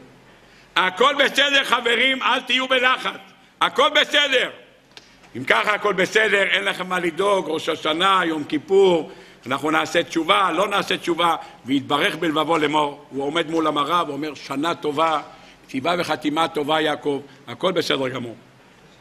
הכל 0.76 1.14
בסדר, 1.18 1.64
חברים, 1.64 2.22
אל 2.22 2.40
תהיו 2.40 2.68
בלחץ. 2.68 3.20
הכל 3.60 3.88
בסדר. 4.00 4.50
אם 5.36 5.44
ככה 5.44 5.74
הכל 5.74 5.92
בסדר, 5.92 6.42
אין 6.42 6.64
לכם 6.64 6.88
מה 6.88 6.98
לדאוג, 6.98 7.44
ראש 7.48 7.68
השנה, 7.68 8.20
יום 8.24 8.44
כיפור, 8.44 9.10
אנחנו 9.46 9.70
נעשה 9.70 10.02
תשובה, 10.02 10.50
לא 10.52 10.68
נעשה 10.68 10.96
תשובה, 10.96 11.36
ויתברך 11.64 12.16
בלבבו 12.16 12.58
לאמור. 12.58 13.04
הוא 13.10 13.24
עומד 13.24 13.50
מול 13.50 13.66
המראה 13.66 14.02
ואומר, 14.06 14.34
שנה 14.34 14.74
טובה, 14.74 15.20
כתיבה 15.66 15.94
וחתימה 15.98 16.48
טובה 16.48 16.80
יעקב, 16.80 17.20
הכל 17.46 17.72
בסדר 17.72 18.08
גמור. 18.08 18.36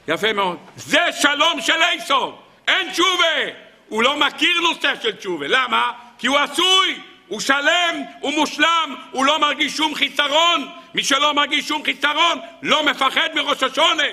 יפה 0.08 0.34
מאוד. 0.34 0.58
זה 0.78 1.00
שלום 1.12 1.62
של 1.62 1.82
איסוף, 1.92 2.36
אין 2.68 2.92
תשובה. 2.92 3.54
הוא 3.90 4.04
לא 4.04 4.20
מכיר 4.20 4.62
נושא 4.62 4.94
של 5.02 5.12
תשובה. 5.12 5.48
למה? 5.48 5.92
כי 6.18 6.28
הוא 6.28 6.38
עשוי, 6.38 7.00
הוא 7.28 7.40
שלם, 7.40 8.04
הוא 8.20 8.32
מושלם, 8.32 8.96
הוא 9.12 9.26
לא 9.26 9.40
מרגיש 9.40 9.78
שום 9.78 9.96
חיסרון. 9.96 10.68
מי 10.96 11.04
שלא 11.04 11.34
מרגיש 11.34 11.68
שום 11.68 11.84
חיסרון, 11.84 12.40
לא 12.62 12.86
מפחד 12.86 13.30
מראש 13.36 13.64
השונה. 13.64 14.04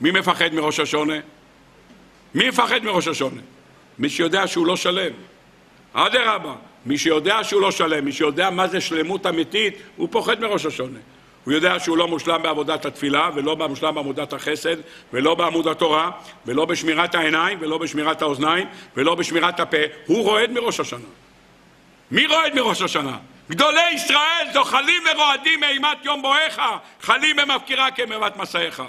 מי 0.00 0.10
מפחד 0.10 0.54
מראש 0.54 0.80
השונה? 0.80 1.16
מי 2.34 2.48
מפחד 2.48 2.84
מראש 2.84 3.08
השונה? 3.08 3.40
מי 3.98 4.10
שיודע 4.10 4.46
שהוא 4.46 4.66
לא 4.66 4.76
שלם. 4.76 5.12
אדרבה, 5.92 6.54
מי 6.86 6.98
שיודע 6.98 7.44
שהוא 7.44 7.62
לא 7.62 7.70
שלם, 7.70 8.04
מי 8.04 8.12
שיודע 8.12 8.50
מה 8.50 8.68
זה 8.68 8.80
שלמות 8.80 9.26
אמיתית, 9.26 9.74
הוא 9.96 10.08
פוחד 10.10 10.40
מראש 10.40 10.66
השונה. 10.66 10.98
הוא 11.44 11.54
יודע 11.54 11.78
שהוא 11.78 11.96
לא 11.96 12.08
מושלם 12.08 12.42
בעבודת 12.42 12.86
התפילה, 12.86 13.30
ולא 13.34 13.56
מושלם 13.68 13.94
בעבודת 13.94 14.32
החסד, 14.32 14.76
ולא 15.12 15.34
בעמוד 15.34 15.68
התורה, 15.68 16.10
ולא 16.46 16.64
בשמירת 16.64 17.14
העיניים, 17.14 17.58
ולא 17.60 17.78
בשמירת 17.78 18.22
האוזניים, 18.22 18.66
ולא 18.96 19.14
בשמירת 19.14 19.60
הפה. 19.60 19.76
הוא 20.06 20.24
רועד 20.24 20.50
מראש 20.50 20.80
השנה. 20.80 21.08
מי 22.10 22.26
רועד 22.26 22.54
מראש 22.54 22.82
השנה? 22.82 23.18
גדולי 23.50 23.90
ישראל 23.94 24.46
זוחלים 24.52 25.02
ורועדים 25.12 25.60
מאימת 25.60 26.04
יום 26.04 26.22
בואך, 26.22 26.60
חלים 27.00 27.36
במפקירה 27.36 27.90
כמבת 27.90 28.36
מסעיך. 28.36 28.82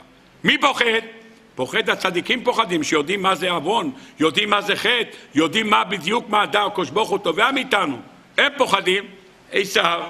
מי 0.44 0.58
פוחד? 0.58 1.19
פוחד 1.60 1.90
הצדיקים 1.90 2.44
פוחדים, 2.44 2.84
שיודעים 2.84 3.22
מה 3.22 3.36
זה 3.36 3.52
עוון, 3.52 3.92
יודעים 4.20 4.50
מה 4.50 4.62
זה 4.62 4.76
חטא, 4.76 5.10
יודעים 5.36 5.70
מה 5.70 5.84
בדיוק 5.84 6.30
מה 6.30 6.42
הדר 6.42 6.66
הקדוש 6.66 6.90
ברוך 6.90 7.10
הוא 7.10 7.20
תובע 7.20 7.52
מאיתנו. 7.52 8.00
הם 8.38 8.52
פוחדים, 8.58 9.04
עשיו, 9.52 10.02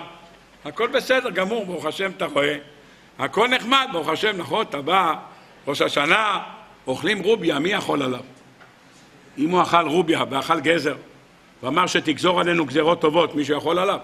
הכל 0.65 0.87
בסדר 0.87 1.29
גמור, 1.29 1.65
ברוך 1.65 1.85
השם 1.85 2.11
אתה 2.17 2.25
רואה, 2.25 2.57
הכל 3.19 3.47
נחמד, 3.47 3.87
ברוך 3.91 4.09
השם, 4.09 4.37
נכון, 4.37 4.65
אתה 4.69 4.81
בא, 4.81 5.15
ראש 5.67 5.81
השנה, 5.81 6.39
אוכלים 6.87 7.23
רוביה, 7.23 7.59
מי 7.59 7.69
יכול 7.69 8.03
עליו? 8.03 8.23
אם 9.37 9.49
הוא 9.49 9.61
אכל 9.61 9.87
רוביה 9.87 10.23
ואכל 10.29 10.59
גזר, 10.59 10.95
ואמר 11.63 11.87
שתגזור 11.87 12.39
עלינו 12.39 12.65
גזרות 12.65 13.01
טובות, 13.01 13.35
מישהו 13.35 13.57
יכול 13.57 13.79
עליו? 13.79 13.99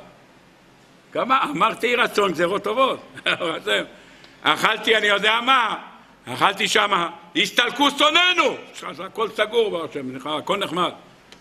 כמה? 1.12 1.44
אמרתי 1.44 1.96
רצון 1.96 2.32
גזרות 2.32 2.64
טובות, 2.64 3.00
אכלתי 4.42 4.98
אני 4.98 5.08
יודע 5.08 5.40
מה, 5.42 5.76
אכלתי 6.28 6.68
שם, 6.68 7.08
הסתלקו 7.36 7.88
שונאינו, 7.98 8.58
הכל 9.00 9.30
סגור, 9.30 9.70
ברוך 9.70 9.90
השם, 9.90 10.28
הכל 10.38 10.58
נחמד, 10.58 10.92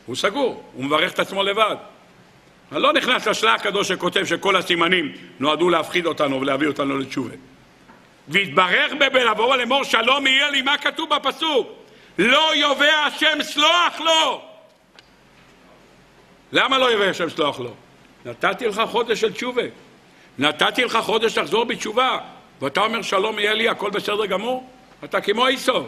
הוא 0.07 0.17
סגור, 0.17 0.63
הוא 0.73 0.85
מברך 0.85 1.13
את 1.13 1.19
עצמו 1.19 1.43
לבד. 1.43 1.77
אני 2.73 2.83
לא 2.83 2.93
נכנס 2.93 3.27
לשלה 3.27 3.55
הקדוש 3.55 3.89
שכותב 3.89 4.25
שכל 4.25 4.57
הסימנים 4.57 5.13
נועדו 5.41 5.69
להפחיד 5.69 6.07
אותנו 6.07 6.41
ולהביא 6.41 6.69
אותנו 6.69 6.99
לתשובה. 6.99 7.35
והתברך 8.29 8.93
בבלבוא 9.01 9.57
לאמור 9.57 9.85
שלום 9.85 10.27
יהיה 10.27 10.51
לי, 10.51 10.63
מה 10.63 10.79
כתוב 10.79 11.15
בפסוק? 11.15 11.69
לא 12.19 12.55
יובא 12.55 12.87
השם 13.07 13.43
סלוח 13.43 14.01
לו. 14.01 14.43
למה 16.53 16.79
לא 16.79 16.93
יובא 16.93 17.05
השם 17.05 17.31
סלוח 17.31 17.61
לו? 17.61 17.75
נתתי 18.25 18.67
לך 18.67 18.83
חודש 18.91 19.21
של 19.21 19.33
תשובה. 19.33 19.63
נתתי 20.39 20.85
לך 20.85 20.97
חודש 20.97 21.39
לחזור 21.39 21.65
בתשובה. 21.65 22.19
ואתה 22.63 22.81
אומר 22.81 23.03
שלום 23.03 23.39
יהיה 23.39 23.55
לי, 23.55 23.69
הכל 23.69 23.91
בסדר 23.91 24.27
גמור? 24.27 24.71
אתה 25.05 25.21
כמו 25.21 25.47
איסוף. 25.47 25.87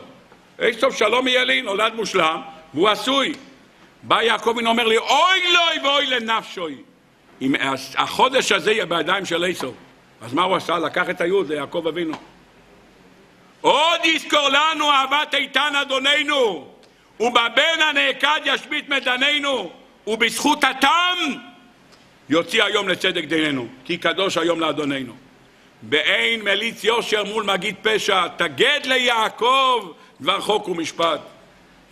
איסוף 0.59 0.97
שלום 0.97 1.29
יהיה 1.29 1.45
לי, 1.45 1.63
נולד 1.63 1.95
מושלם, 1.95 2.41
והוא 2.75 2.89
עשוי. 2.89 3.33
בא 4.03 4.23
יעקב 4.23 4.47
ואומר 4.47 4.69
אומר 4.69 4.87
לי, 4.87 4.97
אוי 4.97 5.53
לוי 5.53 5.89
ואוי 5.89 6.07
לנפשוי. 6.07 6.77
אם 7.43 7.55
החודש 7.97 8.53
הזה 8.53 8.73
יהיה 8.73 8.87
בידיים 8.87 9.25
של 9.25 9.45
איסוף. 9.45 9.75
אז 10.21 10.35
מה 10.35 10.43
הוא 10.43 10.57
עשה? 10.57 10.79
לקח 10.79 11.11
את 11.11 11.21
היוד 11.21 11.53
ליעקב 11.53 11.87
אבינו. 11.89 12.17
עוד 13.61 14.01
יזכור 14.05 14.49
לנו 14.49 14.91
אהבת 14.91 15.35
איתן 15.35 15.73
אדוננו, 15.83 16.69
ובבן 17.21 17.81
הנעקד 17.91 18.41
ישבית 18.45 18.89
מדנינו, 18.89 19.71
ובזכות 20.07 20.65
התם 20.65 21.17
יוציא 22.29 22.65
היום 22.65 22.89
לצדק 22.89 23.25
דיננו, 23.25 23.69
כי 23.85 23.99
קדוש 23.99 24.37
היום 24.37 24.61
לאדוננו. 24.61 25.26
באין 25.89 26.43
מליץ 26.43 26.85
יושר 26.85 27.25
מול 27.25 27.45
מגיד 27.45 27.75
פשע, 27.83 28.29
תגד 28.37 28.81
ליעקב 28.85 29.93
דבר 30.21 30.41
חוק 30.41 30.69
ומשפט. 30.69 31.21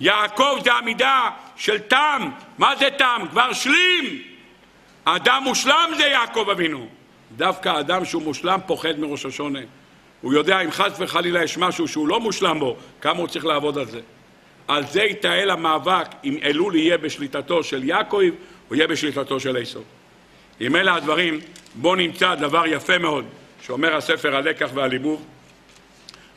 יעקב 0.00 0.58
זה 0.64 0.72
עמידה 0.72 1.30
של 1.56 1.78
תם. 1.78 2.30
מה 2.58 2.76
זה 2.76 2.88
תם? 2.98 3.22
כבר 3.30 3.52
שלים. 3.52 4.22
אדם 5.04 5.42
מושלם 5.44 5.90
זה 5.96 6.04
יעקב 6.04 6.48
אבינו. 6.50 6.88
דווקא 7.36 7.80
אדם 7.80 8.04
שהוא 8.04 8.22
מושלם 8.22 8.60
פוחד 8.66 8.98
מראש 8.98 9.26
השונה. 9.26 9.60
הוא 10.20 10.34
יודע 10.34 10.60
אם 10.60 10.70
חס 10.70 10.92
וחלילה 10.98 11.44
יש 11.44 11.58
משהו 11.58 11.88
שהוא 11.88 12.08
לא 12.08 12.20
מושלם 12.20 12.58
בו, 12.58 12.76
כמה 13.00 13.18
הוא 13.18 13.28
צריך 13.28 13.44
לעבוד 13.44 13.78
על 13.78 13.86
זה. 13.86 14.00
על 14.68 14.86
זה 14.86 15.02
יתעל 15.02 15.50
המאבק 15.50 16.06
אם 16.24 16.38
אלול 16.42 16.74
יהיה 16.74 16.98
בשליטתו 16.98 17.64
של 17.64 17.84
יעקב 17.84 18.20
או 18.70 18.74
יהיה 18.74 18.86
בשליטתו 18.86 19.40
של 19.40 19.56
עשו. 19.56 19.80
אם 20.60 20.76
אלה 20.76 20.94
הדברים, 20.94 21.40
בואו 21.74 21.94
נמצא 21.94 22.34
דבר 22.34 22.66
יפה 22.66 22.98
מאוד 22.98 23.24
שאומר 23.66 23.96
הספר 23.96 24.36
הלקח 24.36 24.70
והליבוב 24.74 25.24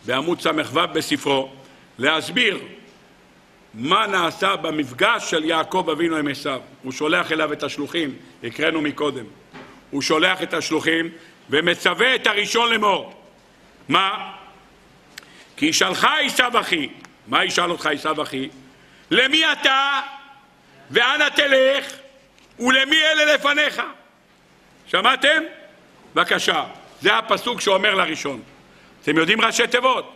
בעמוד 0.06 0.42
ס"ו 0.42 0.80
בספרו, 0.94 1.52
להסביר 1.98 2.60
מה 3.74 4.08
נעשה 4.08 4.56
במפגש 4.56 5.32
של 5.32 5.46
יעקב 5.46 5.90
אבינו 5.92 6.18
עם 6.18 6.28
עשיו. 6.28 6.62
הוא 6.84 6.92
שולח 6.92 7.32
אליו 7.32 7.54
את 7.54 7.64
השלוחים, 7.64 8.16
הקראנו 8.44 8.82
מקודם. 8.82 9.26
הוא 9.92 10.02
שולח 10.02 10.44
את 10.44 10.54
השלוחים 10.54 11.10
ומצווה 11.50 12.16
את 12.16 12.28
הראשון 12.28 12.70
לאמור. 12.70 13.24
מה? 13.88 14.34
כי 15.58 15.66
ישאלך 15.66 16.08
עשיו 16.26 16.60
אחי, 16.60 16.90
מה 17.28 17.46
ישאל 17.46 17.72
אותך 17.72 17.86
עשיו 17.86 18.22
אחי? 18.22 18.50
למי 19.12 19.52
אתה 19.52 20.00
ואנה 20.92 21.30
תלך 21.30 21.94
ולמי 22.60 23.02
אלה 23.02 23.34
לפניך? 23.34 23.82
שמעתם? 24.88 25.44
בבקשה, 26.16 26.64
זה 27.02 27.18
הפסוק 27.18 27.62
שאומר 27.62 27.96
לראשון. 27.96 28.42
אתם 29.04 29.18
יודעים 29.18 29.42
ראשי 29.42 29.68
תיבות? 29.68 30.14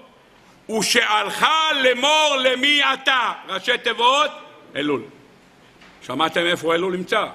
ושאלך 0.80 1.46
לאמור 1.84 2.36
למי 2.40 2.82
אתה, 2.94 3.32
ראשי 3.48 3.78
תיבות, 3.78 4.32
אלול. 4.76 5.02
שמעתם 6.02 6.46
איפה 6.46 6.76
אלול 6.76 6.96
נמצא? 6.98 7.26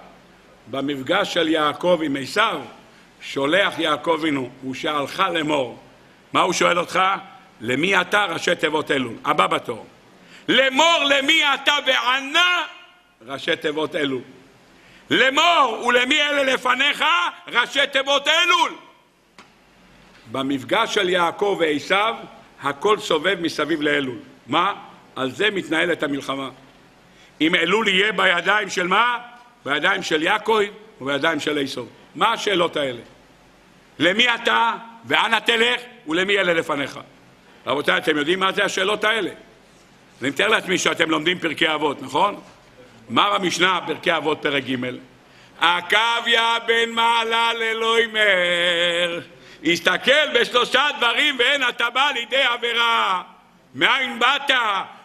במפגש 0.70 1.35
של 1.35 1.48
יעקב 1.48 2.01
עם 2.05 2.16
עשיו, 2.20 2.60
שולח 3.20 3.78
יעקב 3.78 4.16
אבינו, 4.20 4.51
ושאלך 4.70 5.23
לאמור. 5.32 5.78
מה 6.32 6.40
הוא 6.40 6.52
שואל 6.52 6.78
אותך? 6.78 7.01
למי 7.60 8.01
אתה, 8.01 8.24
ראשי 8.24 8.55
תיבות 8.55 8.90
אלול. 8.90 9.14
הבא 9.24 9.47
בתור. 9.47 9.86
לאמור 10.48 11.05
למי 11.09 11.43
אתה 11.55 11.74
וענה, 11.86 12.62
ראשי 13.27 13.56
תיבות 13.56 13.94
אלול. 13.97 14.23
לאמור 15.10 15.85
ולמי 15.86 16.23
אלה 16.23 16.43
לפניך, 16.43 17.05
ראשי 17.48 17.86
תיבות 17.93 18.28
אלול. 18.28 18.73
במפגש 20.32 20.94
של 20.94 21.08
יעקב 21.08 21.56
ועשיו, 21.60 22.14
הכל 22.62 22.98
סובב 22.98 23.36
מסביב 23.40 23.82
לאלול. 23.82 24.18
מה? 24.46 24.74
על 25.16 25.30
זה 25.30 25.50
מתנהלת 25.50 26.02
המלחמה. 26.02 26.48
אם 27.40 27.54
אלול 27.54 27.88
יהיה 27.88 28.12
בידיים 28.12 28.70
של 28.70 28.86
מה? 28.86 29.18
בידיים 29.64 30.02
של 30.02 30.22
יעקב 30.22 30.60
ובידיים 31.00 31.40
של 31.40 31.58
עשו. 31.58 31.86
מה 32.14 32.32
השאלות 32.32 32.76
האלה? 32.76 33.00
למי 33.98 34.34
אתה 34.34 34.72
ואנה 35.04 35.40
תלך 35.40 35.80
ולמי 36.06 36.38
אלה 36.38 36.54
לפניך? 36.54 36.98
רבותיי, 37.66 37.96
אתם 37.96 38.16
יודעים 38.16 38.40
מה 38.40 38.52
זה 38.52 38.64
השאלות 38.64 39.04
האלה? 39.04 39.30
אני 40.22 40.30
מתאר 40.30 40.48
לעצמי 40.48 40.78
שאתם 40.78 41.10
לומדים 41.10 41.38
פרקי 41.38 41.74
אבות, 41.74 42.02
נכון? 42.02 42.40
מה 43.08 43.38
במשנה, 43.38 43.80
פרקי 43.86 44.16
אבות, 44.16 44.38
פרק 44.42 44.64
ג' 44.64 44.76
עקביה 45.60 46.56
בן 46.66 46.90
מעלה 46.90 47.54
לאלוהי 47.54 48.06
מר 48.06 49.20
הסתכל 49.64 50.40
בשלושה 50.40 50.86
דברים 50.98 51.36
ואין 51.38 51.68
אתה 51.68 51.90
בא 51.90 52.10
לידי 52.14 52.42
עבירה. 52.42 53.22
מאין 53.74 54.18
באת 54.18 54.50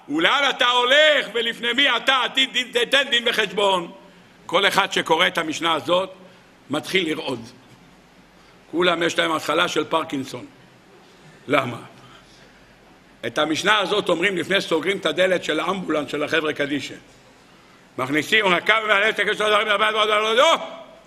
ולאן 0.09 0.49
אתה 0.49 0.67
הולך 0.67 1.27
ולפני 1.33 1.73
מי 1.73 1.95
אתה 1.97 2.21
עתיד 2.23 2.53
דין, 2.53 2.67
תתן 2.71 3.03
דין 3.09 3.23
וחשבון. 3.27 3.91
כל 4.45 4.67
אחד 4.67 4.91
שקורא 4.91 5.27
את 5.27 5.37
המשנה 5.37 5.73
הזאת 5.73 6.09
מתחיל 6.69 7.09
לרעוד. 7.09 7.49
כולם 8.71 9.03
יש 9.03 9.19
להם 9.19 9.31
התחלה 9.31 9.67
של 9.67 9.83
פרקינסון. 9.83 10.45
למה? 11.47 11.77
את 13.27 13.37
המשנה 13.37 13.79
הזאת 13.79 14.09
אומרים 14.09 14.37
לפני 14.37 14.61
סוגרים 14.61 14.97
את 14.97 15.05
הדלת 15.05 15.43
של 15.43 15.59
האמבולנס 15.59 16.11
של 16.11 16.23
החבר'ה 16.23 16.53
קדישה. 16.53 16.95
מכניסים 17.97 18.45
רקה 18.45 18.79
ומעלה 18.83 19.09
את 19.09 19.19
הקשר 19.19 19.47
לדברים, 19.47 19.67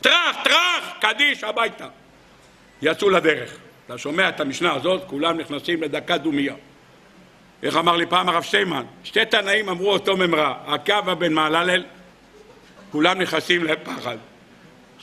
טראח, 0.01 0.37
טראח, 0.45 0.93
קדיש, 1.01 1.45
הביתה. 1.45 1.87
יצאו 2.85 3.11
לדרך. 3.11 3.57
אתה 3.87 3.99
שומע 3.99 4.29
את 4.29 4.41
המשנה 4.41 4.75
הזאת, 4.75 5.03
כולם 5.07 5.41
נכנסים 5.41 5.83
לדקה 5.83 6.19
דומייה. 6.19 6.55
איך 7.63 7.77
אמר 7.77 7.97
לי 7.97 8.07
פעם 8.07 8.29
הרב 8.29 8.43
שטיימן? 8.43 8.85
שתי 9.05 9.25
תנאים 9.25 9.69
אמרו 9.69 9.93
אותו 9.93 10.17
ממרה, 10.17 10.55
עקבא 10.67 11.15
בן 11.15 11.33
מעללל, 11.33 11.85
כולם 12.93 13.21
נכנסים 13.21 13.65
לפחד. 13.65 14.17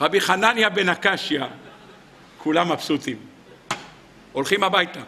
רבי 0.00 0.20
חנניה 0.20 0.68
בן 0.68 0.88
הקשיא, 0.88 1.40
כולם 2.38 2.72
מבסוטים. 2.72 3.16
הולכים 4.32 4.64
הביתה. 4.64 5.00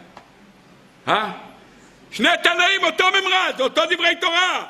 אה? 1.07 1.31
שני 2.11 2.29
תנאים, 2.43 2.83
אותו 2.83 3.05
ממרד, 3.09 3.61
אותו 3.61 3.81
דברי 3.89 4.15
תורה. 4.21 4.65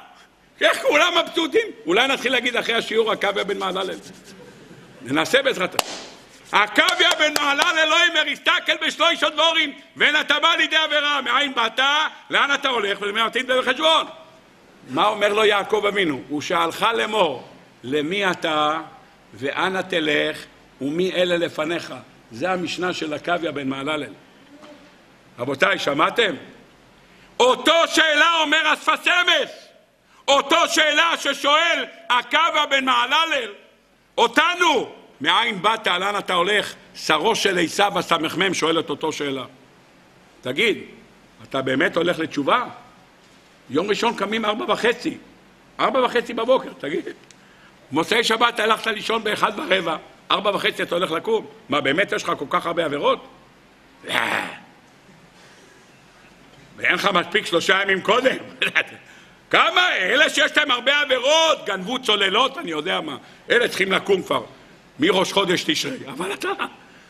איך 0.62 0.82
כולם 0.82 1.14
מבסוטים? 1.24 1.68
אולי 1.86 2.08
נתחיל 2.08 2.32
להגיד 2.32 2.56
אחרי 2.56 2.76
השיעור 2.76 3.12
עקביה 3.12 3.44
בן 3.44 3.58
מעללל. 3.58 3.96
ננסה 5.02 5.42
בעזרת 5.42 5.82
השם. 5.82 6.15
עקביה 6.52 7.10
בן 7.20 7.34
מעלל 7.42 7.80
אלוהים 7.80 8.14
מריסתכל 8.14 8.78
בשלוש 8.86 9.24
דבורים 9.24 9.74
ואין 9.98 10.20
אתה 10.22 10.40
בא 10.40 10.56
לידי 10.56 10.76
עבירה. 10.76 11.22
מאין 11.22 11.56
באת? 11.56 11.80
לאן 12.30 12.54
אתה 12.54 12.70
הולך? 12.70 13.02
ולמי 13.02 13.22
עתיד 13.22 13.48
בחשבון. 13.48 14.06
מה 14.90 15.08
אומר 15.08 15.34
לו 15.34 15.46
יעקב 15.46 15.86
אבינו? 15.88 16.22
הוא 16.30 16.42
שאלך 16.42 16.86
לאמור, 16.94 17.48
למי 17.84 18.32
אתה 18.32 18.82
ואנה 19.34 19.84
תלך 19.84 20.46
ומי 20.82 21.12
אלה 21.12 21.38
לפניך? 21.38 21.94
זה 22.32 22.52
המשנה 22.52 22.94
של 22.94 23.14
עקביה 23.14 23.52
בן 23.52 23.68
מעללל. 23.68 24.14
רבותיי, 25.40 25.80
שמעתם? 25.80 26.36
אותו 27.40 27.74
שאלה 27.88 28.32
אומר 28.42 28.74
אספסמס, 28.74 29.68
אותו 30.28 30.68
שאלה 30.68 31.12
ששואל 31.18 31.86
עקביה 32.10 32.66
בן 32.66 32.86
מעללל, 32.86 33.54
אותנו, 34.18 34.96
מאין 35.22 35.62
באת, 35.62 35.88
לאן 35.88 36.18
אתה 36.18 36.34
הולך? 36.34 36.74
שרו 36.96 37.36
של 37.36 37.60
עשיו 37.60 38.00
הסמ"ם 38.00 38.54
שואל 38.54 38.80
את 38.80 38.90
אותו 38.90 39.12
שאלה. 39.12 39.46
תגיד, 40.42 40.78
אתה 41.44 41.62
באמת 41.62 41.98
הולך 41.98 42.20
לתשובה? 42.20 42.64
יום 43.70 43.90
ראשון 43.90 44.16
קמים 44.16 44.46
ארבע 44.46 44.74
וחצי, 44.74 45.18
ארבע 45.80 46.06
וחצי 46.06 46.34
בבוקר, 46.34 46.70
תגיד. 46.80 47.06
מוצאי 47.92 48.24
שבת 48.24 48.60
הלכת 48.60 48.88
לישון 48.88 49.24
באחד 49.24 49.52
ורבע, 49.58 49.98
ארבע 50.32 50.56
וחצי 50.56 50.84
אתה 50.84 50.96
הולך 50.96 51.12
לקום. 51.12 51.46
מה, 51.70 51.82
באמת 51.82 52.12
יש 52.12 52.24
לך 52.24 52.32
כל 52.40 52.46
כך 52.50 52.66
הרבה 52.66 52.86
עבירות? 52.86 53.28
לא. 54.08 54.14
ואין 56.78 56.94
לך 56.94 57.10
מספיק 57.14 57.46
שלושה 57.46 57.82
ימים 57.82 58.02
קודם. 58.02 58.36
כמה? 59.52 59.96
אלה 59.98 60.30
שיש 60.30 60.58
להם 60.58 60.72
הרבה 60.72 61.02
עבירות, 61.02 61.66
גנבו 61.66 62.00
צוללות, 62.00 62.58
אני 62.58 62.72
יודע 62.72 63.02
מה. 63.02 63.18
אלה 63.50 63.68
צריכים 63.68 63.92
לקום 63.92 64.24
כבר 64.24 64.44
מראש 65.00 65.34
חודש 65.34 65.64
תשרי. 65.64 65.98
אבל 66.08 66.34
אתה, 66.34 66.50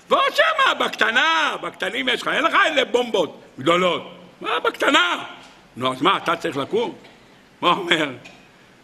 ועוד 0.09 0.35
שמה, 0.35 0.73
בקטנה, 0.73 1.55
בקטנים 1.61 2.09
יש 2.09 2.21
לך, 2.21 2.27
אין 2.27 2.43
לך 2.43 2.55
איזה 2.65 2.85
בומבות 2.85 3.41
גדולות. 3.59 4.11
מה, 4.41 4.59
בקטנה. 4.59 5.23
נו, 5.77 5.93
אז 5.93 6.01
מה, 6.01 6.17
אתה 6.17 6.35
צריך 6.35 6.57
לקום? 6.57 6.95
מה 7.61 7.69
אומר? 7.69 8.09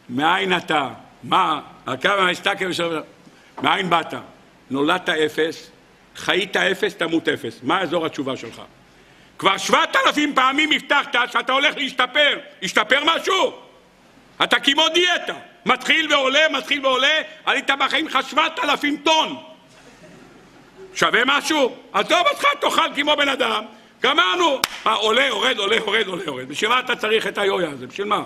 מאין 0.10 0.58
אתה? 0.58 0.90
מה? 1.24 1.62
על 1.86 1.98
כמה 2.02 2.32
מסתכל 2.32 2.66
ושואל, 2.68 3.02
מאין 3.62 3.90
באת? 3.90 4.14
נולדת 4.70 5.10
אפס, 5.10 5.72
חיית 6.16 6.58
אפס, 6.58 6.96
תמות 6.96 7.30
אפס. 7.30 7.60
מה 7.64 7.82
אזור 7.82 8.06
התשובה 8.06 8.38
שלך? 8.38 8.62
כבר 9.38 9.58
שבעת 9.58 9.96
אלפים 9.96 10.36
פעמים 10.36 10.70
הבטחת 10.72 11.16
שאתה 11.32 11.54
הולך 11.54 11.78
להשתפר. 11.78 12.40
השתפר 12.64 13.04
משהו? 13.06 13.54
אתה 14.44 14.60
כמו 14.60 14.90
דיאטה. 14.94 15.34
מתחיל 15.66 16.14
ועולה, 16.14 16.40
מתחיל 16.52 16.86
ועולה, 16.86 17.22
עלית 17.46 17.70
בחיים 17.80 18.08
לך 18.08 18.20
שבעת 18.30 18.60
אלפים 18.60 18.98
טון. 18.98 19.38
שווה 20.96 21.22
משהו? 21.26 21.76
עזוב 21.94 22.28
אותך, 22.32 22.44
תאכל 22.60 22.96
כמו 22.96 23.16
בן 23.16 23.30
אדם. 23.30 23.66
גמרנו. 24.02 24.60
אה, 24.88 24.94
עולה, 24.94 25.26
יורד, 25.26 25.58
עולה, 25.58 25.76
יורד, 25.76 26.08
עולה, 26.08 26.24
יורד. 26.24 26.48
בשביל 26.48 26.70
מה 26.70 26.80
אתה 26.80 26.96
צריך 26.96 27.28
את 27.28 27.38
היויה 27.38 27.70
הזה? 27.70 27.88
בשביל 27.88 28.08
מה? 28.08 28.24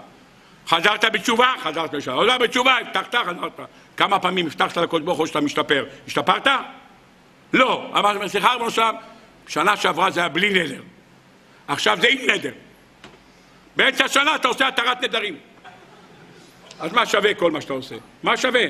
חזרת 0.67 1.05
בתשובה? 1.05 1.53
חזרת 1.61 1.91
בתשובה. 1.91 2.23
חזרת 2.23 2.41
בתשובה, 2.41 2.77
הבטחת, 2.77 3.15
חזרת. 3.15 3.59
כמה 3.97 4.19
פעמים 4.19 4.45
הבטחת 4.45 4.77
לקדוש 4.77 5.01
ברוך 5.01 5.17
הוא 5.17 5.27
שאתה 5.27 5.41
משתפר? 5.41 5.85
השתפרת? 6.07 6.47
לא. 7.53 7.91
אמרתי, 7.97 8.29
סליחה, 8.29 8.53
רבנו 8.53 8.71
שלם, 8.71 8.95
שנה 9.47 9.77
שעברה 9.77 10.11
זה 10.11 10.19
היה 10.19 10.29
בלי 10.29 10.49
נדר. 10.49 10.81
עכשיו 11.67 11.97
זה 12.01 12.07
עם 12.07 12.29
נדר. 12.29 12.51
באמצע 13.75 14.05
השנה 14.05 14.35
אתה 14.35 14.47
עושה 14.47 14.67
התרת 14.67 15.01
נדרים. 15.01 15.37
אז 16.79 16.93
מה 16.93 17.05
שווה 17.05 17.33
כל 17.33 17.51
מה 17.51 17.61
שאתה 17.61 17.73
עושה? 17.73 17.95
מה 18.23 18.37
שווה? 18.37 18.65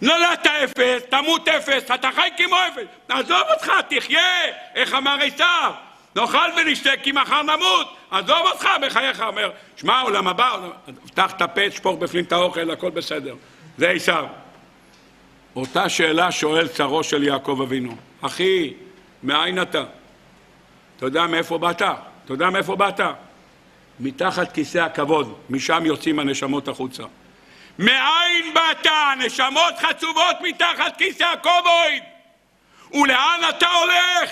נולדת 0.00 0.46
אפס, 0.46 1.02
תמות 1.08 1.48
אפס, 1.48 1.90
אתה 1.94 2.08
חי 2.14 2.28
כמו 2.36 2.56
אפס. 2.68 2.86
עזוב 3.08 3.42
אותך, 3.54 3.72
תחיה, 3.88 4.44
איך 4.74 4.94
אמר 4.94 5.16
עשיו? 5.22 5.72
נאכל 6.16 6.48
ונשתה 6.56 6.90
כי 7.02 7.12
מחר 7.12 7.42
נמות. 7.42 7.96
עזוב 8.10 8.38
אותך 8.52 8.68
בחייך, 8.82 9.20
אומר, 9.20 9.50
שמע, 9.76 10.00
עולם 10.00 10.28
הבא, 10.28 10.56
פתח 11.06 11.32
את 11.36 11.42
הפה, 11.42 11.70
שפוך 11.70 11.98
בפנים 11.98 12.24
את 12.24 12.32
האוכל, 12.32 12.70
הכל 12.70 12.90
בסדר. 12.90 13.34
זה 13.78 13.90
עשיו. 13.90 14.26
אותה 15.56 15.88
שאלה 15.88 16.32
שואל 16.32 16.68
צרו 16.68 17.04
של 17.04 17.22
יעקב 17.22 17.60
אבינו. 17.62 17.96
אחי, 18.20 18.72
מאין 19.22 19.62
אתה? 19.62 19.84
אתה 20.96 21.06
יודע 21.06 21.26
מאיפה 21.26 21.58
באת? 21.58 21.82
אתה 21.82 22.32
יודע 22.32 22.50
מאיפה 22.50 22.76
באת? 22.76 23.00
מתחת 24.00 24.52
כיסא 24.52 24.78
הכבוד, 24.78 25.34
משם 25.50 25.86
יוצאים 25.86 26.18
הנשמות 26.18 26.68
החוצה. 26.68 27.02
מאין 27.78 28.54
באת? 28.54 28.86
נשמות 29.18 29.74
חצובות 29.78 30.36
מתחת 30.40 30.96
כיסא 30.98 31.24
הכובד! 31.24 31.98
ולאן 32.92 33.40
אתה 33.48 33.68
הולך? 33.68 34.30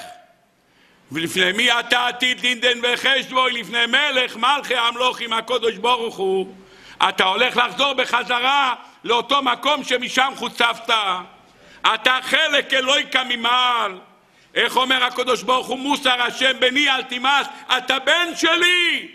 ולפני 1.13 1.53
מי 1.53 1.73
אתה 1.81 2.07
עתיד 2.07 2.41
לינדן 2.41 2.79
וחשבוי? 2.83 3.53
לפני 3.53 3.87
מלך 3.87 4.37
מלכי 4.37 4.77
המלוכים 4.77 5.33
הקודש 5.33 5.77
ברוך 5.77 6.17
הוא. 6.17 6.55
אתה 7.09 7.25
הולך 7.25 7.57
לחזור 7.57 7.93
בחזרה 7.93 8.75
לאותו 9.05 9.43
מקום 9.43 9.85
שמשם 9.85 10.33
חוצפת. 10.37 10.95
אתה 11.95 12.19
חלק 12.23 12.75
אלוהיקה 12.75 13.25
ממעל. 13.25 13.99
איך 14.55 14.77
אומר 14.77 15.05
הקדוש 15.05 15.43
ברוך 15.43 15.67
הוא 15.67 15.79
מוסר 15.79 16.23
השם 16.23 16.61
בני 16.61 16.91
אל 16.91 17.03
תימס 17.03 17.47
אתה 17.77 17.99
בן 17.99 18.29
שלי 18.37 19.09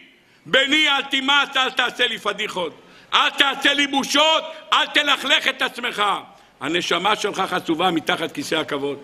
בני 0.46 0.90
אל 0.90 1.04
תימס 1.04 1.58
אל 1.58 1.70
תעשה 1.70 2.08
לי 2.08 2.20
פדיחות 2.20 2.82
אל 3.14 3.30
תעשה 3.30 3.74
לי 3.74 3.88
בושות 3.88 4.44
אל 4.74 4.86
תלכלך 4.86 5.48
את 5.48 5.62
עצמך 5.62 6.04
הנשמה 6.60 7.16
שלך 7.16 7.40
חצובה 7.40 7.92
מתחת 7.92 8.32
כיסא 8.32 8.56
הכבוד 8.56 8.98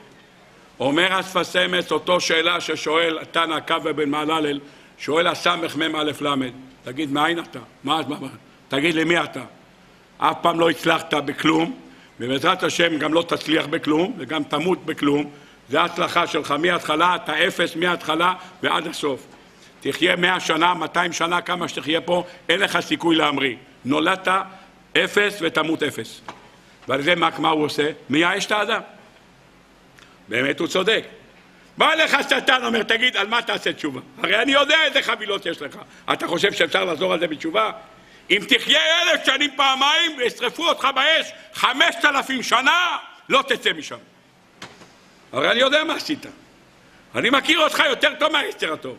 אומר 0.79 1.19
אספסמס 1.19 1.91
אותו 1.91 2.19
שאלה 2.19 2.61
ששואל 2.61 3.19
תנא 3.31 3.59
קבא 3.59 3.91
בן 3.91 4.09
מעללל 4.09 4.59
שואל 4.97 5.27
הסמ"ם 5.27 5.95
א' 5.95 6.11
ל' 6.21 6.49
תגיד 6.83 7.11
מאין 7.11 7.39
אתה? 7.39 7.59
מה, 7.83 8.01
מה, 8.07 8.19
מה? 8.19 8.27
תגיד 8.67 8.95
למי 8.95 9.23
אתה? 9.23 9.43
אף 10.17 10.35
פעם 10.41 10.59
לא 10.59 10.69
הצלחת 10.69 11.13
בכלום 11.13 11.79
ובעזרת 12.19 12.63
השם 12.63 12.97
גם 12.97 13.13
לא 13.13 13.23
תצליח 13.27 13.65
בכלום 13.65 14.13
וגם 14.17 14.43
תמות 14.43 14.85
בכלום 14.85 15.31
זה 15.69 15.81
ההצלחה 15.81 16.27
שלך 16.27 16.51
מההתחלה, 16.51 17.15
אתה 17.15 17.47
אפס 17.47 17.75
מההתחלה 17.75 18.33
ועד 18.63 18.87
הסוף. 18.87 19.27
תחיה 19.79 20.15
מאה 20.15 20.39
שנה, 20.39 20.73
מאתיים 20.73 21.13
שנה, 21.13 21.41
כמה 21.41 21.67
שתחיה 21.67 22.01
פה, 22.01 22.23
אין 22.49 22.59
לך 22.59 22.79
סיכוי 22.79 23.15
להמריא. 23.15 23.55
נולדת 23.85 24.27
אפס 24.97 25.37
ותמות 25.41 25.83
אפס. 25.83 26.21
ועל 26.87 27.01
זה 27.01 27.15
מה, 27.15 27.29
מה 27.37 27.49
הוא 27.49 27.65
עושה? 27.65 27.91
מייאש 28.09 28.45
את 28.45 28.51
האדם. 28.51 28.81
באמת 30.27 30.59
הוא 30.59 30.67
צודק. 30.67 31.03
בא 31.77 31.91
אליך 31.91 32.17
שטן, 32.29 32.65
אומר, 32.65 32.83
תגיד, 32.83 33.17
על 33.17 33.27
מה 33.27 33.41
תעשה 33.41 33.73
תשובה? 33.73 34.01
הרי 34.23 34.41
אני 34.41 34.51
יודע 34.51 34.77
איזה 34.85 35.01
חבילות 35.01 35.45
יש 35.45 35.61
לך. 35.61 35.77
אתה 36.13 36.27
חושב 36.27 36.53
שאפשר 36.53 36.85
לחזור 36.85 37.13
על 37.13 37.19
זה 37.19 37.27
בתשובה? 37.27 37.71
אם 38.31 38.39
תחיה 38.47 38.79
אלף 39.01 39.25
שנים 39.25 39.51
פעמיים 39.55 40.17
וישרפו 40.17 40.69
אותך 40.69 40.87
באש 40.95 41.31
חמשת 41.53 42.05
אלפים 42.05 42.43
שנה, 42.43 42.97
לא 43.29 43.43
תצא 43.47 43.73
משם. 43.73 43.97
הרי 45.31 45.51
אני 45.51 45.59
יודע 45.59 45.83
מה 45.83 45.95
עשית. 45.95 46.25
אני 47.15 47.29
מכיר 47.29 47.59
אותך 47.59 47.83
יותר 47.89 48.13
טוב 48.19 48.31
מהיצר 48.31 48.73
הטוב. 48.73 48.97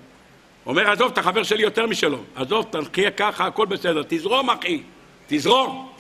אומר, 0.67 0.91
עזוב, 0.91 1.13
אתה 1.13 1.23
חבר 1.23 1.43
שלי 1.43 1.63
יותר 1.63 1.87
משלו. 1.87 2.19
עזוב, 2.37 2.67
תחיה 2.71 3.11
ככה, 3.11 3.47
הכל 3.47 3.67
בסדר. 3.67 4.03
תזרום, 4.09 4.51
אחי, 4.51 4.83
תזרום. 5.27 5.93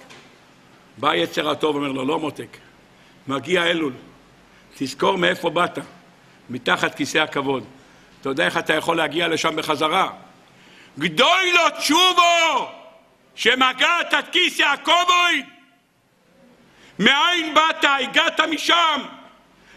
בא 0.99 1.15
יצר 1.15 1.51
הטוב, 1.51 1.77
אומר 1.77 1.89
לו, 1.93 2.05
לא 2.05 2.19
מותק. 2.19 2.57
מגיע 3.28 3.65
אלול. 3.65 3.93
תזכור 4.74 5.19
מאיפה 5.19 5.51
באת. 5.51 5.78
מתחת 6.51 6.95
כיסא 6.95 7.19
הכבוד. 7.19 7.65
אתה 8.20 8.28
יודע 8.28 8.45
איך 8.45 8.57
אתה 8.59 8.74
יכול 8.74 8.97
להגיע 8.97 9.28
לשם 9.28 9.57
בחזרה? 9.57 10.11
גדוי 10.99 11.53
לו 11.53 11.78
תשובו 11.78 12.69
שמגעת 13.35 14.15
עד 14.15 14.24
כיסא 14.32 14.62
הכובד. 14.62 15.45
מאין 16.99 17.55
באת? 17.55 17.85
הגעת 17.85 18.41
משם. 18.41 19.03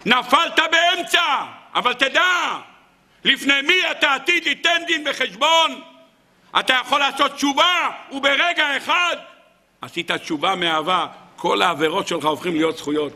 נפלת 0.06 0.60
באמצע, 0.72 1.44
אבל 1.76 1.94
תדע, 1.94 2.60
לפני 3.28 3.62
מי 3.62 3.92
אתה 3.92 4.14
עתיד 4.14 4.46
ליתן 4.46 4.82
דין 4.88 5.04
וחשבון? 5.10 5.82
אתה 6.60 6.74
יכול 6.82 7.00
לעשות 7.00 7.32
תשובה, 7.32 7.90
וברגע 8.12 8.78
אחד 8.78 9.16
עשית 9.82 10.12
תשובה 10.12 10.56
מאהבה, 10.56 11.08
כל 11.36 11.62
העבירות 11.62 12.08
שלך 12.08 12.26
הופכים 12.26 12.56
להיות 12.56 12.78
זכויות. 12.78 13.14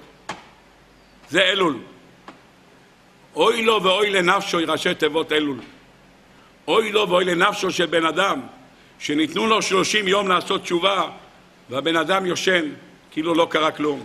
זה 1.29 1.41
אלול. 1.43 1.77
אוי 3.35 3.61
לו 3.61 3.83
ואוי 3.83 4.09
לנפשו 4.09 4.59
יראשי 4.59 4.93
תיבות 4.93 5.31
אלול. 5.31 5.59
אוי 6.67 6.91
לו 6.91 7.09
ואוי 7.09 7.25
לנפשו 7.25 7.71
של 7.71 7.85
בן 7.85 8.05
אדם 8.05 8.41
שניתנו 8.99 9.47
לו 9.47 9.61
שלושים 9.61 10.07
יום 10.07 10.27
לעשות 10.27 10.63
תשובה 10.63 11.09
והבן 11.69 11.95
אדם 11.95 12.25
יושן 12.25 12.69
כאילו 13.11 13.33
לא 13.33 13.47
קרה 13.49 13.71
כלום. 13.71 14.03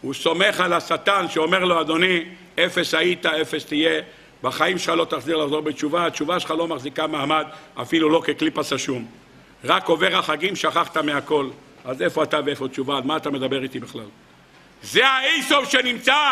הוא 0.00 0.14
סומך 0.14 0.60
על 0.60 0.72
השטן 0.72 1.26
שאומר 1.28 1.64
לו, 1.64 1.80
אדוני, 1.80 2.24
אפס 2.58 2.94
היית, 2.94 3.26
אפס 3.26 3.64
תהיה, 3.64 4.02
בחיים 4.42 4.78
שלך 4.78 4.88
לא 4.88 5.04
תחזיר 5.04 5.36
לחזור 5.36 5.60
בתשובה, 5.60 6.06
התשובה 6.06 6.40
שלך 6.40 6.50
לא 6.50 6.68
מחזיקה 6.68 7.06
מעמד, 7.06 7.46
אפילו 7.82 8.08
לא 8.08 8.22
כקליפס 8.24 8.72
השום. 8.72 9.06
רק 9.64 9.88
עובר 9.88 10.16
החגים, 10.16 10.56
שכחת 10.56 10.96
מהכל. 10.96 11.48
אז 11.84 12.02
איפה 12.02 12.22
אתה 12.22 12.40
ואיפה 12.46 12.68
תשובה? 12.68 12.96
על 12.96 13.02
מה 13.04 13.16
אתה 13.16 13.30
מדבר 13.30 13.62
איתי 13.62 13.80
בכלל? 13.80 14.06
זה 14.82 15.06
האיסוף 15.06 15.70
שנמצא 15.70 16.30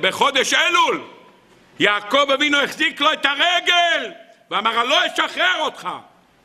בחודש 0.00 0.54
אלול. 0.54 1.02
יעקב 1.80 2.30
אבינו 2.34 2.58
החזיק 2.58 3.00
לו 3.00 3.12
את 3.12 3.26
הרגל 3.26 4.12
ואמר, 4.50 4.80
אני 4.80 4.88
לא 4.88 4.96
אשחרר 5.06 5.60
אותך 5.60 5.88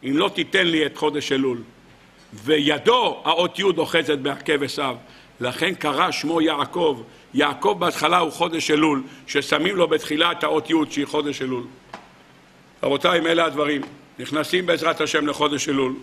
אם 0.03 0.17
לא 0.17 0.29
תיתן 0.35 0.67
לי 0.67 0.85
את 0.85 0.97
חודש 0.97 1.31
אלול. 1.31 1.57
וידו, 2.33 3.21
האות 3.25 3.59
י' 3.59 3.63
אוחזת 3.63 4.17
בעקב 4.17 4.63
עשיו. 4.63 4.95
לכן 5.39 5.75
קרא 5.75 6.11
שמו 6.11 6.41
יעקב. 6.41 7.01
יעקב 7.33 7.75
בהתחלה 7.79 8.17
הוא 8.17 8.31
חודש 8.31 8.71
אלול, 8.71 9.03
ששמים 9.27 9.75
לו 9.75 9.87
בתחילה 9.87 10.31
את 10.31 10.43
האות 10.43 10.69
י' 10.69 10.73
שהיא 10.89 11.05
חודש 11.05 11.41
אלול. 11.41 11.63
רבותיי, 12.83 13.19
אלה 13.19 13.45
הדברים. 13.45 13.81
נכנסים 14.19 14.65
בעזרת 14.65 15.01
השם 15.01 15.27
לחודש 15.27 15.69
אלול. 15.69 15.93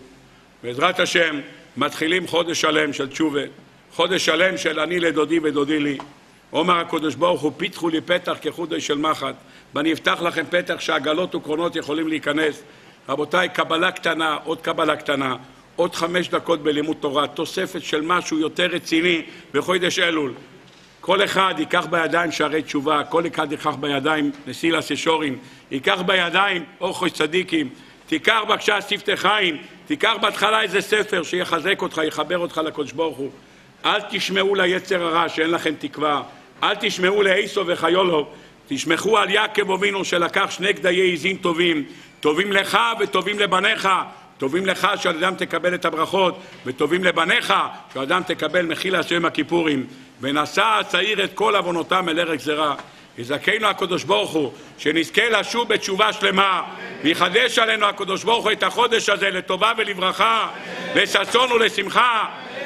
בעזרת 0.63 1.01
השם 1.01 1.41
מתחילים 1.77 2.27
חודש 2.27 2.61
שלם 2.61 2.93
של 2.93 3.09
תשובה, 3.09 3.41
חודש 3.93 4.25
שלם 4.25 4.57
של 4.57 4.81
אני 4.81 5.01
לדודי 5.01 5.39
ודודי 5.43 5.81
לי. 5.81 5.99
אומר 6.53 6.79
הקדוש 6.79 7.15
ברוך 7.15 7.41
הוא, 7.41 7.53
פיתחו 7.57 7.89
לי 7.89 8.01
פתח 8.01 8.37
כחודש 8.43 8.87
של 8.87 8.99
מחט, 8.99 9.35
ואני 9.75 9.93
אפתח 9.93 10.23
לכם 10.23 10.45
פתח 10.51 10.81
שעגלות 10.81 11.35
וקרונות 11.35 11.77
יכולים 11.77 12.09
להיכנס. 12.09 12.63
רבותיי, 13.09 13.49
קבלה 13.49 13.91
קטנה, 13.91 14.39
עוד 14.45 14.61
קבלה 14.61 14.97
קטנה, 14.97 15.37
עוד 15.77 15.95
חמש 15.95 16.29
דקות 16.29 16.63
בלימוד 16.63 16.97
תורה, 17.01 17.27
תוספת 17.27 17.83
של 17.83 18.01
משהו 18.01 18.39
יותר 18.39 18.67
רציני 18.67 19.23
בחודש 19.55 19.99
אלול. 19.99 20.33
כל 21.09 21.25
אחד 21.25 21.55
ייקח 21.59 21.87
בידיים 21.91 22.33
שערי 22.33 22.63
תשובה, 22.63 23.05
כל 23.05 23.23
אחד 23.35 23.53
ייקח 23.53 23.75
בידיים 23.75 24.31
נשיא 24.47 24.73
לסשורים, 24.73 25.39
ייקח 25.71 26.01
בידיים 26.07 26.65
אורחוש 26.81 27.11
צדיקים, 27.11 27.69
תיקח 28.07 28.41
בבקשה 28.49 28.81
ספתי 28.81 29.17
חיים, 29.17 29.57
תיקח 29.87 30.15
בהתחלה 30.21 30.63
איזה 30.63 30.81
ספר 30.81 31.23
שיחזק 31.23 31.83
אותך, 31.83 32.01
יחבר 32.05 32.39
אותך 32.39 32.61
לקדוש 32.65 32.93
ברוך 32.93 33.19
הוא. 33.19 33.31
אל 33.85 34.01
תשמעו 34.11 34.55
ליצר 34.55 35.03
הרע 35.03 35.29
שאין 35.29 35.51
לכם 35.51 35.75
תקווה, 35.79 36.23
אל 36.63 36.75
תשמעו 36.81 37.23
לאיסו 37.23 37.65
וחיולו, 37.67 38.29
תשמחו 38.69 39.19
על 39.19 39.31
יעקב 39.31 39.71
אבינו 39.71 40.05
שלקח 40.05 40.51
שני 40.51 40.73
גדיי 40.73 41.13
עזים 41.13 41.37
טובים, 41.37 41.85
טובים 42.21 42.53
לך 42.53 42.79
וטובים 43.01 43.39
לבניך, 43.39 43.89
טובים 44.39 44.67
לך 44.67 44.89
שאדם 44.97 45.35
תקבל 45.35 45.75
את 45.75 45.85
הברכות, 45.85 46.39
וטובים 46.67 47.05
לבניך 47.05 47.55
שאדם 47.95 48.23
תקבל 48.27 48.67
מחילה 48.67 48.99
השם 48.99 49.25
הכיפורים. 49.25 49.87
ונשא 50.21 50.65
הצעיר 50.81 51.25
את 51.25 51.31
כל 51.35 51.57
עוונותם 51.57 52.09
אל 52.09 52.21
ארץ 52.21 52.41
זרה. 52.41 52.75
יזכנו 53.19 53.67
הקדוש 53.67 54.05
ברוך 54.05 54.31
הוא, 54.31 54.53
שנזכה 54.79 55.29
לשוב 55.29 55.69
בתשובה 55.69 56.13
שלמה, 56.13 56.63
ויחדש 57.03 57.59
עלינו 57.59 57.87
הקדוש 57.87 58.25
ברוך 58.25 58.45
הוא 58.45 58.53
את 58.53 58.63
החודש 58.63 59.09
הזה 59.09 59.31
לטובה 59.31 59.73
ולברכה, 59.77 60.49
לששון 60.95 61.53
ולשמחה, 61.53 62.25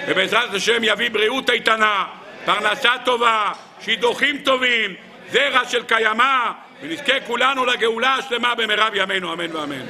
ובעזרת 0.08 0.54
השם 0.54 0.84
יביא 0.84 1.10
בריאות 1.10 1.50
איתנה, 1.50 2.04
פרנסה 2.44 2.92
טובה, 3.04 3.52
שידוכים 3.80 4.38
טובים, 4.38 4.94
זרע 5.32 5.64
של 5.68 5.82
קיימא, 5.82 6.50
ונזכה 6.82 7.20
כולנו 7.26 7.64
לגאולה 7.64 8.14
השלמה 8.14 8.54
במרב 8.54 8.92
ימינו, 8.94 9.32
אמן 9.32 9.56
ואמן. 9.56 9.84